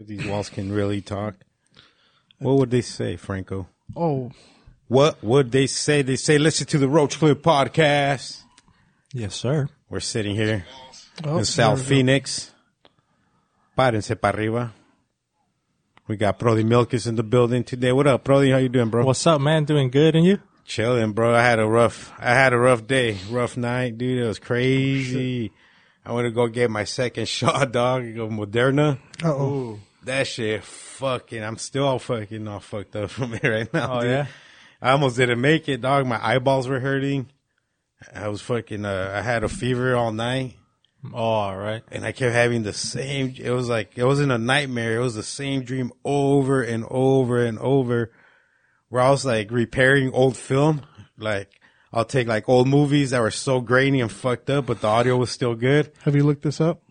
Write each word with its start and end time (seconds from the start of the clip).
If 0.00 0.06
these 0.06 0.26
walls 0.26 0.48
can 0.48 0.70
really 0.70 1.00
talk. 1.00 1.34
What 2.38 2.58
would 2.58 2.70
they 2.70 2.82
say, 2.82 3.16
Franco? 3.16 3.66
Oh, 3.96 4.30
What 4.86 5.22
would 5.24 5.50
they 5.50 5.66
say? 5.66 6.02
They 6.02 6.14
say, 6.14 6.38
listen 6.38 6.68
to 6.68 6.78
the 6.78 6.88
Roach 6.88 7.18
Clip 7.18 7.42
podcast. 7.42 8.42
Yes, 9.12 9.34
sir. 9.34 9.68
We're 9.90 9.98
sitting 9.98 10.36
here 10.36 10.64
oh 11.24 11.38
in 11.38 11.44
South 11.44 11.78
there 11.78 11.82
we 11.82 11.82
go. 11.82 11.88
Phoenix. 11.96 12.54
Párense 13.76 14.20
para 14.20 14.36
arriba. 14.38 14.72
We 16.06 16.16
got 16.16 16.38
Brody 16.38 16.62
Milkus 16.62 17.08
in 17.08 17.16
the 17.16 17.24
building 17.24 17.64
today. 17.64 17.90
What 17.90 18.06
up, 18.06 18.22
Brody? 18.22 18.52
How 18.52 18.58
you 18.58 18.68
doing, 18.68 18.90
bro? 18.90 19.04
What's 19.04 19.26
up, 19.26 19.40
man? 19.40 19.64
Doing 19.64 19.90
good, 19.90 20.14
and 20.14 20.24
you? 20.24 20.38
Chilling, 20.64 21.10
bro. 21.12 21.34
I 21.34 21.42
had 21.42 21.58
a 21.58 21.66
rough, 21.66 22.12
I 22.18 22.34
had 22.34 22.52
a 22.52 22.58
rough 22.58 22.86
day, 22.86 23.18
rough 23.30 23.56
night, 23.56 23.98
dude. 23.98 24.22
It 24.22 24.28
was 24.28 24.38
crazy. 24.38 25.50
Oh, 26.06 26.10
I 26.10 26.12
want 26.14 26.26
to 26.26 26.30
go 26.30 26.46
get 26.46 26.70
my 26.70 26.84
second 26.84 27.26
shot, 27.36 27.72
dog. 27.72 28.14
Go 28.14 28.28
Moderna. 28.28 28.98
Uh-oh. 29.24 29.80
That 30.08 30.26
shit, 30.26 30.64
fucking. 30.64 31.44
I'm 31.44 31.58
still 31.58 31.84
all 31.86 31.98
fucking 31.98 32.48
all 32.48 32.60
fucked 32.60 32.96
up 32.96 33.10
from 33.16 33.34
it 33.34 33.44
right 33.44 33.72
now. 33.72 33.98
Oh, 33.98 34.00
dude. 34.00 34.10
yeah? 34.10 34.26
I 34.82 34.90
almost 34.92 35.16
didn't 35.16 35.40
make 35.40 35.68
it, 35.68 35.80
dog. 35.80 36.06
My 36.06 36.18
eyeballs 36.24 36.66
were 36.68 36.80
hurting. 36.80 37.28
I 38.14 38.28
was 38.28 38.40
fucking. 38.42 38.84
Uh, 38.84 39.12
I 39.14 39.22
had 39.22 39.44
a 39.44 39.48
fever 39.48 39.96
all 39.96 40.12
night, 40.12 40.54
Oh, 41.12 41.16
all 41.16 41.56
right. 41.56 41.82
and 41.90 42.04
I 42.04 42.12
kept 42.12 42.32
having 42.34 42.62
the 42.62 42.72
same. 42.72 43.34
It 43.38 43.50
was 43.50 43.68
like 43.68 43.98
it 43.98 44.04
wasn't 44.04 44.32
a 44.32 44.38
nightmare. 44.38 44.96
It 44.96 45.02
was 45.02 45.14
the 45.14 45.22
same 45.22 45.62
dream 45.62 45.92
over 46.04 46.62
and 46.62 46.84
over 46.90 47.44
and 47.44 47.58
over. 47.58 48.12
Where 48.88 49.02
I 49.02 49.10
was 49.10 49.24
like 49.26 49.50
repairing 49.50 50.12
old 50.12 50.36
film. 50.36 50.82
Like 51.18 51.50
I'll 51.92 52.04
take 52.04 52.28
like 52.28 52.48
old 52.48 52.68
movies 52.68 53.10
that 53.10 53.20
were 53.20 53.30
so 53.32 53.60
grainy 53.60 54.00
and 54.00 54.10
fucked 54.12 54.48
up, 54.48 54.66
but 54.66 54.80
the 54.80 54.86
audio 54.88 55.16
was 55.16 55.30
still 55.30 55.54
good. 55.54 55.90
Have 56.04 56.14
you 56.16 56.22
looked 56.22 56.42
this 56.42 56.60
up? 56.60 56.82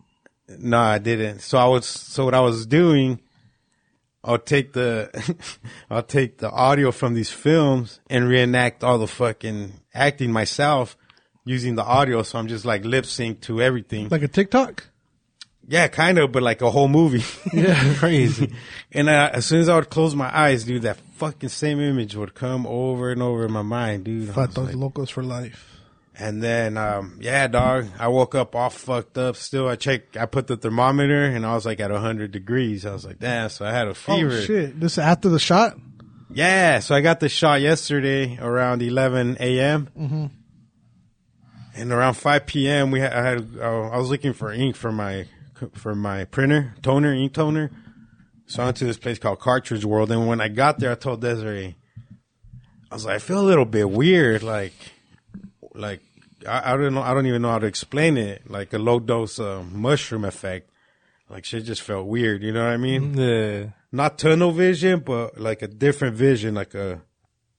No, 0.49 0.79
I 0.79 0.97
didn't. 0.97 1.39
So 1.39 1.57
I 1.57 1.65
was, 1.67 1.85
so 1.85 2.25
what 2.25 2.33
I 2.33 2.39
was 2.39 2.65
doing, 2.65 3.19
I'll 4.23 4.37
take 4.39 4.73
the, 4.73 5.09
I'll 5.89 6.03
take 6.03 6.37
the 6.37 6.49
audio 6.49 6.91
from 6.91 7.13
these 7.13 7.29
films 7.29 7.99
and 8.09 8.27
reenact 8.27 8.83
all 8.83 8.97
the 8.97 9.07
fucking 9.07 9.73
acting 9.93 10.31
myself 10.31 10.95
using 11.45 11.75
the 11.75 11.83
audio. 11.83 12.23
So 12.23 12.39
I'm 12.39 12.47
just 12.47 12.65
like 12.65 12.85
lip 12.85 13.05
sync 13.05 13.41
to 13.41 13.61
everything. 13.61 14.09
Like 14.09 14.23
a 14.23 14.27
TikTok? 14.27 14.87
yeah, 15.69 15.89
kind 15.89 16.17
of, 16.17 16.31
but 16.31 16.41
like 16.43 16.61
a 16.61 16.71
whole 16.71 16.87
movie. 16.87 17.23
Yeah. 17.53 17.93
Crazy. 17.97 18.53
and 18.93 19.09
uh, 19.09 19.31
as 19.33 19.45
soon 19.45 19.59
as 19.59 19.67
I 19.69 19.75
would 19.75 19.89
close 19.89 20.15
my 20.15 20.33
eyes, 20.35 20.63
dude, 20.63 20.83
that 20.83 20.97
fucking 21.17 21.49
same 21.49 21.81
image 21.81 22.15
would 22.15 22.33
come 22.33 22.65
over 22.65 23.11
and 23.11 23.21
over 23.21 23.45
in 23.45 23.51
my 23.51 23.63
mind, 23.63 24.05
dude. 24.05 24.29
Fatos 24.29 24.67
like- 24.67 24.75
locos 24.75 25.09
for 25.09 25.23
life. 25.23 25.73
And 26.19 26.41
then, 26.41 26.77
um, 26.77 27.19
yeah, 27.21 27.47
dog, 27.47 27.87
I 27.99 28.07
woke 28.07 28.33
up 28.33 28.55
all 28.55 28.69
fucked 28.69 29.17
up. 29.17 29.35
Still, 29.35 29.67
I 29.67 29.75
checked, 29.75 30.17
I 30.17 30.25
put 30.25 30.47
the 30.47 30.57
thermometer 30.57 31.23
and 31.25 31.45
I 31.45 31.53
was 31.53 31.65
like 31.65 31.79
at 31.79 31.91
100 31.91 32.31
degrees. 32.31 32.85
I 32.85 32.93
was 32.93 33.05
like, 33.05 33.19
damn, 33.19 33.49
so 33.49 33.65
I 33.65 33.71
had 33.71 33.87
a 33.87 33.93
fever. 33.93 34.31
Oh 34.33 34.41
shit! 34.41 34.79
This 34.79 34.97
after 34.97 35.29
the 35.29 35.39
shot? 35.39 35.77
Yeah, 36.29 36.79
so 36.79 36.95
I 36.95 37.01
got 37.01 37.19
the 37.19 37.29
shot 37.29 37.61
yesterday 37.61 38.37
around 38.41 38.81
11 38.81 39.37
a.m. 39.39 39.89
Mm-hmm. 39.97 40.25
And 41.75 41.91
around 41.91 42.15
5 42.15 42.45
p.m. 42.47 42.91
we 42.91 42.99
had, 42.99 43.13
I 43.13 43.29
had, 43.29 43.59
I 43.61 43.97
was 43.97 44.09
looking 44.09 44.33
for 44.33 44.51
ink 44.51 44.75
for 44.75 44.91
my, 44.91 45.27
for 45.73 45.93
my 45.93 46.25
printer, 46.25 46.73
toner, 46.81 47.13
ink 47.13 47.33
toner. 47.33 47.71
So 48.47 48.63
I 48.63 48.65
went 48.65 48.77
to 48.77 48.85
this 48.85 48.97
place 48.97 49.19
called 49.19 49.39
Cartridge 49.39 49.85
World. 49.85 50.11
And 50.11 50.27
when 50.27 50.41
I 50.41 50.47
got 50.47 50.79
there, 50.79 50.91
I 50.91 50.95
told 50.95 51.21
Desiree, 51.21 51.75
I 52.89 52.95
was 52.95 53.05
like, 53.05 53.15
I 53.15 53.19
feel 53.19 53.39
a 53.39 53.45
little 53.45 53.65
bit 53.65 53.89
weird. 53.89 54.41
Like, 54.41 54.73
like, 55.75 56.01
I, 56.45 56.73
I 56.73 56.77
don't 56.77 56.93
know, 56.93 57.01
I 57.01 57.13
don't 57.13 57.25
even 57.25 57.41
know 57.41 57.51
how 57.51 57.59
to 57.59 57.67
explain 57.67 58.17
it. 58.17 58.49
Like 58.49 58.73
a 58.73 58.77
low 58.77 58.99
dose, 58.99 59.39
uh, 59.39 59.63
mushroom 59.71 60.25
effect. 60.25 60.69
Like 61.29 61.45
shit 61.45 61.65
just 61.65 61.81
felt 61.81 62.07
weird. 62.07 62.43
You 62.43 62.51
know 62.51 62.63
what 62.63 62.73
I 62.73 62.77
mean? 62.77 63.17
Yeah. 63.17 63.65
not 63.91 64.17
tunnel 64.17 64.51
vision, 64.51 64.99
but 64.99 65.39
like 65.39 65.61
a 65.61 65.67
different 65.67 66.15
vision, 66.15 66.55
like 66.55 66.73
a, 66.73 67.01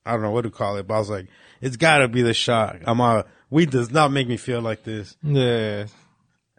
I 0.07 0.13
don't 0.13 0.23
know 0.23 0.31
what 0.31 0.43
to 0.43 0.51
call 0.51 0.77
it, 0.77 0.87
but 0.87 0.95
I 0.95 0.99
was 0.99 1.11
like, 1.11 1.27
it's 1.61 1.77
gotta 1.77 2.09
be 2.09 2.23
the 2.23 2.35
shot. 2.35 2.77
I'm 2.85 3.01
a, 3.01 3.25
weed 3.51 3.71
does 3.71 3.91
not 3.91 4.13
make 4.13 4.29
me 4.29 4.37
feel 4.37 4.61
like 4.61 4.85
this. 4.85 5.17
Yeah. 5.23 5.87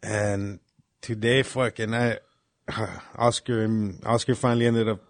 And 0.03 0.59
today, 1.01 1.43
fucking, 1.43 1.93
I, 1.93 2.19
Oscar 3.17 3.63
and 3.63 4.03
Oscar 4.05 4.35
finally 4.35 4.67
ended 4.67 4.87
up 4.87 5.01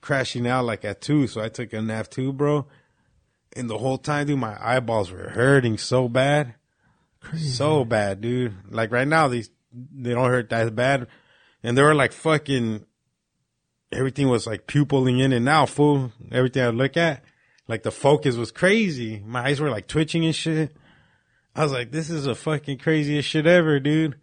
crashing 0.00 0.46
out 0.46 0.64
like 0.64 0.84
at 0.84 1.00
two. 1.00 1.26
So 1.26 1.40
I 1.40 1.48
took 1.48 1.72
a 1.72 1.80
nap 1.80 2.08
too, 2.10 2.32
bro. 2.32 2.66
And 3.54 3.68
the 3.68 3.78
whole 3.78 3.98
time, 3.98 4.26
dude, 4.26 4.38
my 4.38 4.56
eyeballs 4.60 5.10
were 5.10 5.28
hurting 5.30 5.78
so 5.78 6.08
bad. 6.08 6.54
So 7.36 7.84
bad, 7.84 8.20
dude. 8.20 8.54
Like 8.70 8.90
right 8.90 9.06
now, 9.06 9.28
these, 9.28 9.50
they 9.72 10.10
don't 10.10 10.28
hurt 10.30 10.50
that 10.50 10.74
bad. 10.74 11.06
And 11.62 11.76
they 11.76 11.82
were 11.82 11.94
like 11.94 12.12
fucking, 12.12 12.84
everything 13.92 14.28
was 14.28 14.46
like 14.46 14.66
pupiling 14.66 15.18
in 15.18 15.32
and 15.32 15.48
out, 15.48 15.68
fool. 15.68 16.12
Everything 16.30 16.64
I 16.64 16.68
look 16.68 16.96
at, 16.96 17.22
like 17.68 17.82
the 17.82 17.90
focus 17.90 18.36
was 18.36 18.50
crazy. 18.50 19.22
My 19.24 19.46
eyes 19.46 19.60
were 19.60 19.70
like 19.70 19.86
twitching 19.86 20.24
and 20.24 20.34
shit. 20.34 20.74
I 21.54 21.62
was 21.62 21.72
like, 21.72 21.92
this 21.92 22.10
is 22.10 22.24
the 22.24 22.34
fucking 22.34 22.78
craziest 22.78 23.28
shit 23.28 23.46
ever, 23.46 23.78
dude. 23.78 24.16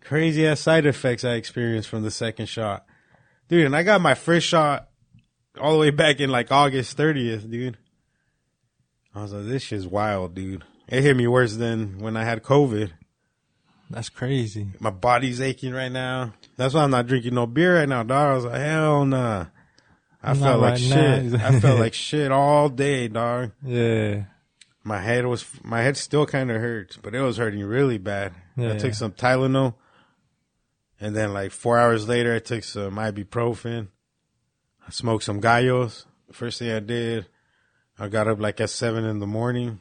Crazy 0.00 0.46
ass 0.46 0.60
side 0.60 0.84
effects 0.84 1.24
I 1.24 1.34
experienced 1.34 1.88
from 1.88 2.02
the 2.02 2.10
second 2.10 2.46
shot. 2.46 2.84
Dude, 3.48 3.64
and 3.64 3.76
I 3.76 3.84
got 3.84 4.00
my 4.00 4.14
first 4.14 4.46
shot 4.46 4.88
all 5.58 5.72
the 5.72 5.78
way 5.78 5.90
back 5.90 6.20
in 6.20 6.30
like 6.30 6.50
August 6.50 6.96
30th, 6.98 7.50
dude. 7.50 7.78
I 9.14 9.22
was 9.22 9.32
like, 9.32 9.46
this 9.46 9.62
shit's 9.62 9.86
wild, 9.86 10.34
dude. 10.34 10.64
It 10.88 11.02
hit 11.02 11.16
me 11.16 11.26
worse 11.26 11.54
than 11.54 11.98
when 11.98 12.16
I 12.16 12.24
had 12.24 12.42
COVID. 12.42 12.90
That's 13.90 14.08
crazy. 14.08 14.68
My 14.80 14.90
body's 14.90 15.40
aching 15.40 15.72
right 15.72 15.92
now. 15.92 16.32
That's 16.56 16.74
why 16.74 16.82
I'm 16.82 16.90
not 16.90 17.06
drinking 17.06 17.34
no 17.34 17.46
beer 17.46 17.76
right 17.78 17.88
now, 17.88 18.02
dog. 18.02 18.30
I 18.30 18.34
was 18.34 18.44
like, 18.44 18.60
hell 18.60 19.04
nah. 19.04 19.46
I 20.22 20.34
felt 20.34 20.60
like 20.60 20.70
right 20.72 20.80
shit. 20.80 21.24
now. 21.24 21.46
I 21.46 21.60
felt 21.60 21.78
like 21.78 21.94
shit 22.08 22.32
all 22.32 22.68
day, 22.68 23.08
dog. 23.08 23.52
Yeah. 23.64 24.24
My 24.82 24.98
head 25.00 25.26
was, 25.26 25.46
my 25.62 25.82
head 25.82 25.96
still 25.96 26.26
kind 26.26 26.50
of 26.50 26.60
hurts, 26.60 26.96
but 26.96 27.14
it 27.14 27.20
was 27.20 27.36
hurting 27.36 27.62
really 27.64 27.98
bad. 27.98 28.32
I 28.56 28.62
Yeah. 28.62 28.78
took 28.78 28.94
some 28.94 29.12
Tylenol, 29.12 29.74
and 31.00 31.14
then 31.14 31.32
like 31.32 31.52
four 31.52 31.78
hours 31.78 32.08
later, 32.08 32.34
I 32.34 32.38
took 32.38 32.64
some 32.64 32.94
ibuprofen. 32.96 33.88
I 34.86 34.90
smoked 34.90 35.24
some 35.24 35.40
gallos. 35.40 36.06
First 36.32 36.58
thing 36.58 36.70
I 36.72 36.80
did, 36.80 37.26
I 37.98 38.08
got 38.08 38.26
up 38.28 38.40
like 38.40 38.60
at 38.60 38.70
seven 38.70 39.04
in 39.04 39.20
the 39.20 39.26
morning, 39.26 39.80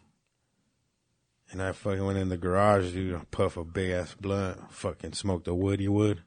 and 1.52 1.62
I 1.62 1.72
fucking 1.72 2.06
went 2.06 2.20
in 2.20 2.30
the 2.30 2.38
garage, 2.38 2.92
dude. 2.94 3.16
I 3.16 3.22
puff 3.32 3.58
a 3.58 3.64
big 3.64 3.92
ass 3.92 4.16
blunt, 4.20 4.72
fucking 4.72 5.14
smoked 5.14 5.48
a 5.48 5.54
woody 5.56 5.88
wood. 5.88 6.22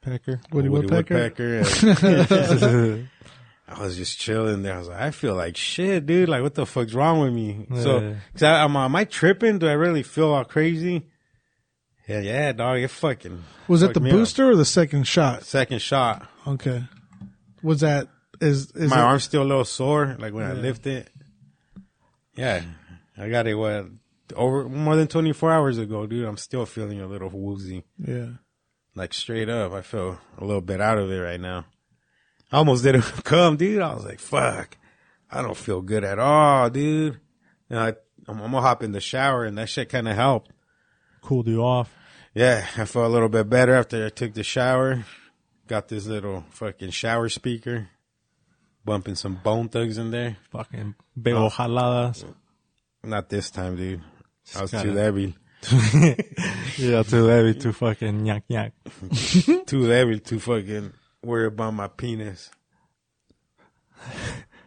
Pecker. 0.00 0.40
Woody, 0.52 0.68
Woodpecker. 0.68 1.14
Woodpecker, 1.14 1.58
and 1.58 3.08
I 3.68 3.82
was 3.82 3.96
just 3.96 4.18
chilling 4.18 4.62
there. 4.62 4.74
I 4.76 4.78
was 4.78 4.88
like, 4.88 5.00
I 5.00 5.10
feel 5.10 5.34
like 5.34 5.56
shit, 5.56 6.06
dude. 6.06 6.28
Like, 6.28 6.42
what 6.42 6.54
the 6.54 6.64
fuck's 6.64 6.94
wrong 6.94 7.20
with 7.20 7.32
me? 7.34 7.66
So, 7.82 8.16
cause 8.32 8.42
I, 8.42 8.64
am, 8.64 8.74
am 8.76 8.96
I 8.96 9.04
tripping? 9.04 9.58
Do 9.58 9.68
I 9.68 9.72
really 9.72 10.02
feel 10.02 10.28
all 10.30 10.44
crazy? 10.44 11.04
Yeah, 12.06 12.20
yeah, 12.20 12.52
dog. 12.52 12.78
It 12.78 12.88
fucking 12.88 13.44
Was 13.66 13.82
it 13.82 13.92
the 13.92 14.00
me 14.00 14.08
up. 14.10 14.16
booster 14.16 14.48
or 14.48 14.56
the 14.56 14.64
second 14.64 15.06
shot? 15.06 15.44
second 15.44 15.82
shot. 15.82 16.26
Okay. 16.46 16.84
Was 17.62 17.80
that 17.80 18.08
is 18.40 18.70
is 18.70 18.88
My 18.88 18.98
it, 19.00 19.02
arm's 19.02 19.24
still 19.24 19.42
a 19.42 19.44
little 19.44 19.64
sore, 19.66 20.16
like 20.18 20.32
when 20.32 20.44
I 20.44 20.54
Yeah. 20.54 20.60
lift 20.60 20.86
it. 20.86 21.10
Yeah, 22.38 22.60
mm-hmm. 22.60 23.22
I 23.22 23.28
got 23.28 23.48
it. 23.48 23.54
What 23.54 23.86
over 24.36 24.68
more 24.68 24.94
than 24.94 25.08
24 25.08 25.52
hours 25.52 25.78
ago, 25.78 26.06
dude. 26.06 26.24
I'm 26.24 26.36
still 26.36 26.66
feeling 26.66 27.00
a 27.00 27.06
little 27.08 27.30
woozy. 27.30 27.84
Yeah. 27.98 28.28
Like 28.94 29.12
straight 29.12 29.48
up, 29.48 29.72
I 29.72 29.82
feel 29.82 30.18
a 30.38 30.44
little 30.44 30.60
bit 30.60 30.80
out 30.80 30.98
of 30.98 31.10
it 31.10 31.18
right 31.18 31.40
now. 31.40 31.66
I 32.52 32.58
almost 32.58 32.84
didn't 32.84 33.02
come, 33.24 33.56
dude. 33.56 33.82
I 33.82 33.92
was 33.92 34.04
like, 34.04 34.20
fuck, 34.20 34.76
I 35.30 35.42
don't 35.42 35.56
feel 35.56 35.82
good 35.82 36.04
at 36.04 36.20
all, 36.20 36.70
dude. 36.70 37.18
And 37.68 37.78
I, 37.78 37.88
I'm, 38.28 38.40
I'm 38.40 38.52
gonna 38.52 38.60
hop 38.60 38.84
in 38.84 38.92
the 38.92 39.00
shower 39.00 39.44
and 39.44 39.58
that 39.58 39.68
shit 39.68 39.88
kind 39.88 40.06
of 40.06 40.14
helped. 40.14 40.52
Cooled 41.22 41.48
you 41.48 41.64
off. 41.64 41.92
Yeah, 42.34 42.64
I 42.76 42.84
felt 42.84 43.06
a 43.06 43.08
little 43.08 43.28
bit 43.28 43.50
better 43.50 43.74
after 43.74 44.06
I 44.06 44.10
took 44.10 44.34
the 44.34 44.44
shower. 44.44 45.04
Got 45.66 45.88
this 45.88 46.06
little 46.06 46.44
fucking 46.50 46.90
shower 46.90 47.28
speaker, 47.28 47.88
bumping 48.88 49.14
some 49.14 49.34
bone 49.34 49.68
thugs 49.68 49.98
in 49.98 50.10
there. 50.10 50.36
Fucking 50.50 50.94
big 51.20 51.34
old 51.34 51.52
jaladas. 51.52 52.24
Not 53.04 53.28
this 53.28 53.50
time, 53.50 53.76
dude. 53.76 54.02
I 54.56 54.62
was 54.62 54.70
too 54.70 54.78
kinda- 54.78 55.00
heavy, 55.00 55.36
yeah, 56.78 57.02
too 57.02 57.26
heavy 57.26 57.54
too 57.54 57.72
fucking 57.72 58.24
yak 58.24 58.44
yak. 58.48 58.72
too 59.66 59.82
heavy 59.84 60.20
to 60.20 60.40
fucking 60.40 60.92
worry 61.22 61.46
about 61.46 61.74
my 61.74 61.88
penis. 61.88 62.50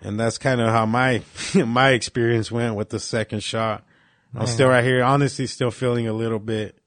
And 0.03 0.19
that's 0.19 0.37
kind 0.37 0.61
of 0.61 0.69
how 0.69 0.85
my 0.85 1.23
my 1.55 1.89
experience 1.91 2.51
went 2.51 2.75
with 2.75 2.89
the 2.89 2.99
second 2.99 3.41
shot. 3.41 3.83
I'm 4.33 4.47
still 4.47 4.69
right 4.69 4.83
here, 4.83 5.03
honestly, 5.03 5.45
still 5.47 5.71
feeling 5.71 6.07
a 6.07 6.13
little 6.13 6.39
bit 6.39 6.77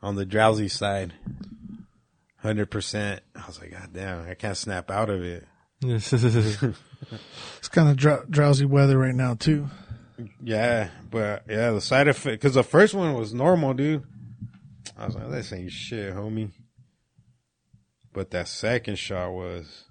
on 0.00 0.14
the 0.14 0.24
drowsy 0.24 0.68
side. 0.68 1.12
Hundred 2.38 2.70
percent. 2.70 3.20
I 3.36 3.46
was 3.46 3.60
like, 3.60 3.72
God 3.72 3.90
damn, 3.92 4.28
I 4.28 4.34
can't 4.34 4.56
snap 4.56 4.90
out 4.90 5.10
of 5.10 5.22
it. 5.22 5.46
It's 7.58 7.68
kind 7.68 7.88
of 7.88 7.96
dr- 7.96 8.30
drowsy 8.30 8.64
weather 8.64 8.98
right 8.98 9.14
now 9.14 9.34
too. 9.34 9.68
Yeah, 10.42 10.88
but 11.10 11.44
yeah, 11.48 11.70
the 11.70 11.80
side 11.80 12.08
effect 12.08 12.40
because 12.40 12.54
the 12.54 12.62
first 12.62 12.94
one 12.94 13.14
was 13.14 13.34
normal, 13.34 13.74
dude. 13.74 14.04
I 14.96 15.06
was 15.06 15.14
like, 15.14 15.30
this 15.30 15.52
ain't 15.52 15.72
shit, 15.72 16.14
homie. 16.14 16.50
But 18.12 18.30
that 18.30 18.48
second 18.48 18.98
shot 18.98 19.32
was 19.32 19.84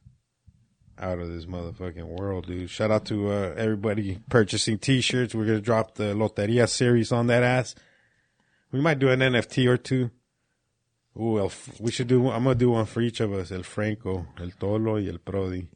out 0.97 1.19
of 1.19 1.31
this 1.31 1.45
motherfucking 1.45 2.05
world, 2.05 2.47
dude. 2.47 2.69
Shout 2.69 2.91
out 2.91 3.05
to 3.05 3.29
uh, 3.29 3.53
everybody 3.57 4.19
purchasing 4.29 4.77
T-shirts. 4.77 5.33
We're 5.33 5.45
gonna 5.45 5.61
drop 5.61 5.95
the 5.95 6.13
Loteria 6.13 6.69
series 6.69 7.11
on 7.11 7.27
that 7.27 7.43
ass. 7.43 7.75
We 8.71 8.79
might 8.79 8.99
do 8.99 9.09
an 9.09 9.19
NFT 9.19 9.67
or 9.67 9.77
two. 9.77 10.11
Ooh, 11.19 11.39
el, 11.39 11.51
we 11.79 11.91
should 11.91 12.07
do. 12.07 12.29
I'm 12.29 12.43
gonna 12.43 12.55
do 12.55 12.71
one 12.71 12.85
for 12.85 13.01
each 13.01 13.19
of 13.19 13.33
us: 13.33 13.51
El 13.51 13.63
Franco, 13.63 14.27
El 14.39 14.51
Tolo, 14.51 14.93
y 15.01 15.09
El 15.09 15.17
Prodi. 15.17 15.67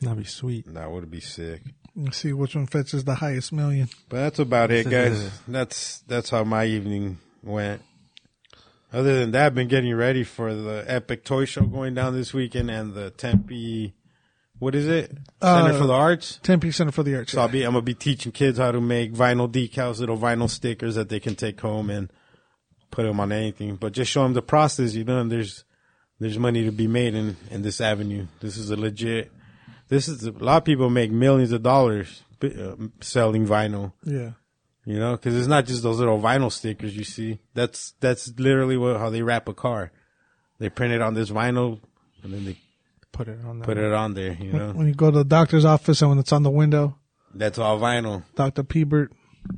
That'd 0.00 0.18
be 0.18 0.24
sweet. 0.24 0.72
That 0.74 0.90
would 0.90 1.10
be 1.10 1.20
sick. 1.20 1.62
Let's 1.94 2.18
see 2.18 2.32
which 2.32 2.54
one 2.54 2.66
fetches 2.66 3.04
the 3.04 3.16
highest 3.16 3.52
million. 3.52 3.88
But 4.08 4.18
that's 4.18 4.38
about 4.38 4.70
it, 4.70 4.88
guys. 4.88 5.30
that's 5.48 5.98
that's 6.06 6.30
how 6.30 6.44
my 6.44 6.64
evening 6.64 7.18
went. 7.42 7.82
Other 8.92 9.18
than 9.20 9.32
that, 9.32 9.46
I've 9.46 9.54
been 9.54 9.68
getting 9.68 9.94
ready 9.94 10.24
for 10.24 10.54
the 10.54 10.84
Epic 10.86 11.24
Toy 11.24 11.44
Show 11.44 11.62
going 11.66 11.92
down 11.94 12.14
this 12.14 12.32
weekend 12.32 12.70
and 12.70 12.94
the 12.94 13.10
Tempe. 13.10 13.94
What 14.60 14.74
is 14.74 14.88
it? 14.88 15.10
Center 15.42 15.72
Uh, 15.72 15.78
for 15.78 15.86
the 15.86 15.92
Arts. 15.92 16.40
Tempe 16.42 16.70
Center 16.70 16.90
for 16.90 17.02
the 17.02 17.16
Arts. 17.16 17.32
So 17.32 17.40
I'll 17.42 17.48
be, 17.48 17.62
I'm 17.64 17.72
gonna 17.72 17.82
be 17.82 17.94
teaching 17.94 18.32
kids 18.32 18.58
how 18.58 18.72
to 18.72 18.80
make 18.80 19.12
vinyl 19.12 19.50
decals, 19.50 20.00
little 20.00 20.16
vinyl 20.16 20.48
stickers 20.48 20.94
that 20.94 21.10
they 21.10 21.20
can 21.20 21.34
take 21.36 21.60
home 21.60 21.90
and 21.90 22.10
put 22.90 23.02
them 23.04 23.20
on 23.20 23.30
anything. 23.30 23.76
But 23.76 23.92
just 23.92 24.10
show 24.10 24.22
them 24.22 24.32
the 24.32 24.42
process, 24.42 24.94
you 24.94 25.04
know. 25.04 25.20
And 25.20 25.30
there's 25.30 25.64
there's 26.20 26.38
money 26.38 26.64
to 26.64 26.72
be 26.72 26.86
made 26.86 27.14
in 27.14 27.36
in 27.50 27.62
this 27.62 27.80
avenue. 27.80 28.26
This 28.40 28.56
is 28.56 28.70
a 28.70 28.76
legit. 28.76 29.30
This 29.88 30.08
is 30.08 30.24
a 30.24 30.32
lot 30.32 30.58
of 30.58 30.64
people 30.64 30.90
make 30.90 31.10
millions 31.10 31.52
of 31.52 31.62
dollars 31.62 32.22
uh, 32.42 32.74
selling 33.00 33.46
vinyl. 33.46 33.92
yeah. 34.04 34.32
You 34.84 34.98
know, 34.98 35.12
because 35.16 35.36
it's 35.36 35.48
not 35.48 35.66
just 35.66 35.82
those 35.82 35.98
little 35.98 36.18
vinyl 36.18 36.50
stickers 36.50 36.96
you 36.96 37.04
see. 37.04 37.38
That's 37.52 37.92
that's 38.00 38.32
literally 38.38 38.78
what 38.78 38.96
how 38.96 39.10
they 39.10 39.20
wrap 39.22 39.46
a 39.48 39.52
car. 39.54 39.92
They 40.58 40.70
print 40.70 40.94
it 40.94 41.02
on 41.02 41.12
this 41.14 41.30
vinyl 41.30 41.80
and 42.22 42.32
then 42.32 42.44
they 42.46 42.56
Put 43.12 43.28
it 43.28 43.38
on. 43.44 43.60
put 43.62 43.76
it 43.78 43.92
on 43.92 44.14
there. 44.14 44.32
You 44.40 44.52
know, 44.52 44.72
When 44.72 44.86
you 44.86 44.94
go 44.94 45.10
to 45.10 45.18
the 45.18 45.24
doctor's 45.24 45.64
office 45.64 46.00
and 46.02 46.10
when 46.10 46.18
it's 46.18 46.32
on 46.32 46.42
the 46.42 46.50
window, 46.50 46.96
that's 47.34 47.58
all 47.58 47.78
vinyl. 47.80 48.22
Dr. 48.34 48.62
Peebert. 48.62 49.08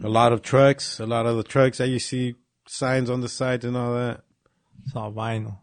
A 0.02 0.08
lot 0.08 0.32
of 0.32 0.40
trucks, 0.42 0.98
a 1.00 1.06
lot 1.06 1.26
of 1.26 1.36
the 1.36 1.42
trucks 1.42 1.78
that 1.78 1.88
you 1.88 1.98
see 1.98 2.36
signs 2.66 3.10
on 3.10 3.20
the 3.20 3.28
sides 3.28 3.64
and 3.64 3.76
all 3.76 3.92
that. 3.94 4.22
It's 4.86 4.94
all 4.96 5.12
vinyl. 5.12 5.58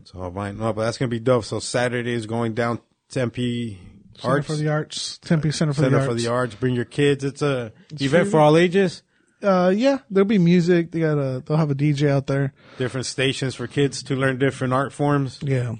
It's 0.00 0.12
all 0.14 0.30
vinyl. 0.30 0.58
No, 0.58 0.72
but 0.72 0.84
that's 0.84 0.98
gonna 0.98 1.08
be 1.08 1.20
dope. 1.20 1.44
So 1.44 1.58
Saturday 1.60 2.12
is 2.12 2.26
going 2.26 2.54
down 2.54 2.80
Tempe 3.10 3.78
Center 4.18 4.34
Arts 4.34 4.46
for 4.46 4.54
the 4.54 4.68
Arts. 4.68 5.18
Tempe 5.18 5.50
Center 5.50 5.72
for 5.72 5.82
Center 5.82 5.90
the 5.90 5.96
Arts. 5.98 6.06
for 6.08 6.14
the 6.14 6.26
Arts. 6.28 6.54
Bring 6.54 6.74
your 6.74 6.84
kids. 6.84 7.24
It's 7.24 7.42
a 7.42 7.72
event 7.92 8.24
free. 8.24 8.30
for 8.30 8.40
all 8.40 8.56
ages. 8.56 9.02
Uh, 9.42 9.72
yeah, 9.74 9.98
there'll 10.10 10.26
be 10.26 10.38
music. 10.38 10.90
They 10.92 11.00
got 11.00 11.18
a, 11.18 11.42
they'll 11.46 11.58
have 11.58 11.70
a 11.70 11.74
DJ 11.74 12.08
out 12.08 12.26
there. 12.26 12.54
Different 12.78 13.06
stations 13.06 13.54
for 13.54 13.66
kids 13.66 14.02
to 14.04 14.16
learn 14.16 14.38
different 14.38 14.72
art 14.72 14.92
forms. 14.94 15.38
Yeah. 15.42 15.74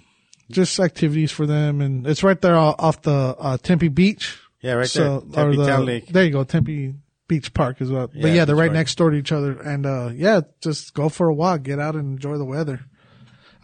Just 0.50 0.78
activities 0.78 1.32
for 1.32 1.46
them. 1.46 1.80
And 1.80 2.06
it's 2.06 2.22
right 2.22 2.40
there 2.40 2.54
o- 2.54 2.74
off 2.78 3.00
the, 3.02 3.12
uh, 3.38 3.56
Tempe 3.56 3.88
Beach. 3.88 4.38
Yeah, 4.60 4.74
right 4.74 4.86
so, 4.88 5.20
there. 5.20 5.46
or 5.46 5.52
Tempe 5.52 5.56
the- 5.56 5.66
Town 5.66 5.86
Lake. 5.86 6.06
There 6.08 6.22
you 6.24 6.30
go. 6.32 6.44
Tempe 6.44 6.94
Beach 7.28 7.52
Park 7.54 7.80
as 7.80 7.90
well. 7.90 8.10
Yeah, 8.12 8.22
but 8.22 8.28
yeah, 8.32 8.44
they're 8.44 8.54
Beach 8.54 8.60
right 8.60 8.66
Park. 8.68 8.74
next 8.76 8.94
door 8.98 9.10
to 9.10 9.16
each 9.16 9.32
other. 9.32 9.58
And, 9.60 9.86
uh, 9.86 10.10
yeah, 10.14 10.42
just 10.60 10.92
go 10.92 11.08
for 11.08 11.28
a 11.28 11.34
walk, 11.34 11.62
get 11.62 11.80
out 11.80 11.94
and 11.96 12.12
enjoy 12.12 12.36
the 12.36 12.44
weather. 12.44 12.80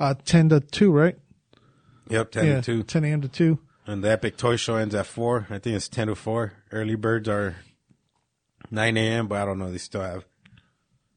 Uh, 0.03 0.15
10 0.25 0.49
to 0.49 0.59
2, 0.59 0.91
right? 0.91 1.17
Yep, 2.09 2.33
ten 2.33 2.47
yeah. 2.47 2.55
to 2.57 2.63
two. 2.63 2.83
10 2.83 3.05
a.m. 3.05 3.21
to 3.21 3.29
2. 3.29 3.57
And 3.87 4.03
the 4.03 4.11
Epic 4.11 4.37
Toy 4.37 4.57
Show 4.57 4.75
ends 4.75 4.97
at 4.97 5.07
4. 5.07 5.47
I 5.49 5.61
think 5.61 5.77
it's 5.77 5.89
10 5.89 6.09
to 6.09 6.17
4. 6.17 6.53
Early 6.73 6.97
birds 6.97 7.29
are 7.29 7.55
9 8.69 8.97
a.m., 8.97 9.29
but 9.29 9.41
I 9.41 9.45
don't 9.45 9.61
know. 9.61 9.71
They 9.71 9.79
still 9.79 10.01
have 10.01 10.25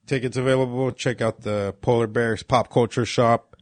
tickets 0.05 0.37
available. 0.37 0.91
Check 0.91 1.19
out 1.19 1.41
the 1.41 1.73
Polar 1.81 2.05
Bears 2.05 2.43
Pop 2.43 2.71
Culture 2.71 3.07
Shop 3.07 3.55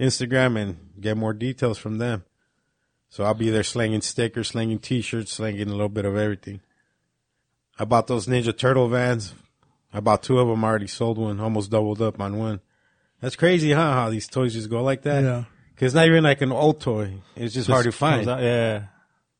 Instagram 0.00 0.60
and 0.60 0.76
get 1.00 1.16
more 1.16 1.32
details 1.32 1.78
from 1.78 1.98
them. 1.98 2.24
So 3.08 3.22
I'll 3.22 3.34
be 3.34 3.50
there 3.50 3.62
slanging 3.62 4.00
stickers, 4.00 4.48
slanging 4.48 4.80
t-shirts, 4.80 5.32
slanging 5.32 5.68
a 5.68 5.72
little 5.72 5.88
bit 5.88 6.06
of 6.06 6.16
everything. 6.16 6.60
I 7.78 7.84
bought 7.84 8.08
those 8.08 8.26
Ninja 8.26 8.58
Turtle 8.58 8.88
vans. 8.88 9.32
I 9.92 10.00
bought 10.00 10.24
two 10.24 10.40
of 10.40 10.48
them. 10.48 10.64
I 10.64 10.68
already 10.68 10.88
sold 10.88 11.18
one. 11.18 11.38
Almost 11.38 11.70
doubled 11.70 12.02
up 12.02 12.20
on 12.20 12.36
one. 12.36 12.60
That's 13.20 13.36
crazy, 13.36 13.72
huh? 13.72 13.92
How 13.92 14.10
these 14.10 14.26
toys 14.28 14.52
just 14.54 14.68
go 14.70 14.82
like 14.82 15.02
that. 15.02 15.22
Yeah. 15.24 15.44
Cause 15.76 15.86
it's 15.88 15.94
not 15.94 16.06
even 16.06 16.24
like 16.24 16.40
an 16.40 16.52
old 16.52 16.80
toy. 16.80 17.14
It's 17.34 17.52
just, 17.54 17.68
hard 17.68 17.84
to 17.84 17.92
find 17.92 18.26
out- 18.28 18.42
yeah. 18.42 18.84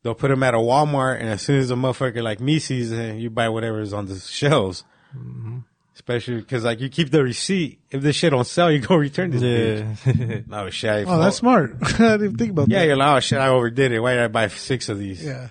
they'll 0.03 0.15
put 0.15 0.29
them 0.29 0.43
at 0.43 0.55
a 0.55 0.59
Walmart, 0.59 1.19
and 1.21 1.29
as 1.31 1.41
soon 1.43 1.59
as 1.61 1.71
a 1.71 1.75
motherfucker 1.75 2.23
like 2.23 2.41
me 2.41 2.59
sees 2.59 2.93
it, 2.93 3.17
you 3.17 3.31
buy 3.31 3.49
whatever 3.49 3.81
is 3.81 3.93
on 3.95 4.07
the 4.07 4.19
shelves. 4.19 4.85
Mm-hmm. 5.17 5.59
Especially 5.95 6.37
because 6.37 6.63
like 6.63 6.81
you 6.81 6.91
keep 6.91 7.11
the 7.11 7.23
receipt. 7.23 7.81
If 7.91 8.03
this 8.03 8.17
shit 8.17 8.31
don't 8.33 8.47
sell, 8.47 8.71
you 8.71 8.81
go 8.81 8.97
return 9.09 9.31
this 9.31 9.43
bitch. 9.43 10.29
Yeah. 10.31 10.41
No 10.47 10.69
shit. 10.69 10.91
I- 10.91 11.05
Oh, 11.05 11.19
that's 11.19 11.37
smart. 11.37 11.77
I 11.83 11.87
didn't 11.89 12.25
even 12.25 12.37
think 12.37 12.51
about 12.51 12.69
yeah. 12.69 12.79
that. 12.81 12.83
Yeah, 12.83 12.87
you're 12.89 12.97
like, 12.97 13.17
oh 13.17 13.21
shit, 13.21 13.39
I 13.39 13.49
overdid 13.49 13.93
it. 13.93 14.01
Why 14.01 14.13
did 14.15 14.23
I 14.25 14.29
buy 14.29 14.49
six 14.49 14.89
of 14.91 14.99
these? 14.99 15.25
Yeah. 15.25 15.49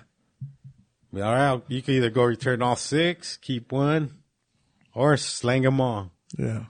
But, 1.12 1.22
all 1.22 1.34
right, 1.34 1.62
you 1.68 1.82
can 1.82 1.94
either 1.94 2.10
go 2.10 2.22
return 2.24 2.62
all 2.62 2.76
six, 2.76 3.38
keep 3.38 3.72
one, 3.72 4.18
or 4.94 5.16
slang 5.16 5.62
them 5.62 5.80
all. 5.80 6.12
Yeah. 6.38 6.64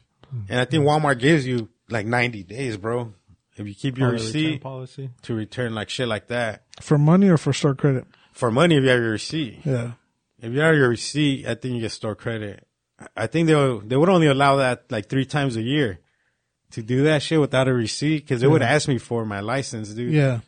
And 0.49 0.61
I 0.61 0.65
think 0.65 0.85
Walmart 0.85 1.19
gives 1.19 1.47
you 1.47 1.69
like 1.89 2.07
90 2.07 2.43
days, 2.45 2.77
bro. 2.77 3.13
If 3.57 3.67
you 3.67 3.75
keep 3.75 3.97
your 3.99 4.09
Oh, 4.09 4.11
the 4.11 4.17
return 4.19 4.27
receipt 4.35 4.61
policy. 4.63 5.11
to 5.23 5.35
return 5.35 5.75
like 5.75 5.89
shit 5.89 6.09
like 6.09 6.27
that 6.29 6.65
For 6.81 6.99
money 6.99 7.29
or 7.29 7.39
for 7.39 7.53
store 7.53 7.75
credit? 7.75 8.05
for 8.33 8.51
money, 8.51 8.77
if 8.77 8.83
you 8.85 8.91
have 8.91 9.01
your 9.01 9.13
receipt. 9.13 9.61
Yeah. 9.65 9.93
If 10.39 10.53
you 10.53 10.61
have 10.61 10.75
your 10.75 10.91
receipt, 10.91 11.47
I 11.47 11.55
think 11.55 11.75
you 11.77 11.81
get 11.81 11.93
store 11.93 12.15
credit. 12.15 12.67
I- 12.99 13.07
I 13.17 13.27
think 13.27 13.47
they 13.47 13.55
would, 13.55 13.89
they 13.89 13.97
would 13.97 14.09
only 14.11 14.27
allow 14.27 14.57
that 14.57 14.85
like 14.91 15.09
three 15.09 15.25
times 15.25 15.57
a 15.57 15.63
year 15.63 16.01
to 16.73 16.83
do 16.83 17.05
that 17.05 17.23
shit 17.23 17.41
without 17.41 17.69
a 17.69 17.73
receipt 17.73 18.25
because 18.25 18.41
they 18.43 18.47
would 18.47 18.61
ask 18.63 18.89
me 18.89 18.99
for 18.99 19.25
my 19.25 19.41
license, 19.41 19.89
dude. 19.91 20.13
Yeah. 20.13 20.41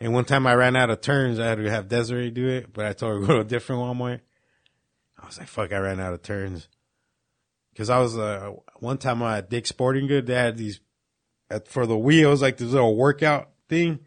And 0.00 0.12
one 0.14 0.24
time 0.24 0.46
I 0.46 0.54
ran 0.54 0.74
out 0.76 0.88
of 0.90 1.00
turns, 1.02 1.38
I 1.38 1.46
had 1.46 1.58
to 1.58 1.70
have 1.70 1.88
Desiree 1.88 2.30
do 2.30 2.48
it, 2.48 2.72
but 2.72 2.86
I 2.86 2.92
told 2.94 3.14
her 3.14 3.20
to 3.20 3.26
go 3.26 3.34
to 3.34 3.40
a 3.40 3.44
different 3.44 3.80
Walmart. 3.82 4.20
I 5.22 5.26
was 5.26 5.38
like, 5.38 5.48
fuck, 5.48 5.72
I 5.72 5.78
ran 5.78 6.00
out 6.00 6.12
of 6.14 6.22
turns. 6.22 6.68
Cause 7.76 7.90
I 7.90 7.98
was, 7.98 8.16
uh, 8.16 8.52
one 8.80 8.98
time 8.98 9.22
I 9.22 9.38
at 9.38 9.50
Dick's 9.50 9.70
Sporting 9.70 10.06
Good, 10.06 10.26
they 10.26 10.34
had 10.34 10.56
these, 10.56 10.80
at, 11.50 11.68
for 11.68 11.86
the 11.86 11.96
wheels, 11.96 12.42
like 12.42 12.56
this 12.56 12.70
little 12.70 12.96
workout 12.96 13.50
thing 13.68 14.00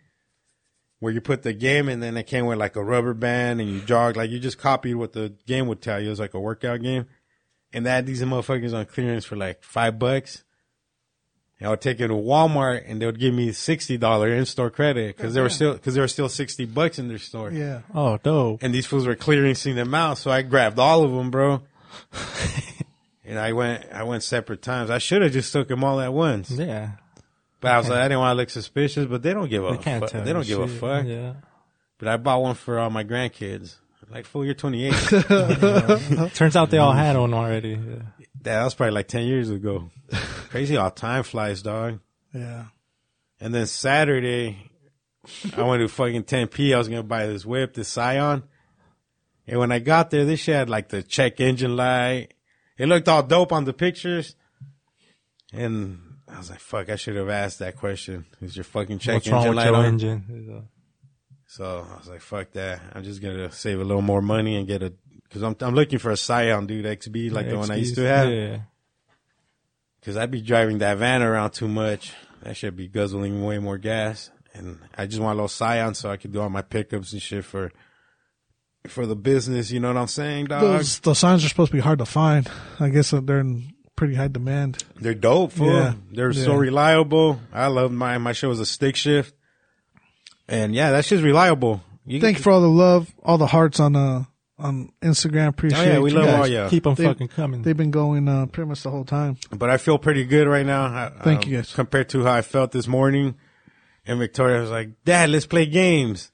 where 0.99 1.13
you 1.13 1.21
put 1.21 1.43
the 1.43 1.53
game 1.53 1.89
and 1.89 2.01
then 2.01 2.17
it 2.17 2.23
came 2.23 2.45
with 2.45 2.57
like 2.57 2.75
a 2.75 2.83
rubber 2.83 3.13
band 3.13 3.61
and 3.61 3.69
you 3.69 3.79
jog, 3.81 4.17
like 4.17 4.29
you 4.29 4.39
just 4.39 4.57
copied 4.57 4.95
what 4.95 5.13
the 5.13 5.33
game 5.45 5.67
would 5.67 5.81
tell 5.81 5.99
you. 5.99 6.07
It 6.07 6.11
was 6.11 6.19
like 6.19 6.33
a 6.33 6.39
workout 6.39 6.81
game. 6.81 7.05
And 7.73 7.85
they 7.85 7.89
had 7.91 8.05
these 8.05 8.21
motherfuckers 8.21 8.73
on 8.73 8.85
clearance 8.85 9.25
for 9.25 9.35
like 9.35 9.63
five 9.63 9.99
bucks. 9.99 10.43
And 11.59 11.67
I 11.67 11.69
would 11.71 11.81
take 11.81 11.99
it 11.99 12.07
to 12.07 12.13
Walmart 12.13 12.83
and 12.87 13.01
they 13.01 13.05
would 13.05 13.19
give 13.19 13.33
me 13.33 13.51
sixty 13.51 13.97
dollar 13.97 14.31
in 14.31 14.45
store 14.45 14.69
credit 14.69 15.17
because 15.17 15.33
they 15.33 15.41
were 15.41 15.49
still 15.49 15.73
because 15.73 15.95
there 15.95 16.03
were 16.03 16.07
still 16.07 16.29
sixty 16.29 16.65
bucks 16.65 16.99
in 16.99 17.07
their 17.07 17.17
store. 17.17 17.51
Yeah. 17.51 17.81
Oh, 17.94 18.18
dope. 18.18 18.61
And 18.61 18.73
these 18.73 18.85
fools 18.85 19.07
were 19.07 19.15
clearancing 19.15 19.73
them 19.73 19.94
out, 19.95 20.19
so 20.19 20.30
I 20.30 20.44
grabbed 20.44 20.77
all 20.77 21.03
of 21.03 21.11
them, 21.11 21.31
bro. 21.31 21.63
and 23.27 23.37
I 23.37 23.53
went 23.53 23.85
I 23.91 24.03
went 24.03 24.23
separate 24.23 24.61
times. 24.63 24.89
I 24.89 24.97
should 24.97 25.21
have 25.21 25.31
just 25.31 25.51
took 25.53 25.67
them 25.67 25.83
all 25.83 25.99
at 25.99 26.11
once, 26.13 26.49
Yeah. 26.49 26.91
but 27.61 27.71
I 27.71 27.77
was 27.77 27.89
like 27.89 27.99
I 27.99 28.03
didn't 28.03 28.19
want 28.19 28.31
to 28.31 28.37
look 28.37 28.49
suspicious. 28.49 29.05
But 29.05 29.21
they 29.21 29.33
don't 29.33 29.49
give 29.49 29.63
a 29.65 29.71
They 29.71 29.77
can't 29.77 30.09
fuck. 30.09 30.23
They 30.23 30.33
don't 30.33 30.47
give 30.47 30.59
a 30.59 30.67
fuck. 30.67 31.05
Yeah. 31.05 31.33
But 31.99 32.07
I 32.07 32.17
bought 32.17 32.41
one 32.41 32.55
for 32.55 32.79
all 32.79 32.89
my 32.89 33.03
grandkids. 33.03 33.75
Like, 34.09 34.25
fool, 34.25 34.45
you're 34.45 34.53
28. 34.53 34.93
Turns 36.33 36.55
out 36.55 36.69
they 36.69 36.77
all 36.77 36.93
had 36.93 37.17
one 37.17 37.33
already. 37.33 37.71
Yeah. 37.71 38.03
that 38.43 38.63
was 38.63 38.73
probably 38.73 38.93
like 38.93 39.09
10 39.09 39.25
years 39.25 39.49
ago. 39.49 39.89
Crazy 40.49 40.75
how 40.75 40.87
time 40.89 41.23
flies, 41.23 41.61
dog. 41.61 41.99
Yeah. 42.33 42.65
And 43.41 43.53
then 43.53 43.65
Saturday, 43.67 44.71
I 45.57 45.61
went 45.63 45.81
to 45.81 45.89
fucking 45.89 46.23
Tempe. 46.23 46.73
I 46.73 46.77
was 46.77 46.87
going 46.87 47.01
to 47.01 47.07
buy 47.07 47.25
this 47.27 47.45
whip, 47.45 47.73
this 47.73 47.89
Scion. 47.89 48.43
And 49.45 49.59
when 49.59 49.73
I 49.73 49.79
got 49.79 50.09
there, 50.09 50.23
this 50.23 50.39
shit 50.39 50.55
had 50.55 50.69
like 50.69 50.87
the 50.87 51.03
check 51.03 51.41
engine 51.41 51.75
light. 51.75 52.33
It 52.77 52.87
looked 52.87 53.07
all 53.07 53.23
dope 53.23 53.51
on 53.51 53.65
the 53.65 53.73
pictures. 53.73 54.35
And 55.53 55.99
I 56.27 56.37
was 56.37 56.49
like, 56.49 56.59
fuck, 56.59 56.89
I 56.89 56.95
should 56.95 57.15
have 57.15 57.29
asked 57.29 57.59
that 57.59 57.75
question. 57.77 58.25
Is 58.41 58.55
your 58.55 58.63
fucking 58.63 58.99
check 58.99 59.15
What's 59.15 59.27
engine 59.27 59.55
light 59.55 59.67
your 59.67 59.75
on? 59.75 59.85
engine? 59.85 60.67
So 61.47 61.87
I 61.89 61.97
was 61.97 62.07
like, 62.07 62.21
fuck 62.21 62.51
that. 62.51 62.81
I'm 62.93 63.03
just 63.03 63.21
going 63.21 63.37
to 63.37 63.51
save 63.51 63.79
a 63.79 63.83
little 63.83 64.01
more 64.01 64.21
money 64.21 64.57
and 64.57 64.67
get 64.67 64.83
a, 64.83 64.93
cause 65.29 65.41
I'm, 65.41 65.55
I'm 65.61 65.73
looking 65.73 65.99
for 65.99 66.11
a 66.11 66.17
Scion, 66.17 66.67
dude, 66.67 66.85
XB, 66.85 67.31
like 67.31 67.49
the 67.49 67.57
one 67.57 67.71
I 67.71 67.75
used 67.75 67.95
to 67.95 68.05
have. 68.05 68.29
Yeah. 68.29 68.59
Cause 70.03 70.15
I'd 70.15 70.31
be 70.31 70.41
driving 70.41 70.77
that 70.79 70.97
van 70.97 71.21
around 71.21 71.51
too 71.51 71.67
much. 71.67 72.13
That 72.43 72.55
should 72.55 72.75
be 72.75 72.87
guzzling 72.87 73.43
way 73.43 73.59
more 73.59 73.77
gas. 73.77 74.29
And 74.53 74.79
I 74.97 75.05
just 75.05 75.21
want 75.21 75.33
a 75.33 75.35
little 75.35 75.47
Scion 75.47 75.93
so 75.95 76.09
I 76.09 76.17
could 76.17 76.31
do 76.33 76.41
all 76.41 76.49
my 76.49 76.61
pickups 76.61 77.13
and 77.13 77.21
shit 77.21 77.45
for, 77.45 77.71
for 78.87 79.05
the 79.05 79.15
business. 79.15 79.71
You 79.71 79.79
know 79.79 79.87
what 79.89 79.97
I'm 79.97 80.07
saying, 80.07 80.45
dog? 80.45 80.61
Those, 80.61 80.99
those 80.99 81.19
signs 81.19 81.43
are 81.43 81.49
supposed 81.49 81.71
to 81.71 81.77
be 81.77 81.81
hard 81.81 81.99
to 81.99 82.05
find. 82.05 82.49
I 82.79 82.89
guess 82.89 83.11
they're 83.11 83.39
in 83.39 83.73
pretty 83.95 84.15
high 84.15 84.27
demand. 84.27 84.83
They're 84.99 85.13
dope, 85.13 85.51
fool. 85.53 85.73
Yeah. 85.73 85.93
They're 86.11 86.33
so 86.33 86.55
reliable. 86.55 87.39
I 87.51 87.67
love 87.67 87.91
my 87.91 88.17
My 88.17 88.33
show 88.33 88.49
was 88.49 88.59
a 88.59 88.65
stick 88.65 88.95
shift. 88.95 89.33
And 90.47 90.73
yeah, 90.73 90.91
that 90.91 91.03
shit's 91.05 91.23
reliable. 91.23 91.81
You 92.05 92.21
Thank 92.21 92.37
you 92.37 92.43
for 92.43 92.51
all 92.53 92.61
the 92.61 92.69
love, 92.69 93.13
all 93.21 93.37
the 93.37 93.47
hearts 93.47 93.79
on 93.81 93.95
uh 93.95 94.23
on 94.59 94.91
Instagram. 95.03 95.49
Appreciate 95.49 95.79
Oh, 95.79 95.91
yeah, 95.93 95.99
we 95.99 96.11
you 96.11 96.17
love 96.17 96.25
guys. 96.27 96.39
all 96.39 96.47
ya. 96.47 96.69
Keep 96.69 96.83
them 96.83 96.95
They- 96.95 97.03
fucking 97.05 97.27
coming. 97.27 97.61
They've 97.63 97.75
been 97.77 97.91
going 97.91 98.27
uh, 98.29 98.45
pretty 98.47 98.69
much 98.69 98.81
the 98.83 98.89
whole 98.89 99.03
time. 99.05 99.37
but 99.51 99.69
I 99.69 99.77
feel 99.77 99.97
pretty 99.99 100.23
good 100.23 100.47
right 100.47 100.65
now. 100.65 100.85
I- 100.85 101.11
Thank 101.21 101.45
um, 101.45 101.51
you, 101.51 101.57
guys. 101.57 101.73
Compared 101.73 102.09
to 102.09 102.23
how 102.23 102.31
I 102.33 102.41
felt 102.41 102.71
this 102.71 102.87
morning. 102.87 103.35
And 104.05 104.19
Victoria 104.19 104.61
was 104.61 104.69
like, 104.71 105.03
Dad, 105.03 105.29
let's 105.31 105.45
play 105.45 105.65
games. 105.65 106.31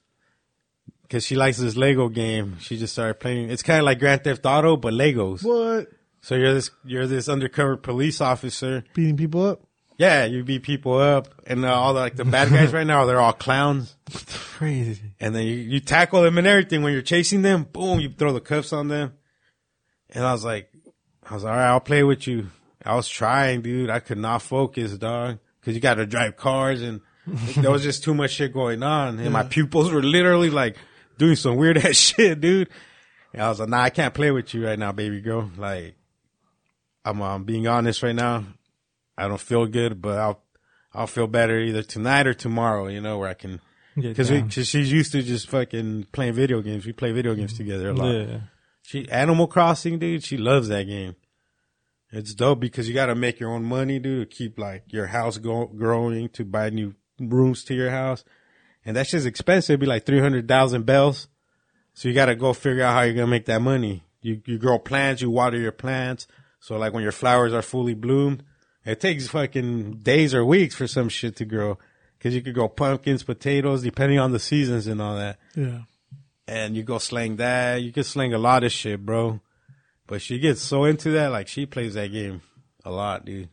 Cause 1.13 1.23
she 1.23 1.35
likes 1.35 1.59
this 1.59 1.75
Lego 1.75 2.09
game. 2.09 2.57
She 2.59 2.75
just 2.75 2.93
started 2.93 3.19
playing. 3.19 3.51
It's 3.51 3.61
kind 3.61 3.77
of 3.77 3.85
like 3.85 3.99
Grand 3.99 4.23
Theft 4.23 4.43
Auto, 4.47 4.77
but 4.77 4.95
Legos. 4.95 5.43
What? 5.43 5.89
So 6.21 6.33
you're 6.33 6.55
this, 6.55 6.71
you're 6.83 7.05
this 7.05 7.29
undercover 7.29 7.77
police 7.77 8.19
officer. 8.19 8.83
Beating 8.95 9.15
people 9.15 9.45
up? 9.45 9.61
Yeah, 9.99 10.25
you 10.25 10.43
beat 10.43 10.63
people 10.63 10.97
up 10.97 11.27
and 11.45 11.65
uh, 11.65 11.71
all 11.71 11.93
the, 11.93 11.99
like 11.99 12.15
the 12.15 12.25
bad 12.25 12.49
guys 12.49 12.73
right 12.73 12.87
now, 12.87 13.05
they're 13.05 13.19
all 13.19 13.31
clowns. 13.31 13.95
Crazy. 14.55 15.13
And 15.19 15.35
then 15.35 15.43
you, 15.45 15.53
you 15.53 15.79
tackle 15.79 16.23
them 16.23 16.39
and 16.39 16.47
everything. 16.47 16.81
When 16.81 16.93
you're 16.93 17.03
chasing 17.03 17.43
them, 17.43 17.67
boom, 17.71 17.99
you 17.99 18.09
throw 18.09 18.33
the 18.33 18.41
cuffs 18.41 18.73
on 18.73 18.87
them. 18.87 19.13
And 20.09 20.25
I 20.25 20.31
was 20.31 20.43
like, 20.43 20.71
I 21.29 21.35
was 21.35 21.43
like, 21.43 21.53
all 21.53 21.59
right, 21.59 21.67
I'll 21.67 21.79
play 21.79 22.01
with 22.01 22.25
you. 22.25 22.47
I 22.83 22.95
was 22.95 23.07
trying, 23.07 23.61
dude. 23.61 23.91
I 23.91 23.99
could 23.99 24.17
not 24.17 24.41
focus, 24.41 24.97
dog. 24.97 25.37
Cause 25.61 25.75
you 25.75 25.79
got 25.79 25.93
to 25.93 26.07
drive 26.07 26.37
cars 26.37 26.81
and 26.81 27.01
there 27.57 27.69
was 27.69 27.83
just 27.83 28.03
too 28.03 28.15
much 28.15 28.31
shit 28.31 28.51
going 28.51 28.81
on. 28.81 29.19
And 29.19 29.31
my 29.31 29.43
pupils 29.43 29.91
were 29.91 30.01
literally 30.01 30.49
like 30.49 30.75
doing 31.17 31.35
some 31.35 31.55
weird 31.55 31.77
ass 31.85 31.95
shit, 31.95 32.41
dude. 32.41 32.69
And 33.33 33.41
I 33.41 33.49
was 33.49 33.59
like, 33.59 33.69
nah, 33.69 33.81
I 33.81 33.89
can't 33.89 34.13
play 34.13 34.31
with 34.31 34.53
you 34.53 34.65
right 34.65 34.77
now, 34.77 34.91
baby 34.91 35.21
girl. 35.21 35.49
Like, 35.57 35.95
I'm, 37.03 37.21
I'm 37.21 37.43
being 37.43 37.67
honest 37.67 38.03
right 38.03 38.15
now. 38.15 38.45
I 39.17 39.27
don't 39.27 39.39
feel 39.39 39.65
good, 39.65 40.01
but 40.01 40.17
I'll, 40.17 40.43
I'll 40.93 41.07
feel 41.07 41.27
better 41.27 41.59
either 41.59 41.83
tonight 41.83 42.27
or 42.27 42.33
tomorrow, 42.33 42.87
you 42.87 43.01
know, 43.01 43.17
where 43.17 43.29
I 43.29 43.33
can, 43.33 43.59
cause, 43.95 44.29
down. 44.29 44.49
cause 44.49 44.67
she's 44.67 44.91
used 44.91 45.11
to 45.13 45.23
just 45.23 45.49
fucking 45.49 46.07
playing 46.11 46.33
video 46.33 46.61
games. 46.61 46.85
We 46.85 46.93
play 46.93 47.11
video 47.11 47.33
games 47.35 47.57
together 47.57 47.89
a 47.89 47.93
lot. 47.93 48.11
Yeah. 48.11 48.39
She 48.83 49.09
Animal 49.09 49.47
Crossing, 49.47 49.97
dude. 49.97 50.23
She 50.23 50.37
loves 50.37 50.67
that 50.67 50.83
game. 50.83 51.15
It's 52.11 52.35
dope 52.35 52.59
because 52.59 52.87
you 52.87 52.93
got 52.93 53.07
to 53.07 53.15
make 53.15 53.39
your 53.39 53.49
own 53.49 53.63
money, 53.63 53.97
dude, 53.97 54.29
to 54.29 54.35
keep 54.35 54.59
like 54.59 54.83
your 54.93 55.07
house 55.07 55.39
go- 55.39 55.71
growing, 55.75 56.29
to 56.29 56.45
buy 56.45 56.69
new 56.69 56.93
rooms 57.19 57.63
to 57.65 57.73
your 57.73 57.89
house, 57.89 58.23
and 58.85 58.95
that's 58.95 59.11
just 59.11 59.25
expensive. 59.25 59.71
It'd 59.73 59.79
be 59.79 59.85
like 59.85 60.05
three 60.05 60.19
hundred 60.19 60.47
thousand 60.47 60.85
bells. 60.85 61.27
So 61.93 62.07
you 62.07 62.13
got 62.15 62.25
to 62.25 62.35
go 62.35 62.53
figure 62.53 62.83
out 62.83 62.93
how 62.93 63.01
you're 63.01 63.13
gonna 63.13 63.27
make 63.27 63.45
that 63.45 63.61
money. 63.61 64.03
You 64.21 64.41
you 64.45 64.57
grow 64.57 64.79
plants, 64.79 65.21
you 65.21 65.29
water 65.29 65.57
your 65.57 65.71
plants. 65.71 66.27
So 66.59 66.77
like 66.77 66.93
when 66.93 67.03
your 67.03 67.11
flowers 67.11 67.53
are 67.53 67.61
fully 67.61 67.93
bloomed, 67.93 68.43
it 68.85 68.99
takes 69.01 69.27
fucking 69.27 69.97
days 69.99 70.33
or 70.33 70.43
weeks 70.45 70.75
for 70.75 70.87
some 70.87 71.09
shit 71.09 71.35
to 71.37 71.45
grow. 71.45 71.77
Cause 72.21 72.33
you 72.33 72.41
could 72.41 72.53
grow 72.53 72.69
pumpkins, 72.69 73.21
potatoes, 73.23 73.83
depending 73.83 74.17
on 74.17 74.31
the 74.31 74.39
seasons 74.39 74.87
and 74.87 75.01
all 75.01 75.17
that 75.17 75.37
Yeah. 75.55 75.79
and 76.47 76.73
you 76.73 76.81
go 76.83 76.97
slang 76.97 77.35
that. 77.35 77.81
You 77.81 77.91
can 77.91 78.05
slang 78.05 78.33
a 78.33 78.37
lot 78.37 78.63
of 78.63 78.71
shit, 78.71 79.05
bro. 79.05 79.41
But 80.07 80.21
she 80.21 80.39
gets 80.39 80.61
so 80.61 80.85
into 80.85 81.11
that, 81.11 81.33
like 81.33 81.49
she 81.49 81.65
plays 81.65 81.95
that 81.95 82.13
game 82.13 82.41
a 82.85 82.91
lot, 82.91 83.25
dude. 83.25 83.49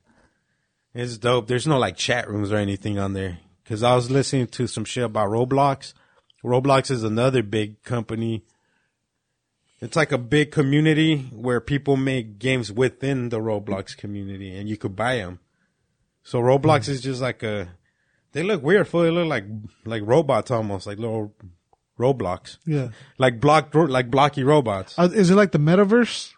It's 0.94 1.18
dope. 1.18 1.48
There's 1.48 1.66
no 1.66 1.78
like 1.78 1.96
chat 1.96 2.28
rooms 2.30 2.52
or 2.52 2.56
anything 2.56 2.96
on 2.98 3.12
there. 3.12 3.38
Cause 3.70 3.84
I 3.84 3.94
was 3.94 4.10
listening 4.10 4.48
to 4.48 4.66
some 4.66 4.84
shit 4.84 5.04
about 5.04 5.28
Roblox. 5.30 5.94
Roblox 6.44 6.90
is 6.90 7.04
another 7.04 7.40
big 7.44 7.82
company. 7.84 8.42
It's 9.80 9.94
like 9.94 10.10
a 10.10 10.18
big 10.18 10.50
community 10.50 11.18
where 11.32 11.60
people 11.60 11.96
make 11.96 12.40
games 12.40 12.72
within 12.72 13.28
the 13.28 13.38
Roblox 13.38 13.96
community 13.96 14.56
and 14.58 14.68
you 14.68 14.76
could 14.76 14.96
buy 14.96 15.18
them. 15.18 15.38
So 16.24 16.40
Roblox 16.40 16.88
is 16.88 17.00
just 17.00 17.22
like 17.22 17.44
a, 17.44 17.68
they 18.32 18.42
look 18.42 18.60
weird, 18.60 18.88
fool. 18.88 19.02
They 19.04 19.10
look 19.12 19.28
like, 19.28 19.44
like 19.84 20.02
robots 20.04 20.50
almost, 20.50 20.88
like 20.88 20.98
little 20.98 21.32
Roblox 21.96 22.58
Yeah. 22.66 22.88
like 23.18 23.40
block 23.40 23.72
like 23.74 24.10
blocky 24.10 24.42
robots, 24.42 24.98
Uh, 24.98 25.08
is 25.14 25.30
it 25.30 25.36
like 25.36 25.52
the 25.52 25.58
metaverse? 25.58 26.32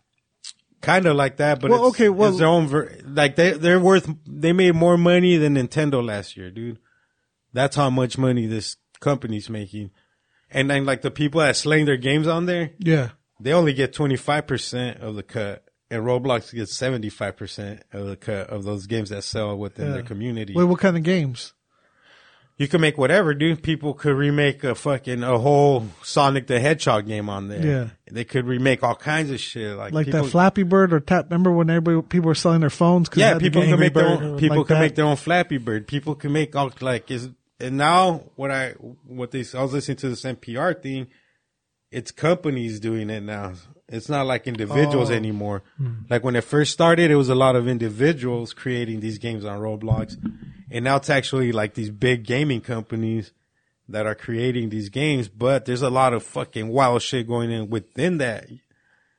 kind 0.83 1.07
of 1.07 1.17
like 1.17 1.39
that. 1.39 1.61
But 1.61 1.71
Well, 1.71 1.87
it's, 1.89 1.95
okay, 1.97 2.09
well- 2.11 2.29
it's 2.31 2.39
their 2.41 2.49
own. 2.49 2.67
Ver- 2.67 2.99
like 3.07 3.37
they 3.37 3.53
they're 3.53 3.81
worth. 3.81 4.13
They 4.27 4.53
made 4.53 4.75
more 4.75 4.99
money 4.99 5.37
than 5.39 5.55
Nintendo 5.55 6.05
last 6.05 6.37
year, 6.37 6.51
dude. 6.51 6.79
That's 7.53 7.77
how 7.77 7.91
much 7.91 8.17
money 8.19 8.47
this 8.47 8.77
company's 9.01 9.51
making. 9.51 9.91
And 10.51 10.71
then 10.71 10.85
like 10.85 11.03
the 11.03 11.11
people 11.11 11.41
that 11.41 11.57
slang 11.57 11.85
their 11.87 11.97
games 11.97 12.27
on 12.27 12.47
there, 12.47 12.71
Yeah. 12.79 13.11
they 13.41 13.53
only 13.53 13.73
get 13.73 13.93
twenty 13.93 14.17
five 14.17 14.47
percent 14.47 15.01
of 15.01 15.15
the 15.17 15.23
cut, 15.23 15.65
and 15.91 16.03
Roblox 16.05 16.53
gets 16.55 16.75
seventy 16.77 17.09
five 17.09 17.37
percent 17.37 17.83
of 17.93 18.07
the 18.07 18.17
cut 18.17 18.49
of 18.51 18.65
those 18.65 18.87
games 18.87 19.11
that 19.11 19.25
sell 19.25 19.57
within 19.57 19.87
Yeah. 19.89 19.93
their 19.95 20.03
community. 20.03 20.55
Wait, 20.55 20.65
what 20.65 20.79
kind 20.81 20.97
of 20.97 21.03
games? 21.03 21.53
you 22.59 22.69
can 22.69 22.81
make 22.83 22.97
whatever, 22.99 23.35
dude. 23.35 23.63
People 23.63 23.93
could 23.95 24.15
remake 24.15 24.63
a 24.63 24.75
fucking 24.75 25.23
a 25.25 25.39
whole 25.39 25.89
Sonic 26.03 26.47
the 26.47 26.61
Hedgehog 26.61 27.07
game 27.07 27.29
on 27.29 27.49
there. 27.49 27.67
Yeah. 27.67 27.89
they 28.11 28.25
could 28.25 28.47
remake 28.47 28.83
all 28.85 28.95
kinds 28.95 29.31
of 29.31 29.41
shit, 29.41 29.75
like 29.77 29.93
Like 29.93 30.07
people, 30.07 30.23
that 30.25 30.31
Flappy 30.31 30.63
Bird 30.63 30.93
or 30.93 31.01
Tap? 31.01 31.25
Remember 31.31 31.51
when 31.51 31.71
everybody 31.71 32.07
people 32.07 32.29
were 32.29 32.35
selling 32.37 32.61
their 32.61 32.71
phones? 32.71 33.09
Yeah, 33.17 33.39
people 33.39 33.63
can 33.63 33.81
make 33.81 33.95
their 33.95 34.07
own, 34.07 34.39
people 34.39 34.59
like 34.59 34.67
can 34.67 34.75
that. 34.75 34.81
make 34.81 34.95
their 34.95 35.07
own 35.07 35.17
Flappy 35.17 35.57
Bird. 35.59 35.89
People 35.89 36.15
can 36.15 36.31
make 36.33 36.55
all 36.55 36.71
like 36.83 37.11
is 37.11 37.31
and 37.63 37.77
now 37.79 38.25
what 38.37 38.51
I 38.51 38.73
what 39.07 39.31
they 39.31 39.45
I 39.55 39.63
was 39.63 39.73
listening 39.73 39.97
to 39.99 40.09
this 40.09 40.23
NPR 40.25 40.81
thing. 40.83 41.07
It's 41.91 42.11
companies 42.11 42.81
doing 42.81 43.11
it 43.11 43.23
now. 43.23 43.53
It's 43.89 44.09
not 44.09 44.27
like 44.27 44.47
individuals 44.47 45.11
Oh. 45.11 45.15
anymore. 45.15 45.63
Hmm. 45.77 45.93
Like 46.09 46.25
when 46.25 46.37
it 46.37 46.45
first 46.45 46.73
started, 46.73 47.11
it 47.11 47.17
was 47.17 47.29
a 47.29 47.35
lot 47.35 47.55
of 47.55 47.69
individuals 47.69 48.55
creating 48.55 49.01
these 49.01 49.19
games 49.19 49.45
on 49.45 49.61
Roblox, 49.61 50.17
and 50.71 50.85
now 50.85 50.97
it's 50.97 51.11
actually 51.11 51.53
like 51.53 51.75
these 51.75 51.91
big 51.91 52.25
gaming 52.25 52.63
companies 52.63 53.33
that 53.89 54.07
are 54.07 54.15
creating 54.15 54.71
these 54.71 54.89
games. 54.89 55.29
But 55.29 55.67
there's 55.67 55.83
a 55.83 55.91
lot 55.91 56.15
of 56.15 56.23
fucking 56.23 56.69
wild 56.69 57.03
shit 57.03 57.29
going 57.29 57.51
in 57.51 57.69
within 57.69 58.17
that 58.19 58.47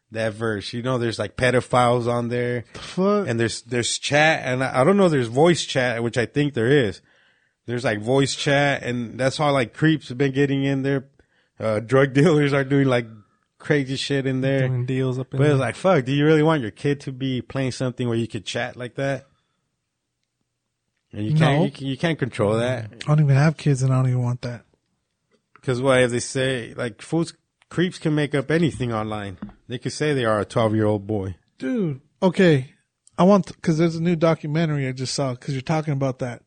that 0.09 0.33
verse. 0.33 0.73
You 0.73 0.81
know, 0.81 0.97
there's 0.97 1.19
like 1.19 1.35
pedophiles 1.37 2.07
on 2.07 2.29
there 2.29 2.65
Fuck. 2.73 3.27
and 3.27 3.39
there's 3.39 3.61
there's 3.63 3.99
chat 3.99 4.41
and 4.45 4.63
I 4.63 4.81
I 4.81 4.83
don't 4.83 4.97
know 4.97 5.09
there's 5.09 5.27
voice 5.27 5.63
chat 5.63 6.01
which 6.01 6.17
I 6.17 6.25
think 6.25 6.55
there 6.55 6.71
is. 6.71 7.01
There's 7.65 7.83
like 7.83 7.99
voice 8.01 8.35
chat 8.35 8.83
and 8.83 9.17
that's 9.19 9.37
how 9.37 9.51
like 9.51 9.73
creeps 9.73 10.09
have 10.09 10.17
been 10.17 10.33
getting 10.33 10.63
in 10.63 10.83
there. 10.83 11.05
Uh, 11.59 11.79
drug 11.79 12.13
dealers 12.19 12.51
are 12.53 12.63
doing 12.63 12.87
like 12.87 13.07
crazy 13.57 13.95
shit 13.95 14.25
in 14.25 14.41
there. 14.41 14.67
Doing 14.67 14.85
deals 14.85 15.17
up 15.19 15.33
in 15.33 15.37
But 15.37 15.43
it's 15.45 15.51
there. 15.51 15.57
like 15.57 15.75
fuck, 15.75 16.03
do 16.05 16.11
you 16.11 16.25
really 16.25 16.43
want 16.43 16.61
your 16.61 16.71
kid 16.71 16.99
to 17.01 17.11
be 17.11 17.41
playing 17.41 17.71
something 17.71 18.07
where 18.09 18.17
you 18.17 18.27
could 18.27 18.45
chat 18.45 18.75
like 18.75 18.95
that? 18.95 19.25
And 21.11 21.25
you 21.25 21.35
can't 21.35 21.59
No. 21.59 21.65
you, 21.65 21.71
can, 21.71 21.87
you 21.87 21.97
can't 21.97 22.17
control 22.19 22.55
that 22.57 22.89
I 22.91 23.07
don't 23.07 23.19
even 23.21 23.35
have 23.35 23.55
kids, 23.57 23.83
and 23.83 23.93
I 23.93 23.97
don't 23.97 24.09
even 24.09 24.23
want 24.23 24.41
that. 24.41 24.65
because 25.53 25.81
what 25.81 26.01
if 26.01 26.11
they 26.11 26.19
say 26.19 26.73
like 26.75 27.01
fools 27.01 27.33
creeps 27.69 27.97
can 27.99 28.15
make 28.15 28.33
up 28.35 28.51
anything 28.51 28.91
online? 28.91 29.37
They 29.67 29.77
could 29.77 29.93
say 29.93 30.13
they 30.13 30.25
are 30.25 30.39
a 30.39 30.45
twelve 30.45 30.75
year 30.75 30.85
old 30.85 31.07
boy. 31.07 31.35
Dude, 31.59 32.01
okay. 32.21 32.71
I 33.17 33.23
want 33.23 33.45
because 33.47 33.77
there's 33.77 33.95
a 33.95 34.01
new 34.01 34.15
documentary 34.15 34.87
I 34.87 34.91
just 34.91 35.13
saw 35.13 35.31
because 35.33 35.53
you're 35.53 35.61
talking 35.61 35.93
about 35.93 36.17
that, 36.19 36.41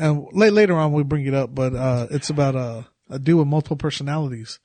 and 0.00 0.26
late, 0.32 0.52
later 0.52 0.74
on 0.76 0.92
we 0.92 1.02
bring 1.04 1.26
it 1.26 1.34
up, 1.34 1.54
but 1.54 1.74
uh, 1.74 2.06
it's 2.10 2.30
about 2.30 2.56
a 2.56 2.86
a 3.08 3.18
dude 3.18 3.38
with 3.38 3.46
multiple 3.48 3.76
personalities, 3.76 4.58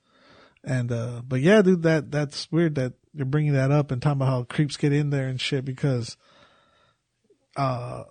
and 0.64 0.92
uh, 0.92 1.22
but 1.28 1.42
yeah, 1.42 1.62
dude, 1.62 1.84
that 1.84 2.12
that's 2.12 2.52
weird 2.52 2.76
that 2.76 2.94
you're 3.14 3.26
bringing 3.26 3.54
that 3.54 3.72
up 3.72 3.92
and 3.92 4.02
talking 4.02 4.18
about 4.18 4.30
how 4.30 4.44
creeps 4.44 4.78
get 4.78 4.92
in 4.94 5.10
there 5.10 5.28
and 5.28 5.40
shit 5.40 5.64
because, 5.66 6.18
uh, 7.56 8.04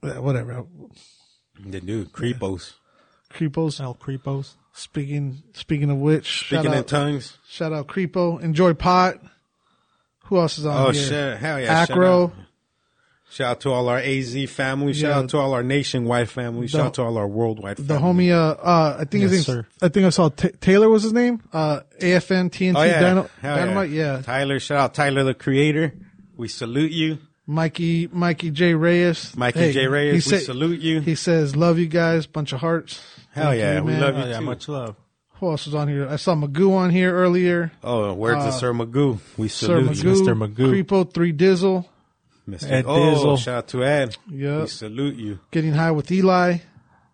whatever, 0.00 0.64
The 1.64 1.80
do 1.80 2.04
creepos. 2.06 2.74
creepos. 3.32 3.80
El 3.80 3.94
Creepos. 3.94 4.54
Speaking 4.72 5.42
speaking 5.52 5.90
of 5.90 5.98
which, 5.98 6.46
Speaking 6.46 6.64
shout 6.64 6.66
in 6.66 6.78
out, 6.80 6.86
tongues. 6.88 7.38
shout 7.48 7.72
out 7.72 7.86
Creepo, 7.86 8.40
enjoy 8.42 8.74
pot. 8.74 9.16
Who 10.26 10.38
else 10.38 10.58
is 10.58 10.66
on 10.66 10.86
Oh 10.86 10.90
here? 10.90 11.02
shit! 11.06 11.36
Hell 11.38 11.60
yeah! 11.60 11.82
Acro. 11.82 12.32
Shout 13.34 13.50
out, 13.50 13.60
to 13.62 13.70
all 13.72 13.88
our 13.88 13.98
AZ 13.98 14.46
family. 14.50 14.92
Shout 14.92 15.10
Yeah. 15.10 15.18
out 15.18 15.28
to 15.30 15.38
all 15.38 15.52
our 15.54 15.62
nationwide 15.64 16.28
family. 16.30 16.68
Shout 16.68 16.80
The- 16.80 16.86
out 16.86 16.94
to 16.94 17.02
all 17.02 17.16
our 17.18 17.26
worldwide. 17.26 17.78
Family. 17.78 17.88
The 17.88 17.98
homie, 17.98 18.30
uh, 18.32 18.54
uh, 18.62 18.96
I 19.00 19.04
think 19.04 19.22
Yes, 19.22 19.30
his 19.32 19.46
sir. 19.46 19.54
name, 19.56 19.64
I 19.82 19.88
think 19.88 20.06
I 20.06 20.10
saw 20.10 20.28
Ta 20.28 20.48
Taylor 20.60 20.88
was 20.88 21.02
his 21.02 21.12
name. 21.12 21.40
Uh, 21.52 21.80
AFN 22.00 22.48
TNT 22.50 22.78
Oh 22.78 22.82
yeah! 22.84 23.02
Dyno- 23.02 23.28
Hell 23.42 23.56
Dynamite. 23.56 23.90
Yeah. 23.90 24.22
Tyler, 24.22 24.60
shout 24.60 24.78
out 24.78 24.94
Tyler 24.94 25.24
the 25.24 25.34
Creator. 25.34 25.92
We 26.36 26.46
salute 26.48 26.92
you, 26.92 27.18
Mikey, 27.46 28.08
Mikey 28.12 28.50
J 28.50 28.74
Reyes. 28.74 29.36
Mikey 29.36 29.58
Hey, 29.58 29.72
J 29.72 29.80
he 29.80 29.86
Reyes. 29.88 30.14
We 30.14 30.20
said- 30.20 30.42
salute 30.42 30.80
you. 30.80 31.00
He 31.00 31.14
says, 31.16 31.56
love 31.56 31.78
you 31.78 31.86
guys. 31.88 32.26
Bunch 32.26 32.52
of 32.52 32.60
hearts. 32.60 33.00
Hell 33.32 33.46
Thank 33.50 33.58
yeah, 33.60 33.76
you, 33.78 33.82
we 33.84 33.92
man. 33.92 34.00
love 34.00 34.14
Oh, 34.14 34.18
you 34.24 34.30
yeah, 34.30 34.38
too. 34.38 34.44
much 34.44 34.68
love. 34.68 34.94
Who 35.40 35.50
else 35.50 35.66
was 35.66 35.74
on 35.74 35.88
here? 35.88 36.06
I 36.08 36.16
saw 36.16 36.34
Magoo 36.36 36.72
on 36.76 36.90
here 36.90 37.12
earlier. 37.12 37.72
Oh, 37.82 38.12
where's 38.14 38.42
Uh, 38.44 38.48
of 38.48 38.54
Sir 38.54 38.72
Magoo. 38.72 39.18
We 39.36 39.48
Sir 39.48 39.66
salute 39.82 40.02
you, 40.04 40.10
Mr. 40.12 40.38
Magoo. 40.38 40.70
Creepo 40.84 41.12
3 41.12 41.32
Dizzle. 41.32 41.84
Mr. 42.48 42.70
Ed 42.70 42.84
oh, 42.86 42.98
Dizzle. 42.98 43.38
shout 43.38 43.54
out 43.54 43.68
to 43.68 43.84
Ed. 43.84 44.16
Yep. 44.30 44.60
We 44.60 44.66
salute 44.68 45.16
you. 45.16 45.40
Getting 45.50 45.72
high 45.72 45.90
with 45.90 46.10
Eli. 46.12 46.58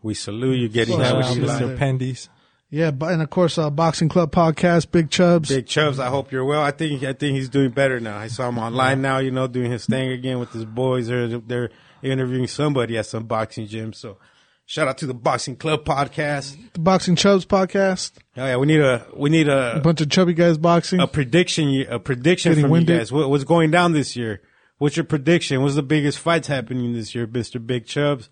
We 0.03 0.15
salute 0.15 0.59
you. 0.59 0.69
Getting 0.69 0.99
Shout 0.99 1.23
that 1.23 1.37
with 1.37 1.49
to 1.49 1.65
Eli. 1.67 1.77
Mr. 1.77 1.79
Pendies. 1.79 2.29
Yeah, 2.71 2.93
but, 2.93 3.13
and 3.13 3.21
of 3.21 3.31
course, 3.31 3.59
uh, 3.59 3.69
Boxing 3.69 4.09
Club 4.09 4.31
Podcast, 4.33 4.93
Big 4.93 5.11
Chubs. 5.11 5.49
Big 5.49 5.67
Chubs, 5.67 5.99
I 5.99 6.07
hope 6.07 6.31
you're 6.31 6.45
well. 6.45 6.63
I 6.63 6.71
think 6.71 7.03
I 7.03 7.13
think 7.13 7.37
he's 7.37 7.49
doing 7.49 7.71
better 7.71 7.99
now. 7.99 8.17
I 8.17 8.29
saw 8.29 8.49
him 8.49 8.59
online 8.59 9.03
now, 9.03 9.19
you 9.19 9.33
know, 9.33 9.49
doing 9.49 9.73
his 9.73 9.87
thing 9.87 10.11
again 10.11 10.39
with 10.39 10.53
his 10.53 10.65
boys. 10.65 11.09
They're 11.09 11.27
they're 11.27 11.71
interviewing 12.01 12.47
somebody 12.47 12.97
at 12.97 13.07
some 13.07 13.25
boxing 13.25 13.67
gym. 13.67 13.93
So 13.93 14.19
shout 14.67 14.87
out 14.87 14.99
to 14.99 15.07
the 15.07 15.15
Boxing 15.15 15.57
Club 15.57 15.85
podcast. 15.85 16.73
The 16.73 16.79
Boxing 16.79 17.17
Chubs 17.17 17.45
Podcast. 17.45 18.13
Oh 18.37 18.47
yeah, 18.47 18.57
we 18.57 18.67
need 18.67 18.81
a 18.81 19.05
we 19.17 19.31
need 19.31 19.49
A 19.49 19.79
a 19.79 19.81
bunch 19.81 20.01
of 20.01 20.09
chubby 20.09 20.35
guys 20.35 20.57
boxing. 20.57 21.01
a 21.01 21.09
prediction 21.09 21.85
a 21.89 21.99
prediction 21.99 22.53
Getting 22.53 22.71
from 22.71 22.81
you 22.81 22.87
guys. 22.87 23.11
What, 23.11 23.31
what's 23.31 23.45
going 23.45 23.73
down 23.73 23.95
this 23.95 24.15
year? 24.15 24.43
What's 24.81 24.97
your 24.97 25.05
prediction? 25.05 25.61
What's 25.61 25.75
the 25.75 25.83
biggest 25.83 26.19
fights 26.19 26.49
happening 26.49 26.95
this 26.95 27.15
year, 27.15 27.27
Mister 27.27 27.59
Big 27.59 27.85
Chubs? 27.85 28.31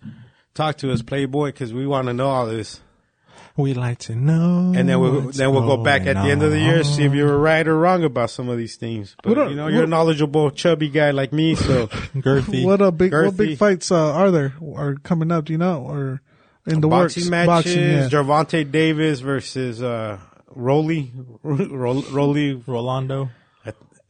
talk 0.55 0.77
to 0.77 0.91
us, 0.91 1.01
Playboy, 1.01 1.49
because 1.49 1.73
we 1.73 1.87
want 1.87 2.07
to 2.07 2.13
know 2.13 2.27
all 2.27 2.47
this. 2.47 2.81
We 3.55 3.73
like 3.73 3.99
to 3.99 4.15
know. 4.15 4.73
And 4.75 4.89
then 4.89 4.99
we'll 4.99 5.21
what's 5.21 5.37
then 5.37 5.51
we'll 5.51 5.67
go 5.67 5.83
back 5.83 6.07
at 6.07 6.15
the 6.15 6.31
end 6.31 6.41
of 6.41 6.49
the 6.51 6.59
year, 6.59 6.83
see 6.83 7.03
if 7.03 7.13
you 7.13 7.23
going 7.23 7.33
were 7.33 7.37
right 7.37 7.67
or 7.67 7.77
wrong 7.77 8.03
about 8.03 8.31
some 8.31 8.49
of 8.49 8.57
these 8.57 8.77
things. 8.77 9.15
But 9.21 9.37
What 9.37 9.49
you 9.51 9.55
know, 9.55 9.67
you're 9.67 9.83
a 9.83 9.87
knowledgeable, 9.87 10.49
chubby 10.49 10.89
guy 10.89 11.11
like 11.11 11.31
me, 11.31 11.53
so. 11.53 11.87
Girthy. 12.15 12.65
What 12.65 12.81
a 12.81 12.91
big 12.91 13.13
what 13.13 13.37
big 13.37 13.57
fights 13.57 13.91
uh, 13.91 14.13
are 14.13 14.31
there 14.31 14.53
are 14.75 14.95
coming 14.95 15.31
up? 15.31 15.45
Do 15.45 15.53
you 15.53 15.59
know 15.59 15.83
or 15.83 16.21
in 16.65 16.81
the 16.81 16.87
boxing 16.87 17.23
works? 17.23 17.29
matches. 17.29 17.47
Boxing, 17.47 17.81
yeah. 17.83 18.09
Gervonta 18.09 18.71
Davis 18.71 19.19
versus 19.19 19.83
uh, 19.83 20.17
Rolly, 20.47 21.11
Ro- 21.43 22.03
Rolly. 22.11 22.53
Rolando. 22.65 23.29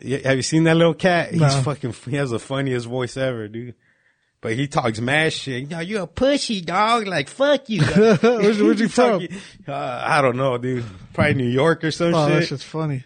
Yeah, 0.01 0.19
Have 0.29 0.37
you 0.37 0.43
seen 0.43 0.63
that 0.65 0.75
little 0.77 0.93
cat? 0.93 1.31
He's 1.31 1.41
No. 1.41 1.49
fucking. 1.49 1.93
He 2.09 2.15
has 2.15 2.29
the 2.29 2.39
funniest 2.39 2.85
voice 2.87 3.17
ever, 3.17 3.47
dude. 3.47 3.75
But 4.41 4.53
he 4.53 4.67
talks 4.67 5.01
mad 5.01 5.33
shit. 5.33 5.69
Yo, 5.69 5.79
you 5.81 6.01
a 6.01 6.07
pussy 6.07 6.61
dog. 6.61 7.05
Like 7.07 7.27
fuck 7.27 7.67
you. 7.69 7.81
Where's, 8.21 8.57
he 8.79 8.87
from? 8.87 9.27
Uh, 9.67 9.73
I 10.05 10.21
don't 10.21 10.37
know, 10.37 10.57
dude. 10.57 10.85
Probably 11.13 11.33
New 11.33 11.49
York 11.49 11.83
or 11.83 11.91
some 11.91 12.13
Oh, 12.13 12.29
that 12.29 12.39
shit. 12.41 12.47
shit's 12.49 12.63
funny. 12.63 13.03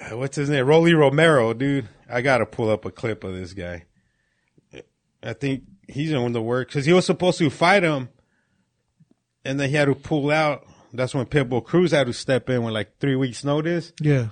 Uh, 0.00 0.16
What's 0.16 0.36
his 0.36 0.50
name? 0.50 0.66
Rolly 0.66 0.94
Romero, 0.94 1.52
dude. 1.54 1.88
I 2.10 2.20
gotta 2.22 2.46
pull 2.46 2.68
up 2.70 2.84
a 2.84 2.90
clip 2.90 3.22
of 3.22 3.32
this 3.34 3.52
guy. 3.52 3.84
I 5.22 5.34
think 5.34 5.62
he's 5.86 6.10
in 6.10 6.32
the 6.32 6.42
work 6.42 6.66
because 6.68 6.84
he 6.84 6.92
was 6.92 7.06
supposed 7.06 7.38
to 7.38 7.48
fight 7.48 7.84
him, 7.84 8.08
and 9.44 9.60
then 9.60 9.68
he 9.70 9.76
had 9.76 9.84
to 9.84 9.94
pull 9.94 10.30
out. 10.32 10.66
That's 10.92 11.14
when 11.14 11.26
Pitbull 11.26 11.64
Cruz 11.64 11.92
had 11.92 12.08
to 12.08 12.12
step 12.12 12.50
in 12.50 12.64
with 12.64 12.74
like 12.74 12.98
three 12.98 13.14
weeks 13.16 13.44
notice 13.44 13.92
Yeah. 14.00 14.28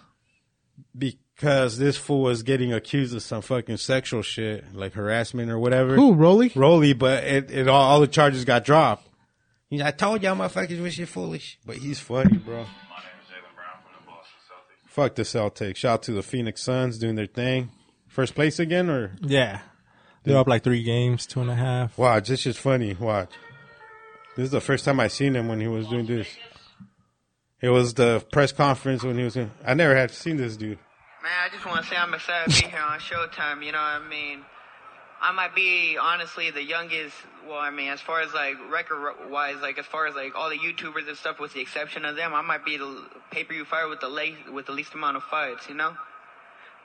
Because 1.40 1.78
this 1.78 1.96
fool 1.96 2.20
was 2.20 2.42
getting 2.42 2.70
accused 2.74 3.14
of 3.14 3.22
some 3.22 3.40
fucking 3.40 3.78
sexual 3.78 4.20
shit, 4.20 4.74
like 4.74 4.92
harassment 4.92 5.50
or 5.50 5.58
whatever. 5.58 5.94
Who, 5.96 6.12
Rolly? 6.12 6.52
Rolly, 6.54 6.92
but 6.92 7.24
it, 7.24 7.50
it 7.50 7.66
all, 7.66 7.80
all 7.80 8.00
the 8.00 8.08
charges 8.08 8.44
got 8.44 8.62
dropped. 8.62 9.08
He's, 9.70 9.80
I 9.80 9.90
told 9.90 10.22
y'all 10.22 10.36
motherfuckers 10.36 10.82
was 10.82 10.92
shit 10.92 11.08
foolish, 11.08 11.58
but 11.64 11.76
he's 11.76 11.98
funny, 11.98 12.36
bro. 12.36 12.56
My 12.56 12.60
name 12.60 12.66
is 13.22 13.30
Jaylen 13.30 13.54
Brown 13.56 13.78
from 13.82 14.04
the 14.04 14.06
Boston 14.06 14.36
Celtics. 14.50 14.90
Fuck 14.90 15.14
the 15.14 15.22
Celtics. 15.22 15.76
Shout 15.76 15.94
out 15.94 16.02
to 16.02 16.12
the 16.12 16.22
Phoenix 16.22 16.62
Suns 16.62 16.98
doing 16.98 17.14
their 17.14 17.24
thing. 17.24 17.70
First 18.06 18.34
place 18.34 18.58
again, 18.58 18.90
or 18.90 19.16
Yeah. 19.22 19.60
They're 20.24 20.36
up 20.36 20.46
like 20.46 20.62
three 20.62 20.82
games, 20.82 21.24
two 21.24 21.40
and 21.40 21.50
a 21.50 21.54
half. 21.54 21.96
watch. 21.96 22.28
This 22.28 22.44
is 22.44 22.58
funny. 22.58 22.92
Watch. 22.92 23.30
This 24.36 24.44
is 24.44 24.50
the 24.50 24.60
first 24.60 24.84
time 24.84 25.00
I 25.00 25.08
seen 25.08 25.34
him 25.34 25.48
when 25.48 25.58
he 25.58 25.68
was 25.68 25.86
doing 25.88 26.04
this. 26.04 26.28
It 27.62 27.70
was 27.70 27.94
the 27.94 28.22
press 28.30 28.52
conference 28.52 29.02
when 29.02 29.16
he 29.16 29.24
was. 29.24 29.36
In, 29.36 29.50
I 29.64 29.72
never 29.72 29.96
had 29.96 30.10
seen 30.10 30.36
this 30.36 30.58
dude. 30.58 30.78
Man, 31.22 31.32
I 31.44 31.52
just 31.52 31.66
want 31.66 31.84
to 31.84 31.90
say 31.90 31.96
I'm 31.96 32.14
excited 32.14 32.54
to 32.54 32.62
be 32.62 32.68
here 32.70 32.80
on 32.80 32.98
Showtime. 32.98 33.64
You 33.64 33.72
know 33.72 33.78
what 33.78 34.02
I 34.02 34.08
mean? 34.08 34.40
I 35.20 35.32
might 35.32 35.54
be 35.54 35.98
honestly 36.00 36.50
the 36.50 36.62
youngest. 36.62 37.14
Well, 37.46 37.58
I 37.58 37.70
mean, 37.70 37.88
as 37.90 38.00
far 38.00 38.22
as 38.22 38.32
like 38.32 38.54
record 38.70 39.30
wise, 39.30 39.56
like 39.60 39.78
as 39.78 39.84
far 39.84 40.06
as 40.06 40.14
like 40.14 40.34
all 40.34 40.48
the 40.48 40.56
YouTubers 40.56 41.06
and 41.08 41.16
stuff, 41.16 41.38
with 41.38 41.52
the 41.52 41.60
exception 41.60 42.06
of 42.06 42.16
them, 42.16 42.32
I 42.32 42.40
might 42.40 42.64
be 42.64 42.78
the 42.78 43.04
pay 43.30 43.44
per 43.44 43.52
view 43.52 43.66
fighter 43.66 43.88
with 43.88 44.00
the 44.00 44.08
late, 44.08 44.50
with 44.50 44.64
the 44.64 44.72
least 44.72 44.94
amount 44.94 45.18
of 45.18 45.22
fights. 45.24 45.68
You 45.68 45.74
know? 45.74 45.92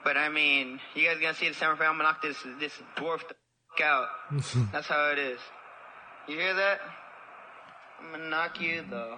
But 0.04 0.18
I 0.18 0.28
mean, 0.28 0.82
you 0.96 1.08
guys 1.08 1.18
gonna 1.22 1.34
see 1.34 1.48
the 1.48 1.56
semifinal. 1.56 1.88
I'm 1.88 1.98
gonna 1.98 2.04
knock 2.04 2.22
this 2.22 2.38
this 2.60 2.74
dwarf 2.98 3.22
the 3.28 3.36
f- 3.80 3.86
out. 3.86 4.08
That's 4.74 4.88
how 4.88 5.12
it 5.12 5.18
is. 5.20 5.40
You 6.28 6.36
hear 6.36 6.56
that? 6.56 6.82
I'm 8.02 8.12
gonna 8.12 8.30
knock 8.30 8.60
you 8.60 8.84
the 8.90 9.18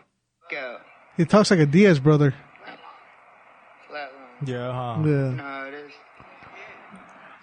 f- 0.52 0.58
out. 0.58 0.82
He 1.18 1.26
talks 1.26 1.50
like 1.50 1.60
a 1.60 1.66
Diaz 1.66 2.00
brother. 2.00 2.36
Flatline. 4.42 4.48
Yeah, 4.48 4.72
huh? 4.72 5.02
Yeah. 5.06 5.68
You 5.68 5.68
it 5.68 5.86
is. 5.86 5.92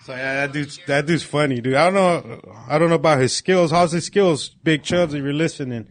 So 0.04 0.12
yeah, 0.12 0.34
that 0.34 0.52
dude's 0.52 0.78
that 0.86 1.06
dude's 1.06 1.22
funny, 1.22 1.60
dude. 1.60 1.74
I 1.74 1.90
don't 1.90 1.94
know. 1.94 2.54
I 2.68 2.78
don't 2.78 2.90
know 2.90 2.96
about 2.96 3.20
his 3.20 3.34
skills. 3.34 3.70
How's 3.70 3.92
his 3.92 4.04
skills, 4.04 4.50
Big 4.50 4.82
Chubs? 4.82 5.14
If 5.14 5.22
you're 5.22 5.32
listening, 5.32 5.88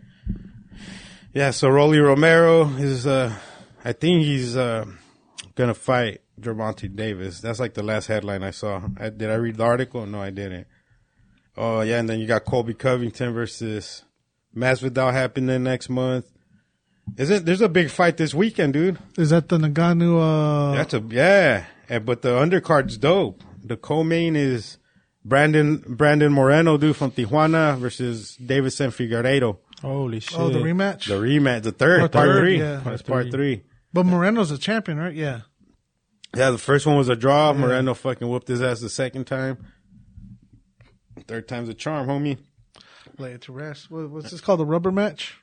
yeah. 1.34 1.50
So 1.52 1.70
Rolly 1.70 2.00
Romero 2.00 2.68
is. 2.78 3.08
uh 3.08 3.36
I 3.86 3.92
think 3.92 4.24
he's 4.24 4.56
uh 4.56 4.86
gonna 5.56 5.74
fight 5.74 6.22
Gervonta 6.40 6.96
Davis. 6.96 7.42
That's 7.42 7.60
like 7.60 7.74
the 7.74 7.84
last 7.84 8.08
headline 8.08 8.44
I 8.44 8.52
saw. 8.52 8.82
I, 8.98 9.10
did 9.10 9.30
I 9.30 9.36
read 9.36 9.58
the 9.58 9.64
article? 9.64 10.06
No, 10.06 10.22
I 10.22 10.30
didn't. 10.30 10.68
Oh 11.58 11.82
yeah, 11.82 12.00
and 12.00 12.08
then 12.08 12.20
you 12.20 12.28
got 12.28 12.46
Colby 12.46 12.76
Covington 12.76 13.34
versus 13.34 14.04
Masvidal 14.56 15.12
happening 15.12 15.64
next 15.64 15.90
month. 15.90 16.26
Is 17.18 17.30
it? 17.30 17.46
There's 17.46 17.62
a 17.62 17.70
big 17.70 17.90
fight 17.90 18.18
this 18.18 18.34
weekend, 18.34 18.74
dude. 18.74 18.98
Is 19.18 19.30
that 19.32 19.50
the 19.50 19.58
Ngannou? 19.58 20.20
Uh, 20.72 20.76
That's 20.76 20.94
a 20.94 21.00
yeah, 21.10 21.66
and, 21.90 22.06
but 22.06 22.22
the 22.22 22.38
undercard's 22.40 22.98
dope. 22.98 23.44
The 23.64 23.78
co-main 23.78 24.36
is 24.36 24.78
Brandon 25.24 25.84
Brandon 25.88 26.32
Moreno, 26.32 26.78
dude 26.78 26.96
from 26.96 27.12
Tijuana 27.12 27.78
versus 27.78 28.36
Davidson 28.38 28.90
Figueiredo. 28.92 29.58
Holy 29.82 30.22
shit. 30.22 30.40
oh, 30.40 30.50
the 30.50 30.60
rematch. 30.60 31.08
The 31.08 31.16
rematch, 31.16 31.64
the 31.64 31.72
third, 31.74 32.00
Part 32.00 32.12
part 32.14 32.28
third, 32.30 32.40
three. 32.40 32.60
yeah. 32.60 32.82
That's 32.84 33.02
part 33.02 33.32
three. 33.32 33.64
but 33.92 34.06
Moreno's 34.06 34.50
a 34.52 34.58
champion, 34.58 34.98
right? 34.98 35.14
Yeah. 35.14 35.42
Yeah, 36.36 36.50
the 36.52 36.58
first 36.58 36.86
one 36.88 36.96
was 36.98 37.10
a 37.10 37.16
draw. 37.16 37.54
Moreno 37.54 37.94
fucking 37.94 38.28
whooped 38.28 38.48
his 38.48 38.62
ass 38.64 38.80
the 38.80 38.90
second 38.90 39.26
time. 39.26 39.58
Third 41.28 41.48
time's 41.48 41.70
a 41.70 41.74
charm, 41.74 42.08
homie. 42.08 42.38
Lay 43.20 43.34
it 43.34 43.42
to 43.44 43.52
rest. 43.52 43.92
What, 43.92 44.10
what's 44.10 44.32
this 44.32 44.42
called? 44.42 44.60
The 44.60 44.66
rubber 44.66 44.92
match. 44.92 45.36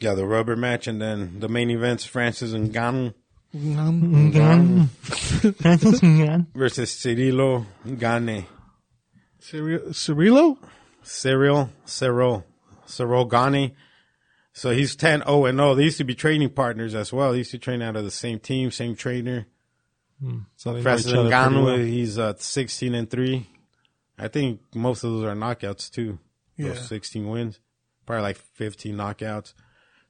Yeah, 0.00 0.14
the 0.14 0.26
rubber 0.26 0.56
match, 0.56 0.86
and 0.86 1.00
then 1.00 1.40
the 1.40 1.48
main 1.48 1.70
events: 1.70 2.04
Francis 2.04 2.52
and 2.52 2.72
Ngannou 2.74 3.14
versus 6.54 6.92
Cirilo 6.94 7.66
Gane. 7.98 8.46
Cyril- 9.40 9.90
Cirillo? 9.92 10.58
Cyril, 11.02 11.70
Cyril, 11.86 12.44
Cyril 12.86 13.24
Gani. 13.24 13.74
So 14.52 14.70
he's 14.70 14.94
10 14.96 15.22
0 15.22 15.44
and 15.46 15.58
0. 15.58 15.74
They 15.76 15.84
used 15.84 15.98
to 15.98 16.04
be 16.04 16.14
training 16.14 16.50
partners 16.50 16.94
as 16.94 17.12
well. 17.12 17.32
They 17.32 17.38
used 17.38 17.52
to 17.52 17.58
train 17.58 17.80
out 17.80 17.96
of 17.96 18.04
the 18.04 18.10
same 18.10 18.40
team, 18.40 18.70
same 18.70 18.94
trainer. 18.96 19.46
So 20.56 20.82
Francis 20.82 21.12
each 21.12 21.14
other 21.16 21.30
Ngannou, 21.30 21.64
well. 21.64 21.76
he's 21.78 22.18
uh, 22.18 22.34
16 22.36 22.92
and 22.94 23.08
3. 23.08 23.46
I 24.18 24.26
think 24.28 24.60
most 24.74 25.04
of 25.04 25.12
those 25.12 25.22
are 25.24 25.36
knockouts 25.36 25.90
too. 25.90 26.18
Yeah. 26.56 26.68
Those 26.70 26.88
16 26.88 27.28
wins. 27.28 27.60
Probably 28.04 28.22
like 28.22 28.36
15 28.36 28.96
knockouts. 28.96 29.54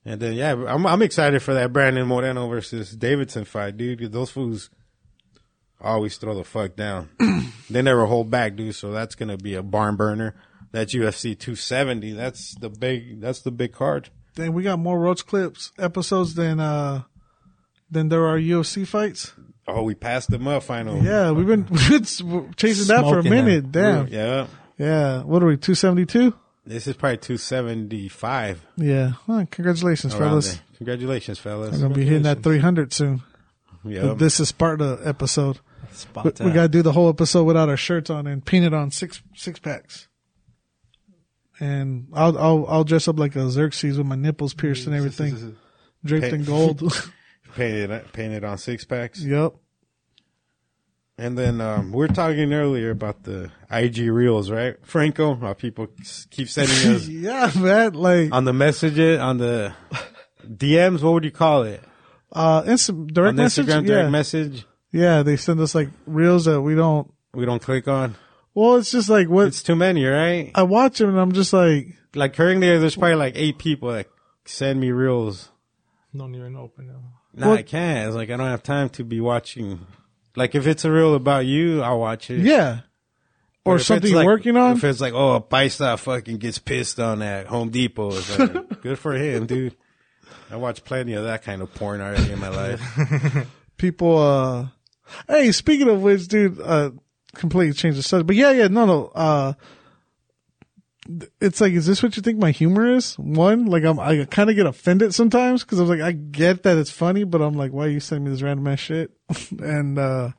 And 0.09 0.18
then, 0.18 0.33
yeah, 0.33 0.53
I'm, 0.53 0.87
I'm 0.87 1.03
excited 1.03 1.42
for 1.42 1.53
that 1.53 1.71
Brandon 1.71 2.07
Moreno 2.07 2.49
versus 2.49 2.97
Davidson 2.97 3.44
fight, 3.44 3.77
dude. 3.77 4.11
Those 4.11 4.31
fools 4.31 4.71
always 5.83 6.16
throw 6.16 6.35
the 6.35 6.44
fuck 6.44 6.77
down. 6.77 7.11
they 7.71 7.83
never 7.83 8.07
hold 8.07 8.31
back, 8.31 8.57
dude. 8.57 8.75
So 8.75 8.90
that's 8.90 9.14
going 9.14 9.29
to 9.29 9.37
be 9.37 9.55
a 9.55 9.62
barn 9.62 9.97
burner. 9.97 10.35
That's 10.73 10.94
UFC 10.94 11.38
270. 11.38 12.12
That's 12.12 12.55
the 12.55 12.71
big, 12.71 13.21
that's 13.21 13.42
the 13.42 13.51
big 13.51 13.73
card. 13.73 14.09
Then 14.35 14.55
we 14.55 14.62
got 14.62 14.79
more 14.79 14.99
Roach 14.99 15.27
Clips 15.27 15.73
episodes 15.79 16.35
than 16.35 16.59
uh 16.59 17.03
than 17.90 18.09
there 18.09 18.27
are 18.27 18.38
UFC 18.38 18.87
fights. 18.87 19.35
Oh, 19.66 19.83
we 19.83 19.94
passed 19.94 20.31
them 20.31 20.49
up 20.49 20.62
finally. 20.62 21.01
Yeah, 21.01 21.33
we've 21.33 21.47
been, 21.47 21.66
we've 21.71 21.88
been 21.90 22.55
chasing 22.57 22.87
that 22.87 23.03
for 23.03 23.18
a 23.18 23.23
Smoking 23.23 23.31
minute. 23.31 23.73
Damn. 23.73 24.09
Yeah. 24.09 24.47
Yeah. 24.79 25.23
What 25.23 25.42
are 25.42 25.47
we? 25.47 25.59
Two 25.59 25.75
seventy 25.75 26.07
two. 26.07 26.35
This 26.68 26.87
is 26.87 26.96
probably 26.96 27.16
275. 27.16 28.66
Yeah. 28.76 29.12
Well, 29.26 29.46
congratulations, 29.50 30.14
around 30.14 30.28
fellas. 30.28 30.52
there. 30.52 30.62
Congratulations, 30.76 31.38
fellas. 31.38 31.72
We're 31.72 31.81
gonna 31.81 31.94
be 31.94 32.04
hitting 32.04 32.24
that 32.24 32.42
three 32.42 32.59
hundred 32.59 32.92
soon. 32.92 33.22
Yeah. 33.85 34.12
This 34.12 34.38
is 34.38 34.50
Sparta 34.50 35.00
episode. 35.02 35.61
Spot 35.92 36.38
We, 36.38 36.46
we 36.46 36.52
gotta 36.52 36.68
do 36.68 36.83
the 36.83 36.92
whole 36.92 37.09
episode 37.09 37.44
without 37.44 37.70
our 37.70 37.78
shirts 37.78 38.11
on 38.11 38.26
and 38.26 38.44
paint 38.44 38.66
it 38.66 38.74
on 38.74 38.90
six 38.90 39.22
six 39.35 39.59
packs. 39.59 40.09
And 41.59 42.09
I'll 42.12 42.37
I'll 42.37 42.66
I'll 42.68 42.85
dress 42.85 43.09
up 43.09 43.18
like 43.18 43.35
a 43.35 43.48
Xerxes 43.48 43.96
with 43.96 44.07
my 44.07 44.16
nipples 44.16 44.52
pierced 44.52 44.87
and 44.87 44.94
everything, 44.94 45.57
draped 46.04 46.26
in 46.26 46.44
gold. 46.44 46.92
painted 47.57 48.12
painted 48.12 48.44
on 48.44 48.59
six 48.59 48.85
packs. 48.85 49.22
yep. 49.22 49.54
And 51.20 51.37
then 51.37 51.61
um, 51.61 51.90
we 51.90 52.04
are 52.04 52.09
talking 52.09 52.52
earlier 52.54 52.90
about 52.90 53.24
the 53.24 53.50
IG 53.72 53.98
reels, 54.09 54.50
right? 54.52 54.76
Franco, 54.87 55.35
how 55.35 55.52
people 55.52 55.88
keep 56.31 56.48
sending 56.48 56.94
us 56.94 57.09
yeah, 57.09 57.50
man. 57.57 57.94
Like 57.94 58.33
on 58.33 58.44
the 58.44 58.52
messages 58.52 59.18
on 59.18 59.38
the 59.38 59.72
DMs. 60.46 61.02
What 61.02 61.14
would 61.14 61.24
you 61.24 61.33
call 61.33 61.64
it? 61.64 61.83
uh, 62.33 62.62
instant 62.66 63.12
direct 63.12 63.31
on 63.31 63.37
message. 63.37 63.66
Instagram 63.66 63.87
direct 63.87 64.04
yeah, 64.04 64.09
message. 64.11 64.66
yeah. 64.92 65.22
They 65.24 65.37
send 65.37 65.59
us 65.61 65.74
like 65.74 65.88
reels 66.07 66.44
that 66.44 66.61
we 66.62 66.74
don't. 66.76 67.12
We 67.35 67.44
don't 67.46 67.61
click 67.61 67.88
on. 67.88 68.14
Well, 68.54 68.76
it's 68.76 68.90
just 68.90 69.09
like 69.09 69.28
what 69.28 69.48
It's 69.48 69.62
too 69.62 69.76
many, 69.76 70.04
right? 70.04 70.50
I 70.54 70.62
watch 70.62 70.98
them 70.98 71.11
and 71.11 71.18
I'm 71.18 71.33
just 71.33 71.52
like, 71.52 71.96
Like 72.14 72.35
currently, 72.35 72.66
there's 72.78 72.96
probably 72.96 73.14
like 73.16 73.35
eight 73.37 73.59
people 73.59 73.90
that 73.92 74.07
send 74.44 74.81
me 74.81 74.90
reels. 74.92 75.50
Don't 76.16 76.35
even 76.35 76.57
open 76.57 76.87
them. 76.87 77.02
No, 77.35 77.48
Well- 77.48 77.59
I 77.59 77.62
can't. 77.62 78.07
It's 78.09 78.16
like 78.16 78.31
I 78.31 78.37
don't 78.37 78.46
have 78.46 78.62
time 78.62 78.88
to 78.90 79.04
be 79.04 79.20
watching. 79.20 79.87
Like 80.36 80.54
if 80.54 80.66
it's 80.66 80.84
a 80.84 80.90
reel 80.90 81.14
about 81.14 81.46
you, 81.46 81.82
I'll 81.82 81.98
watch 82.00 82.30
it. 82.30 82.40
yeah. 82.40 82.80
But 83.64 83.70
Or 83.72 83.76
if 83.76 83.82
something 83.82 84.04
it's 84.04 84.10
you're 84.12 84.18
like- 84.20 84.26
working 84.26 84.56
on. 84.56 84.76
If 84.76 84.84
it's 84.84 85.00
like, 85.00 85.12
oh, 85.14 85.34
a 85.34 85.40
paisa 85.42 85.98
fucking 85.98 86.38
gets 86.38 86.58
pissed 86.58 86.98
on 87.00 87.20
at 87.22 87.46
Home 87.46 87.70
Depot, 87.70 88.12
it's 88.12 88.38
like, 88.38 88.80
good 88.82 88.98
for 88.98 89.12
him, 89.14 89.46
dude. 89.46 89.76
I 90.50 90.56
watched 90.56 90.84
plenty 90.84 91.12
of 91.14 91.24
that 91.24 91.42
kind 91.42 91.60
of 91.60 91.74
porn 91.74 92.00
already 92.00 92.32
in 92.32 92.38
my 92.38 92.48
life. 92.48 92.80
people 93.76 94.18
uh 94.18 94.66
hey 95.28 95.52
speaking 95.52 95.88
of 95.88 96.02
which 96.02 96.26
dude 96.26 96.60
uh 96.60 96.90
completely 97.34 97.72
changed 97.72 97.96
the 97.98 98.02
subject 98.02 98.26
but 98.26 98.34
yeah 98.34 98.50
yeah 98.50 98.66
no 98.66 98.84
no 98.86 99.06
uh 99.14 99.52
it's 101.40 101.61
like, 101.61 101.73
is 101.73 101.87
this 101.87 102.03
what 102.03 102.16
you 102.16 102.23
think 102.23 102.38
my 102.38 102.51
humor 102.51 102.94
is? 102.94 103.18
One, 103.18 103.66
like 103.66 103.85
I'm, 103.85 103.99
I 103.99 104.25
kind 104.27 104.51
of 104.51 104.57
get 104.57 104.66
offended 104.66 105.14
sometimes 105.14 105.64
because 105.64 105.79
I 105.79 105.83
was 105.83 105.90
like, 105.90 106.01
I 106.01 106.12
get 106.12 106.64
that 106.64 106.77
it's 106.77 106.90
funny, 106.90 107.25
but 107.25 107.40
I'm 107.40 107.55
like, 107.55 107.73
why 107.73 107.87
are 107.87 107.90
you 107.90 108.01
sending 108.01 108.25
me 108.25 108.31
this 108.31 108.42
random 108.42 108.66
ass 108.66 108.81
shit? 108.81 109.11
and, 109.59 109.99
uh, 109.99 110.31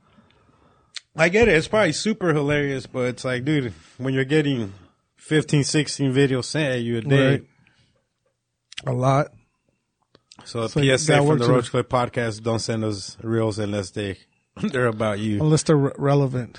I 1.15 1.29
get 1.29 1.47
it. 1.47 1.55
It's 1.55 1.67
probably 1.67 1.91
super 1.91 2.33
hilarious, 2.33 2.85
but 2.85 3.07
it's 3.07 3.25
like, 3.25 3.43
dude, 3.43 3.73
when 3.97 4.13
you're 4.13 4.23
getting 4.25 4.73
15, 5.17 5.63
16 5.63 6.13
videos 6.13 6.45
sent 6.45 6.75
at 6.75 6.81
you 6.81 6.97
a 6.97 7.01
day. 7.01 7.29
Right. 7.29 7.43
a 8.85 8.93
lot. 8.93 9.27
So, 10.45 10.67
So 10.67 10.81
PSA 10.81 11.17
from 11.17 11.39
the 11.39 11.49
Roach 11.49 11.71
Clip 11.71 11.89
podcast, 11.89 12.43
don't 12.43 12.59
send 12.59 12.83
us 12.85 13.17
reels 13.21 13.59
unless 13.59 13.91
they, 13.91 14.17
they're 14.61 14.87
about 14.87 15.19
you, 15.19 15.41
Unless 15.41 15.63
they're 15.63 15.77
re- 15.77 15.91
relevant. 15.97 16.57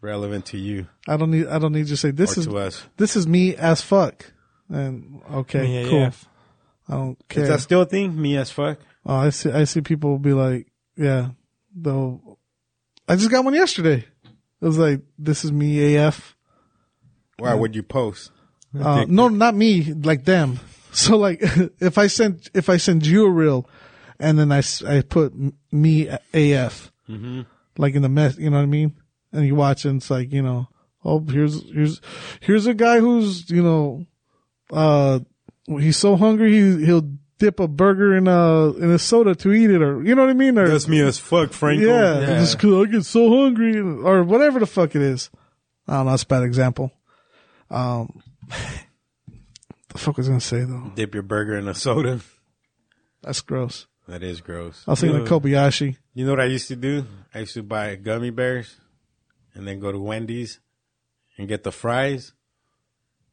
Relevant 0.00 0.46
to 0.46 0.56
you 0.58 0.86
I 1.06 1.16
don't 1.16 1.30
need, 1.30 1.46
I 1.46 1.58
don't 1.58 1.72
need 1.72 1.86
to 1.88 1.96
say 1.96 2.10
this 2.10 2.36
or 2.36 2.40
is, 2.40 2.46
to 2.46 2.58
us. 2.58 2.82
this 2.96 3.16
is 3.16 3.26
me 3.26 3.54
as 3.56 3.82
fuck. 3.82 4.32
And 4.68 5.20
okay, 5.32 5.82
Yeah, 5.82 5.88
cool. 5.88 5.98
yeah. 6.00 6.10
I 6.88 6.92
don't 6.94 7.28
care. 7.28 7.42
Is 7.44 7.48
that 7.50 7.60
still 7.60 7.82
a 7.82 7.86
thing? 7.86 8.20
Me 8.20 8.36
as 8.36 8.50
fuck? 8.50 8.78
Oh, 9.04 9.14
I 9.16 9.30
see. 9.30 9.50
I 9.50 9.64
see 9.64 9.80
people 9.80 10.18
be 10.18 10.32
like, 10.32 10.66
yeah, 10.96 11.30
though. 11.74 12.38
I 13.08 13.16
just 13.16 13.30
got 13.30 13.44
one 13.44 13.54
yesterday. 13.54 14.04
It 14.60 14.64
was 14.66 14.78
like, 14.78 15.00
this 15.18 15.44
is 15.44 15.52
me 15.52 15.96
AF. 15.96 16.36
Why 17.38 17.54
would 17.54 17.74
you 17.74 17.82
post? 17.82 18.30
Uh, 18.78 19.04
no, 19.08 19.28
not 19.28 19.54
me, 19.54 19.92
like 19.94 20.24
them. 20.24 20.58
So 20.92 21.16
like, 21.16 21.38
if 21.80 21.98
I 21.98 22.08
send, 22.08 22.48
if 22.52 22.68
I 22.68 22.76
send 22.76 23.06
you 23.06 23.24
a 23.24 23.30
reel 23.30 23.68
and 24.18 24.36
then 24.36 24.50
I, 24.50 24.58
s- 24.58 24.82
I 24.82 25.02
put 25.02 25.32
m- 25.32 25.52
me 25.70 26.08
AF, 26.34 26.90
like 27.78 27.94
in 27.94 28.02
the 28.02 28.08
mess, 28.08 28.36
you 28.38 28.50
know 28.50 28.56
what 28.56 28.64
I 28.64 28.66
mean? 28.66 28.94
And 29.32 29.46
you 29.46 29.54
watch 29.54 29.84
and 29.84 29.98
it's 30.00 30.10
like, 30.10 30.32
you 30.32 30.42
know, 30.42 30.68
oh, 31.04 31.20
here's, 31.20 31.62
here's, 31.70 32.00
here's 32.40 32.66
a 32.66 32.74
guy 32.74 32.98
who's, 33.00 33.48
you 33.50 33.62
know, 33.62 34.06
uh, 34.72 35.20
he's 35.66 35.96
so 35.96 36.16
hungry, 36.16 36.52
he, 36.52 36.84
he'll 36.84 37.08
dip 37.38 37.58
a 37.60 37.68
burger 37.68 38.16
in 38.16 38.26
a, 38.28 38.72
in 38.74 38.90
a 38.90 38.98
soda 38.98 39.34
to 39.36 39.52
eat 39.52 39.70
it 39.70 39.80
or, 39.82 40.02
you 40.04 40.14
know 40.14 40.22
what 40.22 40.30
I 40.30 40.34
mean? 40.34 40.58
Or, 40.58 40.68
That's 40.68 40.88
me 40.88 41.00
as 41.00 41.18
fuck, 41.18 41.52
Franco. 41.52 41.84
yeah, 41.86 42.20
Yeah. 42.20 42.26
just 42.40 42.58
'cause 42.58 42.86
I 42.86 42.90
get 42.90 43.04
so 43.04 43.28
hungry 43.30 43.78
or 43.78 44.22
whatever 44.24 44.58
the 44.60 44.66
fuck 44.66 44.94
it 44.96 45.02
is. 45.02 45.30
I 45.88 45.94
don't 45.94 46.06
know. 46.06 46.10
That's 46.12 46.24
a 46.24 46.26
bad 46.26 46.42
example. 46.42 46.92
Um, 47.70 48.22
the 49.88 49.98
fuck 49.98 50.16
was 50.16 50.26
I 50.28 50.32
gonna 50.32 50.40
say 50.40 50.64
though? 50.64 50.92
Dip 50.94 51.14
your 51.14 51.22
burger 51.22 51.56
in 51.56 51.68
a 51.68 51.74
soda. 51.74 52.20
That's 53.22 53.40
gross. 53.40 53.86
That 54.08 54.22
is 54.22 54.40
gross. 54.40 54.82
I 54.86 54.92
was 54.92 55.00
thinking 55.00 55.20
of 55.20 55.28
Kobayashi. 55.28 55.96
You 56.14 56.24
know 56.26 56.32
what 56.32 56.40
I 56.40 56.44
used 56.46 56.68
to 56.68 56.76
do? 56.76 57.06
I 57.34 57.40
used 57.40 57.54
to 57.54 57.62
buy 57.62 57.94
gummy 57.96 58.30
bears 58.30 58.74
and 59.54 59.66
then 59.66 59.80
go 59.80 59.90
to 59.92 59.98
Wendy's 59.98 60.60
and 61.36 61.48
get 61.48 61.62
the 61.64 61.72
fries 61.72 62.32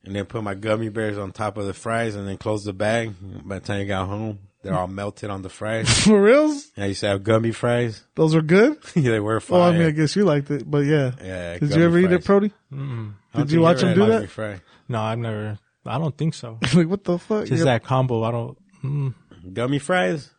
and 0.04 0.16
then 0.16 0.26
put 0.26 0.44
my 0.44 0.54
gummy 0.56 0.90
bears 0.90 1.18
on 1.18 1.32
top 1.32 1.58
of 1.58 1.66
the 1.66 1.74
fries 1.74 2.16
and 2.16 2.28
then 2.28 2.38
close 2.38 2.64
the 2.64 2.74
bag. 2.74 3.14
By 3.46 3.60
the 3.60 3.66
time 3.66 3.80
you 3.82 3.86
got 3.88 4.08
home, 4.08 4.40
they're 4.64 4.74
all 4.74 4.88
melted 4.88 5.30
on 5.30 5.42
the 5.42 5.50
fries. 5.50 5.90
For 6.06 6.22
reals? 6.22 6.72
And 6.76 6.86
I 6.86 6.88
used 6.90 7.02
to 7.02 7.08
have 7.08 7.24
gummy 7.24 7.52
fries. 7.52 8.04
Those 8.16 8.34
were 8.36 8.42
good? 8.42 8.78
yeah, 8.96 9.12
they 9.12 9.20
were 9.20 9.40
fire. 9.40 9.60
Well, 9.60 9.70
I 9.70 9.72
mean, 9.74 9.88
I 9.88 9.92
guess 9.92 10.16
you 10.16 10.24
liked 10.26 10.50
it, 10.52 10.70
but 10.70 10.86
yeah. 10.86 11.12
yeah, 11.24 11.54
Did 11.60 11.70
gummy 11.70 11.82
you 11.82 11.86
ever 11.88 12.00
eat 12.00 12.12
it. 12.12 12.26
Prody? 12.26 12.52
I 12.72 12.76
don't 12.76 13.16
Did 13.36 13.52
you 13.52 13.62
watch 13.62 13.84
ever 13.84 13.94
them 13.94 14.08
do 14.08 14.20
that? 14.20 14.30
Fry. 14.30 14.62
No, 14.88 15.02
I've 15.02 15.20
never. 15.20 15.60
I 15.86 15.98
don't 15.98 16.18
think 16.18 16.34
so. 16.34 16.60
like, 16.74 16.88
what 16.88 17.04
the 17.04 17.18
fuck? 17.18 17.46
Just 17.46 17.60
Yeah. 17.60 17.66
that 17.66 17.84
combo. 17.84 18.24
I 18.24 18.32
don't. 18.32 18.58
Mm, 18.84 19.14
Gummy 19.54 19.80
fries? 19.80 20.30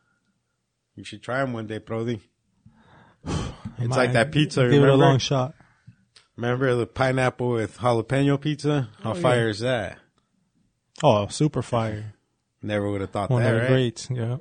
You 0.95 1.05
should 1.05 1.23
try 1.23 1.38
them 1.41 1.53
one 1.53 1.67
day, 1.67 1.79
Prody. 1.79 2.21
It's 3.81 3.87
might 3.91 3.97
like 3.97 4.12
that 4.14 4.33
pizza, 4.33 4.69
Give 4.69 4.83
it 4.83 4.88
a 4.88 4.95
long 4.97 5.19
shot. 5.19 5.55
Remember 6.38 6.72
the 6.77 6.87
pineapple 6.87 7.51
with 7.51 7.79
jalapeno 7.79 8.40
pizza? 8.40 8.88
How 9.03 9.12
fire 9.12 9.48
is 9.48 9.59
that? 9.59 9.98
Oh, 11.03 11.27
super 11.27 11.62
fire. 11.62 12.14
Never 12.62 12.88
would 12.88 13.01
have 13.01 13.11
thought 13.11 13.29
One 13.31 13.42
that, 13.42 13.48
of 13.48 13.55
the 13.57 13.61
right? 13.62 13.68
greats. 13.70 14.09
Yeah. 14.09 14.37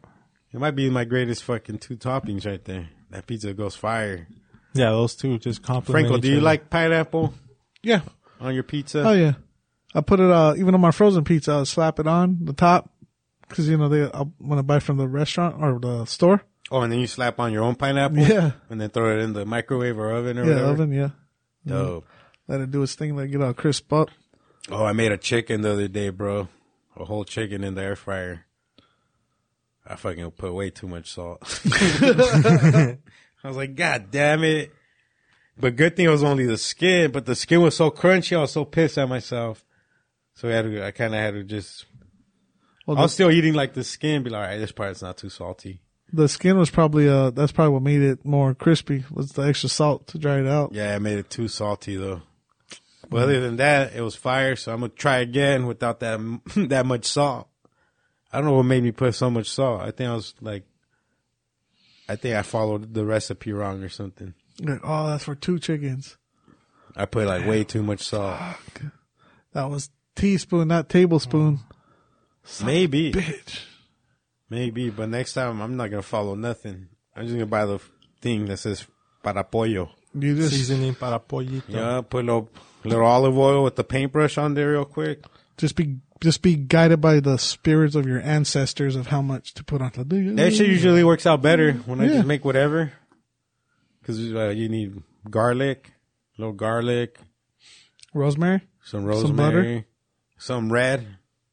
It 0.53 0.59
might 0.59 0.75
be 0.75 0.91
my 0.91 1.05
greatest 1.05 1.43
fucking 1.43 1.79
two 1.79 1.97
toppings 1.97 2.45
right 2.45 2.63
there. 2.63 2.89
That 3.09 3.25
pizza 3.25 3.51
goes 3.51 3.75
fire. 3.75 4.27
Yeah, 4.75 4.91
those 4.91 5.15
two 5.15 5.39
just 5.39 5.63
complement. 5.63 6.05
Franco, 6.07 6.21
do 6.21 6.31
you 6.31 6.39
like 6.39 6.69
pineapple 6.69 7.33
Yeah. 7.81 8.01
on 8.39 8.53
your 8.53 8.61
pizza? 8.63 9.01
Oh 9.03 9.13
yeah. 9.13 9.33
I 9.95 10.01
put 10.01 10.19
it, 10.19 10.29
uh, 10.29 10.53
even 10.55 10.75
on 10.75 10.81
my 10.81 10.91
frozen 10.91 11.23
pizza, 11.23 11.53
I'll 11.53 11.65
slap 11.65 11.99
it 11.99 12.05
on 12.05 12.37
the 12.45 12.53
top. 12.53 12.91
Cause 13.49 13.67
you 13.67 13.75
know, 13.77 13.89
they, 13.89 14.03
I'll, 14.03 14.31
when 14.37 14.59
I 14.59 14.61
buy 14.61 14.77
from 14.77 14.97
the 14.97 15.07
restaurant 15.07 15.55
or 15.59 15.79
the 15.79 16.05
store. 16.05 16.43
Oh, 16.69 16.81
and 16.81 16.91
then 16.91 16.99
you 16.99 17.07
slap 17.07 17.39
on 17.39 17.51
your 17.53 17.63
own 17.63 17.73
pineapple? 17.73 18.19
Yeah. 18.19 18.51
And 18.69 18.79
then 18.79 18.89
throw 18.91 19.17
it 19.17 19.23
in 19.23 19.33
the 19.33 19.45
microwave 19.47 19.97
or 19.97 20.11
oven 20.11 20.37
or 20.37 20.43
Yeah, 20.43 20.49
whatever? 20.55 20.71
oven, 20.73 20.91
yeah. 20.91 21.09
Mm-hmm. 21.65 21.69
Dope. 21.69 22.05
Let 22.47 22.61
it 22.61 22.71
do 22.71 22.83
its 22.83 22.95
thing, 22.95 23.15
let 23.15 23.25
it 23.25 23.29
get 23.29 23.41
all 23.41 23.53
crisp 23.53 23.91
up. 23.91 24.09
Oh, 24.69 24.85
I 24.85 24.93
made 24.93 25.11
a 25.11 25.17
chicken 25.17 25.61
the 25.61 25.73
other 25.73 25.87
day, 25.87 26.09
bro. 26.09 26.47
A 26.95 27.05
whole 27.05 27.23
chicken 27.23 27.63
in 27.63 27.75
the 27.75 27.81
air 27.81 27.95
fryer. 27.95 28.45
I 29.85 29.95
fucking 29.95 30.31
put 30.31 30.53
way 30.53 30.69
too 30.69 30.87
much 30.87 31.11
salt. 31.11 31.39
I 31.65 32.97
was 33.43 33.55
like, 33.55 33.75
God 33.75 34.11
damn 34.11 34.43
it. 34.43 34.73
But 35.59 35.75
good 35.75 35.95
thing 35.95 36.05
it 36.05 36.09
was 36.09 36.23
only 36.23 36.45
the 36.45 36.57
skin, 36.57 37.11
but 37.11 37.25
the 37.25 37.35
skin 37.35 37.61
was 37.61 37.75
so 37.75 37.89
crunchy, 37.89 38.37
I 38.37 38.41
was 38.41 38.51
so 38.51 38.65
pissed 38.65 38.97
at 38.97 39.09
myself. 39.09 39.65
So 40.35 40.49
I 40.49 40.51
had 40.51 40.65
to, 40.65 40.85
I 40.85 40.91
kind 40.91 41.15
of 41.15 41.19
had 41.19 41.33
to 41.33 41.43
just, 41.43 41.85
Well, 42.85 42.97
I 42.97 43.01
was 43.01 43.13
still 43.13 43.31
eating 43.31 43.53
like 43.53 43.73
the 43.73 43.83
skin, 43.83 44.23
be 44.23 44.29
like, 44.29 44.39
all 44.39 44.47
right, 44.47 44.57
this 44.57 44.71
part's 44.71 45.01
not 45.01 45.17
too 45.17 45.29
salty. 45.29 45.81
The 46.11 46.27
skin 46.27 46.57
was 46.57 46.69
probably, 46.69 47.09
uh, 47.09 47.31
that's 47.31 47.51
probably 47.51 47.73
what 47.73 47.83
made 47.83 48.01
it 48.01 48.25
more 48.25 48.53
crispy 48.53 49.03
was 49.11 49.31
the 49.31 49.43
extra 49.43 49.69
salt 49.69 50.07
to 50.07 50.17
dry 50.17 50.39
it 50.39 50.47
out. 50.47 50.73
Yeah, 50.73 50.95
I 50.95 50.99
made 50.99 51.19
it 51.19 51.29
too 51.29 51.47
salty 51.47 51.95
though. 51.95 52.21
But 53.09 53.23
other 53.23 53.39
than 53.39 53.57
that, 53.57 53.93
it 53.95 54.01
was 54.01 54.15
fire. 54.15 54.55
So 54.55 54.73
I'm 54.73 54.81
gonna 54.81 54.89
try 54.89 55.17
again 55.17 55.65
without 55.65 55.99
that 56.01 56.19
that 56.55 56.85
much 56.85 57.05
salt. 57.05 57.47
I 58.31 58.37
don't 58.37 58.47
know 58.47 58.53
what 58.53 58.63
made 58.63 58.83
me 58.83 58.91
put 58.91 59.15
so 59.15 59.29
much 59.29 59.49
salt. 59.49 59.81
I 59.81 59.91
think 59.91 60.09
I 60.09 60.13
was 60.13 60.33
like, 60.41 60.65
I 62.09 62.15
think 62.15 62.35
I 62.35 62.41
followed 62.41 62.93
the 62.93 63.05
recipe 63.05 63.53
wrong 63.53 63.83
or 63.83 63.89
something. 63.89 64.33
Like, 64.59 64.81
oh, 64.83 65.07
that's 65.07 65.23
for 65.23 65.35
two 65.35 65.59
chickens. 65.59 66.17
I 66.95 67.05
put 67.05 67.27
like 67.27 67.45
way 67.45 67.63
too 67.63 67.83
much 67.83 68.01
salt. 68.01 68.39
That 69.53 69.69
was 69.69 69.89
teaspoon, 70.15 70.67
not 70.67 70.89
tablespoon. 70.89 71.59
Maybe, 72.63 73.11
Bitch. 73.11 73.61
Maybe, 74.49 74.89
but 74.89 75.09
next 75.09 75.33
time 75.33 75.61
I'm 75.61 75.75
not 75.77 75.89
gonna 75.89 76.01
follow 76.01 76.35
nothing. 76.35 76.87
I'm 77.15 77.23
just 77.25 77.33
gonna 77.35 77.45
buy 77.45 77.65
the 77.65 77.79
thing 78.21 78.45
that 78.45 78.57
says 78.57 78.85
para 79.23 79.43
pollo. 79.43 79.91
You 80.13 80.35
just, 80.35 80.53
Seasoning 80.53 80.95
para 80.95 81.19
pollito. 81.19 81.63
Yeah, 81.69 82.01
put 82.01 82.23
a 82.23 82.25
little, 82.25 82.49
little 82.83 83.05
olive 83.05 83.37
oil 83.37 83.63
with 83.63 83.75
the 83.75 83.83
paintbrush 83.83 84.37
on 84.37 84.53
there 84.53 84.71
real 84.71 84.85
quick. 84.85 85.23
just 85.57 85.75
be, 85.75 85.97
just 86.21 86.41
be 86.41 86.55
guided 86.55 87.01
by 87.01 87.19
the 87.19 87.37
spirits 87.37 87.93
of 87.95 88.05
your 88.07 88.21
ancestors 88.21 88.95
of 88.95 89.07
how 89.07 89.21
much 89.21 89.53
to 89.55 89.63
put 89.63 89.81
on 89.81 89.91
the. 89.95 90.03
That 90.35 90.53
shit 90.53 90.67
usually 90.67 91.03
works 91.03 91.25
out 91.25 91.41
better 91.41 91.73
when 91.73 91.99
I 92.01 92.05
Yeah. 92.05 92.13
just 92.15 92.27
make 92.27 92.45
whatever. 92.45 92.93
Cause 94.05 94.17
uh, 94.33 94.49
you 94.49 94.69
need 94.69 95.03
garlic, 95.29 95.91
a 96.37 96.41
little 96.41 96.53
garlic, 96.53 97.19
Rosemary, 98.13 98.61
some 98.83 99.01
Some 99.13 99.35
butter? 99.35 99.57
rosemary, 99.57 99.85
some, 100.37 100.71
red, 100.71 101.05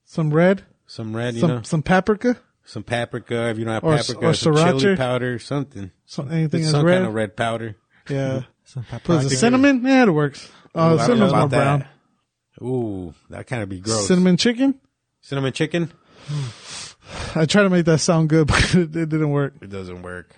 some 0.05 0.33
red, 0.33 0.63
some 0.87 1.17
red, 1.17 1.35
you 1.35 1.41
some 1.41 1.51
know, 1.51 1.63
some 1.63 1.83
paprika, 1.83 2.39
some 2.65 2.83
paprika. 2.83 3.49
If 3.51 3.59
you 3.59 3.65
don't 3.65 3.75
have 3.75 3.85
Or- 3.85 3.97
paprika, 3.97 4.27
or 4.27 4.35
some 4.35 4.55
chili 4.57 4.81
sriracha. 4.83 4.97
powder, 4.97 5.39
something. 5.39 5.91
some 6.07 6.31
anything 6.31 6.61
that's 6.63 6.73
some 6.73 6.85
red. 6.87 6.95
kind 6.97 7.07
of 7.07 7.15
red 7.15 7.37
powder. 7.37 7.77
Yeah. 8.09 8.43
Some 8.67 8.83
What 8.85 8.95
is 8.97 9.03
paprika. 9.03 9.27
it? 9.27 9.31
Cinnamon? 9.39 9.83
Yeah, 9.85 10.05
it 10.05 10.11
works. 10.11 10.49
Ooh, 10.75 10.79
Uh, 10.81 10.85
I 10.85 10.89
don't 10.97 10.99
cinnamon's 11.07 11.33
more 11.33 11.41
about 11.45 11.51
brown. 11.51 11.79
that. 11.81 12.65
Ooh, 12.65 13.15
that 13.29 13.47
kind 13.47 13.63
of 13.63 13.69
be 13.69 13.79
gross. 13.81 14.09
Cinnamon 14.09 14.37
chicken? 14.39 14.81
Cinnamon 15.21 15.53
chicken? 15.53 15.93
I 17.35 17.45
try 17.47 17.63
to 17.63 17.71
make 17.71 17.85
that 17.85 17.99
sound 17.99 18.29
good, 18.31 18.47
but 18.49 18.75
it, 18.75 18.97
it 18.97 19.09
didn't 19.11 19.31
work. 19.31 19.55
It 19.61 19.69
doesn't 19.71 20.03
work. 20.03 20.35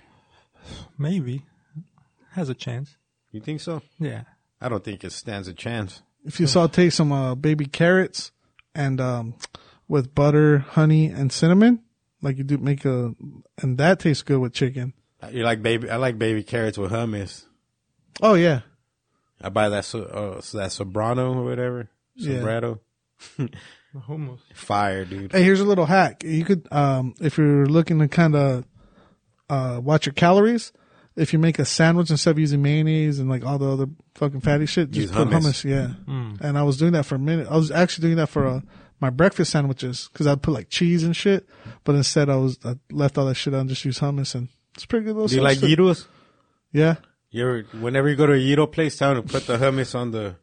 Maybe 0.98 1.42
has 2.32 2.48
a 2.48 2.54
chance. 2.54 2.96
You 3.30 3.40
think 3.40 3.60
so? 3.60 3.82
Yeah. 3.98 4.22
I 4.60 4.68
don't 4.68 4.82
think 4.82 5.04
it 5.04 5.12
stands 5.12 5.46
a 5.48 5.52
chance. 5.54 6.02
If 6.24 6.40
you 6.40 6.46
saute 6.46 6.90
some 6.90 7.12
uh, 7.12 7.34
baby 7.36 7.66
carrots 7.66 8.32
and 8.74 9.00
um, 9.00 9.34
with 9.86 10.14
butter, 10.14 10.58
honey, 10.58 11.06
and 11.06 11.30
cinnamon, 11.30 11.80
like 12.26 12.36
you 12.38 12.44
do 12.44 12.58
make 12.58 12.84
a, 12.84 13.14
and 13.62 13.78
that 13.78 14.00
tastes 14.00 14.22
good 14.22 14.38
with 14.40 14.52
chicken. 14.52 14.92
You 15.30 15.44
like 15.44 15.62
baby? 15.62 15.88
I 15.88 15.96
like 15.96 16.18
baby 16.18 16.42
carrots 16.42 16.76
with 16.76 16.90
hummus. 16.92 17.44
Oh 18.20 18.34
yeah, 18.34 18.60
I 19.40 19.48
buy 19.48 19.68
that 19.70 19.84
so, 19.86 20.02
uh, 20.02 20.40
so 20.40 20.58
that 20.58 20.70
sobrano 20.70 21.34
or 21.36 21.44
whatever. 21.44 21.88
Yeah. 22.14 22.74
Hummus. 24.08 24.38
Fire, 24.54 25.04
dude. 25.04 25.32
Hey, 25.32 25.42
here's 25.42 25.60
a 25.60 25.64
little 25.64 25.86
hack. 25.86 26.22
You 26.24 26.44
could, 26.44 26.68
um, 26.70 27.14
if 27.20 27.38
you're 27.38 27.66
looking 27.66 27.98
to 28.00 28.08
kind 28.08 28.34
of 28.36 28.64
uh, 29.48 29.80
watch 29.82 30.06
your 30.06 30.12
calories, 30.12 30.72
if 31.16 31.32
you 31.32 31.38
make 31.38 31.58
a 31.58 31.64
sandwich 31.64 32.10
instead 32.10 32.32
of 32.32 32.38
using 32.38 32.60
mayonnaise 32.62 33.18
and 33.18 33.30
like 33.30 33.44
all 33.44 33.58
the 33.58 33.70
other 33.70 33.86
fucking 34.14 34.40
fatty 34.40 34.66
shit, 34.66 34.90
just 34.90 35.08
Use 35.08 35.10
put 35.16 35.28
hummus. 35.28 35.64
hummus. 35.64 35.64
Yeah. 35.64 36.46
And 36.46 36.58
I 36.58 36.62
was 36.62 36.76
doing 36.76 36.92
that 36.92 37.04
for 37.06 37.14
a 37.14 37.18
minute. 37.18 37.48
I 37.50 37.56
was 37.56 37.70
actually 37.70 38.08
doing 38.08 38.16
that 38.16 38.28
for 38.28 38.46
uh, 38.46 38.60
my 39.00 39.10
breakfast 39.10 39.52
sandwiches 39.52 40.08
because 40.12 40.26
I'd 40.26 40.42
put 40.42 40.54
like 40.54 40.68
cheese 40.68 41.04
and 41.04 41.14
shit, 41.14 41.48
but 41.84 41.94
instead 41.94 42.28
I 42.28 42.36
was 42.36 42.58
I 42.64 42.76
left 42.90 43.18
all 43.18 43.26
that 43.26 43.34
shit 43.34 43.54
out 43.54 43.60
and 43.60 43.68
just 43.68 43.84
used 43.84 44.00
hummus 44.00 44.34
and 44.34 44.48
it's 44.74 44.86
pretty 44.86 45.04
good. 45.04 45.14
Little 45.14 45.28
Do 45.28 45.36
you 45.36 45.42
like 45.42 45.58
gyros? 45.60 46.06
Yeah. 46.72 46.96
You 47.30 47.42
ever, 47.42 47.62
whenever 47.80 48.08
you 48.08 48.16
go 48.16 48.26
to 48.26 48.32
a 48.32 48.38
gyro 48.38 48.66
place, 48.66 48.96
tell 48.96 49.14
them 49.14 49.26
to 49.26 49.32
put 49.32 49.46
the 49.46 49.58
hummus 49.58 49.94
on 49.94 50.10
the 50.10 50.36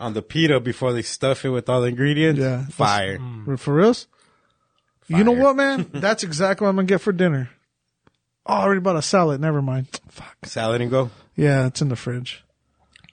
on 0.00 0.14
the 0.14 0.22
pita 0.22 0.60
before 0.60 0.92
they 0.92 1.02
stuff 1.02 1.44
it 1.44 1.50
with 1.50 1.68
all 1.68 1.80
the 1.80 1.88
ingredients. 1.88 2.40
Yeah. 2.40 2.66
fire. 2.66 3.18
For 3.56 3.74
reals? 3.74 4.06
You 5.08 5.24
know 5.24 5.32
what, 5.32 5.56
man? 5.56 5.88
That's 5.92 6.22
exactly 6.22 6.64
what 6.64 6.70
I'm 6.70 6.76
gonna 6.76 6.86
get 6.86 7.00
for 7.00 7.12
dinner. 7.12 7.50
Oh, 8.46 8.54
I 8.54 8.62
already 8.62 8.80
bought 8.80 8.96
a 8.96 9.02
salad. 9.02 9.40
Never 9.40 9.60
mind. 9.60 9.88
Fuck. 10.08 10.36
Salad 10.44 10.80
and 10.80 10.90
go. 10.90 11.10
Yeah, 11.36 11.66
it's 11.66 11.82
in 11.82 11.88
the 11.88 11.96
fridge. 11.96 12.44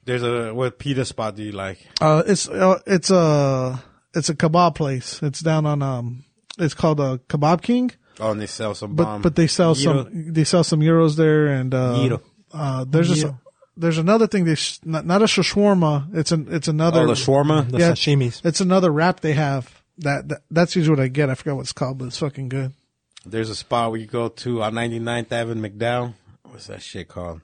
There's 0.05 0.23
a 0.23 0.53
what 0.53 0.77
pita 0.77 1.03
spot 1.05 1.35
do 1.35 1.43
you 1.43 1.51
like? 1.51 1.79
Uh, 1.99 2.23
it's 2.27 2.47
uh, 2.47 2.79
it's 2.85 3.09
a 3.09 3.83
it's 4.15 4.29
a 4.29 4.35
kebab 4.35 4.75
place. 4.75 5.21
It's 5.21 5.41
down 5.41 5.65
on 5.65 5.81
um. 5.81 6.23
It's 6.57 6.73
called 6.73 7.01
a 7.01 7.17
Kebab 7.27 7.61
King, 7.61 7.91
Oh, 8.19 8.31
and 8.31 8.39
they 8.39 8.45
sell 8.45 8.73
some 8.75 8.95
but 8.95 9.03
bomb. 9.03 9.21
but 9.21 9.35
they 9.35 9.45
sell 9.47 9.75
Gyro. 9.75 10.03
some 10.05 10.31
they 10.33 10.45
sell 10.45 10.63
some 10.63 10.79
gyros 10.81 11.17
there 11.17 11.47
and 11.47 11.73
uh, 11.73 11.97
Gyro. 12.01 12.21
uh 12.53 12.85
there's 12.87 13.09
just 13.09 13.23
Gyro. 13.23 13.39
there's 13.75 13.97
another 13.97 14.25
thing 14.25 14.45
they 14.45 14.55
sh- 14.55 14.79
not, 14.85 15.05
not 15.05 15.21
a 15.21 15.25
shawarma. 15.25 16.15
It's 16.15 16.31
an 16.31 16.47
it's 16.49 16.69
another 16.69 17.01
Oh, 17.01 17.07
the 17.07 17.13
shawarma. 17.13 17.69
The 17.69 17.79
Yeah. 17.79 17.91
sashimis. 17.91 18.45
it's 18.45 18.61
another 18.61 18.89
wrap 18.89 19.19
they 19.19 19.33
have. 19.33 19.69
That, 19.97 20.29
that 20.29 20.41
that's 20.49 20.75
usually 20.77 20.95
what 20.97 21.03
I 21.03 21.07
get. 21.09 21.29
I 21.29 21.35
forgot 21.35 21.55
what 21.55 21.61
it's 21.63 21.73
called, 21.73 21.97
but 21.97 22.05
it's 22.05 22.17
fucking 22.19 22.47
good. 22.47 22.71
There's 23.25 23.49
a 23.49 23.55
spot 23.55 23.91
where 23.91 23.99
you 23.99 24.07
go 24.07 24.29
to 24.29 24.61
on 24.63 24.73
99th 24.75 25.31
Avenue, 25.33 25.67
McDowell. 25.69 26.13
What's 26.43 26.67
that 26.67 26.81
shit 26.83 27.07
called? 27.09 27.41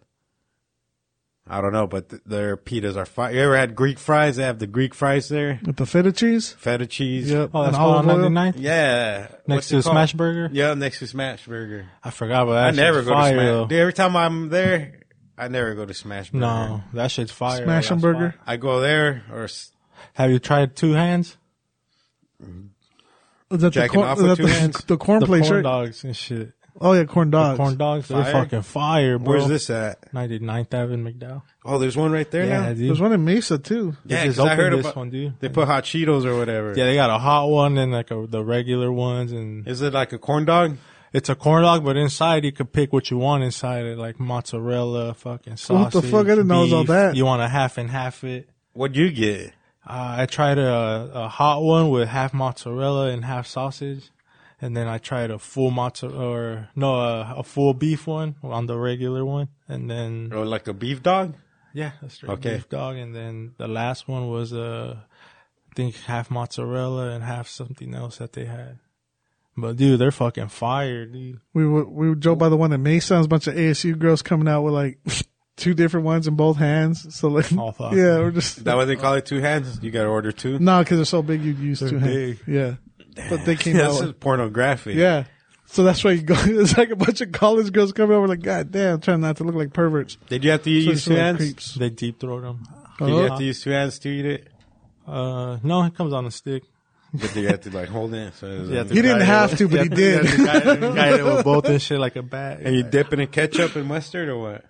I 1.47 1.60
don't 1.60 1.73
know, 1.73 1.88
but 1.88 2.10
th- 2.10 2.21
their 2.25 2.56
pitas 2.56 2.95
are 2.95 3.06
fire. 3.06 3.34
You 3.34 3.41
ever 3.41 3.58
had 3.58 3.75
Greek 3.75 3.97
fries? 3.99 4.36
They 4.38 4.43
have 4.43 4.60
the 4.60 4.67
Greek 4.67 4.93
fries 4.93 5.27
there. 5.27 5.60
With 5.65 5.75
the 5.75 5.86
feta 5.86 6.12
cheese. 6.12 6.51
Feta 6.54 6.86
cheese. 6.86 7.30
Yep. 7.32 7.49
Oh, 7.54 7.63
that's 7.63 7.75
and 7.75 7.77
called 7.77 7.95
olive 8.06 8.23
oil. 8.23 8.30
99? 8.30 8.54
Yeah. 8.63 9.19
Next 9.21 9.38
What's 9.47 9.67
to 9.69 9.77
it? 9.77 9.82
Smash 9.84 10.13
Burger? 10.13 10.49
Yeah, 10.54 10.75
next 10.75 10.99
to 10.99 11.08
Smash 11.08 11.45
Burger. 11.47 11.88
I 12.04 12.12
forgot 12.12 12.43
about 12.43 12.54
that. 12.54 12.67
I 12.67 12.71
never 12.71 13.01
go 13.04 13.12
fire, 13.12 13.32
to 13.34 13.38
Smash. 13.38 13.45
though. 13.45 13.65
Dude, 13.65 13.80
every 13.80 13.93
time 13.93 14.15
I'm 14.15 14.49
there, 14.49 14.99
I 15.38 15.47
never 15.47 15.73
go 15.75 15.86
to 15.86 15.93
Smash 15.93 16.30
Burger. 16.30 16.41
No, 16.45 16.84
that 16.93 17.10
shit's 17.12 17.32
fire. 17.32 17.63
Smash 17.63 17.86
Like, 17.86 17.91
and 17.91 18.01
burger. 18.01 18.32
fire. 18.32 18.39
I 18.45 18.58
go 18.58 18.80
there 18.80 19.23
or 19.32 19.43
s- 19.45 19.71
Have 20.13 20.30
you 20.32 20.39
tried 20.39 20.75
two 20.75 20.91
hands? 20.93 21.38
Is 23.49 23.62
that 23.62 23.73
the 23.73 23.88
corn, 23.89 24.08
off 24.08 24.17
is 24.19 24.23
that 24.23 24.38
two 24.38 24.43
the, 24.45 24.49
hands? 24.54 24.84
the 24.88 24.97
corn 24.97 25.19
the 25.19 25.25
place, 25.25 25.43
corn 25.43 25.56
right? 25.58 25.63
dogs 25.63 26.04
and 26.06 26.15
shit. 26.15 26.54
Oh 26.79 26.93
yeah, 26.93 27.03
corn 27.03 27.29
dogs. 27.29 27.57
Corn 27.57 27.77
dogs, 27.77 28.07
they're 28.07 28.23
Fire? 28.23 28.31
fucking 28.34 28.62
fire, 28.62 29.19
bro. 29.19 29.29
where's 29.34 29.47
this 29.47 29.69
at? 29.69 30.12
99th 30.13 30.73
Avenue, 30.73 31.12
McDowell. 31.12 31.41
Oh, 31.65 31.77
there's 31.77 31.97
one 31.97 32.12
right 32.12 32.29
there 32.31 32.45
Yeah, 32.45 32.62
now. 32.62 32.73
dude. 32.73 32.89
There's 32.89 33.01
one 33.01 33.12
in 33.13 33.23
Mesa 33.25 33.57
too. 33.57 33.95
They 34.05 34.15
Yeah, 34.15 34.25
just 34.25 34.38
'cause 34.38 34.47
I 34.47 34.53
opened 34.53 34.62
heard 34.62 34.73
this 34.79 34.86
about- 34.86 34.95
one, 34.95 35.10
dude. 35.10 35.34
They 35.39 35.49
put 35.49 35.67
hot 35.67 35.84
Cheetos 35.84 36.25
or 36.25 36.38
whatever. 36.38 36.73
Yeah, 36.75 36.86
they 36.86 36.95
got 36.95 37.10
a 37.10 37.17
hot 37.19 37.47
one 37.49 37.77
and 37.77 37.91
like 37.91 38.10
a, 38.12 38.25
the 38.27 38.43
regular 38.43 38.91
ones, 38.91 39.31
and 39.31 39.67
Is 39.67 39.81
it 39.81 39.93
like 39.93 40.13
a 40.13 40.17
corn 40.17 40.45
dog? 40.45 40.77
it's 41.13 41.29
a 41.29 41.36
corn 41.36 41.63
dog, 41.63 41.84
but 41.84 41.97
inside 41.97 42.45
you 42.45 42.51
could 42.51 42.71
pick 42.71 42.93
what 42.93 43.12
you 43.12 43.17
want 43.17 43.43
inside 43.43 43.86
it, 43.86 43.97
like 43.97 44.19
mozzarella, 44.19 45.13
fucking 45.13 45.57
sausage. 45.57 45.75
What 45.75 45.91
sausage. 45.93 46.10
the 46.12 46.17
fuck? 46.17 46.25
I 46.27 46.29
didn't 46.29 46.47
know 46.47 46.60
it 46.62 46.63
was 46.63 46.73
all 46.73 46.81
beef. 46.84 46.88
that. 46.89 47.15
You 47.15 47.25
want 47.25 47.41
a 47.41 47.47
half 47.49 47.77
and 47.77 47.89
half 47.91 48.23
it. 48.23 48.49
What'd 48.73 48.95
you 48.95 49.12
get? 49.12 49.47
Uh, 49.86 50.15
I 50.19 50.25
tried 50.25 50.57
a, 50.57 51.10
a 51.13 51.27
hot 51.27 51.62
one 51.63 51.89
with 51.89 52.07
half 52.07 52.34
mozzarella 52.34 53.10
and 53.10 53.25
half 53.25 53.45
sausage. 53.47 54.10
And 54.62 54.78
then 54.78 54.88
I 54.88 55.00
tried 55.00 55.32
a 55.32 55.39
full 55.39 55.71
mozzarella, 55.71 56.24
or 56.24 56.69
no, 56.76 56.93
a, 56.95 57.36
a 57.38 57.43
full 57.43 57.74
beef 57.74 58.06
one 58.06 58.36
on 58.43 58.67
the 58.67 58.78
regular 58.78 59.26
one. 59.26 59.47
And 59.67 59.89
then, 59.89 60.32
Or 60.34 60.45
like 60.45 60.67
a 60.67 60.74
beef 60.74 61.02
dog? 61.02 61.34
yeah, 61.74 61.93
a 62.02 62.10
straight 62.10 62.34
Okay. 62.34 62.54
beef 62.56 62.69
dog. 62.69 62.95
And 62.97 63.15
then 63.15 63.54
the 63.58 63.67
last 63.67 64.08
one 64.08 64.30
was, 64.30 64.54
uh, 64.54 64.97
I 65.00 65.74
think 65.76 65.95
half 66.06 66.30
mozzarella 66.30 67.10
and 67.12 67.24
half 67.24 67.47
something 67.47 67.95
else 67.95 68.17
that 68.17 68.34
they 68.34 68.45
had. 68.45 68.78
But 69.58 69.78
dude, 69.78 70.00
they're 70.00 70.12
fucking 70.12 70.47
fire, 70.50 71.06
dude. 71.06 71.39
We 71.54 71.67
would 71.67 71.88
we 71.89 72.10
would 72.10 72.19
drove 72.21 72.38
by 72.38 72.50
the 72.50 72.56
one 72.58 72.71
in 72.71 72.82
Mesa. 72.84 73.15
There's 73.15 73.26
a 73.26 73.30
bunch 73.30 73.47
of 73.47 73.56
ASU 73.56 73.97
girls 73.97 74.21
coming 74.21 74.47
out 74.47 74.62
with 74.62 74.74
like 74.74 75.00
two 75.58 75.74
different 75.74 76.06
ones 76.06 76.26
in 76.28 76.36
both 76.36 76.58
hands. 76.58 77.13
So 77.15 77.28
like, 77.28 77.52
Oh, 77.58 77.71
fuck. 77.78 77.93
yeah, 77.93 78.19
we're 78.19 78.32
just 78.32 78.60
Is 78.60 78.63
that 78.63 78.76
what 78.78 78.86
they 78.86 78.95
call 78.95 79.15
it? 79.15 79.26
Two 79.26 79.39
hands? 79.41 79.80
You 79.82 79.91
gotta 79.91 80.08
order 80.10 80.32
two? 80.32 80.58
no, 80.60 80.80
because 80.80 80.97
they're 81.00 81.06
so 81.06 81.21
big 81.21 81.41
you'd 81.43 81.60
use 81.60 81.80
They're 81.82 81.89
two 81.89 81.97
hands. 82.00 82.39
Yeah, 82.47 82.76
but 83.30 83.45
they 83.45 83.56
came 83.63 83.74
This 83.76 83.84
out. 83.84 83.91
is 83.95 84.02
With, 84.08 84.19
pornographic. 84.19 84.95
yeah, 84.95 85.26
so 85.65 85.84
that's 85.84 86.04
why 86.04 86.12
you 86.12 86.21
go. 86.21 86.36
It's 86.45 86.78
like 86.78 86.89
a 86.89 86.95
bunch 86.95 87.21
of 87.21 87.32
college 87.32 87.71
girls 87.71 87.91
coming 87.93 88.15
over. 88.15 88.28
Like, 88.28 88.41
god 88.41 88.71
damn, 88.71 89.00
trying 89.02 89.21
not 89.21 89.38
to 89.38 89.43
look 89.43 89.56
like 89.56 89.74
perverts. 89.74 90.17
Did 90.30 90.43
you 90.43 90.52
have 90.52 90.63
to 90.63 90.69
use 90.69 91.04
So 91.04 91.10
two 91.12 91.15
like 91.15 91.24
hands? 91.24 91.38
creeps. 91.38 91.76
They 91.76 91.89
deep 91.89 92.19
throat 92.19 92.41
them. 92.41 92.63
Did 93.00 93.10
you 93.10 93.15
have 93.17 93.38
to 93.38 93.43
use 93.43 93.62
two 93.63 93.71
hands 93.71 93.97
to 94.00 94.10
eat 94.10 94.26
it? 94.26 94.47
Uh, 95.08 95.58
no, 95.63 95.84
it 95.84 95.95
comes 95.95 96.13
on 96.13 96.26
a 96.26 96.32
stick. 96.32 96.63
But 97.13 97.36
you 97.36 97.47
have 97.47 97.60
to 97.62 97.71
like 97.71 97.89
hold 97.89 98.13
it. 98.13 98.34
So 98.36 98.45
it 98.47 98.52
You 98.52 98.58
like- 98.78 98.88
to 98.88 98.93
He 98.93 99.02
didn't 99.02 99.21
it 99.21 99.26
have 99.26 99.50
with- 99.50 99.58
to, 99.60 99.67
but 99.67 99.74
he 99.74 99.78
have 99.89 99.89
to- 99.95 100.02
you 100.02 100.08
did. 100.12 100.26
have 100.26 100.38
to 100.38 100.45
guide 100.45 100.67
it- 100.84 100.95
guide 100.95 101.19
it 101.19 101.26
with 101.26 101.43
both 101.43 101.65
and 101.65 101.82
shit 101.82 102.00
like 102.00 102.15
a 102.15 102.21
bat. 102.21 102.60
and 102.62 102.74
you 102.76 102.84
dip 102.84 103.12
it 103.12 103.19
in 103.19 103.28
ketchup 103.28 103.76
and 103.76 103.88
mustard 103.88 104.30
or 104.30 104.38
what? 104.38 104.65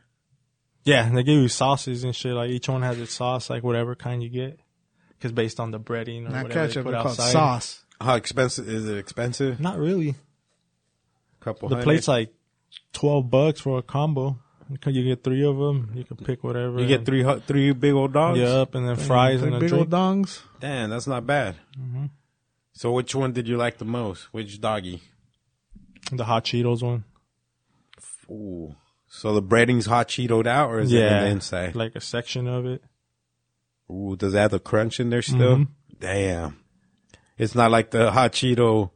Yeah, 0.84 1.06
and 1.06 1.16
they 1.16 1.22
give 1.22 1.38
you 1.38 1.48
sauces 1.48 2.04
and 2.04 2.16
shit. 2.16 2.34
Like 2.34 2.50
each 2.50 2.68
one 2.68 2.82
has 2.82 3.00
its 3.00 3.14
sauce, 3.14 3.50
like 3.52 3.64
whatever 3.64 3.94
kind 3.96 4.24
you 4.24 4.30
get, 4.30 4.60
because 5.18 5.32
based 5.32 5.60
on 5.60 5.70
the 5.70 5.80
breading 5.80 6.26
or 6.26 6.30
Not 6.30 6.44
whatever 6.44 6.68
ketchup, 6.68 6.86
they 6.86 6.92
put 6.92 6.94
called 6.96 7.08
outside. 7.20 7.32
sauce. 7.32 7.86
How 8.02 8.16
expensive 8.16 8.68
is 8.68 8.88
it? 8.90 8.98
Expensive? 8.98 9.60
Not 9.60 9.78
really. 9.78 10.16
couple. 11.40 11.70
The 11.70 11.76
hundred? 11.76 11.84
plate's 11.86 12.08
like 12.08 12.34
twelve 12.94 13.30
bucks 13.30 13.62
for 13.62 13.78
a 13.78 13.82
combo. 13.84 14.40
You 14.86 15.04
get 15.04 15.24
three 15.24 15.44
of 15.44 15.58
them. 15.58 15.92
You 15.94 16.04
can 16.06 16.16
pick 16.18 16.44
whatever. 16.44 16.80
You 16.80 16.88
get 16.88 17.06
three 17.06 17.26
three 17.46 17.74
big 17.74 17.94
old 17.94 18.14
dogs. 18.14 18.40
Yep, 18.40 18.76
and 18.76 18.88
then 18.88 18.96
fries 18.96 19.40
Three 19.42 19.48
and 19.48 19.58
a 19.58 19.60
big 19.60 19.74
old 19.74 19.90
drink. 19.90 19.92
dongs. 19.92 20.40
Damn, 20.62 20.90
that's 20.90 21.08
not 21.08 21.26
bad. 21.28 21.56
Mm-hmm. 21.78 22.06
So 22.74 22.92
which 22.94 23.14
one 23.14 23.34
did 23.34 23.48
you 23.50 23.58
like 23.58 23.78
the 23.80 23.86
most? 23.86 24.34
Which 24.34 24.62
doggy? 24.62 25.02
The 26.12 26.24
hot 26.26 26.46
Cheetos 26.46 26.82
one. 26.82 27.04
Ooh. 28.30 28.76
So 29.10 29.34
the 29.34 29.42
breading's 29.42 29.88
hot 29.88 30.08
Cheetoed 30.08 30.48
out, 30.48 30.70
or 30.70 30.80
is 30.80 30.92
it 30.94 31.02
in 31.04 31.24
the 31.24 31.28
inside? 31.28 31.76
like 31.76 31.96
a 31.96 32.02
section 32.02 32.48
of 32.48 32.66
it. 32.66 32.82
Ooh, 33.92 34.16
does 34.16 34.32
that 34.32 34.40
have 34.44 34.52
the 34.52 34.60
crunch 34.60 35.02
in 35.02 35.10
there 35.10 35.22
still? 35.22 35.58
Mhm. 35.58 35.68
Damn. 36.00 36.58
It's 37.42 37.56
not 37.56 37.72
like 37.72 37.90
the 37.90 38.12
hot 38.12 38.34
Cheeto 38.34 38.92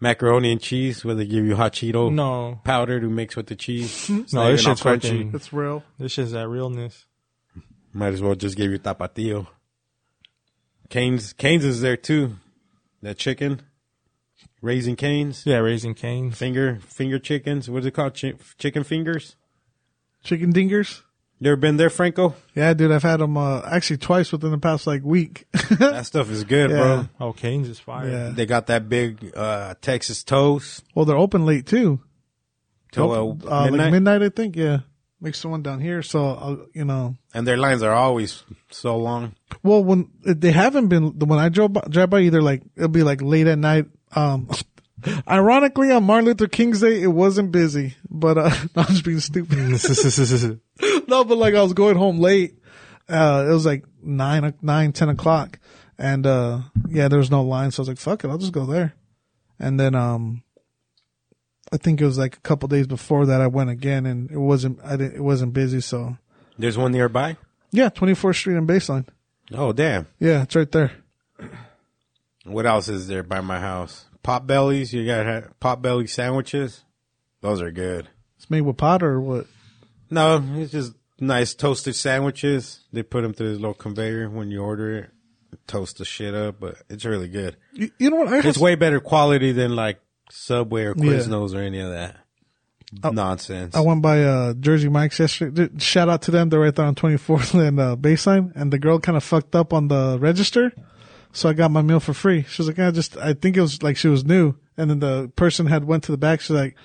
macaroni 0.00 0.50
and 0.52 0.60
cheese 0.60 1.04
where 1.04 1.14
they 1.14 1.24
give 1.24 1.44
you 1.46 1.54
hot 1.54 1.72
Cheeto 1.72 2.12
No, 2.12 2.60
powder 2.64 2.98
to 3.00 3.08
mix 3.08 3.36
with 3.36 3.46
the 3.46 3.54
cheese. 3.54 4.10
It's 4.10 4.32
no, 4.32 4.42
not 4.42 4.50
this 4.50 4.60
even 4.62 4.70
all 4.70 4.76
shit's 4.76 4.82
fucking. 4.82 5.30
It's 5.34 5.52
real. 5.52 5.84
This 5.98 6.12
shit's 6.12 6.32
that 6.32 6.48
realness. 6.48 7.06
Might 7.92 8.12
as 8.12 8.20
well 8.20 8.34
just 8.34 8.56
give 8.56 8.72
you 8.72 8.78
tapatio. 8.80 9.46
Canes, 10.90 11.32
Canes 11.32 11.64
is 11.64 11.80
there 11.80 11.96
too. 11.96 12.36
That 13.02 13.18
chicken, 13.18 13.62
raising 14.62 14.96
canes, 14.96 15.44
Yeah, 15.46 15.58
raising 15.58 15.94
canes. 15.94 16.36
finger 16.36 16.80
finger 16.86 17.18
chickens. 17.18 17.70
What's 17.70 17.86
it 17.86 17.92
called? 17.92 18.18
Chi- 18.20 18.34
chicken 18.58 18.82
fingers. 18.82 19.36
Chicken 20.24 20.52
dingers. 20.52 21.02
You 21.44 21.50
ever 21.50 21.56
been 21.56 21.76
there, 21.76 21.90
Franco? 21.90 22.34
Yeah, 22.54 22.72
dude, 22.72 22.90
I've 22.90 23.02
had 23.02 23.18
them 23.20 23.36
uh, 23.36 23.60
actually 23.70 23.98
twice 23.98 24.32
within 24.32 24.50
the 24.50 24.56
past 24.56 24.86
like 24.86 25.02
week. 25.04 25.46
That 25.78 26.06
stuff 26.06 26.30
is 26.30 26.42
good, 26.42 26.70
Yeah. 26.70 26.76
bro. 26.78 27.08
Oh, 27.20 27.32
canes 27.34 27.68
is 27.68 27.78
fire. 27.78 28.08
Yeah. 28.08 28.28
They 28.30 28.46
got 28.46 28.68
that 28.68 28.88
big 28.88 29.30
uh, 29.36 29.74
Texas 29.82 30.24
toast 30.24 30.82
well, 30.94 31.04
they're 31.04 31.18
open 31.18 31.44
late 31.44 31.66
too. 31.66 32.00
till 32.92 33.12
Open, 33.12 33.46
uh, 33.46 33.50
uh, 33.50 33.64
midnight, 33.64 33.78
like 33.80 33.92
midnight, 33.92 34.22
I 34.22 34.28
think. 34.30 34.56
Yeah, 34.56 34.78
makes 35.20 35.42
the 35.42 35.48
one 35.48 35.62
down 35.62 35.80
here. 35.80 36.00
So 36.00 36.24
I'll, 36.24 36.66
you 36.72 36.86
know, 36.86 37.14
and 37.34 37.46
their 37.46 37.58
lines 37.58 37.82
are 37.82 37.92
always 37.92 38.42
so 38.70 38.96
long. 38.96 39.34
well, 39.62 39.84
when 39.84 40.08
they 40.24 40.50
haven't 40.50 40.88
been 40.88 41.18
when 41.18 41.38
I 41.38 41.50
drove 41.50 41.74
by, 41.74 41.82
drive 41.90 42.08
by 42.08 42.20
either 42.20 42.40
like 42.40 42.62
it'll 42.74 42.88
be 42.88 43.02
like 43.02 43.20
late 43.20 43.48
at 43.48 43.58
night. 43.58 43.84
Um, 44.16 44.48
ironically, 45.28 45.90
on 45.90 46.04
Martin 46.04 46.24
Luther 46.24 46.46
King's 46.48 46.80
Day, 46.80 47.02
it 47.02 47.08
wasn't 47.08 47.52
busy, 47.52 47.96
but 48.08 48.38
uh, 48.38 48.50
I'm 48.76 48.86
just 48.86 49.04
being 49.04 49.20
stupid. 49.20 49.58
no, 51.08 51.24
but 51.24 51.38
like 51.38 51.54
I 51.54 51.62
was 51.62 51.72
going 51.72 51.96
home 51.96 52.18
late. 52.18 52.58
Uh, 53.08 53.46
it 53.48 53.52
was 53.52 53.66
like 53.66 53.84
nine, 54.02 54.54
nine, 54.62 54.92
ten 54.92 55.08
o'clock, 55.08 55.58
and 55.98 56.26
uh, 56.26 56.60
yeah, 56.88 57.08
there 57.08 57.18
was 57.18 57.30
no 57.30 57.42
line, 57.42 57.70
so 57.70 57.80
I 57.80 57.82
was 57.82 57.88
like, 57.88 57.98
"Fuck 57.98 58.24
it, 58.24 58.28
I'll 58.28 58.38
just 58.38 58.52
go 58.52 58.64
there." 58.64 58.94
And 59.58 59.78
then, 59.78 59.94
um, 59.94 60.42
I 61.72 61.76
think 61.76 62.00
it 62.00 62.04
was 62.06 62.18
like 62.18 62.36
a 62.36 62.40
couple 62.40 62.68
days 62.68 62.86
before 62.86 63.26
that 63.26 63.40
I 63.40 63.46
went 63.46 63.70
again, 63.70 64.06
and 64.06 64.30
it 64.30 64.38
wasn't, 64.38 64.80
I 64.84 64.96
didn't, 64.96 65.16
it 65.16 65.22
wasn't 65.22 65.52
busy, 65.52 65.80
so 65.80 66.16
There's 66.58 66.78
one 66.78 66.92
nearby. 66.92 67.36
yeah, 67.70 67.88
Twenty 67.90 68.14
Fourth 68.14 68.36
Street 68.36 68.56
and 68.56 68.68
Baseline. 68.68 69.06
Oh 69.52 69.72
damn! 69.72 70.06
Yeah, 70.18 70.42
it's 70.42 70.56
right 70.56 70.70
there. 70.72 70.92
What 72.44 72.66
else 72.66 72.88
is 72.88 73.06
there 73.08 73.22
by 73.22 73.40
my 73.40 73.60
house? 73.60 74.06
Pot 74.22 74.46
bellies. 74.46 74.92
You 74.92 75.04
got 75.06 75.60
pot 75.60 75.82
belly 75.82 76.06
sandwiches. 76.06 76.84
Those 77.42 77.60
are 77.60 77.70
good. 77.70 78.08
It's 78.36 78.48
made 78.50 78.62
with 78.62 78.78
pot 78.78 79.02
or 79.02 79.20
what? 79.20 79.46
No, 80.10 80.42
it's 80.56 80.72
just 80.72 80.94
nice 81.18 81.54
toasted 81.54 81.94
sandwiches. 81.96 82.80
They 82.92 83.02
put 83.02 83.22
them 83.22 83.34
through 83.34 83.50
this 83.50 83.60
little 83.60 83.74
conveyor 83.74 84.30
when 84.30 84.50
you 84.50 84.62
order 84.62 84.98
it. 84.98 85.10
Toast 85.66 85.98
the 85.98 86.04
shit 86.04 86.34
up, 86.34 86.56
but 86.58 86.76
it's 86.90 87.04
really 87.04 87.28
good. 87.28 87.56
You, 87.72 87.90
you 87.98 88.10
know 88.10 88.16
what? 88.16 88.28
I 88.28 88.46
It's 88.46 88.58
way 88.58 88.74
better 88.74 89.00
quality 89.00 89.52
than 89.52 89.76
like 89.76 90.00
Subway 90.30 90.84
or 90.84 90.94
Yeah. 90.96 91.12
Quiznos 91.12 91.54
or 91.54 91.60
any 91.60 91.80
of 91.80 91.90
that 91.90 92.16
nonsense. 93.02 93.74
I 93.74 93.80
went 93.80 94.02
by 94.02 94.22
uh, 94.24 94.54
Jersey 94.54 94.88
Mike's 94.88 95.18
yesterday. 95.18 95.68
Shout 95.78 96.08
out 96.08 96.22
to 96.22 96.30
them. 96.30 96.48
They're 96.48 96.60
right 96.60 96.74
there 96.74 96.86
on 96.86 96.94
24th 96.94 97.54
and 97.68 97.80
uh, 97.80 97.96
Baseline. 97.96 98.52
And 98.54 98.72
the 98.72 98.78
girl 98.78 98.98
kind 98.98 99.16
of 99.16 99.24
fucked 99.24 99.54
up 99.54 99.72
on 99.72 99.88
the 99.88 100.18
register. 100.20 100.72
So 101.32 101.48
I 101.48 101.52
got 101.52 101.70
my 101.70 101.82
meal 101.82 102.00
for 102.00 102.14
free. 102.14 102.42
She 102.42 102.62
was 102.62 102.68
like, 102.68 102.78
I 102.78 102.90
just, 102.90 103.16
I 103.16 103.32
think 103.32 103.56
it 103.56 103.60
was 103.60 103.82
like 103.82 103.96
she 103.96 104.08
was 104.08 104.24
new. 104.24 104.54
And 104.76 104.90
then 104.90 105.00
the 105.00 105.32
person 105.34 105.66
had 105.66 105.84
went 105.84 106.04
to 106.04 106.12
the 106.12 106.18
back. 106.18 106.40
She's 106.40 106.50
like, 106.50 106.76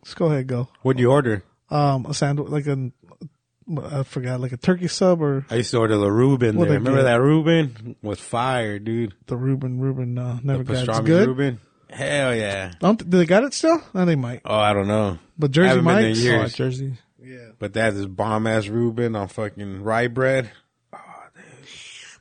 let's 0.00 0.14
go 0.14 0.26
ahead, 0.26 0.46
go. 0.46 0.68
What'd 0.82 1.00
you 1.00 1.10
order? 1.10 1.42
Um, 1.70 2.06
a 2.06 2.14
sandwich, 2.14 2.48
like 2.48 2.66
a, 2.66 2.90
I 3.82 4.02
forgot, 4.02 4.40
like 4.40 4.52
a 4.52 4.56
turkey 4.56 4.88
sub 4.88 5.20
or 5.20 5.44
I 5.50 5.56
used 5.56 5.70
to 5.72 5.78
order 5.78 5.98
the 5.98 6.10
Reuben 6.10 6.56
there. 6.56 6.66
Remember 6.66 6.96
get? 6.96 7.02
that 7.02 7.20
Reuben 7.20 7.96
was 8.02 8.18
fire, 8.18 8.78
dude. 8.78 9.14
the 9.26 9.36
Reuben 9.36 9.78
Reuben. 9.80 10.14
No, 10.14 10.38
never 10.42 10.62
The 10.64 10.72
got 10.72 10.82
it. 10.82 10.88
It's 10.88 11.00
good. 11.00 11.28
Reuben. 11.28 11.60
Hell 11.90 12.34
yeah. 12.34 12.72
Don't, 12.80 12.98
do 13.08 13.18
they 13.18 13.26
got 13.26 13.44
it 13.44 13.54
still? 13.54 13.82
No, 13.94 14.04
they 14.04 14.16
might. 14.16 14.42
Oh, 14.44 14.56
I 14.56 14.72
don't 14.72 14.88
know. 14.88 15.18
But 15.38 15.50
Jersey 15.50 15.68
haven't 15.68 15.84
been 15.84 16.14
there 16.14 16.38
Mike's. 16.40 16.54
Oh. 16.54 16.56
Jersey. 16.56 16.94
Yeah. 17.22 17.50
But 17.58 17.74
that 17.74 17.94
is 17.94 18.06
bomb 18.06 18.46
ass 18.46 18.68
Reuben 18.68 19.16
on 19.16 19.28
fucking 19.28 19.82
rye 19.82 20.08
bread. 20.08 20.50
Oh, 20.92 20.98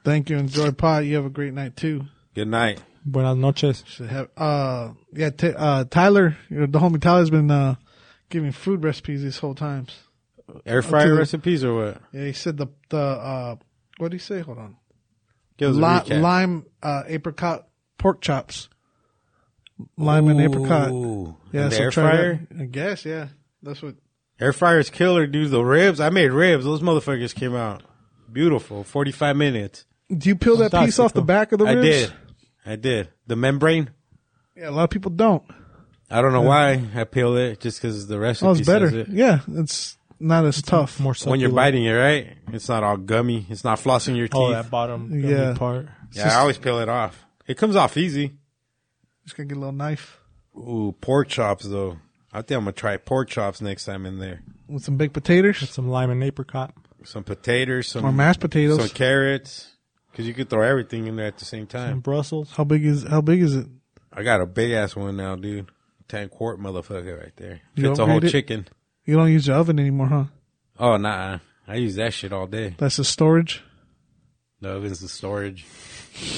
Thank 0.03 0.29
you. 0.29 0.37
Enjoy 0.37 0.71
pot. 0.71 1.05
You 1.05 1.15
have 1.15 1.25
a 1.25 1.29
great 1.29 1.53
night 1.53 1.75
too. 1.75 2.05
Good 2.33 2.47
night. 2.47 2.81
Buenas 3.05 3.37
noches. 3.37 3.83
Have. 4.09 4.29
Uh, 4.35 4.91
yeah. 5.13 5.29
T- 5.29 5.53
uh, 5.55 5.85
Tyler, 5.85 6.37
you 6.49 6.59
know, 6.59 6.65
the 6.65 6.79
homie 6.79 7.01
Tyler's 7.01 7.29
been 7.29 7.49
uh 7.51 7.75
giving 8.29 8.51
food 8.51 8.83
recipes 8.83 9.23
these 9.23 9.37
whole 9.39 9.55
times. 9.55 9.95
Air 10.65 10.81
fryer 10.81 11.09
the- 11.09 11.15
recipes 11.19 11.63
or 11.63 11.75
what? 11.75 12.01
Yeah, 12.11 12.25
he 12.25 12.33
said 12.33 12.57
the 12.57 12.67
the 12.89 12.97
uh, 12.97 13.55
what 13.97 14.11
did 14.11 14.17
he 14.21 14.23
say? 14.23 14.39
Hold 14.41 14.57
on. 14.59 14.77
Give 15.57 15.71
us 15.71 15.75
a 16.09 16.13
Li- 16.13 16.19
lime 16.21 16.65
uh, 16.83 17.03
apricot 17.07 17.67
pork 17.97 18.21
chops. 18.21 18.69
Lime 19.97 20.27
and 20.29 20.41
apricot. 20.41 20.91
Yeah, 21.51 21.69
so 21.69 21.77
air 21.83 21.91
fryer. 21.91 22.47
that. 22.51 22.61
I 22.61 22.65
guess. 22.65 23.05
Yeah, 23.05 23.27
that's 23.61 23.81
what. 23.81 23.95
Air 24.39 24.53
fryer's 24.53 24.89
killer, 24.89 25.25
dude. 25.27 25.51
The 25.51 25.63
ribs. 25.63 25.99
I 25.99 26.09
made 26.09 26.31
ribs. 26.31 26.63
Those 26.63 26.81
motherfuckers 26.81 27.33
came 27.33 27.55
out 27.55 27.83
beautiful. 28.31 28.83
Forty 28.83 29.11
five 29.11 29.35
minutes. 29.35 29.85
Do 30.15 30.29
you 30.29 30.35
peel 30.35 30.57
that 30.57 30.71
piece 30.71 30.99
off 30.99 31.13
the 31.13 31.21
back 31.21 31.51
of 31.51 31.59
the 31.59 31.65
ribs? 31.65 31.77
I 31.77 31.81
did. 31.81 32.13
I 32.65 32.75
did. 32.75 33.09
The 33.27 33.35
membrane. 33.35 33.89
Yeah, 34.55 34.69
a 34.69 34.71
lot 34.71 34.83
of 34.85 34.89
people 34.89 35.11
don't. 35.11 35.43
I 36.09 36.21
don't 36.21 36.31
know 36.33 36.41
why 36.41 36.81
I 36.95 37.03
peel 37.03 37.35
it. 37.35 37.59
Just 37.59 37.81
because 37.81 38.07
the 38.07 38.19
recipe 38.19 38.47
Oh, 38.47 38.51
it's 38.51 38.65
better. 38.65 38.89
says 38.89 38.99
it. 38.99 39.09
Yeah, 39.09 39.41
it's 39.49 39.97
not 40.19 40.45
as 40.45 40.61
tough. 40.61 40.99
More 40.99 41.13
When 41.25 41.39
you're 41.39 41.51
biting 41.51 41.83
it, 41.85 41.91
right? 41.91 42.37
It's 42.53 42.69
not 42.69 42.83
all 42.83 42.97
gummy. 42.97 43.45
It's 43.49 43.63
not 43.63 43.79
flossing 43.79 44.15
your 44.15 44.25
oh, 44.31 44.47
teeth. 44.47 44.49
Oh, 44.49 44.51
that 44.51 44.69
bottom 44.69 45.09
gummy 45.09 45.33
Yeah. 45.33 45.53
part. 45.55 45.87
yeah, 46.13 46.29
I 46.37 46.39
always 46.39 46.57
peel 46.57 46.79
it 46.79 46.89
off. 46.89 47.25
It 47.45 47.57
comes 47.57 47.75
off 47.75 47.97
easy. 47.97 48.33
Just 49.25 49.35
gonna 49.35 49.47
get 49.47 49.57
a 49.57 49.59
little 49.59 49.73
knife 49.75 50.19
Ooh, 50.57 50.95
pork 51.01 51.27
chops 51.27 51.65
though. 51.65 51.97
I 52.31 52.41
think 52.41 52.57
I'm 52.57 52.63
gonna 52.63 52.71
try 52.71 52.95
pork 52.97 53.29
chops 53.29 53.61
next 53.61 53.85
time 53.85 54.05
in 54.05 54.19
there. 54.19 54.41
with 54.67 54.83
some 54.83 54.95
baked 54.97 55.13
potatoes 55.13 55.57
Some 55.69 55.89
lime 55.89 56.09
and 56.09 56.23
apricot. 56.23 56.73
Some 57.03 57.23
potatoes, 57.23 57.87
some 57.89 58.05
or 58.05 58.11
mashed 58.11 58.39
potatoes. 58.39 58.79
some 58.79 58.89
carrots. 58.89 59.73
Cause 60.13 60.25
you 60.25 60.33
could 60.33 60.49
throw 60.49 60.63
everything 60.67 61.05
in 61.07 61.15
there 61.15 61.27
at 61.27 61.37
the 61.37 61.45
same 61.45 61.61
And 61.61 61.69
time. 61.69 61.99
Brussels. 61.99 62.51
How 62.55 62.63
big 62.63 62.83
is 62.85 63.03
how 63.03 63.21
big 63.21 63.41
is 63.41 63.55
it? 63.55 63.67
I 64.11 64.23
got 64.23 64.41
a 64.41 64.45
big 64.47 64.71
ass 64.71 64.95
one 64.95 65.15
now, 65.17 65.35
dude. 65.35 65.67
Ten 66.07 66.29
quart 66.29 66.59
motherfucker 66.59 67.19
right 67.19 67.33
there. 67.35 67.61
You 67.75 67.89
Fits 67.89 67.99
a 67.99 68.05
whole 68.05 68.23
it? 68.23 68.29
chicken. 68.29 68.67
You 69.05 69.15
don't 69.15 69.31
use 69.31 69.47
your 69.47 69.57
oven 69.57 69.79
anymore, 69.79 70.07
huh? 70.07 70.23
Oh 70.79 70.97
nah, 70.97 71.39
I 71.67 71.75
use 71.75 71.95
that 71.95 72.13
shit 72.13 72.31
all 72.33 72.47
day. 72.47 72.75
That's 72.77 72.97
the 72.97 73.03
storage. 73.03 73.63
The 74.61 74.69
oven's 74.69 74.99
the 75.01 75.07
storage. 75.07 75.65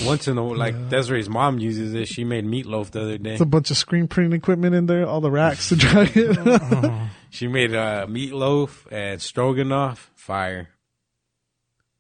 Once 0.04 0.28
in 0.28 0.38
a 0.38 0.44
while, 0.44 0.58
like 0.58 0.90
Desiree's 0.90 1.30
mom 1.30 1.58
uses 1.60 1.94
it. 1.94 2.08
She 2.08 2.24
made 2.26 2.46
meatloaf 2.46 2.92
the 2.92 3.02
other 3.02 3.18
day. 3.18 3.32
It's 3.34 3.42
a 3.42 3.46
bunch 3.46 3.72
of 3.72 3.78
screen 3.78 4.08
printing 4.08 4.38
equipment 4.38 4.76
in 4.76 4.88
there, 4.88 5.08
all 5.08 5.22
the 5.22 5.32
racks 5.32 5.70
to 5.70 5.76
dry 5.76 6.10
it. 6.14 7.02
She 7.32 7.48
made 7.48 7.76
uh, 7.76 8.08
meatloaf 8.08 8.92
and 8.92 9.22
stroganoff. 9.22 10.10
Fire. 10.16 10.70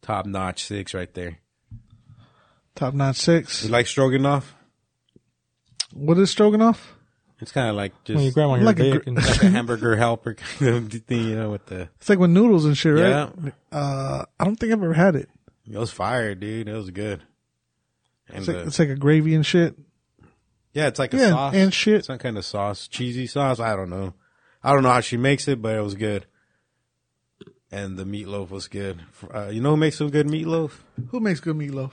Top 0.01 0.25
notch 0.25 0.63
six 0.63 0.93
right 0.95 1.13
there. 1.13 1.37
Top 2.75 2.95
notch 2.95 3.17
six. 3.17 3.63
You 3.63 3.69
like 3.69 3.85
stroganoff? 3.85 4.55
What 5.93 6.17
is 6.17 6.31
stroganoff? 6.31 6.95
It's 7.41 7.51
kind 7.53 7.69
of 7.69 7.75
like 7.75 7.93
When 8.05 8.17
your 8.17 8.25
just 8.25 8.35
grandma 8.35 8.53
Like 8.53 8.63
like 8.63 8.79
a 8.79 8.91
bacon. 8.97 9.15
like 9.15 9.43
a 9.43 9.49
hamburger 9.49 9.95
helper 9.95 10.33
kind 10.33 10.75
of 10.93 10.93
thing, 11.07 11.23
you 11.29 11.35
know, 11.35 11.51
with 11.51 11.65
the 11.67 11.89
It's 11.97 12.09
like 12.09 12.19
with 12.19 12.29
noodles 12.31 12.65
and 12.65 12.77
shit, 12.77 12.93
right? 12.95 13.29
yeah. 13.43 13.51
Uh, 13.71 14.25
I 14.39 14.43
don't 14.43 14.57
think 14.57 14.73
I've 14.73 14.83
ever 14.83 14.93
had 14.93 15.15
it. 15.15 15.29
It 15.71 15.77
was 15.77 15.91
fire, 15.91 16.35
dude. 16.35 16.67
It 16.67 16.73
was 16.73 16.89
good. 16.89 17.23
And 18.27 18.39
It's 18.39 18.47
like, 18.47 18.57
the- 18.57 18.63
it's 18.63 18.79
like 18.79 18.89
a 18.89 18.95
gravy 18.95 19.35
and 19.35 19.45
shit. 19.45 19.75
yeah, 20.73 20.87
it's 20.87 20.99
like 20.99 21.13
a 21.13 21.17
Yeah, 21.17 21.29
sauce 21.29 21.53
and 21.55 21.73
shit. 21.73 22.05
Some 22.05 22.17
kind 22.17 22.37
of 22.37 22.43
sauce, 22.45 22.87
cheesy 22.87 23.25
sauce. 23.27 23.59
I 23.59 23.75
don't 23.75 23.89
know. 23.89 24.13
I 24.63 24.73
don't 24.73 24.83
know 24.83 24.91
how 24.91 24.99
she 25.01 25.15
makes 25.17 25.47
it, 25.47 25.61
but 25.61 25.75
it 25.77 25.81
was 25.81 25.95
good. 25.95 26.25
And 27.71 27.97
the 27.97 28.03
meatloaf 28.03 28.49
was 28.49 28.67
good. 28.67 28.99
Uh, 29.33 29.47
you 29.47 29.61
know 29.61 29.71
who 29.71 29.77
makes 29.77 29.97
some 29.97 30.09
good 30.09 30.27
meatloaf? 30.27 30.71
Who 31.11 31.19
makes 31.19 31.39
good 31.39 31.55
meatloaf? 31.55 31.91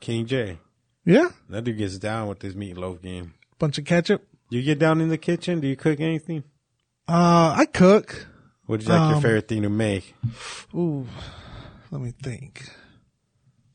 King 0.00 0.24
J. 0.26 0.58
Yeah, 1.04 1.28
That 1.50 1.64
dude 1.64 1.78
gets 1.78 1.98
down 1.98 2.28
with 2.28 2.40
this 2.40 2.54
meatloaf 2.54 3.02
game. 3.02 3.34
bunch 3.58 3.78
of 3.78 3.84
ketchup. 3.84 4.24
You 4.48 4.62
get 4.62 4.78
down 4.78 5.00
in 5.00 5.08
the 5.08 5.18
kitchen? 5.18 5.60
Do 5.60 5.66
you 5.68 5.76
cook 5.76 6.00
anything? 6.00 6.44
Uh, 7.08 7.54
I 7.58 7.66
cook. 7.66 8.26
What's 8.66 8.86
like 8.88 8.98
your 9.08 9.16
Um, 9.16 9.22
favorite 9.22 9.48
thing 9.48 9.62
to 9.62 9.68
make? 9.70 10.14
Ooh, 10.74 11.06
let 11.90 12.00
me 12.00 12.12
think. 12.22 12.68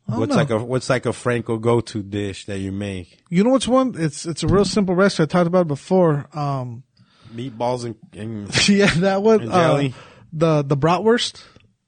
What's 0.06 0.32
know. 0.32 0.36
like 0.36 0.50
a 0.50 0.58
what's 0.64 0.90
like 0.90 1.06
a 1.06 1.14
Franco 1.14 1.58
go 1.58 1.80
to 1.80 2.04
dish 2.04 2.46
that 2.48 2.60
you 2.60 2.72
make? 2.74 3.24
You 3.30 3.44
know 3.46 3.52
what's 3.52 3.68
one? 3.68 3.94
It's 3.98 4.26
it's 4.26 4.44
a 4.44 4.48
real 4.48 4.66
simple 4.66 4.96
recipe. 4.96 5.24
I 5.24 5.26
talked 5.28 5.48
about 5.48 5.62
it 5.62 5.68
before. 5.70 6.28
Um, 6.34 6.84
Meatballs 7.34 7.86
and, 7.86 7.96
and 8.14 8.68
yeah, 8.70 8.88
that 8.96 9.24
one. 9.24 9.50
Uh, 9.50 9.90
the 10.34 10.64
the 10.64 10.76
bratwurst. 10.76 11.42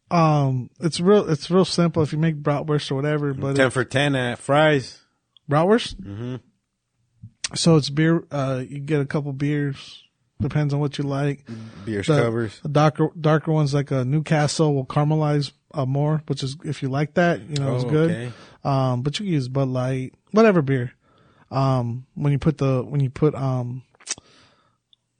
Um, 0.09 0.69
it's 0.79 1.01
real. 1.01 1.29
It's 1.29 1.51
real 1.51 1.65
simple 1.65 2.03
if 2.03 2.13
you 2.13 2.19
make 2.19 2.41
bratwurst 2.41 2.91
or 2.91 2.95
whatever. 2.95 3.33
But 3.33 3.57
ten 3.57 3.69
for 3.71 3.83
ten 3.83 4.15
at 4.15 4.39
fries. 4.39 5.01
bratwurst. 5.49 5.95
Mhm. 5.95 6.39
So 7.55 7.75
it's 7.75 7.89
beer. 7.89 8.23
Uh, 8.31 8.63
you 8.67 8.79
get 8.79 8.99
a 9.01 9.05
couple 9.05 9.31
beers. 9.33 10.03
Depends 10.41 10.73
on 10.73 10.79
what 10.79 10.97
you 10.97 11.03
like. 11.03 11.45
Beers 11.85 12.07
The- 12.07 12.21
covers. 12.21 12.59
The 12.63 12.69
darker 12.69 13.09
darker 13.19 13.51
ones 13.51 13.73
like 13.73 13.91
a 13.91 14.03
Newcastle 14.03 14.73
will 14.73 14.85
caramelize 14.85 15.51
uh, 15.73 15.85
more, 15.85 16.21
which 16.27 16.43
is 16.43 16.57
if 16.65 16.81
you 16.83 16.89
like 16.89 17.13
that, 17.15 17.41
you 17.49 17.55
know, 17.57 17.75
it's 17.75 17.85
Oh, 17.85 17.89
good. 17.89 18.11
okay. 18.11 18.31
Um, 18.63 19.01
but 19.03 19.19
you 19.19 19.25
can 19.25 19.33
use 19.33 19.47
Bud 19.47 19.67
Light, 19.69 20.13
whatever 20.31 20.61
beer. 20.61 20.93
Um, 21.51 22.05
when 22.15 22.31
you 22.33 22.39
put 22.39 22.57
the 22.57 22.83
when 22.83 22.99
you 23.01 23.09
put 23.09 23.35
um 23.35 23.83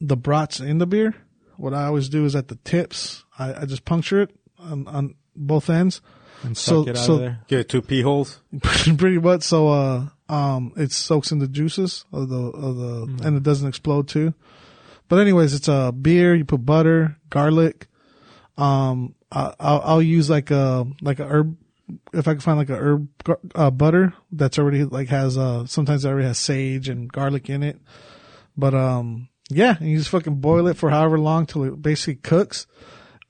the 0.02 0.18
brats 0.18 0.60
in 0.60 0.80
the 0.80 0.88
beer, 0.88 1.14
what 1.58 1.74
I 1.74 1.86
always 1.86 2.10
do 2.10 2.26
is 2.26 2.36
at 2.36 2.48
the 2.50 2.56
tips, 2.64 3.24
I, 3.38 3.62
I 3.62 3.66
just 3.66 3.86
puncture 3.86 4.22
it 4.24 4.32
on, 4.60 4.88
on 4.88 5.16
both 5.36 5.70
ends. 5.70 6.02
and 6.44 6.58
so- 6.58 6.88
it 6.88 6.98
so-. 6.98 7.36
Get 7.48 7.70
two 7.70 7.82
pee 7.82 8.02
holes. 8.02 8.42
pretty 8.62 9.20
much 9.20 9.44
so 9.44 9.68
uh 9.70 10.08
um 10.30 10.72
it 10.78 10.92
soaks 10.92 11.32
in 11.32 11.40
the 11.40 11.48
juices 11.48 12.06
of 12.12 12.30
the 12.30 12.38
of 12.38 12.78
the 12.78 13.26
and 13.26 13.38
it 13.38 13.44
doesn't 13.44 13.68
explode 13.68 14.08
too. 14.08 14.34
But 15.10 15.20
anyways 15.20 15.54
it's 15.54 15.68
a 15.68 15.92
beer 15.92 16.34
you 16.34 16.46
put 16.46 16.66
butter 16.66 17.18
garlic 17.30 17.88
um 18.58 19.16
I, 19.32 19.54
I'll, 19.60 19.82
I'll 19.84 20.02
use 20.02 20.30
like 20.30 20.52
a 20.52 20.86
like 21.02 21.20
a 21.20 21.26
herb 21.26 21.58
if 22.14 22.28
I 22.28 22.34
can 22.34 22.40
find 22.40 22.58
like 22.58 22.70
a 22.70 22.78
herb 22.78 23.10
uh, 23.54 23.72
butter 23.72 24.14
that's 24.32 24.58
already 24.58 24.84
like 24.86 25.10
has 25.10 25.38
uh 25.38 25.66
sometimes 25.66 26.06
it 26.06 26.10
already 26.10 26.28
has 26.28 26.40
sage 26.40 26.88
and 26.90 27.12
garlic 27.12 27.50
in 27.50 27.64
it. 27.64 27.80
But 28.56 28.74
um 28.74 29.30
yeah 29.50 29.76
and 29.80 29.90
you 29.90 29.98
just 29.98 30.10
fucking 30.10 30.36
boil 30.36 30.68
it 30.68 30.78
for 30.78 30.90
however 30.90 31.20
long 31.20 31.46
till 31.46 31.64
it 31.64 31.82
basically 31.82 32.16
cooks. 32.16 32.66